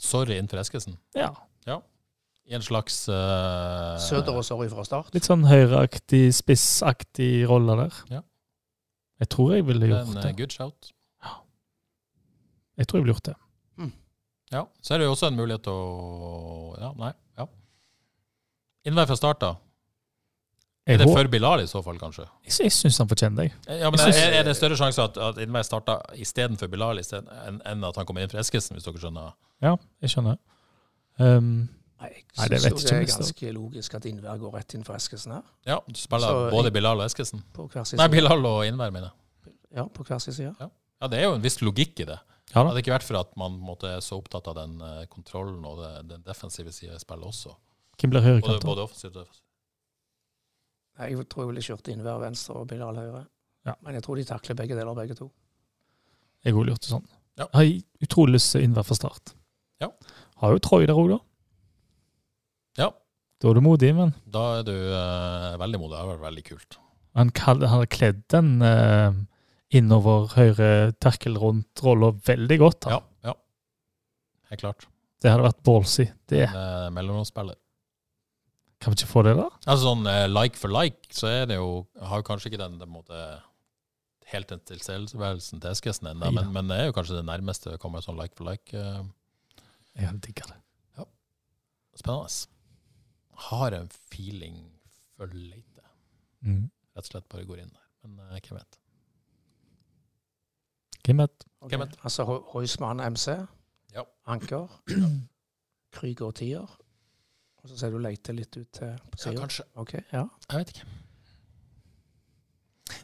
Sorry 0.00 0.36
innenfor 0.36 0.60
Eskesen. 0.60 0.96
Ja. 1.16 1.32
I 2.48 2.56
en 2.56 2.64
slags 2.64 3.02
uh, 3.12 3.98
Søder 4.00 4.38
og 4.40 4.44
sorry 4.46 4.70
fra 4.72 4.84
start. 4.86 5.12
Litt 5.12 5.26
sånn 5.28 5.44
høyreaktig, 5.44 6.30
spissaktig 6.32 7.44
rolle 7.48 7.76
der. 7.82 7.98
Ja. 8.08 8.22
Jeg 9.20 9.28
tror 9.34 9.52
jeg 9.54 9.66
ville 9.66 9.86
gjort 9.90 10.14
det. 10.14 10.22
det. 10.22 10.36
good 10.38 10.50
shout. 10.54 10.92
Ja. 11.24 11.32
Jeg 12.78 12.86
tror 12.86 12.98
jeg 13.00 13.04
ville 13.06 13.14
gjort 13.14 13.30
det. 13.32 13.36
Ja. 14.50 14.62
Så 14.80 14.94
er 14.94 14.98
det 15.02 15.04
jo 15.04 15.12
også 15.12 15.26
en 15.28 15.36
mulighet 15.36 15.60
til 15.66 15.72
å 15.76 16.76
Ja, 16.80 16.92
nei. 16.96 17.10
ja. 17.36 17.44
Innvær 18.88 19.06
fra 19.10 19.16
start, 19.18 19.40
da. 19.42 19.50
Jeg, 20.88 20.94
Er 20.94 21.04
det 21.04 21.08
for 21.12 21.28
Bilal 21.28 21.60
i 21.60 21.66
så 21.68 21.82
fall, 21.84 21.98
kanskje? 22.00 22.24
jeg, 22.46 22.54
jeg 22.64 22.72
syns 22.72 22.96
han 22.98 23.08
fortjener 23.10 23.42
det. 23.42 23.52
Ja, 23.82 23.90
men 23.90 23.98
synes- 24.00 24.16
er, 24.16 24.42
det 24.44 24.54
større 24.56 24.76
sjanse 24.80 25.02
at, 25.04 25.18
at 25.18 25.36
Innvær 25.44 25.62
starter 25.68 26.00
istedenfor 26.16 26.70
Bilal 26.72 26.98
i 26.98 27.02
stedet, 27.04 27.28
enn 27.46 27.60
enn 27.66 27.84
at 27.84 27.96
han 28.00 28.06
kommer 28.06 28.22
inn 28.24 28.30
for 28.32 28.38
Eskesen, 28.40 28.72
hvis 28.78 28.84
dere 28.88 28.96
skjønner? 29.02 29.34
Ja, 29.60 29.74
jeg 30.00 30.10
skjønner. 30.14 30.38
Um, 31.18 31.68
jeg 32.00 32.24
Nei, 32.38 32.48
det 32.48 32.60
synes 32.62 32.82
jo 32.82 32.88
det 32.88 32.92
er 32.94 33.00
jeg 33.02 33.08
ganske 33.10 33.52
logisk 33.56 33.94
at 33.98 34.04
Innvær 34.06 34.38
går 34.38 34.52
rett 34.54 34.74
inn 34.74 34.84
for 34.86 34.94
Eskesen 34.94 35.32
her. 35.34 35.42
Ja, 35.66 35.78
du 35.88 35.94
spiller 35.98 36.28
Så- 36.28 36.50
både 36.52 36.70
Bilal 36.72 37.00
og 37.00 37.06
Eskesen? 37.06 37.42
På 37.52 37.66
hver 37.68 37.84
sin 37.86 37.98
Nei. 37.98 38.08
Bilal 38.08 38.44
og 38.46 38.66
Innvær, 38.66 38.92
mener 38.92 39.10
jeg. 39.10 39.54
Ja, 39.76 39.84
på 39.88 40.04
hver 40.04 40.18
sin 40.22 40.32
side. 40.32 40.54
Ja, 40.60 41.08
det 41.08 41.18
er 41.18 41.24
jo 41.24 41.34
en 41.34 41.42
viss 41.42 41.58
logikk 41.60 42.00
i 42.00 42.04
det. 42.04 42.18
ja 42.18 42.54
da. 42.54 42.68
Hadde 42.68 42.74
det 42.76 42.84
ikke 42.86 42.94
vært 42.98 43.02
for 43.08 43.18
at 43.20 43.36
man 43.36 43.58
måtte, 43.60 43.84
er 43.96 44.00
så 44.00 44.16
opptatt 44.22 44.46
av 44.48 44.54
den 44.54 44.80
uh, 44.80 45.04
kontrollen 45.06 45.64
og 45.64 45.78
det, 45.82 46.08
den 46.08 46.22
defensive 46.22 46.72
sida 46.72 46.94
i 46.94 46.98
spillet 47.02 47.24
også. 47.26 47.54
Hvem 47.98 48.10
blir 48.10 48.20
Både, 48.20 48.28
høyrekant? 48.30 48.62
da? 48.62 48.66
både 48.66 48.82
offensivt 48.86 49.16
og 49.16 49.24
defensivt. 49.26 49.42
Jeg 50.98 51.28
tror 51.30 51.42
jeg 51.44 51.48
ville 51.52 51.62
kjørt 51.62 51.88
Innvær 51.92 52.18
venstre 52.22 52.54
og 52.58 52.66
Bilal 52.68 52.96
høyre. 52.96 53.26
Ja. 53.66 53.74
Men 53.82 53.94
jeg 53.94 54.02
tror 54.02 54.16
de 54.16 54.24
takler 54.24 54.54
begge 54.58 54.74
deler, 54.78 54.94
begge 54.94 55.14
to. 55.18 55.30
Jeg 56.44 56.54
ville 56.54 56.72
gjort 56.72 56.80
det 56.86 56.90
sånn. 56.90 57.06
Ja. 57.38 57.46
Jeg 57.54 57.54
har 57.54 58.06
utrolig 58.08 58.32
lyst 58.38 58.52
til 58.54 58.62
Innvær 58.66 58.86
fra 58.86 58.94
start. 58.98 59.34
Ja. 59.82 59.88
Har 60.42 60.52
jo 60.56 60.58
Troy 60.58 60.86
der 60.86 60.94
òg, 60.98 61.10
da. 61.10 61.18
Ja, 62.78 62.90
Da 63.42 63.50
er 63.50 63.54
du 63.54 63.60
modig, 63.62 63.92
men 63.94 64.14
da 64.26 64.44
er 64.58 64.64
du 64.66 64.72
eh, 64.74 65.56
veldig 65.60 65.78
modig. 65.82 65.94
Det 65.96 66.00
har 66.04 66.12
vært 66.16 66.24
veldig 66.28 66.44
kult. 66.48 66.78
han, 67.18 67.30
kall- 67.34 67.66
han 67.66 67.78
har 67.82 67.86
kledd 67.90 68.22
den 68.34 68.62
eh, 68.62 69.12
innover 69.78 70.28
høyre 70.36 70.68
terkel 71.02 71.36
rundt 71.38 71.82
rolla 71.84 72.12
veldig 72.26 72.58
godt. 72.62 72.86
Ja, 72.90 72.98
Han. 72.98 73.32
ja. 73.32 73.34
Helt 74.50 74.60
klart. 74.64 74.86
Det 75.22 75.30
hadde 75.32 75.44
vært 75.48 75.62
ballsy. 75.66 76.06
Det 76.30 76.44
En 76.48 76.56
eh, 76.56 76.90
mellomromsspiller. 76.94 77.56
kan 78.80 78.94
vi 78.94 79.00
ikke 79.02 79.10
få 79.10 79.22
det, 79.26 79.34
da? 79.36 79.48
Altså 79.66 79.88
sånn 79.90 80.06
eh, 80.06 80.26
like 80.30 80.56
for 80.58 80.70
like, 80.70 81.10
så 81.10 81.26
er 81.30 81.46
det 81.50 81.56
jo 81.58 81.86
Har 82.00 82.20
jo 82.22 82.26
kanskje 82.30 82.52
ikke 82.52 82.60
den, 82.62 82.78
den 82.78 82.90
måte 82.94 83.18
helt 84.28 84.48
den 84.52 84.60
tilstedeværelsen 84.68 85.60
til 85.62 85.70
Eskesen 85.72 86.10
ennå, 86.10 86.30
men, 86.36 86.50
men 86.52 86.68
det 86.68 86.76
er 86.78 86.86
jo 86.90 86.94
kanskje 86.98 87.16
det 87.18 87.24
nærmeste 87.26 87.74
å 87.74 87.78
komme 87.80 88.02
sånn 88.04 88.18
like 88.20 88.36
for 88.36 88.44
like. 88.50 88.74
eh, 88.76 89.02
Jeg 90.02 90.20
digger 90.26 90.52
det. 90.52 90.58
spennende. 91.98 92.46
Har 93.48 93.70
en 93.76 93.88
feeling 94.12 94.58
for 95.16 95.30
Leite. 95.32 95.84
Mm. 96.42 96.64
Rett 96.96 97.04
og 97.06 97.12
slett 97.12 97.28
bare 97.30 97.46
går 97.46 97.62
inn 97.62 97.70
der. 97.70 97.86
Men 98.04 98.18
uh, 98.26 98.38
hvem 98.38 98.58
vet. 98.58 98.78
Hvem 101.06 101.22
vet? 101.22 101.44
Okay. 101.62 101.70
Hvem 101.76 101.86
vet? 101.86 101.96
Altså 102.04 102.24
Ho- 102.28 102.42
Heusmann 102.52 103.00
MC, 103.12 103.28
Ja. 103.94 104.02
Anker, 104.26 104.66
Krüger 105.96 106.30
tier. 106.36 106.66
Og 107.62 107.68
så 107.70 107.78
ser 107.80 107.90
du 107.90 107.98
Leite 107.98 108.32
litt 108.36 108.54
ut 108.56 108.68
til 108.72 108.92
siden? 109.16 109.34
Ja, 109.38 109.40
kanskje. 109.40 109.64
Ok, 109.80 109.94
ja. 110.12 110.24
Jeg 110.50 110.58
vet 110.60 110.68
ikke. 110.74 110.86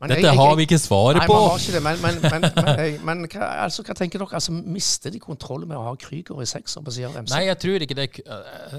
Men 0.01 0.11
Dette 0.11 0.21
jeg- 0.21 0.29
jeg- 0.31 0.37
har 0.37 0.55
vi 0.57 0.63
ikke 0.63 0.79
svaret 0.79 1.17
Nei, 1.17 1.27
på! 1.27 1.33
man 1.33 1.49
har 1.51 1.59
ikke 1.59 1.73
det, 1.75 1.83
men, 1.83 1.97
men, 2.03 2.15
men, 2.23 2.43
men, 2.55 2.79
jeg- 2.81 3.01
men 3.05 3.25
hva, 3.29 3.49
altså, 3.65 3.83
hva 3.83 3.95
tenker 3.95 4.19
dere? 4.23 4.35
Altså, 4.35 4.53
Mister 4.53 5.11
de 5.11 5.19
kontrollen 5.21 5.69
med 5.69 5.77
å 5.77 5.83
ha 5.89 5.95
Krüger 5.97 6.41
i 6.43 6.47
sekser 6.47 6.81
på 6.85 6.91
siden 6.95 7.11
av 7.13 7.23
MC? 7.25 7.35
Nei, 7.35 7.45
jeg 7.47 7.59
tror 7.65 7.85
ikke 7.87 7.95
det 7.99 8.07
Jeg 8.19 8.25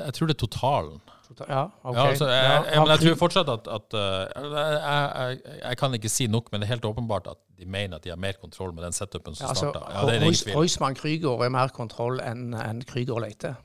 jeg 0.05 0.13
tror 0.17 0.27
det 0.27 0.35
er 0.35 0.41
totalen. 0.47 1.01
Ja, 1.47 1.63
ok. 1.83 1.95
Ja, 1.95 2.03
altså, 2.09 2.27
jeg, 2.29 2.65
jeg, 2.71 2.79
men 2.81 2.91
jeg 2.93 2.99
tror 3.03 3.15
fortsatt 3.19 3.49
at, 3.53 3.67
at 3.77 3.95
uh, 3.97 4.01
jeg, 4.55 4.81
jeg, 4.81 5.39
jeg 5.63 5.77
kan 5.77 5.93
ikke 5.97 6.09
si 6.09 6.27
nok, 6.27 6.51
men 6.51 6.61
det 6.61 6.67
er 6.67 6.73
helt 6.75 6.85
åpenbart 6.85 7.27
at 7.31 7.39
de 7.59 7.65
mener 7.65 7.97
at 7.99 8.03
de 8.03 8.09
har 8.13 8.19
mer 8.21 8.37
kontroll 8.41 8.73
med 8.75 8.83
den 8.87 8.93
setupen 8.95 9.35
som 9.35 9.45
Ja, 9.45 9.49
altså, 9.53 9.71
starta. 9.71 9.85
Ja, 9.93 10.05
det 10.09 10.15
er 10.15 10.25
ingen. 10.29 10.57
Heusmann 10.57 10.97
Krüger 10.99 11.45
er 11.45 11.53
mer 11.53 11.71
kontroll 11.75 12.19
enn 12.23 12.53
en 12.57 12.83
Krygård 12.87 13.23
Leite. 13.25 13.55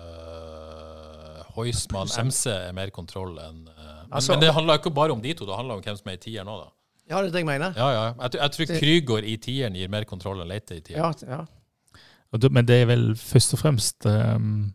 Uh, 0.00 1.40
Heusmann 1.56 2.10
MC 2.26 2.46
er 2.52 2.74
mer 2.76 2.90
kontroll 2.94 3.38
enn 3.38 3.64
uh, 3.68 3.76
men, 4.10 4.16
Altså- 4.18 4.32
men 4.34 4.42
det 4.42 4.52
handler 4.54 4.78
ikke 4.80 4.90
bare 4.90 5.12
om 5.14 5.20
de 5.22 5.32
to, 5.38 5.46
det 5.46 5.56
handler 5.56 5.78
om 5.78 5.82
hvem 5.84 5.96
som 5.96 6.08
er 6.10 6.18
i 6.18 6.22
tieren 6.24 6.46
nå, 6.50 6.56
da. 6.64 6.70
Ja, 7.10 7.20
det 7.22 7.28
er 7.28 7.32
det 7.34 7.40
jeg 7.42 7.46
mener. 7.46 7.72
Ja, 7.76 7.88
ja. 7.92 8.02
Jeg, 8.22 8.30
tror- 8.30 8.42
jeg 8.42 8.50
tror 8.56 8.78
Krygård 8.80 9.24
i 9.24 9.36
tieren 9.36 9.74
gir 9.78 9.88
mer 9.90 10.04
kontroll 10.04 10.40
enn 10.42 10.48
Leite 10.50 10.76
i 10.78 10.80
tieren. 10.80 11.14
Ja, 11.26 11.36
ja. 11.38 11.44
Men 12.50 12.66
det 12.66 12.76
er 12.82 12.86
vel 12.86 13.16
først 13.18 13.54
og 13.56 13.58
fremst 13.58 14.06
um, 14.06 14.72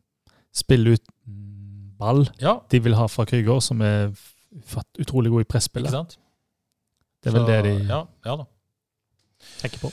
spill 0.56 0.88
ut 0.96 1.04
ball 2.00 2.26
Ja, 2.42 2.58
de 2.72 2.80
vil 2.84 2.96
ha 2.98 3.08
fra 3.12 3.26
Krüger, 3.28 3.62
som 3.64 3.82
er 3.86 4.12
utrolig 5.00 5.32
god 5.34 5.46
i 5.46 5.50
presspillet. 5.52 5.92
sant? 5.92 6.18
Det 7.24 7.32
er 7.32 7.36
vel 7.36 7.46
Så, 7.46 7.50
det 7.50 7.62
de 7.66 7.74
ja, 7.90 8.02
ja 8.26 8.38
tenker 9.62 9.82
på. 9.82 9.92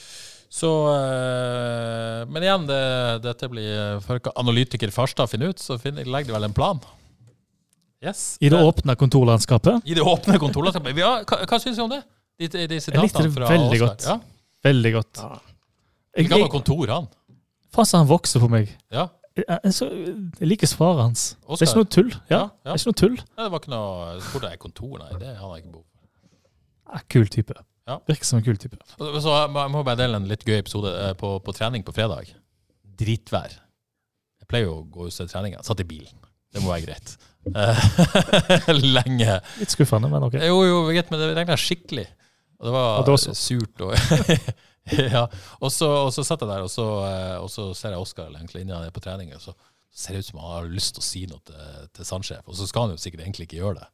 Så 0.52 0.68
eh, 0.92 2.22
Men 2.28 2.44
igjen, 2.44 2.66
det, 2.68 2.80
dette 3.24 3.48
blir 3.48 4.00
For 4.04 4.20
hva 4.20 4.34
analytiker 4.42 4.92
Farstad 4.92 5.30
finner 5.32 5.52
ut, 5.52 5.62
så 5.62 5.78
finner, 5.80 6.04
legger 6.04 6.32
de 6.32 6.36
vel 6.36 6.48
en 6.50 6.56
plan. 6.56 6.82
Yes. 8.02 8.36
I 8.42 8.50
det 8.50 8.58
Eh, 8.58 8.66
åpne 8.66 8.96
kontorlandskapet. 8.98 9.86
I 9.86 9.94
det 9.94 10.02
åpne 10.02 10.38
kontorlandskapet. 10.42 10.98
Ja, 10.98 11.14
hva 11.22 11.40
hva 11.46 11.58
syns 11.62 11.78
du 11.78 11.84
om 11.86 11.90
det? 11.92 12.02
De, 12.40 12.48
de, 12.48 12.66
de 12.66 12.78
Jeg 12.80 12.98
likte 12.98 13.22
det 13.22 13.48
veldig 13.48 13.78
godt. 13.80 14.06
Ja. 14.08 14.18
Veldig 14.66 14.92
godt. 14.96 15.20
Ja. 15.22 15.38
Jeg, 16.16 16.28
Gammelt 16.28 16.48
jeg, 16.48 16.52
kontor, 16.52 16.90
han. 16.92 17.06
faen 17.72 17.92
han 18.02 18.08
vokser 18.10 18.42
på 18.42 18.48
meg. 18.52 18.72
Ja. 18.92 19.06
Jeg, 19.36 19.44
jeg, 19.48 19.72
så, 19.72 19.86
jeg 20.40 20.48
liker 20.50 20.68
svaret 20.68 21.00
hans. 21.06 21.22
Det 21.48 21.62
er 21.62 21.68
ikke 21.70 21.80
noe 21.80 21.88
tull. 21.96 22.10
Ja. 22.28 22.42
Det 22.60 22.72
er 22.72 22.80
ikke 22.80 22.90
noe 22.90 22.98
tull. 23.00 23.14
Nei, 23.16 23.44
det 23.46 23.52
var 23.54 23.62
ikke 23.62 23.72
noe 23.72 24.50
jeg 24.50 24.60
kontor? 24.60 24.94
Nei, 25.00 25.10
det 25.22 25.30
har 25.38 25.54
jeg 25.56 25.62
ikke 25.64 25.72
behov 25.72 25.86
for. 25.88 27.04
Kul 27.14 27.30
type. 27.32 27.56
Ja. 27.88 27.96
Virker 28.06 28.28
som 28.28 28.38
en 28.38 28.44
kul 28.46 28.58
type. 28.60 28.76
Så 28.98 29.32
jeg 29.32 29.50
må- 29.54 29.84
bare 29.84 29.96
dele 29.98 30.20
en 30.20 30.28
litt 30.28 30.44
gøy 30.44 30.58
episode 30.60 30.92
eh, 30.92 31.14
på, 31.18 31.32
på 31.42 31.54
trening 31.56 31.82
på 31.86 31.94
fredag. 31.96 32.34
Dritvær. 33.00 33.56
Jeg 34.42 34.48
pleier 34.50 34.68
jo 34.68 34.76
å 34.82 34.84
gå 34.84 35.08
ut 35.08 35.16
til 35.16 35.30
treninga. 35.32 35.62
Satt 35.64 35.80
i 35.80 35.88
bilen. 35.88 36.18
Det 36.52 36.60
må 36.60 36.68
være 36.74 36.84
greit. 36.90 37.14
Eh, 37.56 38.74
Lenge. 38.96 39.38
Litt 39.62 39.72
skuffende, 39.72 40.10
men 40.12 40.28
ok. 40.28 40.36
Jo, 40.44 40.60
jo, 40.68 40.82
greit, 40.92 41.08
men 41.10 41.22
det 41.22 41.30
regna 41.38 41.56
skikkelig. 41.56 42.04
Og 42.60 42.68
det 42.68 42.74
var 42.76 42.98
Og 43.00 43.08
det 43.08 43.16
var 43.16 43.40
surt. 43.40 43.80
Og, 43.80 43.96
ja. 45.14 45.26
og, 45.60 45.70
så, 45.72 45.88
og 46.06 46.10
så 46.14 46.24
satt 46.26 46.42
jeg 46.42 46.50
der, 46.50 46.64
og 46.66 46.70
så, 46.72 46.86
eh, 47.06 47.36
og 47.38 47.50
så 47.52 47.68
ser 47.78 47.94
jeg 47.94 48.02
Oskar 48.02 48.32
nede 48.34 48.90
på 48.94 49.02
trening. 49.04 49.30
Og 49.36 49.42
så 49.44 49.54
ser 49.92 50.16
det 50.16 50.24
ut 50.24 50.30
som 50.32 50.40
han 50.42 50.56
har 50.56 50.72
lyst 50.72 50.96
til 50.96 51.04
å 51.04 51.06
si 51.06 51.22
noe 51.30 51.42
til, 51.46 51.86
til 51.94 52.08
sandsjef, 52.08 52.46
og 52.48 52.56
så 52.58 52.66
skal 52.66 52.88
han 52.88 52.96
jo 52.96 53.02
sikkert 53.02 53.26
egentlig 53.26 53.46
ikke 53.50 53.60
gjøre 53.60 53.82
det. 53.82 53.88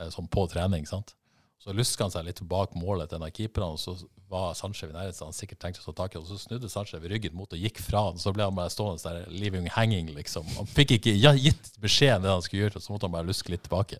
eh, 0.00 0.10
Sånn 0.14 0.30
på 0.32 0.46
trening, 0.50 0.88
sant. 0.88 1.14
Så 1.58 1.74
lusker 1.74 2.06
han 2.06 2.12
seg 2.14 2.24
litt 2.24 2.38
bak 2.48 2.76
målet 2.78 3.10
til 3.10 3.18
en 3.18 3.26
av 3.26 3.32
keeperne, 3.34 3.74
og 3.74 3.80
så 3.82 3.96
var 4.30 4.52
Sanchez 4.54 4.90
i 4.90 4.94
nærheten, 4.94 5.16
så 5.16 5.26
han 5.26 5.34
sikkert 5.36 5.58
tenkte 5.62 5.82
å 5.82 5.88
ta 5.90 6.04
tak 6.04 6.14
i, 6.14 6.20
og 6.20 6.28
så 6.28 6.36
snudde 6.38 6.68
Sanchez 6.70 7.02
ryggen 7.10 7.34
mot 7.36 7.52
og 7.52 7.62
gikk 7.64 7.80
fra 7.82 8.04
han. 8.08 8.20
Så 8.20 8.30
ble 8.36 8.44
han 8.46 8.54
bare 8.56 8.70
stående 8.72 9.02
der, 9.02 9.26
living 9.32 9.66
hanging, 9.74 10.10
liksom. 10.16 10.46
Han 10.58 10.68
fikk 10.70 10.94
ikke 10.98 11.14
gitt 11.16 11.72
beskjeden 11.82 12.24
det 12.24 12.30
han 12.30 12.44
skulle 12.44 12.66
gjøre, 12.66 12.82
så 12.84 12.94
måtte 12.94 13.08
han 13.08 13.16
bare 13.16 13.28
luske 13.28 13.50
litt 13.52 13.64
tilbake. 13.66 13.98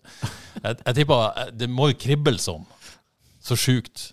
Jeg, 0.63 0.77
jeg 0.85 0.97
tipper 1.01 1.25
eh, 1.43 1.51
det 1.59 1.69
må 1.73 1.89
jo 1.91 1.99
krible 1.99 2.39
sånn, 2.41 2.63
så 3.43 3.57
sjukt, 3.59 4.09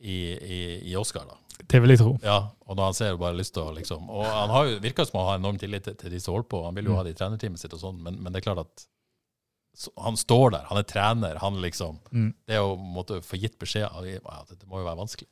i, 0.00 0.18
i, 0.32 0.58
i 0.92 0.96
Oscar, 0.96 1.26
da. 1.28 1.38
Det 1.68 1.80
vil 1.82 1.90
jeg 1.90 1.98
tro. 1.98 2.12
Ja, 2.22 2.38
og 2.68 2.76
når 2.78 2.90
han 2.90 2.94
ser 2.94 3.16
bare 3.18 3.34
lyst 3.34 3.56
til 3.56 3.64
å 3.66 3.72
liksom 3.74 4.06
Og 4.14 4.22
han 4.22 4.52
har 4.54 4.68
jo, 4.68 4.76
virker 4.82 5.08
som 5.08 5.18
han 5.18 5.26
har 5.32 5.40
enorm 5.40 5.58
tillit 5.58 5.88
til, 5.88 6.12
de 6.12 6.20
som 6.22 6.36
holder 6.36 6.46
på. 6.52 6.60
Han 6.68 6.76
vil 6.78 6.86
jo 6.86 6.94
ha 6.94 7.02
det 7.02 7.16
i 7.16 7.18
trenerteamet 7.18 7.58
sitt 7.58 7.74
og 7.74 7.82
sånn, 7.82 7.98
men, 8.04 8.20
men 8.22 8.30
det 8.30 8.40
er 8.40 8.46
klart 8.46 8.62
at 8.62 8.84
så, 9.78 9.90
han 10.02 10.16
står 10.18 10.54
der, 10.54 10.68
han 10.70 10.80
er 10.80 10.86
trener, 10.86 11.40
han 11.42 11.58
liksom 11.62 11.98
Mm. 12.10 12.30
Det 12.48 12.60
å 12.62 12.76
måtte 12.78 13.20
få 13.22 13.36
gitt 13.38 13.58
beskjed 13.60 13.90
av 13.90 14.06
ja, 14.06 14.20
det, 14.48 14.60
det 14.62 14.70
må 14.70 14.80
jo 14.80 14.86
være 14.86 15.02
vanskelig. 15.02 15.28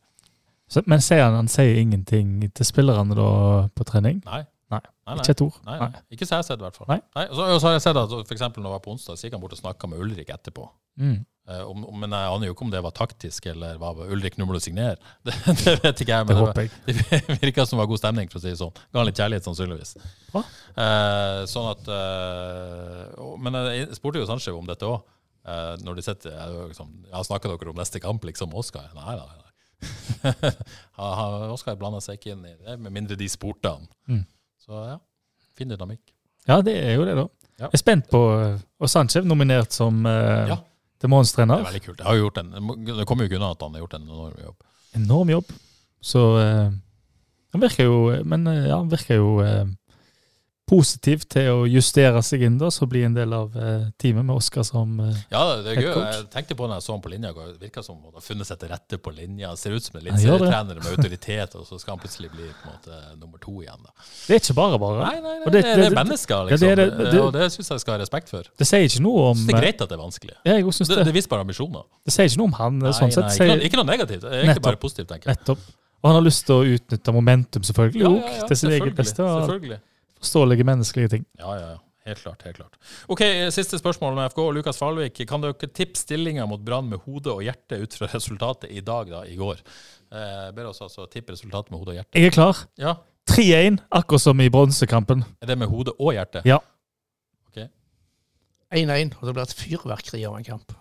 Så, 0.69 0.83
men 0.91 1.01
sier 1.03 1.23
han, 1.25 1.39
han 1.39 1.49
sier 1.51 1.79
ingenting 1.79 2.41
til 2.55 2.67
spillerne 2.67 3.15
da 3.17 3.31
på 3.75 3.87
trening? 3.87 4.21
Nei. 4.27 4.43
Nei. 4.73 4.83
Nei, 5.07 5.15
nei. 5.15 5.23
Ikke 5.23 5.37
et 5.37 5.45
ord? 5.45 5.59
Nei, 5.67 5.77
nei. 5.79 6.03
Ikke 6.17 6.27
så 6.27 6.35
jeg 6.35 6.43
har 6.43 6.49
sett, 6.49 6.59
i 6.59 6.67
hvert 6.67 6.79
fall. 6.79 6.89
Nei. 6.91 6.99
Og, 7.29 7.37
så, 7.39 7.47
og 7.55 7.61
så 7.63 7.69
har 7.69 7.77
jeg 7.77 7.87
sett 7.87 8.01
at 8.01 8.13
for 8.17 8.35
eksempel 8.35 8.65
når 8.65 8.73
jeg 8.73 8.79
var 8.79 8.85
på 8.87 8.93
onsdag, 8.97 9.19
så 9.19 9.29
gikk 9.29 9.37
han 9.37 9.43
bort 9.45 9.55
og 9.55 9.61
snakka 9.63 9.91
med 9.93 10.03
Ulrik 10.03 10.33
etterpå. 10.35 10.67
Mm. 10.99 11.21
Om, 11.47 11.85
om, 11.87 12.01
men 12.03 12.11
jeg 12.11 12.31
aner 12.35 12.49
jo 12.49 12.55
ikke 12.57 12.65
om 12.67 12.73
det 12.73 12.81
var 12.83 12.95
taktisk, 12.97 13.45
eller 13.53 13.77
hva 13.79 13.93
Ulrik 14.11 14.35
må 14.43 14.49
du 14.51 14.59
signere. 14.63 14.99
Det, 15.27 15.35
det 15.63 15.77
vet 15.85 16.03
ikke 16.03 16.17
jeg. 16.17 16.27
Det 16.27 16.35
det, 16.35 16.43
var, 16.43 16.57
det 17.31 17.39
virka 17.45 17.67
som 17.67 17.77
det 17.77 17.85
var 17.85 17.91
god 17.93 18.03
stemning, 18.03 18.31
for 18.33 18.41
å 18.41 18.43
si 18.43 18.51
det 18.51 18.59
sånn. 18.59 18.75
Ga 18.91 18.99
han 18.99 19.07
litt 19.07 19.21
kjærlighet, 19.21 19.47
sannsynligvis. 19.47 19.95
Eh, 20.35 21.41
sånn 21.51 21.71
at 21.71 21.87
uh, 21.89 23.23
Men 23.41 23.61
jeg 23.71 23.95
spurte 24.01 24.19
jo 24.19 24.27
Sanchez 24.27 24.51
om 24.51 24.67
dette 24.67 24.91
òg. 24.91 25.07
når 25.87 26.01
de 26.01 26.03
sitter 26.03 26.35
jeg, 26.35 26.71
liksom, 26.73 26.91
jeg 27.07 27.29
Snakker 27.29 27.53
dere 27.55 27.71
om 27.71 27.79
neste 27.79 28.03
kamp, 28.03 28.27
liksom? 28.27 28.55
Oskar? 28.59 28.91
Nei, 28.99 29.15
nei, 29.15 29.37
nei. 29.39 29.47
Oskar 31.55 31.79
blanda 31.79 32.01
seg 32.03 32.19
ikke 32.19 32.35
inn 32.35 32.43
i 32.49 32.57
det, 32.57 32.75
med 32.81 32.91
mindre 32.91 33.19
de 33.19 33.29
spurte 33.31 33.77
han. 33.77 33.87
Mm. 34.11 34.25
Så 34.67 34.85
ja, 34.91 34.97
fin 35.59 35.71
dynamikk. 35.71 36.03
Ja, 36.47 36.61
det 36.63 36.77
er 36.79 36.97
jo 36.99 37.05
det, 37.07 37.17
da. 37.19 37.27
Ja. 37.57 37.69
Jeg 37.71 37.79
er 37.79 37.81
spent 37.81 38.09
på 38.13 38.21
Og 38.21 38.91
Sanchez 38.93 39.25
nominert 39.25 39.73
som 39.73 40.03
uh, 40.05 40.51
Ja. 40.51 40.59
til 41.01 41.09
månedens 41.09 41.33
Det 41.33 41.47
er 41.47 41.69
veldig 41.71 41.85
kult. 41.85 42.01
Jeg 42.03 42.07
har 42.07 42.19
gjort 42.21 42.41
en, 42.43 42.51
det 42.85 43.07
kommer 43.09 43.25
jo 43.25 43.31
ikke 43.31 43.39
unna 43.41 43.53
at 43.55 43.63
han 43.65 43.73
har 43.73 43.85
gjort 43.85 43.95
en 43.97 44.03
enorm 44.03 44.43
jobb. 44.45 44.67
Enorm 44.99 45.31
jobb. 45.31 45.55
Så 46.05 46.25
uh, 46.37 46.75
han 47.57 47.63
virker 47.65 47.89
jo 47.89 48.25
Men 48.25 48.47
eh, 48.47 48.67
ja, 48.69 48.77
han 48.77 48.91
virker 48.93 49.21
jo 49.23 49.41
eh, 49.41 49.65
positiv 50.67 51.23
til 51.31 51.47
å 51.53 51.59
justere 51.71 52.19
seg 52.27 52.43
inn, 52.43 52.57
da, 52.59 52.67
så 52.75 52.89
bli 52.91 53.05
en 53.07 53.15
del 53.15 53.31
av 53.37 53.55
eh, 53.55 53.85
teamet 54.03 54.25
med 54.27 54.35
Oskar 54.35 54.65
som 54.67 54.97
eh, 55.01 55.15
Ja, 55.31 55.43
det 55.63 55.77
er 55.77 55.81
gøy. 55.85 55.93
Jeg 55.95 56.25
tenkte 56.33 56.57
på 56.59 56.67
når 56.67 56.81
jeg 56.81 56.87
så 56.89 56.93
han 56.97 57.03
på 57.05 57.13
linja, 57.13 57.31
det 57.37 57.61
virka 57.63 57.85
som 57.87 58.01
han 58.03 58.17
har 58.19 58.25
funnet 58.25 58.49
seg 58.49 58.59
til 58.59 58.73
rette 58.73 58.99
på 58.99 59.13
linja. 59.15 59.53
Ser 59.61 59.77
ut 59.77 59.85
som 59.87 59.99
en 60.01 60.03
eliteserietrener 60.03 60.81
med 60.83 60.89
autoritet, 60.97 61.55
og 61.55 61.69
så 61.69 61.79
skal 61.79 61.95
han 61.95 62.03
plutselig 62.03 62.33
bli 62.35 62.49
på 62.51 62.67
en 62.67 62.75
måte 62.75 62.99
nummer 63.23 63.39
to 63.39 63.55
igjen. 63.63 63.79
da. 63.87 63.95
Det 64.27 64.35
er 64.35 64.43
ikke 64.43 64.59
bare 64.59 64.81
bare. 64.83 64.99
Nei, 65.07 65.21
nei, 65.23 65.37
nei 65.39 65.45
det, 65.47 65.53
det- 65.55 65.63
det, 65.63 65.77
det- 65.77 65.87
er 65.93 65.97
mennesker, 66.03 66.35
ja, 66.35 66.43
liksom. 66.51 66.67
det 66.67 66.73
er 66.73 66.77
det- 66.99 67.11
det- 67.15 67.23
og 67.23 67.33
det 67.39 67.49
syns 67.55 67.71
jeg 67.77 67.81
skal 67.87 67.95
ha 67.95 68.03
respekt 68.03 68.29
for. 68.35 68.43
Det 68.59 68.67
sier 68.67 68.85
ikke 68.91 69.03
noe 69.07 69.31
om 69.31 69.47
Det 69.47 69.55
er 69.55 69.61
greit 69.69 69.81
at 69.81 69.89
det 69.89 69.99
er 70.01 70.03
vanskelig. 70.03 70.35
Ja, 70.45 70.53
jeg 70.59 70.65
synes 70.75 70.89
Det, 70.89 70.97
det. 70.99 71.05
det 71.13 71.15
viser 71.15 71.29
bare 71.31 71.47
ambisjoner. 71.47 71.83
Det 72.05 72.13
sier 72.13 72.27
ikke 72.27 72.43
noe 72.43 72.51
om 72.51 72.59
han. 72.59 72.79
Nei, 72.83 72.91
sånn 72.91 73.13
sett. 73.15 73.23
nei, 73.25 73.31
Det 73.31 73.39
ikke, 73.39 73.55
noe, 73.55 73.67
ikke 73.71 73.77
noe 73.85 73.91
negativt. 73.95 74.25
Egentlig 74.27 74.51
Nettopp. 74.57 74.63
bare 74.67 74.77
positivt, 74.83 75.09
tenker 75.15 75.31
jeg. 75.31 75.39
nettopp. 75.39 75.59
Og 76.03 76.11
han 76.11 76.15
har 76.19 76.23
lyst 76.27 76.45
til 76.47 76.55
å 76.59 76.63
utnytte 76.77 77.13
momentum, 77.15 77.63
selvfølgelig, 77.63 78.03
òg, 78.07 78.19
ja, 78.23 78.35
ja, 78.41 78.47
til 78.47 78.57
sitt 78.57 78.71
eget 78.71 78.95
beste. 78.95 79.23
Selvfølgelig. 79.23 79.79
Forståelige 80.21 80.67
menneskelige 80.69 81.13
ting. 81.17 81.27
Ja, 81.41 81.57
ja, 81.59 81.67
ja. 81.75 81.83
Helt 82.07 82.21
klart. 82.23 82.43
helt 82.47 82.57
klart. 82.61 82.77
Ok, 83.11 83.21
Siste 83.51 83.81
spørsmål 83.81 84.15
med 84.15 84.31
FK. 84.31 84.39
og 84.39 84.53
Lukas 84.55 84.79
Falvik, 84.79 85.19
kan 85.27 85.43
dere 85.43 85.57
tippe 85.67 85.99
stillinga 85.99 86.45
mot 86.47 86.61
Brann 86.63 86.87
med 86.93 87.03
hode 87.03 87.33
og 87.33 87.43
hjerte 87.43 87.81
ut 87.83 87.97
fra 87.99 88.07
resultatet 88.15 88.71
i 88.71 88.79
dag, 88.81 89.11
da, 89.11 89.25
i 89.27 89.35
går? 89.35 89.59
Eh, 90.15 90.47
ber 90.55 90.69
oss 90.71 90.85
altså 90.87 91.09
tippe 91.11 91.35
resultatet 91.35 91.75
med 91.75 91.81
hode 91.83 91.97
og 91.97 91.99
hjerte. 91.99 92.15
Jeg 92.15 92.31
er 92.31 92.37
klar. 92.37 92.63
Ja, 92.79 92.95
3-1, 93.27 93.81
akkurat 93.91 94.23
som 94.23 94.41
i 94.41 94.47
bronsekampen. 94.55 95.25
Er 95.43 95.51
det 95.51 95.59
med 95.59 95.67
hode 95.67 95.97
og 95.99 96.13
hjerte? 96.15 96.45
Ja. 96.47 96.61
Ok. 97.51 97.59
1-1, 98.71 99.17
og 99.19 99.27
det 99.27 99.35
blir 99.35 99.43
et 99.43 99.57
fyrverkeri 99.59 100.23
av 100.31 100.37
en 100.39 100.47
kamp. 100.47 100.77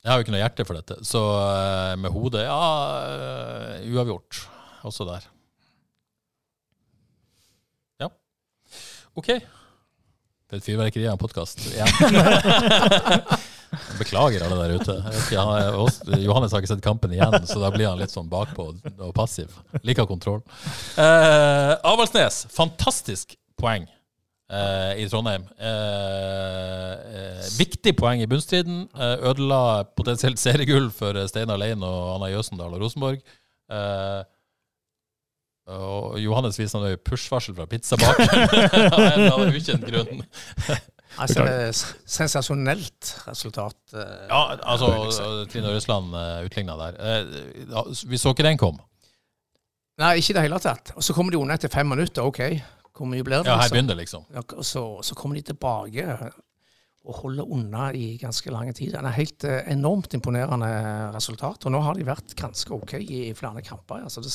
Jeg 0.00 0.08
har 0.08 0.16
jo 0.16 0.24
ikke 0.24 0.32
noe 0.32 0.40
hjerte 0.40 0.64
for 0.64 0.80
dette, 0.80 0.96
så 1.04 1.20
eh, 1.44 1.98
med 2.00 2.14
hodet 2.14 2.46
ja, 2.46 2.56
eh, 3.84 3.90
uavgjort. 3.92 4.40
Også 4.88 5.04
der. 5.04 5.28
OK. 9.20 9.28
Det 10.50 10.56
er 10.56 10.62
et 10.62 10.66
fyrverkeri 10.66 11.04
av 11.06 11.14
en 11.14 11.20
podkast. 11.20 11.60
Beklager 14.00 14.42
alle 14.42 14.56
der 14.64 14.72
ute. 14.80 14.96
Ikke, 15.20 15.42
Johannes 16.24 16.54
har 16.54 16.62
ikke 16.62 16.72
sett 16.72 16.82
kampen 16.82 17.12
igjen, 17.14 17.36
så 17.46 17.60
da 17.62 17.68
blir 17.74 17.86
han 17.90 18.00
litt 18.00 18.10
sånn 18.10 18.30
bakpå 18.32 18.70
og 18.72 19.12
passiv. 19.14 19.52
Liker 19.86 20.08
kontroll. 20.10 20.40
Eh, 20.98 21.74
Avaldsnes, 21.86 22.46
fantastisk 22.50 23.36
poeng 23.60 23.84
eh, 23.86 25.04
i 25.04 25.06
Trondheim. 25.12 25.44
Eh, 25.60 26.92
eh, 27.20 27.46
viktig 27.60 27.94
poeng 28.00 28.24
i 28.24 28.28
bunnstriden. 28.30 28.88
Eh, 28.96 29.16
ødela 29.30 29.84
potensielt 29.94 30.42
seriegull 30.46 30.90
for 30.96 31.14
eh, 31.14 31.28
Steinar 31.30 31.60
Lein 31.62 31.84
og 31.86 32.16
Anna 32.16 32.32
Jøsendal 32.32 32.74
og 32.74 32.82
Rosenborg. 32.88 33.22
Eh, 33.70 34.20
og 35.76 36.16
Johannes 36.22 36.58
viser 36.60 36.82
noe 36.82 36.96
push-varsel 36.98 37.54
fra 37.56 37.66
pizzabakeren 37.70 38.56
av 38.94 39.00
en 39.00 39.12
eller 39.12 39.36
annen 39.36 39.56
ukjent 39.58 39.86
grunn. 39.86 40.24
Altså, 41.20 41.44
sensasjonelt 42.06 43.14
resultat. 43.26 43.76
eh, 43.94 44.26
Ja, 44.30 44.42
altså. 44.62 44.90
Trine 45.50 45.72
Røsland 45.74 46.14
uh, 46.14 46.44
utligna 46.46 46.76
der. 46.78 47.00
Eh, 47.00 48.04
vi 48.06 48.20
så 48.20 48.32
ikke 48.34 48.46
den 48.46 48.60
kom. 48.60 48.78
Nei, 50.00 50.14
ikke 50.20 50.32
i 50.32 50.36
det 50.38 50.44
hele 50.46 50.60
tatt. 50.62 50.94
Og 50.96 51.04
så 51.04 51.12
kommer 51.16 51.34
de 51.34 51.40
unna 51.42 51.58
etter 51.58 51.72
fem 51.72 51.88
minutter. 51.90 52.24
OK, 52.24 52.40
hvor 52.96 53.10
mye 53.10 53.24
blir 53.26 53.42
det? 53.42 53.50
Ja, 53.50 53.58
her 53.58 53.66
liksom? 53.66 53.74
begynner 53.74 53.94
det, 53.98 54.04
liksom. 54.04 54.22
Ja, 54.32 54.44
og 54.56 54.64
så, 54.64 54.84
så 55.04 55.18
kommer 55.18 55.36
de 55.36 55.42
tilbake 55.50 56.06
og 57.00 57.16
holder 57.22 57.48
unna 57.48 57.90
i 57.96 58.14
ganske 58.20 58.52
lang 58.52 58.70
tid. 58.76 58.92
Det 58.94 59.00
er 59.00 59.16
helt 59.16 59.44
eh, 59.48 59.60
enormt 59.72 60.14
imponerende 60.16 60.68
resultat. 61.16 61.64
Og 61.66 61.72
nå 61.74 61.80
har 61.84 61.96
de 61.98 62.06
vært 62.06 62.34
ganske 62.38 62.72
OK 62.76 62.94
i, 63.00 63.26
i 63.30 63.34
flere 63.36 63.64
kamper. 63.66 64.04
Altså, 64.06 64.22
det 64.24 64.32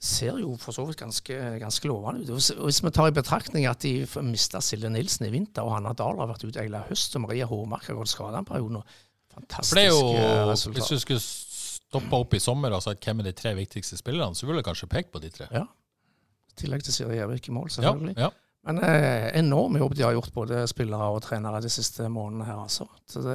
ser 0.00 0.38
jo 0.40 0.54
for 0.56 0.72
så 0.72 0.86
vidt 0.88 0.98
ganske, 1.02 1.36
ganske 1.60 1.88
lovende 1.88 2.22
ut. 2.24 2.32
Hvis, 2.32 2.48
hvis 2.56 2.80
vi 2.84 2.92
tar 2.96 3.10
i 3.10 3.16
betraktning 3.16 3.66
at 3.68 3.84
de 3.84 4.06
mista 4.24 4.62
Silje 4.64 4.88
Nilsen 4.92 5.28
i 5.28 5.32
vinter, 5.34 5.66
og 5.66 5.74
Hanna 5.76 5.92
Dahl 5.96 6.22
har 6.22 6.30
vært 6.30 6.46
ute 6.46 6.64
hele 6.64 6.80
høst, 6.88 7.16
og 7.18 7.26
Maria 7.26 7.48
Hårmark 7.50 7.90
har 7.90 7.98
gått 7.98 8.12
skada 8.14 8.40
en 8.40 8.48
periode 8.48 8.78
nå 8.78 8.84
Fantastisk 9.30 9.78
jo, 9.78 9.98
resultat. 10.48 10.80
Hvis 10.80 10.88
du 10.90 11.02
skulle 11.04 11.22
stoppa 11.22 12.18
opp 12.24 12.32
i 12.34 12.40
sommer 12.42 12.74
og 12.74 12.82
sagt 12.82 13.04
hvem 13.06 13.20
er 13.22 13.28
de 13.28 13.32
tre 13.38 13.52
viktigste 13.54 13.98
spillerne, 14.00 14.34
så 14.34 14.48
ville 14.48 14.58
du 14.58 14.66
kanskje 14.66 14.88
pekt 14.90 15.12
på 15.14 15.20
de 15.22 15.30
tre. 15.30 15.46
Ja. 15.54 15.68
I 16.50 16.56
tillegg 16.58 16.82
til 16.82 16.96
Siri 16.96 17.20
Gjevik 17.20 17.46
i 17.46 17.54
mål, 17.54 17.70
selvfølgelig. 17.76 18.16
Ja, 18.18 18.26
ja. 18.26 18.49
Men 18.70 18.78
eh, 18.86 19.26
enorm 19.40 19.74
jobb 19.80 19.94
de 19.98 20.04
har 20.06 20.14
gjort, 20.14 20.30
både 20.34 20.60
spillere 20.70 21.08
og 21.10 21.20
trenere, 21.24 21.58
de 21.64 21.70
siste 21.72 22.06
månedene 22.12 22.46
her, 22.46 22.60
altså. 22.62 22.86
Det, 23.10 23.34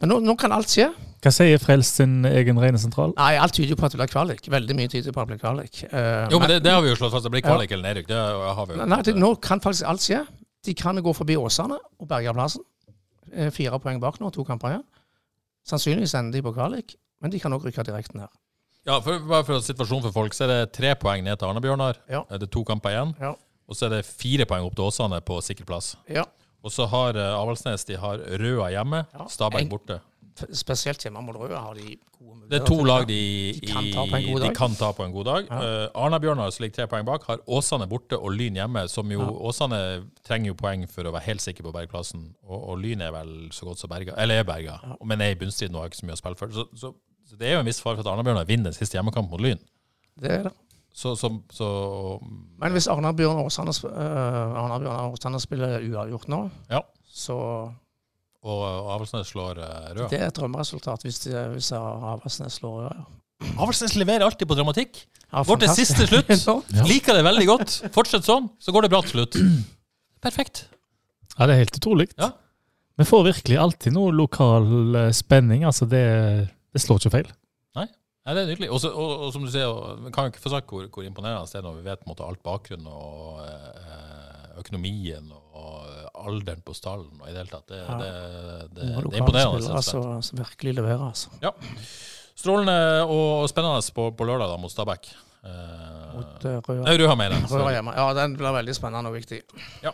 men 0.00 0.10
nå, 0.10 0.16
nå 0.26 0.34
kan 0.40 0.50
alt 0.56 0.72
skje. 0.72 0.88
Hva 1.22 1.30
sier 1.34 1.60
Frelst 1.62 2.00
sin 2.00 2.24
egen 2.26 2.58
regnesentral? 2.58 3.14
Nei, 3.14 3.36
alt 3.38 3.54
tyder 3.54 3.76
jo 3.76 3.78
på 3.78 3.86
at 3.86 3.94
det 3.94 4.00
blir 4.02 4.10
kvalik. 4.10 4.48
Veldig 4.50 4.76
mye 4.80 4.90
tyder 4.90 5.14
på 5.14 5.22
at 5.22 5.28
det 5.30 5.36
blir 5.36 5.42
kvalik. 5.44 5.82
Eh, 5.86 6.26
Jo, 6.34 6.40
men 6.42 6.50
det, 6.50 6.58
det 6.66 6.74
har 6.74 6.82
vi 6.82 6.90
jo 6.90 6.98
slått 6.98 7.14
fast. 7.14 7.28
Det 7.28 7.32
blir 7.36 7.44
kvalik 7.46 7.70
eller 7.76 7.86
nedrykk. 7.92 8.10
Det 8.10 8.18
har 8.58 8.66
vi 8.66 8.74
jo. 8.76 8.88
Nei, 8.90 9.00
det, 9.06 9.14
nå 9.22 9.32
kan 9.44 9.62
faktisk 9.62 9.86
alt 9.92 10.02
skje. 10.04 10.24
De 10.66 10.74
kan 10.76 10.98
gå 11.00 11.14
forbi 11.16 11.38
Åsane 11.40 11.78
og 11.78 12.10
Bergerplassen. 12.10 12.66
Eh, 13.30 13.52
Fire 13.54 13.78
poeng 13.80 14.02
bak 14.02 14.18
nå, 14.20 14.32
to 14.34 14.42
kamper 14.48 14.74
igjen. 14.74 14.86
Sannsynligvis 15.70 16.16
ender 16.18 16.38
de 16.40 16.42
på 16.48 16.52
kvalik, 16.56 16.96
men 17.22 17.30
de 17.32 17.38
kan 17.40 17.52
òg 17.54 17.68
rykke 17.68 17.84
direkte 17.86 18.18
ned. 18.18 18.32
Ja, 18.88 18.96
for, 19.04 19.20
bare 19.28 19.44
for 19.44 19.60
situasjonen 19.60 20.06
for 20.08 20.14
folk, 20.16 20.32
så 20.34 20.46
er 20.46 20.52
det 20.54 20.72
tre 20.72 20.94
poeng 20.96 21.20
ned 21.26 21.36
til 21.38 21.50
Arne-Bjørnar. 21.50 21.98
Ja. 22.08 22.22
Det 22.32 22.46
er 22.48 22.52
to 22.56 22.62
kamper 22.64 22.94
igjen. 22.94 23.10
Ja. 23.20 23.34
Og 23.70 23.78
så 23.78 23.86
er 23.86 23.96
det 24.00 24.04
fire 24.08 24.46
poeng 24.50 24.66
opp 24.66 24.74
til 24.76 24.88
Åsane 24.90 25.20
på 25.22 25.38
sikker 25.46 25.68
plass. 25.68 25.94
Ja. 26.10 26.26
Og 26.60 26.72
så 26.74 26.84
har 26.90 27.16
uh, 27.16 27.38
Avaldsnes 27.38 27.86
de 27.88 27.96
har 28.02 28.20
Røa 28.42 28.70
hjemme, 28.74 29.04
Ja. 29.14 29.26
Stabæk 29.30 29.70
borte. 29.70 30.00
Spesielt 30.56 31.02
hjemme 31.04 31.20
mot 31.22 31.36
Røa 31.36 31.58
har 31.60 31.74
de 31.76 31.94
gode 32.18 32.34
muligheter. 32.34 32.50
Det 32.50 32.58
er 32.60 32.66
to 32.66 32.84
lag 32.84 33.06
de, 33.08 33.18
De 33.60 33.66
kan 33.70 33.86
ta 33.92 34.04
de 34.44 34.50
kan 34.56 34.74
ta 34.78 34.90
på 34.96 35.04
en 35.04 35.12
god 35.14 35.24
dag. 35.28 35.48
Ja. 35.50 35.60
Uh, 35.60 36.04
Arna-Bjørnar, 36.04 36.50
som 36.52 36.64
ligger 36.64 36.80
tre 36.80 36.86
poeng 36.90 37.06
bak, 37.08 37.24
har 37.28 37.42
Åsane 37.46 37.86
borte 37.90 38.18
og 38.18 38.32
Lyn 38.36 38.56
hjemme. 38.58 38.86
Som 38.88 39.12
jo, 39.12 39.20
Ja. 39.20 39.30
Åsane 39.50 39.80
trenger 40.26 40.52
jo 40.52 40.58
poeng 40.60 40.86
for 40.90 41.04
å 41.08 41.12
være 41.14 41.28
helt 41.28 41.44
sikker 41.44 41.64
på 41.68 41.72
bergplassen. 41.76 42.32
Og, 42.48 42.58
og 42.72 42.80
Lyn 42.82 43.04
er 43.06 43.12
vel 43.14 43.34
så 43.54 43.68
godt 43.68 43.78
som 43.82 43.92
berga, 43.92 44.16
eller 44.18 44.42
er 44.42 44.48
berga, 44.48 44.78
men 45.04 45.20
er 45.20 45.36
i 45.36 45.38
bunnstriden 45.40 45.76
og 45.76 45.84
har 45.84 45.92
ikke 45.92 46.02
så 46.02 46.08
mye 46.10 46.18
å 46.18 46.22
spille 46.24 46.40
for. 46.40 46.56
Så, 46.56 46.66
så, 46.74 46.92
så 47.30 47.38
det 47.40 47.48
er 47.48 47.58
jo 47.58 47.62
en 47.64 47.70
viss 47.70 47.80
fare 47.84 47.96
for 48.00 48.04
at 48.06 48.12
Arna-Bjørnar 48.16 48.48
vinner 48.48 48.72
den 48.72 48.76
siste 48.80 48.98
hjemmekamp 48.98 49.30
mot 49.30 49.40
Lyn. 49.44 49.60
Det 50.20 50.32
er 50.40 50.42
det. 50.48 50.56
Så, 50.92 51.14
så, 51.16 51.30
så 51.54 51.66
Men 52.58 52.74
hvis 52.74 52.88
Arna 52.90 53.12
Bjørn 53.16 53.44
Åsane 53.44 53.70
uh, 53.70 53.90
øh, 53.90 54.56
Arna 54.64 54.78
Bjørn 54.82 55.12
Åsane 55.14 55.40
spiller 55.40 55.78
uavgjort 55.86 56.26
nå, 56.28 56.40
Ja. 56.70 56.80
så 57.06 57.36
Og, 58.42 58.60
Avaldsnes 58.94 59.28
slår 59.30 59.60
uh, 59.60 59.94
Rød? 59.94 60.08
det 60.10 60.18
er 60.20 60.26
et 60.26 60.36
drømmeresultat 60.36 61.02
hvis, 61.06 61.18
de, 61.26 61.34
hvis 61.54 61.70
Avaldsnes 61.76 62.58
slår 62.60 62.82
Rød. 62.82 62.98
ja. 62.98 63.54
Avaldsnes 63.56 63.94
leverer 63.96 64.26
alltid 64.26 64.48
på 64.50 64.54
dramatikk. 64.58 64.98
Ja, 65.32 65.42
Går 65.46 65.62
til 65.62 65.70
siste 65.78 66.06
slutt. 66.10 66.28
Ja. 66.76 66.84
Liker 66.84 67.16
det 67.16 67.24
veldig 67.24 67.46
godt. 67.48 67.76
Fortsett 67.94 68.26
sånn, 68.26 68.50
så 68.60 68.74
går 68.74 68.84
det 68.84 68.90
bra 68.92 69.00
til 69.06 69.14
slutt. 69.14 69.38
Perfekt. 70.20 70.66
Ja, 71.38 71.46
det 71.46 71.54
er 71.54 71.62
helt 71.62 71.76
utrolig. 71.78 72.10
Ja. 72.18 72.32
Vi 73.00 73.06
får 73.08 73.22
virkelig 73.30 73.56
alltid 73.56 73.94
noe 73.96 74.12
lokal 74.12 74.66
eh, 75.06 75.12
spenning. 75.16 75.64
Altså, 75.64 75.86
det, 75.88 76.02
det 76.74 76.82
slår 76.82 77.00
ikke 77.00 77.14
feil. 77.14 77.30
Ja, 78.30 78.34
det 78.36 78.44
er 78.44 78.50
nydelig. 78.52 78.68
Også, 78.70 78.92
og, 78.94 79.24
og 79.26 79.32
som 79.34 79.42
du 79.42 79.50
sier, 79.50 79.72
vi 80.04 80.12
kan 80.14 80.28
jo 80.28 80.30
ikke 80.30 80.42
få 80.44 80.52
sagt 80.52 80.70
hvor, 80.70 80.84
hvor 80.94 81.06
imponerende 81.06 81.50
det 81.50 81.58
er 81.58 81.64
når 81.66 81.80
vi 81.80 81.86
vet 81.88 82.04
måte, 82.06 82.26
alt 82.26 82.42
bakgrunnen 82.46 82.86
og 82.86 83.40
eh, 83.42 84.60
økonomien 84.62 85.32
og 85.34 85.88
alderen 86.20 86.62
på 86.62 86.76
stallen 86.76 87.18
og 87.18 87.26
i 87.26 87.32
det 87.34 87.42
hele 87.42 87.50
tatt. 87.56 87.66
Det, 87.72 87.80
Ja. 87.80 87.96
det, 87.98 88.12
det, 88.76 88.84
det 88.86 88.92
er 88.94 89.18
imponerende. 89.24 89.64
Spiller, 89.64 89.80
altså, 89.80 89.96
som, 89.98 90.22
som 90.28 90.42
virkelig 90.44 90.76
leverer, 90.78 91.02
altså. 91.10 91.34
Ja. 91.42 91.50
Strålende 92.38 92.78
og 93.10 93.48
spennende 93.50 93.82
på, 93.96 94.06
på 94.14 94.28
lørdag 94.30 94.52
da, 94.52 94.60
mot 94.62 94.72
Stabæk. 94.72 95.10
Eh, 95.40 95.90
Mot 96.14 96.44
uh, 96.44 96.58
Røa. 96.66 96.82
Nei, 96.84 96.96
Røa 97.00 97.14
mener 97.16 97.40
jeg. 97.40 97.84
Ja, 97.96 98.06
den 98.18 98.34
blir 98.36 98.52
veldig 98.54 98.74
spennende 98.76 99.10
og 99.10 99.16
viktig. 99.16 99.40
Ja. 99.84 99.92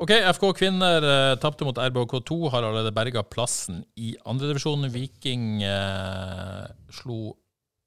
Ok, 0.00 0.12
FK 0.34 0.46
kvinner 0.56 1.04
eh, 1.04 1.34
tapte 1.42 1.66
mot 1.68 1.78
RBK2, 1.78 2.38
har 2.50 2.64
allerede 2.66 2.92
berga 2.96 3.22
plassen 3.26 3.82
i 4.00 4.14
andredivisjon. 4.26 4.88
Viking 4.90 5.62
eh, 5.66 6.64
slo 6.96 7.36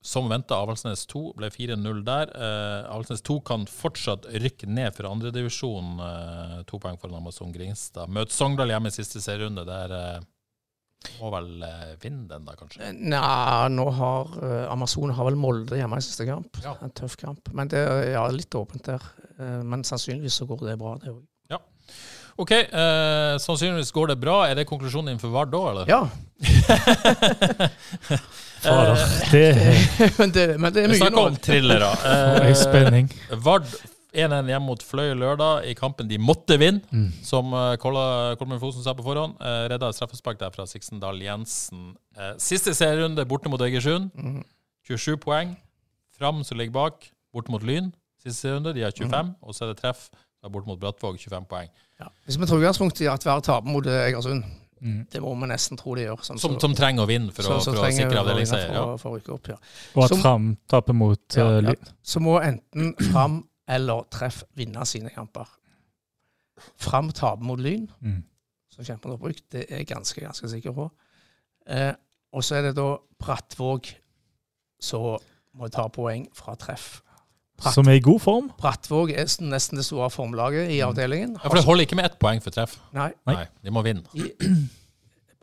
som 0.04 0.28
venta 0.28 0.58
Avaldsnes 0.60 1.06
2, 1.08 1.22
ble 1.40 1.48
4-0 1.54 2.04
der. 2.04 2.32
Eh, 2.36 2.92
Avaldsnes 2.92 3.24
2 3.24 3.38
kan 3.48 3.64
fortsatt 3.72 4.28
rykke 4.44 4.68
ned 4.68 4.92
fra 4.98 5.12
andredivisjon. 5.16 5.94
Eh, 6.04 6.58
to 6.68 6.80
poeng 6.84 7.00
foran 7.00 7.22
Amazon 7.22 7.54
Gringstad. 7.56 8.12
Møter 8.12 8.36
Sogndal 8.36 8.74
hjemme 8.74 8.92
i 8.92 8.96
siste 8.96 9.24
serierunde. 9.24 9.64
Der 9.70 9.96
eh, 9.96 10.26
må 11.22 11.32
vel 11.32 11.64
eh, 11.64 11.94
vinne 12.04 12.28
den, 12.28 12.44
da, 12.44 12.58
kanskje. 12.60 12.92
Nei, 13.00 13.70
nå 13.72 13.88
har 13.96 14.36
uh, 14.40 14.72
Amazon 14.72 15.16
har 15.16 15.28
vel 15.30 15.40
Molde 15.40 15.80
hjemme 15.80 16.00
i 16.00 16.04
siste 16.04 16.28
kamp. 16.28 16.60
Ja. 16.66 16.76
En 16.84 16.92
tøff 16.92 17.16
kamp. 17.20 17.48
Men 17.56 17.72
det 17.72 17.86
er 17.88 18.10
ja, 18.18 18.28
litt 18.32 18.60
åpent 18.60 18.92
der. 18.92 19.12
Men 19.64 19.82
sannsynligvis 19.88 20.36
så 20.42 20.46
går 20.48 20.68
det 20.68 20.82
bra, 20.84 20.98
det 21.02 21.16
òg. 21.16 21.24
OK, 22.38 22.52
eh, 22.52 23.38
sannsynligvis 23.38 23.92
går 23.94 24.08
det 24.14 24.20
bra. 24.22 24.40
Er 24.50 24.56
det 24.58 24.66
konklusjonen 24.70 25.14
din 25.14 25.20
for 25.22 25.30
Vard 25.36 25.52
da, 25.54 25.60
eller? 25.70 25.86
Ja. 25.92 26.10
Fader, 28.64 28.96
det 29.32 29.48
men, 30.20 30.32
det, 30.32 30.46
men 30.60 30.74
det 30.74 30.84
er 30.84 30.88
Vi 30.88 30.94
mye 30.96 31.02
snakker 31.02 31.18
nå. 31.20 31.26
om 31.34 31.36
thrillere. 31.44 31.90
er 32.08 32.48
Eh, 32.50 32.56
spenning. 32.58 33.10
Vard 33.44 33.68
1-1 34.14 34.50
hjemme 34.52 34.66
mot 34.68 34.84
Fløy 34.86 35.12
lørdag 35.18 35.66
i 35.70 35.74
kampen 35.78 36.08
de 36.10 36.18
måtte 36.22 36.58
vinne, 36.62 36.82
Mm. 36.94 37.08
som 37.26 37.50
Kolmen 37.82 38.60
Fosen 38.62 38.84
sa 38.86 38.94
på 38.94 39.04
forhånd. 39.06 39.34
Uh, 39.42 39.66
redda 39.74 39.90
et 39.90 39.98
straffespark 39.98 40.38
der 40.40 40.54
fra 40.54 40.66
Siksendal 40.70 41.18
Jensen. 41.22 41.96
Eh, 42.18 42.34
siste 42.42 42.74
serierunde 42.78 43.26
borte 43.26 43.50
mot 43.50 43.62
Egersund. 43.66 44.12
Mhm. 44.16 44.44
27 44.88 45.18
poeng. 45.18 45.56
Fram 46.18 46.44
som 46.44 46.58
ligger 46.60 46.74
bak, 46.76 47.10
borte 47.34 47.50
mot 47.52 47.64
Lyn. 47.66 47.92
Siste 48.22 48.38
serierunde, 48.48 48.74
de 48.78 48.84
har 48.86 48.92
25. 48.96 49.34
Og 49.42 49.56
så 49.58 49.66
er 49.66 49.74
det 49.74 49.82
treff 49.82 50.10
da 50.44 50.50
bort 50.52 50.68
mot 50.68 50.80
Brattvåg, 50.80 51.18
25 51.24 51.46
poeng. 51.48 51.70
Ja. 52.02 52.10
Hvis 52.28 52.36
vi 52.40 52.46
tar 52.50 52.60
utgangspunkt 52.60 53.00
i 53.02 53.08
at 53.08 53.24
hver 53.24 53.40
taper 53.46 53.72
mot 53.72 53.88
eh, 53.88 54.10
Egersund, 54.10 54.44
Mm. 54.84 55.06
det 55.14 55.22
må 55.24 55.30
vi 55.40 55.48
nesten 55.48 55.78
tro 55.80 55.94
de 55.96 56.02
gjør. 56.04 56.20
Som, 56.28 56.38
Som, 56.38 56.58
som 56.60 56.74
trenger 56.76 57.06
å 57.06 57.08
vinne 57.08 57.32
for, 57.32 57.42
så- 57.48 57.54
å, 57.56 57.64
for 57.64 57.86
å 57.88 57.92
sikre 57.96 58.20
avdelingsseier. 58.20 58.68
For, 58.68 58.76
Ja. 58.76 58.98
for 59.00 59.16
rykke 59.18 59.32
opp, 59.34 59.48
ja. 59.48 59.56
Og 59.96 60.04
at 60.12 60.18
Fram 60.20 60.58
taper 60.68 60.94
mot 60.94 61.38
Ja, 61.38 61.46
ja. 61.54 61.62
Lyn. 61.62 61.88
Så 62.04 62.20
må 62.20 62.34
enten 62.44 62.94
Fram 63.14 63.48
eller 63.66 64.04
Treff 64.12 64.44
vinne 64.58 64.84
sine 64.86 65.10
kamper. 65.10 65.48
Fram 66.78 67.12
taper 67.16 67.44
mot 67.44 67.60
Lyn, 67.60 67.88
Mm. 68.04 68.24
som 68.70 68.84
kjemper 68.84 69.08
mot 69.10 69.20
brukt, 69.22 69.44
Det 69.50 69.72
er 69.72 69.78
jeg 69.78 69.88
ganske, 69.88 70.20
ganske 70.22 70.50
sikker 70.50 70.74
på. 70.74 70.90
Eh, 71.68 71.94
og 72.34 72.42
så 72.44 72.56
er 72.56 72.62
det 72.64 72.76
da 72.76 72.98
Brattvåg 73.24 73.94
som 74.82 75.18
må 75.56 75.70
ta 75.72 75.88
poeng 75.88 76.28
fra 76.34 76.56
Treff. 76.56 77.02
Bratt- 77.62 77.74
Som 77.76 77.88
er 77.88 77.92
i 78.00 78.00
god 78.04 78.20
form. 78.20 78.52
Brattvåg 78.58 79.12
er 79.14 79.28
nesten 79.46 79.78
det 79.78 79.86
store 79.86 80.10
formlaget 80.12 80.72
i 80.74 80.80
avdelingen. 80.84 81.36
Ja, 81.38 81.48
for 81.50 81.56
det 81.60 81.66
holder 81.66 81.86
ikke 81.86 81.96
med 82.00 82.06
ett 82.10 82.18
poeng 82.20 82.42
for 82.44 82.52
treff. 82.52 82.80
Nei, 82.94 83.12
Nei. 83.30 83.46
De 83.64 83.72
må 83.72 83.84
vinne. 83.86 84.04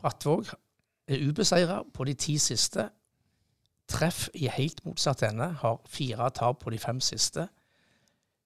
Brattvåg 0.01 0.49
er 1.07 1.23
ubeseira 1.29 1.81
på 1.93 2.05
de 2.05 2.13
ti 2.13 2.37
siste. 2.41 2.89
Treff 3.91 4.29
i 4.33 4.47
helt 4.47 4.83
motsatt 4.85 5.23
ende 5.27 5.49
har 5.61 5.79
fire 5.91 6.29
tap 6.35 6.61
på 6.63 6.71
de 6.71 6.79
fem 6.79 6.99
siste. 7.03 7.47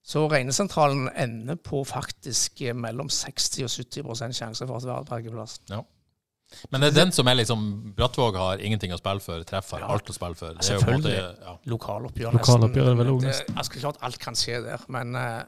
Så 0.06 0.28
regnesentralen 0.30 1.10
ender 1.18 1.56
på 1.56 1.82
faktisk 1.86 2.62
mellom 2.78 3.10
60 3.10 3.64
og 3.66 3.70
70% 3.74 4.38
sjanse 4.38 4.68
for 4.68 4.78
at 4.78 4.84
det 4.86 4.92
Vard 4.92 5.08
berger 5.10 5.34
plass. 5.34 5.60
Men 6.72 6.82
det 6.82 6.88
er 6.92 6.96
den 7.06 7.12
som 7.12 7.28
er 7.28 7.36
liksom 7.40 7.94
Brattvåg 7.96 8.36
har 8.40 8.58
ingenting 8.64 8.92
å 8.94 8.98
spille 8.98 9.22
for, 9.22 9.44
treffer 9.44 9.80
Ja. 9.80 9.88
alt 9.94 10.10
å 10.10 10.14
spille 10.14 10.36
for. 10.36 10.54
Det 10.54 10.70
er 10.70 10.80
på 10.80 10.92
en 10.92 11.02
måte, 11.02 11.10
Selvfølgelig. 11.12 11.46
ja. 11.46 11.56
Lokaloppgjør, 11.74 12.32
Lokaloppgjør 12.40 12.90
er 12.92 12.96
vel 12.96 13.12
Det- 13.20 13.28
nesten. 13.28 13.56
altså, 13.58 13.80
klart 13.80 13.98
alt 14.02 14.20
kan 14.20 14.34
skje 14.34 14.62
der, 14.64 14.80
men 14.88 15.16
uh, 15.16 15.22
Men, 15.22 15.46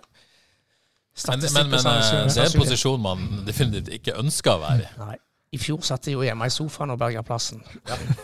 statistikk 1.16 1.54
men, 1.58 1.70
men 1.72 1.80
og 1.80 1.86
sannsyn- 1.86 2.20
eh, 2.22 2.28
det 2.28 2.38
er 2.38 2.52
en 2.56 2.62
posisjon 2.62 3.02
man 3.02 3.46
definitivt 3.46 3.90
ikke 4.00 4.18
ønsker 4.22 4.52
å 4.52 4.60
være 4.62 4.82
i. 4.84 4.90
Nei. 5.00 5.16
I 5.54 5.58
fjor 5.58 5.80
satt 5.82 6.04
jeg 6.06 6.14
jo 6.14 6.22
hjemme 6.22 6.46
i 6.46 6.50
sofaen 6.52 6.92
og 6.92 7.00
berga 7.00 7.24
plassen. 7.24 7.62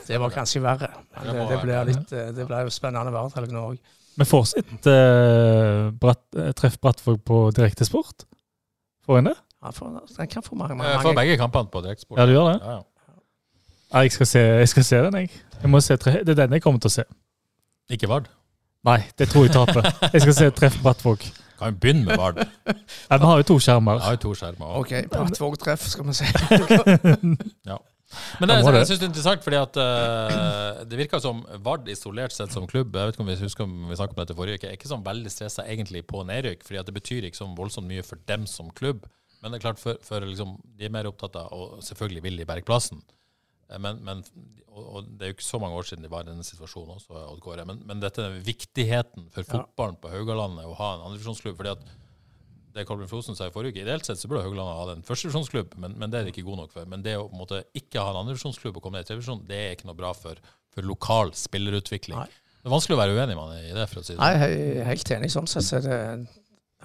Det 0.08 0.20
var 0.20 0.30
kanskje 0.30 0.62
verre. 0.62 0.90
Men 1.24 1.36
Det 1.36 1.48
det, 1.50 1.62
blir 1.64 1.86
litt, 1.86 2.12
eh, 2.14 2.32
det 2.36 2.46
ble 2.48 2.64
jo 2.66 2.70
spennende 2.70 3.10
hverdag 3.12 3.50
nå 3.50 3.64
òg. 3.72 3.80
Vi 4.18 4.26
får 4.26 4.46
sitt 4.46 4.86
eh, 4.92 5.90
bratt, 5.98 6.56
treff 6.56 6.78
Brattvåg 6.84 7.24
på 7.26 7.52
direktesport. 7.56 8.26
Får 9.08 9.18
en 9.18 9.24
det? 9.32 9.38
Ja, 9.64 9.72
får, 9.72 9.92
Den 10.18 10.28
kan 10.28 10.44
få 10.44 10.56
mange, 10.56 10.84
Jeg 10.84 11.02
får 11.02 11.16
begge 11.16 11.38
kampene 11.40 11.72
på 11.72 11.82
direktesport. 11.82 12.20
Ja, 12.20 12.26
du 12.26 12.34
gjør 12.36 12.50
det? 12.52 12.60
Ja, 12.62 12.72
ja. 12.72 12.82
Ja, 13.94 14.00
jeg, 14.00 14.12
skal 14.12 14.28
se, 14.28 14.40
jeg 14.40 14.70
skal 14.70 14.84
se 14.84 14.98
den, 15.06 15.16
jeg. 15.16 15.30
jeg 15.62 15.70
må 15.70 15.80
se 15.86 15.96
tre, 16.02 16.12
det 16.26 16.34
er 16.34 16.46
den 16.48 16.58
jeg 16.58 16.64
kommer 16.66 16.82
til 16.82 16.90
å 16.90 16.96
se. 16.96 17.04
Ikke 17.94 18.10
Vard. 18.10 18.28
Nei, 18.84 18.98
det 19.20 19.30
tror 19.32 19.46
jeg 19.46 19.54
taper. 19.54 19.86
Jeg 20.12 20.24
skal 20.26 20.36
se 20.36 20.50
treff 20.58 20.80
Brattvåg. 20.84 21.24
Kan 21.60 21.76
jo 21.76 21.80
begynne 21.80 22.08
med 22.08 22.18
Vard. 22.20 22.42
Ja, 23.10 23.20
vi 23.20 23.26
har 23.30 23.38
jo 23.44 23.46
to 23.52 23.60
skjermer. 23.62 24.00
Jeg 24.00 24.08
har 24.08 24.16
jo 24.18 24.22
to 24.26 24.34
skjermer. 24.40 24.66
også. 24.66 24.82
OK, 24.82 25.12
Brattvåg-treff, 25.14 25.86
skal 25.94 26.10
vi 26.10 26.16
si. 26.18 26.26
Men 28.40 28.50
det, 28.50 28.58
Da 28.66 28.74
jeg 28.78 28.88
synes 28.90 29.00
det 29.00 29.08
er 29.08 29.10
interessant, 29.10 29.44
fordi 29.46 29.58
at 29.58 29.78
uh, 29.80 30.84
det 30.90 30.98
virker 31.00 31.22
som 31.22 31.40
Vard 31.66 31.88
isolert 31.90 32.34
sett 32.36 32.54
som 32.54 32.68
klubb 32.70 32.94
Jeg 32.94 33.10
vet 33.10 33.16
ikke 33.16 33.24
om 33.24 33.32
vi 33.32 33.38
husker 33.40 33.66
om 33.66 33.88
vi 33.90 33.98
snakket 33.98 34.18
om 34.18 34.22
dette 34.22 34.36
forrige 34.38 34.60
uke, 34.60 34.70
er 34.70 34.78
ikke 34.78 34.92
sånn 34.92 35.06
veldig 35.06 35.32
stressa 35.34 35.66
egentlig 35.66 36.04
på 36.10 36.22
nedrykk. 36.28 36.62
fordi 36.68 36.82
at 36.82 36.90
det 36.90 36.94
betyr 36.98 37.26
ikke 37.30 37.40
så 37.40 37.48
voldsomt 37.58 37.90
mye 37.90 38.06
for 38.06 38.22
dem 38.30 38.46
som 38.50 38.70
klubb. 38.70 39.08
Men 39.44 39.52
det 39.52 39.60
er 39.60 39.66
klart, 39.68 39.82
for, 39.84 40.00
for 40.08 40.24
liksom, 40.24 40.56
de 40.80 40.88
er 40.88 40.94
mer 40.96 41.10
opptatt 41.10 41.36
av 41.36 41.52
Og 41.52 41.82
selvfølgelig 41.84 42.24
vil 42.24 42.38
de 42.40 42.46
berge 42.48 42.64
plassen. 42.68 43.02
Eh, 43.70 43.80
Men, 43.84 44.00
men, 44.06 44.22
og, 44.72 44.84
og 44.84 45.10
det 45.10 45.26
er 45.28 45.34
jo 45.34 45.38
ikke 45.38 45.46
så 45.52 45.60
mange 45.62 45.76
år 45.78 45.90
siden 45.90 46.06
de 46.06 46.12
var 46.14 46.24
i 46.24 46.32
denne 46.32 46.46
situasjonen 46.48 46.96
også, 46.96 47.12
Odd 47.34 47.42
Kåre. 47.44 47.66
Men, 47.68 47.82
men 47.90 48.00
dette 48.02 48.24
er 48.24 48.40
viktigheten 48.46 49.28
for 49.36 49.44
fotballen 49.50 50.00
på 50.02 50.10
Haugalandet 50.14 50.66
å 50.66 50.78
ha 50.80 50.94
en 50.96 51.06
andredivisjonsklubb. 51.10 51.60
fordi 51.60 51.76
at 51.76 51.84
det 52.74 52.88
Kolbjørn 52.90 53.10
Flosen 53.12 53.36
sa 53.38 53.46
i 53.46 53.52
forrige 53.54 53.76
uke, 53.76 53.84
ideelt 53.84 54.08
sett 54.08 54.18
så 54.18 54.26
burde 54.32 54.42
Haugalandet 54.48 54.80
ha 54.80 54.96
en 54.96 55.04
førstevisjonsklubb, 55.06 55.76
men, 55.78 55.94
men 56.02 56.10
det 56.10 56.18
er 56.20 56.24
det 56.26 56.32
ikke 56.34 56.48
god 56.48 56.64
nok 56.64 56.72
for. 56.74 56.88
Men 56.90 57.04
det 57.06 57.14
å 57.20 57.28
på 57.28 57.36
en 57.36 57.42
måte 57.44 57.60
ikke 57.78 58.02
ha 58.02 58.10
en 58.16 58.22
andredivisjonsklubb 58.24 58.80
og 58.80 58.86
komme 58.88 58.98
ned 58.98 59.06
i 59.06 59.10
tredjevisjon, 59.12 59.44
det 59.46 59.60
er 59.60 59.76
ikke 59.76 59.92
noe 59.92 60.00
bra 60.00 60.10
for, 60.18 60.40
for 60.74 60.88
lokal 60.88 61.36
spillerutvikling. 61.38 62.18
Nei. 62.18 62.32
Det 62.64 62.72
er 62.72 62.74
vanskelig 62.74 62.96
å 62.96 63.02
være 63.04 63.14
uenig 63.20 63.36
med 63.38 63.44
han 63.44 63.60
i 63.68 63.76
det, 63.76 63.86
for 63.92 64.00
å 64.00 64.06
si 64.08 64.16
det 64.16 64.22
Nei, 64.24 64.32
sånn. 64.40 64.56
jeg 64.56 64.74
er 64.80 64.90
helt 64.90 65.10
enig. 65.20 65.30
Sånn 65.36 65.50
sett 65.52 65.68
så 65.68 65.78
er 65.82 65.86
det 65.86 66.00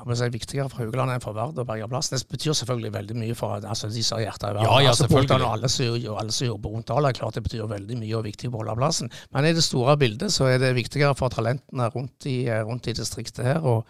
jeg 0.07 0.28
er 0.28 0.34
viktigere 0.34 0.68
for 0.70 0.82
Haugaland 0.84 1.12
enn 1.14 1.22
for 1.24 1.36
Vard 1.36 1.59
å 1.59 1.64
berge 1.68 1.88
plassen. 1.90 2.18
Det 2.18 2.28
betyr 2.30 2.57
selvfølgelig 2.59 2.92
veldig 2.94 3.16
mye 3.18 3.34
for 3.38 3.59
altså, 3.59 3.90
de 3.92 4.03
som 4.07 4.18
har 4.18 4.26
hjertet 4.28 4.49
i 4.51 4.55
Vard. 4.57 4.64
Ja, 4.68 4.80
ja, 4.84 4.92
altså, 4.94 5.09
og 5.09 6.18
alle 6.22 6.32
som 6.32 6.46
og 6.49 6.49
jobber 6.49 6.74
rundt 6.74 6.88
Dal, 6.88 7.09
er 7.09 7.16
klart 7.16 7.34
det 7.34 7.42
betyr 7.46 7.66
veldig 7.68 7.99
mye 7.99 8.16
og 8.18 8.24
viktig 8.28 8.49
å 8.49 8.55
beholde 8.55 8.76
plassen. 8.78 9.11
Men 9.34 9.49
i 9.49 9.55
det 9.57 9.64
store 9.66 9.96
bildet 10.01 10.32
så 10.34 10.49
er 10.49 10.59
det 10.62 10.74
viktigere 10.78 11.14
for 11.18 11.32
talentene 11.34 11.88
rundt 11.94 12.26
i, 12.30 12.36
rundt 12.68 12.88
i 12.88 12.94
distriktet 12.96 13.44
her 13.46 13.64
og 13.66 13.88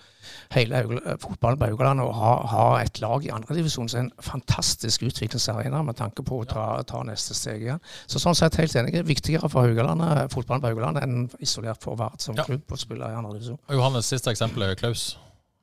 hele 0.54 0.80
Haugla- 0.82 1.16
fotballen 1.22 1.60
på 1.60 1.68
Haugaland 1.70 2.02
å 2.04 2.08
ha, 2.12 2.32
ha 2.52 2.66
et 2.82 3.00
lag 3.02 3.24
i 3.24 3.32
andredivisjon 3.34 3.88
som 3.88 4.00
er 4.00 4.06
en 4.08 4.12
fantastisk 4.24 5.04
utviklingsarena 5.08 5.82
med 5.86 5.98
tanke 6.00 6.24
på 6.26 6.42
å 6.42 6.48
ta, 6.48 6.66
ta 6.88 7.02
neste 7.06 7.36
steg 7.36 7.64
igjen. 7.66 7.82
Så 8.06 8.20
sånn 8.22 8.36
sett 8.38 8.58
helt 8.60 8.74
enig. 8.78 8.98
Viktigere 9.08 9.48
for 9.52 9.66
Haugalandet, 9.66 10.32
fotballen 10.34 10.64
på 10.64 10.72
Haugaland 10.72 11.02
enn 11.02 11.28
isolert 11.44 11.82
for 11.84 11.98
Vard 11.98 12.20
som 12.24 12.36
Ja. 12.38 12.44
klubb 12.44 12.68
å 12.70 12.78
spille 12.78 13.08
i 13.08 13.16
andredivisjon. 13.18 13.58
Og 13.68 13.74
Johannes, 13.80 14.06
siste 14.06 14.30
eksempel 14.30 14.62
er 14.68 14.74
Klaus. 14.78 15.16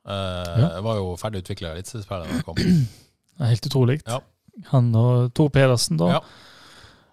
Eh, 0.06 0.60
Ja. 0.60 0.80
Var 0.86 0.96
jo 1.00 1.16
ferdig 1.18 1.42
utvikla 1.44 1.72
eliteseriespiller 1.74 2.26
da 2.26 2.32
han 2.32 2.42
kom. 2.46 2.56
Helt 3.38 3.66
utrolig. 3.66 4.00
Ja. 4.06 4.20
Han 4.72 4.94
og 4.96 5.34
Tor 5.34 5.48
Pedersen, 5.52 5.96
da. 6.00 6.06
Ja. 6.16 6.20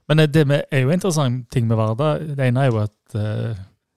Men 0.07 0.17
det- 0.31 0.47
med, 0.47 0.63
er 0.71 0.81
jo 0.81 0.89
en 0.89 0.93
interessant 0.99 1.49
ting 1.51 1.67
med 1.67 1.77
Varda. 1.77 2.17
Det 2.19 2.39
ene 2.39 2.59
er 2.65 2.71
jo 2.71 2.77
at 2.83 3.15
uh, 3.15 3.55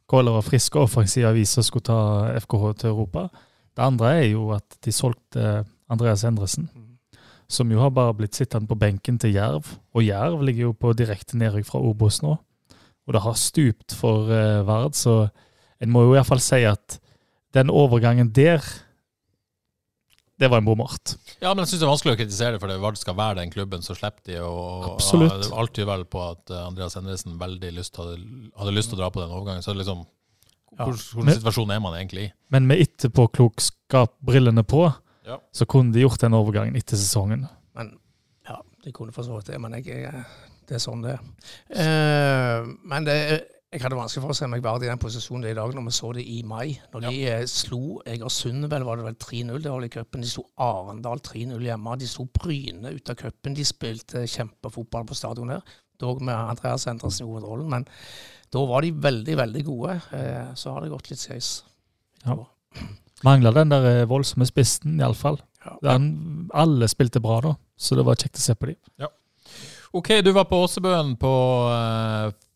Kåler 0.09 0.33
var 0.33 0.43
frisk 0.43 0.77
og 0.77 0.83
offensiv 0.89 1.27
aviser 1.27 1.63
skulle 1.63 1.83
ta 1.85 2.33
FKH 2.41 2.73
til 2.79 2.91
Europa. 2.91 3.29
Det 3.77 3.83
andre 3.85 4.13
er 4.23 4.29
jo 4.31 4.51
at 4.55 4.77
de 4.85 4.93
solgte 4.93 5.65
Andreas 5.91 6.23
Endresen, 6.25 6.69
som 7.49 7.71
jo 7.71 7.81
har 7.81 7.91
bare 7.91 8.15
blitt 8.15 8.35
sittende 8.35 8.67
på 8.71 8.79
benken 8.79 9.19
til 9.19 9.35
Jerv. 9.35 9.67
Og 9.95 10.03
Jerv 10.07 10.41
ligger 10.43 10.63
jo 10.69 10.73
på 10.73 10.95
direkte 10.97 11.37
nedrykk 11.37 11.67
fra 11.67 11.79
Obos 11.83 12.23
nå. 12.23 12.37
Og 13.07 13.13
det 13.15 13.23
har 13.23 13.35
stupt 13.35 13.95
for 13.95 14.31
uh, 14.31 14.65
Vard, 14.67 14.95
så 14.95 15.29
en 15.81 15.91
må 15.91 16.03
jo 16.07 16.15
i 16.15 16.17
hvert 16.19 16.27
fall 16.27 16.41
si 16.41 16.63
at 16.65 16.99
den 17.55 17.71
overgangen 17.71 18.31
der, 18.35 18.63
det 20.39 20.51
var 20.53 20.59
en 20.61 20.67
bommert. 20.69 21.15
Ja, 21.41 21.55
men 21.55 21.63
jeg 21.65 21.71
syns 21.73 21.81
det 21.81 21.87
er 21.87 21.93
vanskelig 21.95 22.13
å 22.17 22.19
kritisere 22.21 22.53
det, 22.57 22.61
for 22.61 22.69
det 22.69 22.77
Vard 22.83 22.99
skal 23.01 23.17
være 23.17 23.39
den 23.41 23.51
klubben, 23.55 23.81
så 23.85 23.95
slipper 23.97 24.25
de. 24.29 24.37
å 24.45 24.93
Absolutt. 24.95 25.47
tyder 25.73 25.89
vel 25.89 26.05
på 26.13 26.21
at 26.31 26.51
eh, 26.53 26.67
Andreas 26.67 26.97
Endresen 27.01 27.39
veldig 27.41 27.71
lyst, 27.79 27.97
hadde, 27.97 28.19
hadde 28.59 28.75
lyst 28.77 28.91
til 28.93 28.99
å 28.99 29.03
dra 29.05 29.11
på 29.15 29.23
den 29.23 29.33
overgangen. 29.33 29.65
Så 29.65 29.73
er 29.73 29.81
liksom, 29.81 30.05
ja. 30.77 30.87
Men- 31.25 31.39
situasjon 31.39 31.73
er 31.73 31.81
man 31.81 31.97
egentlig 31.97 32.27
i? 32.29 32.33
Men 32.53 32.67
med 32.69 32.83
etterpåklokskap-brillene 32.87 34.63
på, 34.69 34.93
Ja. 35.27 35.39
så 35.53 35.67
kunne 35.67 35.93
de 35.93 36.01
gjort 36.05 36.21
den 36.21 36.35
overgangen 36.35 36.77
etter 36.77 36.97
sesongen. 36.97 37.49
Men 37.75 37.99
ja, 38.49 38.61
de 38.85 38.93
kunne 38.93 39.13
for 39.13 39.23
så 39.25 39.35
vidt 39.41 39.47
det, 39.51 39.59
men 39.61 39.73
jeg, 39.73 39.87
jeg, 39.87 40.25
det 40.69 40.77
er 40.77 40.79
sånn 40.85 41.03
det 41.03 41.17
er. 41.17 41.21
Eh, 41.75 42.67
men 42.85 43.05
det, 43.05 43.17
jeg 43.75 43.83
hadde 43.83 43.97
vanskelig 43.99 44.23
for 44.23 44.31
å 44.31 44.37
se 44.39 44.47
meg 44.47 44.63
Vard 44.63 44.85
i 44.87 44.89
den 44.89 45.01
posisjonen 45.03 45.43
det 45.43 45.51
er 45.51 45.57
i 45.57 45.59
dag, 45.59 45.73
når 45.75 45.87
vi 45.89 45.95
så 45.97 46.11
det 46.15 46.23
i 46.31 46.37
mai. 46.47 46.77
Når 46.93 47.03
de 47.09 47.15
eh, 47.33 47.41
slo 47.51 47.99
Egersund, 48.07 48.69
vel, 48.71 48.85
var 48.87 49.01
det 49.01 49.09
vel 49.09 49.17
3-0 49.25 49.59
det 49.65 49.73
var 49.73 49.87
i 49.87 49.91
cupen. 49.91 50.23
De 50.23 50.31
slo 50.31 50.45
Arendal 50.63 51.23
3-0 51.27 51.67
hjemme. 51.67 51.97
De 51.99 52.11
slo 52.11 52.29
Bryne 52.39 52.95
ut 52.95 53.11
av 53.11 53.19
cupen. 53.19 53.57
De 53.59 53.67
spilte 53.67 54.23
kjempefotball 54.31 55.09
på 55.11 55.19
stadion 55.19 55.51
her. 55.51 55.75
dog 55.99 56.23
med 56.23 56.37
Andreas 56.37 56.87
Endresen 56.87 57.27
i 57.27 57.29
hovedrollen. 57.29 57.67
Men 57.73 57.89
da 58.55 58.65
var 58.71 58.87
de 58.87 58.95
veldig, 59.03 59.37
veldig 59.43 59.65
gode. 59.67 59.99
Eh, 60.15 60.55
så 60.55 60.77
har 60.77 60.87
det 60.87 60.95
gått 60.95 61.11
litt 61.11 61.27
skeis. 61.27 61.51
Ja. 62.23 62.39
Mangla 63.27 63.51
den 63.57 63.75
der 63.75 63.91
eh, 63.91 64.09
voldsomme 64.09 64.47
spissen, 64.47 65.01
iallfall. 65.03 65.43
Ja. 65.67 65.99
Alle 66.55 66.87
spilte 66.87 67.19
bra 67.21 67.43
da, 67.43 67.57
så 67.75 67.99
det 67.99 68.07
var 68.07 68.15
kjekt 68.15 68.39
å 68.39 68.47
se 68.47 68.55
på 68.55 68.71
dem. 68.71 69.11
Ok, 69.97 70.21
du 70.23 70.31
var 70.37 70.47
på 70.47 70.61
Åsebøen 70.63 71.17
på 71.19 71.33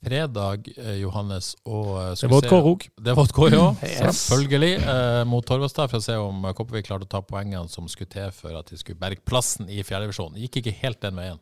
fredag, 0.05 0.69
eh, 0.77 0.95
Johannes. 1.03 1.53
Og, 1.65 1.91
eh, 2.01 2.15
Det 2.15 2.25
er 2.25 2.29
var 2.29 2.39
et 2.39 2.45
se- 2.45 2.51
kårok. 2.51 2.87
Det 3.03 3.17
var 3.17 3.25
et 3.29 3.33
kår, 3.37 3.51
ja. 3.53 3.67
Yes. 3.83 4.29
Selvfølgelig. 4.31 4.73
Eh, 4.83 5.25
mot 5.25 5.45
Torvastad, 5.47 5.89
for 5.91 5.99
å 5.99 6.03
se 6.03 6.15
om 6.17 6.45
eh, 6.45 6.53
Kopervik 6.53 6.87
klarte 6.87 7.05
å 7.07 7.09
ta 7.09 7.21
poengene 7.21 7.69
som 7.69 7.87
skulle 7.89 8.09
til 8.11 8.31
for 8.33 8.57
at 8.57 8.67
de 8.67 8.77
skulle 8.81 8.99
berge 8.99 9.21
plassen 9.25 9.69
i 9.69 9.83
fjerdedivisjonen. 9.83 10.39
Gikk 10.41 10.63
ikke 10.63 10.75
helt 10.83 11.01
den 11.01 11.17
veien. 11.17 11.39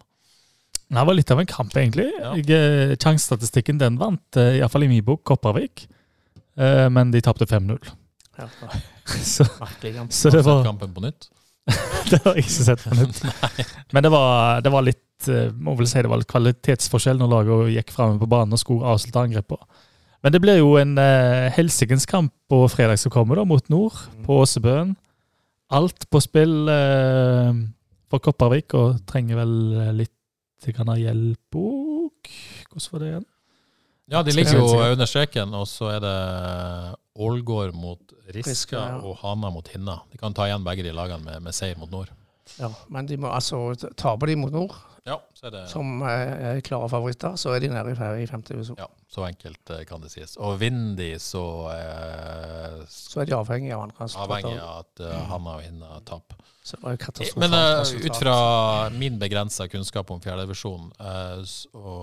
Det 0.91 1.05
var 1.07 1.15
litt 1.15 1.31
av 1.31 1.39
en 1.41 1.47
kamp, 1.47 1.73
egentlig. 1.77 2.09
Ja. 2.19 2.33
Sjansestatistikken 2.97 3.79
den 3.79 3.99
vant, 4.01 4.23
iallfall 4.41 4.85
i 4.85 4.89
min 4.89 5.05
bok, 5.05 5.23
Kopervik. 5.29 5.87
Eh, 6.57 6.89
men 6.89 7.11
de 7.13 7.21
tapte 7.21 7.47
5-0. 7.47 7.79
Ja, 8.39 8.49
Så, 9.09 9.45
så 9.45 10.31
det 10.31 10.43
var 10.45 10.65
kampen 10.65 10.93
på 10.95 11.01
nytt? 11.01 11.29
Det 12.11 12.19
har 12.25 12.35
jeg 12.37 12.45
ikke 12.45 12.65
sett 12.65 12.83
på 12.85 12.95
nytt. 12.97 13.19
Men 13.93 14.03
det 14.05 14.11
var, 14.13 14.61
det 14.65 14.71
var 14.73 14.83
litt 14.87 15.01
eh, 15.27 15.51
må 15.55 15.75
vel 15.79 15.89
si 15.91 16.03
det 16.05 16.11
var 16.11 16.21
litt 16.21 16.31
kvalitetsforskjell 16.31 17.19
når 17.19 17.33
laget 17.33 17.75
gikk 17.75 17.93
framme 17.97 18.21
på 18.21 18.31
banen 18.31 18.55
og 18.55 18.63
skulle 18.63 18.87
avslutte 18.95 19.25
angrepet. 19.27 19.85
Men 20.23 20.35
det 20.35 20.41
blir 20.43 20.59
jo 20.59 20.75
en 20.81 20.97
eh, 20.99 21.49
helsikens 21.55 22.07
kamp 22.11 22.33
på 22.51 22.63
fredag 22.73 22.99
som 23.03 23.13
kommer, 23.15 23.39
da, 23.39 23.47
mot 23.47 23.69
nord, 23.71 23.99
på 24.27 24.41
Åsebøen. 24.43 24.97
Alt 25.75 26.09
på 26.11 26.21
spill 26.25 26.71
eh, 26.73 27.51
for 28.11 28.25
Kopervik, 28.25 28.75
og 28.79 29.03
trenger 29.09 29.43
vel 29.43 29.57
eh, 29.79 29.93
litt 30.03 30.71
grann 30.75 30.95
av 30.95 30.99
hjelp 30.99 31.59
òg. 31.61 32.33
Hvordan 32.69 32.95
var 32.95 33.03
det 33.03 33.11
igjen? 33.13 33.27
Ja, 34.09 34.23
de 34.25 34.33
ligger 34.33 34.57
jo 34.57 34.69
under 34.81 35.07
streken, 35.07 35.53
og 35.55 35.69
så 35.69 35.93
er 35.93 36.01
det 36.03 36.17
Ålgård 37.19 37.75
mot 37.77 38.15
Riska 38.33 38.51
Riska, 38.51 38.81
ja. 38.81 39.01
og 39.05 39.21
Hana 39.21 39.51
mot 39.53 39.69
Hinna. 39.69 40.01
De 40.11 40.19
kan 40.21 40.35
ta 40.35 40.49
igjen 40.49 40.65
begge 40.65 40.87
de 40.87 40.95
lagene 40.97 41.21
med, 41.25 41.43
med 41.45 41.57
seier 41.57 41.79
mot 41.79 41.93
nord. 41.93 42.11
Ja, 42.59 42.73
men 42.89 43.09
de 43.09 43.19
må 43.21 43.33
altså 43.33 43.73
taper 43.97 44.33
de 44.33 44.39
mot 44.41 44.55
nord, 44.55 44.77
Ja, 45.09 45.17
så 45.33 45.49
det 45.51 45.63
som 45.71 46.03
eh, 46.05 46.33
er 46.51 46.59
klare 46.65 46.89
favoritter, 46.93 47.37
så 47.41 47.55
er 47.55 47.63
de 47.65 47.71
nede 47.73 47.95
i, 47.95 48.25
i 48.25 48.27
femte 48.29 48.53
divisjon. 48.53 48.77
ja, 48.77 48.89
så 49.09 49.25
enkelt 49.25 49.73
eh, 49.73 49.85
kan 49.89 50.03
det 50.05 50.11
sies. 50.13 50.37
Og 50.37 50.59
vinner 50.61 50.99
de, 50.99 51.09
så 51.23 51.45
eh, 51.73 52.83
Så 52.93 53.23
er 53.23 53.31
de 53.31 53.37
avhengig 53.39 53.73
av 53.73 53.87
andre 53.87 54.09
avhengig 54.25 54.59
av 54.59 54.83
at 54.83 55.05
uh, 55.07 55.15
Hanna 55.31 55.57
og 55.57 55.65
Hinna 55.65 56.01
taper. 56.09 56.37
Men 57.41 57.55
uh, 57.57 57.81
ut 57.81 58.17
fra 58.21 58.39
min 58.93 59.17
begrensa 59.21 59.69
kunnskap 59.73 60.11
om 60.13 60.21
fjerdedivisjon, 60.21 60.91
uh, 61.01 61.41
så, 61.49 61.95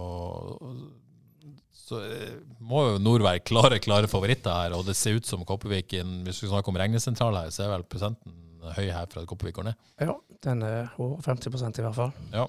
så 1.86 2.02
eh, 2.02 2.40
må 2.66 2.88
jo 2.88 3.04
Nord 3.04 3.26
være 3.28 3.44
klare 3.46 3.78
klare 3.84 4.10
favoritter 4.10 4.64
her. 4.64 4.78
Og 4.78 4.88
det 4.88 4.98
ser 4.98 5.20
ut 5.20 5.30
som 5.30 5.46
Kopervik 5.46 5.94
Hvis 6.26 6.42
vi 6.42 6.50
snakker 6.50 6.74
om 6.74 6.82
regnesentral 6.82 7.38
her, 7.38 7.54
så 7.54 7.68
er 7.68 7.76
vel 7.76 7.86
prosenten 7.86 8.34
høy 8.74 8.90
her 8.92 9.06
for 9.12 9.22
at 9.22 9.28
Kopervik 9.28 9.56
går 9.56 9.64
ned. 9.64 9.74
Ja, 10.02 10.14
den 10.44 10.62
er 10.64 10.88
over 10.98 11.18
50% 11.22 11.80
i 11.80 11.82
hvert 11.86 11.96
fall. 11.96 12.12
Ja. 12.34 12.46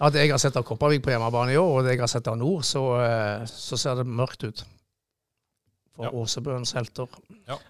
Ja, 0.00 0.10
det 0.10 0.20
jeg 0.24 0.30
har 0.34 0.38
sett 0.42 0.56
av 0.56 0.64
Kopervik 0.64 1.02
på 1.02 1.10
hjemmebane 1.14 1.52
i 1.54 1.56
år, 1.56 1.78
og 1.78 1.84
det 1.84 1.94
jeg 1.94 2.00
har 2.00 2.10
sett 2.12 2.26
av 2.28 2.36
Nord, 2.36 2.62
så, 2.64 2.82
eh, 3.00 3.44
så 3.46 3.78
ser 3.78 3.94
det 3.96 4.06
mørkt 4.06 4.44
ut. 4.44 4.64
For 5.94 6.04
Ja. 6.04 6.10
Åsebøens 6.10 6.72
helter. 6.74 7.06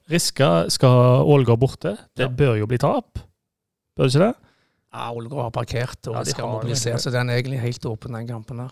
Riska 0.09 0.71
skal 0.71 1.23
Ålgård 1.29 1.59
borte. 1.61 1.99
Det 2.17 2.25
Ja. 2.25 2.29
bør 2.29 2.57
jo 2.59 2.67
bli 2.67 2.79
tap. 2.79 3.19
Bør 3.97 4.05
det 4.09 4.15
ikke 4.15 4.27
det? 4.27 4.35
Ja, 4.95 5.11
Ålgård 5.13 5.43
har 5.43 5.51
parkert 5.51 6.09
og 6.09 6.15
Ja, 6.15 6.23
de 6.25 6.31
skal 6.31 6.47
mobilisere, 6.49 6.97
så 6.99 7.11
den 7.13 7.29
er 7.29 7.35
egentlig 7.43 7.61
helt 7.61 7.85
åpen, 7.85 8.13
den 8.15 8.27
kampen 8.29 8.57
der. 8.59 8.71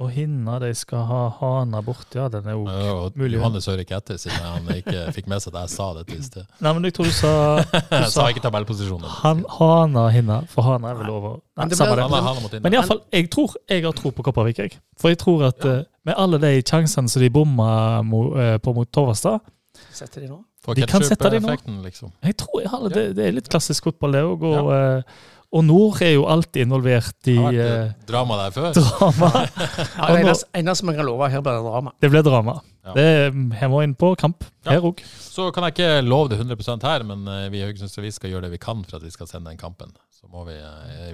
Og 0.00 0.08
Hinna, 0.10 0.56
de 0.58 0.70
skal 0.74 1.04
ha 1.06 1.20
Hana 1.38 1.80
borte. 1.84 2.16
Ja, 2.18 2.28
den 2.32 2.46
er 2.48 2.56
jo 2.56 2.64
Ja, 2.66 2.94
Mulig. 3.14 3.36
Johannes 3.36 3.66
hører 3.66 3.84
ikke 3.84 3.96
etter, 4.00 4.16
siden 4.18 4.40
han 4.40 4.66
ikke 4.74 5.04
fikk 5.14 5.28
med 5.30 5.42
seg 5.44 5.54
at 5.54 5.66
jeg 5.68 5.72
sa 5.76 5.88
dette 5.98 6.16
i 6.16 6.22
sted. 6.24 6.46
Nei, 6.64 6.72
men 6.72 6.88
jeg 6.88 6.96
tror 6.96 7.10
du 7.10 7.14
sa, 7.14 7.32
du 7.62 7.76
Jeg 7.76 8.08
sa 8.08 8.10
sa 8.16 8.28
ikke 8.32 8.42
tabellposisjonen. 8.46 9.06
han, 9.22 9.44
Hana 9.58 10.06
Hinna, 10.14 10.40
for 10.50 10.66
Hana 10.66 10.90
er 10.90 11.00
vel 11.02 11.10
over. 11.12 11.36
Nei, 11.56 11.64
Men 11.64 11.72
det 11.74 11.78
samme 11.78 11.96
det. 12.00 12.06
Hana 12.10 12.34
mot 12.40 12.56
Men 12.66 12.78
iallfall, 12.78 13.02
jeg 13.12 13.30
tror 13.30 13.56
jeg 13.68 13.84
har 13.84 13.98
tro 14.00 14.10
på 14.10 14.22
Kopervik. 14.26 14.58
Jeg. 14.64 14.78
For 14.98 15.12
jeg 15.12 15.18
tror 15.22 15.44
at 15.52 15.64
ja. 15.68 15.82
med 16.08 16.14
alle 16.16 16.40
de 16.42 16.54
sjansene 16.62 17.12
som 17.12 17.22
de 17.22 17.30
bomma 17.30 17.68
eh, 18.00 18.56
på 18.62 18.74
mot 18.74 18.88
Torvastad 18.90 19.38
Setter 19.92 20.24
de 20.24 20.32
nå? 20.32 20.40
For 20.62 20.78
de 20.78 20.86
kan 20.86 21.02
sette 21.02 21.30
de 21.32 21.40
nå. 21.42 21.54
liksom. 21.82 22.12
Jeg 22.22 22.36
tror 22.38 22.60
jeg 22.62 22.70
har, 22.70 22.88
det, 22.92 23.04
det 23.18 23.24
er 23.26 23.34
litt 23.34 23.48
klassisk 23.50 23.88
fotball, 23.88 24.12
det 24.14 24.22
òg. 24.22 24.44
Og, 24.46 24.68
eh, 24.76 25.22
og 25.52 25.64
Nord 25.68 26.00
er 26.02 26.14
jo 26.14 26.22
alltid 26.32 26.62
involvert 26.66 27.28
i 27.28 27.34
Det 27.34 27.42
har 27.42 27.52
vært 27.52 27.64
eh, 27.64 27.86
eh, 27.86 28.06
drama 28.08 28.36
der 28.40 28.54
før. 28.54 28.70
drama. 28.78 29.30
Ja, 29.98 30.06
det 30.14 30.20
eneste, 30.22 30.46
eneste 30.62 30.86
man 30.88 30.96
kan 30.96 31.06
love, 31.08 31.28
her 31.30 31.42
blir 31.44 31.58
det 31.58 31.66
drama. 31.66 31.92
Det 32.00 32.10
blir 32.14 32.24
drama. 32.26 32.54
Ja. 32.84 32.94
Det, 32.96 33.04
er- 33.04 33.58
her 33.60 33.68
må 33.70 33.82
inn 33.84 33.94
på 33.94 34.14
kamp. 34.18 34.46
Ja. 34.64 34.72
Her 34.78 34.86
òg. 34.88 35.02
Så 35.22 35.50
kan 35.54 35.66
jeg 35.68 35.76
ikke 35.76 35.90
love 36.06 36.32
det 36.32 36.40
100% 36.40 36.82
her, 36.88 37.04
men 37.08 37.26
eh, 37.28 37.48
vi 37.52 37.60
i 37.60 37.66
Haugesunds 37.66 37.98
Avis 38.00 38.16
skal 38.20 38.32
gjøre 38.32 38.46
det 38.48 38.54
vi 38.56 38.62
kan 38.64 38.80
for 38.88 38.96
at 38.98 39.04
vi 39.06 39.12
skal 39.14 39.28
sende 39.30 39.50
den 39.52 39.60
kampen. 39.60 39.92
Så 40.16 40.28
må 40.32 40.44
vi 40.48 40.54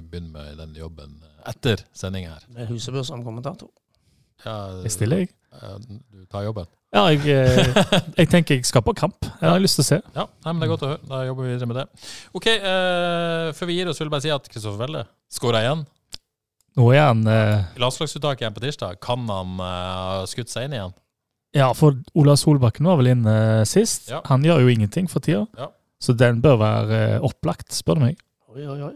begynne 0.05 0.31
med 0.31 0.57
den 0.61 0.75
jobben 0.77 1.17
etter 1.49 1.81
sending 1.97 2.27
her. 2.29 2.43
Med 2.53 2.67
Husebø 2.69 3.03
som 3.03 3.23
kommentator. 3.25 3.67
Ja, 4.45 4.57
Jeg 4.83 4.91
stiller, 4.95 5.25
jeg. 5.25 5.33
Du 6.11 6.25
tar 6.29 6.45
jobben? 6.45 6.69
Ja, 6.89 7.03
jeg, 7.13 7.21
eh, 7.29 7.75
jeg 8.17 8.29
tenker 8.31 8.57
jeg 8.57 8.65
skal 8.65 8.81
på 8.81 8.95
kamp. 8.97 9.21
Jeg 9.21 9.45
har 9.45 9.61
lyst 9.61 9.77
til 9.77 9.83
å 9.83 9.87
se. 9.91 9.97
Ja, 10.15 10.25
nei, 10.25 10.53
men 10.53 10.61
det 10.61 10.65
er 10.65 10.71
godt 10.71 10.85
å 10.85 10.89
høre. 10.89 11.01
Da 11.05 11.19
jobber 11.27 11.45
vi 11.45 11.51
videre 11.53 11.69
med 11.69 11.77
det. 11.77 11.85
Ok, 12.33 12.47
uh, 12.63 13.49
Før 13.57 13.69
vi 13.69 13.75
gir 13.77 13.91
oss, 13.91 13.99
vil 14.01 14.09
jeg 14.09 14.13
bare 14.15 14.25
si 14.25 14.31
at 14.33 14.49
Kristoffer 14.49 14.81
Welle 14.81 15.03
skåra 15.29 15.61
igjen. 15.65 15.83
Nå 16.79 16.87
er 16.95 17.03
han 17.03 17.21
eh, 17.27 17.67
Landslagsuttaket 17.81 18.45
igjen 18.45 18.55
på 18.55 18.63
tirsdag. 18.63 18.97
Kan 19.03 19.29
han 19.29 19.57
ha 19.61 20.23
skutt 20.29 20.49
seg 20.49 20.65
inn 20.65 20.77
igjen? 20.77 20.95
Ja, 21.57 21.71
for 21.77 21.97
Ola 22.17 22.35
Solbakken 22.37 22.89
var 22.89 22.97
vel 23.01 23.11
inne 23.13 23.35
uh, 23.59 23.67
sist. 23.69 24.09
Ja. 24.09 24.23
Han 24.29 24.45
gjør 24.45 24.63
jo 24.65 24.73
ingenting 24.73 25.09
for 25.11 25.25
tida. 25.25 25.43
Ja. 25.59 25.69
Så 26.01 26.15
den 26.17 26.41
bør 26.41 26.57
være 26.61 26.99
opplagt, 27.25 27.69
spør 27.75 27.99
du 27.99 28.05
meg. 28.07 28.21
Oi, 28.49 28.63
oi, 28.65 28.79
oi. 28.89 28.95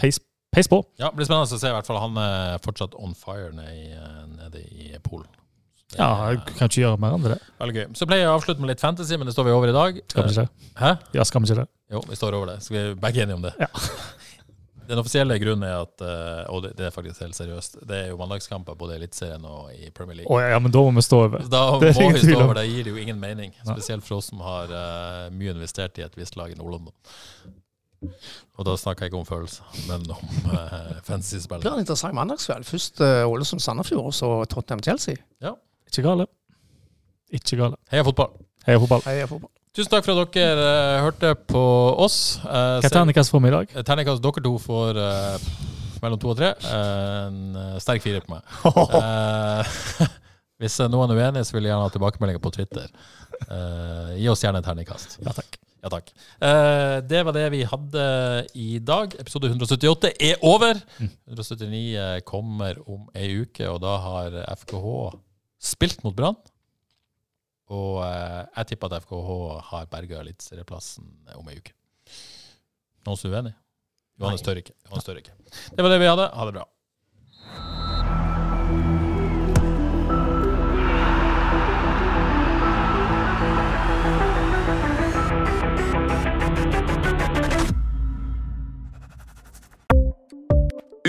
Peis, 0.00 0.18
peis 0.54 0.70
på. 0.70 0.80
Ja, 1.00 1.10
det 1.10 1.18
blir 1.18 1.28
spennende 1.28 1.48
å 1.50 1.60
se. 1.60 1.70
i 1.70 1.76
hvert 1.76 1.88
fall 1.88 2.00
Han 2.02 2.20
er 2.20 2.60
fortsatt 2.64 2.96
on 2.98 3.16
fire 3.18 3.50
nede 3.56 3.98
eh, 3.98 4.20
nede 4.38 4.64
i 4.64 4.92
Polen. 5.04 5.30
Det 5.92 6.00
Ja, 6.00 6.10
jeg 6.32 6.42
kan 6.56 6.70
ikke 6.70 6.82
gjøre 6.82 7.00
mer 7.02 7.14
enn 7.14 7.26
det. 7.26 7.38
Veldig 7.60 7.76
gøy. 7.76 7.86
Så 7.98 8.08
pleier 8.08 8.24
jeg 8.24 8.32
å 8.32 8.38
avslutte 8.38 8.64
med 8.64 8.72
litt 8.72 8.82
fantasy, 8.82 9.18
men 9.20 9.28
det 9.28 9.36
står 9.36 9.50
vi 9.50 9.54
over 9.54 9.70
i 9.70 9.76
dag. 9.76 10.02
Skal 10.10 10.26
vi 10.26 10.34
ikke 10.34 10.46
det? 10.46 10.72
Hæ? 10.80 10.92
Ja, 11.14 11.26
skal 11.28 11.44
vi 11.44 11.50
ikke 11.50 11.62
det? 11.62 11.68
Jo, 11.94 12.02
vi 12.08 12.18
står 12.18 12.36
over 12.38 12.54
det. 12.54 12.60
Så 12.64 12.74
vi 12.74 12.80
er 12.80 12.94
begge 12.98 13.22
enige 13.22 13.38
om 13.38 13.44
det. 13.44 13.54
Ja. 13.60 13.70
Den 14.88 15.00
offisielle 15.00 15.38
grunnen 15.40 15.64
er 15.64 15.78
at, 15.80 16.02
eh, 16.04 16.40
og 16.52 16.66
det, 16.66 16.74
er 16.84 16.92
faktisk 16.92 17.22
helt 17.24 17.36
seriøst, 17.36 17.78
det 17.88 17.96
er 17.96 18.10
jo 18.10 18.18
mandagskamper 18.20 18.76
både 18.76 18.96
i 18.96 18.98
Eliteserien 19.00 19.44
og 19.48 19.70
i 19.72 19.88
Premier 19.96 20.18
League. 20.18 20.28
Oh, 20.28 20.42
ja, 20.42 20.58
men 20.60 20.72
da 20.74 20.82
må 20.84 20.92
vi 20.98 21.04
stå 21.06 21.22
over. 21.24 21.46
Da 21.48 21.62
Det 21.80 21.94
må 21.96 22.10
vi 22.12 22.20
stå 22.20 22.36
over. 22.42 22.58
Det 22.58 22.66
gir 22.68 22.84
det 22.84 22.92
jo 22.92 23.00
ingen 23.00 23.20
mening. 23.20 23.54
Spesielt 23.62 24.04
for 24.04 24.18
oss 24.18 24.28
som 24.32 24.42
har 24.44 24.68
eh, 24.68 25.30
mye 25.32 25.54
investert 25.56 26.00
i 26.00 26.04
et 26.04 26.18
visst 26.20 26.36
lag 26.36 26.52
i 26.52 26.58
Nord-London. 26.58 26.92
Og 28.54 28.68
da 28.68 28.76
snakker 28.78 29.06
jeg 29.06 29.12
ikke 29.12 29.20
om 29.22 29.26
følelser, 29.26 29.66
men 29.88 30.04
om 30.14 30.50
uh, 30.52 30.94
Det 31.02 31.20
spill. 31.24 31.58
Det 31.58 31.66
blir 31.66 31.74
en 31.74 31.82
interessant 31.82 32.14
mandagskveld. 32.14 32.64
Først 32.68 33.02
uh, 33.02 33.24
Ålesund-Sandefjord, 33.26 34.06
og 34.12 34.14
så 34.14 34.30
Tottenham-Chelsea. 34.52 35.18
Ikke 35.90 36.06
gale. 36.08 36.26
Ikke 37.34 37.58
gale. 37.58 37.76
Heia 37.90 38.06
fotball! 38.06 38.32
Heia 38.66 38.80
fotball. 38.82 39.02
Heia 39.06 39.28
fotball. 39.30 39.50
Tusen 39.74 39.90
takk 39.90 40.04
for 40.06 40.22
at 40.22 40.36
dere 40.36 40.66
uh, 40.70 41.02
hørte 41.02 41.32
på 41.50 41.62
oss. 41.98 42.38
Uh, 42.44 42.78
Hva 42.78 42.90
terningkast 42.94 43.32
får 43.34 43.42
vi 43.42 43.50
i 43.50 43.54
dag? 43.56 43.72
Terningkast 43.88 44.22
dere 44.22 44.42
to 44.44 44.52
får 44.62 45.00
uh, 45.02 45.48
mellom 46.04 46.20
to 46.22 46.30
og 46.30 46.38
tre. 46.38 46.52
en 46.70 47.56
sterk 47.82 48.04
firer 48.04 48.22
på 48.22 48.36
meg. 48.36 48.46
hvis 50.62 50.78
noen 50.92 51.10
er 51.10 51.24
uenig, 51.24 51.42
så 51.48 51.56
vil 51.56 51.66
jeg 51.66 51.72
gjerne 51.72 51.88
ha 51.88 51.94
tilbakemeldinger 51.96 52.44
på 52.44 52.54
Twitter. 52.54 52.86
gi 54.14 54.28
oss 54.30 54.44
gjerne 54.44 54.62
et 54.62 54.68
terningkast. 54.68 55.18
Ja, 55.24 55.34
takk. 55.34 55.53
Ja, 55.84 55.90
takk. 55.92 56.06
det 57.12 57.20
var 57.28 57.36
det 57.36 57.44
vi 57.52 57.60
hadde 57.68 58.04
i 58.56 58.78
dag. 58.80 59.12
Episode 59.20 59.50
178 59.52 60.14
er 60.16 60.40
over. 60.48 60.80
179 61.28 62.24
kommer 62.24 62.80
om 62.88 63.04
ei 63.12 63.28
uke, 63.42 63.68
og 63.68 63.82
da 63.84 63.98
har 64.00 64.38
FKH 64.64 64.88
spilt 65.60 66.00
mot 66.06 66.16
Brann. 66.16 66.40
Og 67.72 68.00
eh, 68.04 68.40
jeg 68.58 68.72
tipper 68.72 68.92
at 68.92 69.04
FKH 69.06 69.30
har 69.70 69.86
berga 69.92 70.20
eliteserieplassen 70.20 71.06
om 71.38 71.48
ei 71.48 71.60
uke. 71.60 71.72
Noen 73.04 73.20
som 73.20 73.30
er 73.30 73.38
uenig? 73.38 73.54
Johannes 74.20 74.44
tør 74.46 74.60
ikke. 74.60 74.74
Johannes 74.86 75.06
tør 75.08 75.20
ikke. 75.20 75.34
Det 75.74 75.84
var 75.84 75.92
det 75.92 76.00
vi 76.02 76.10
hadde. 76.10 76.28
Ha 76.36 76.46
det 76.48 76.54
bra. 76.58 76.66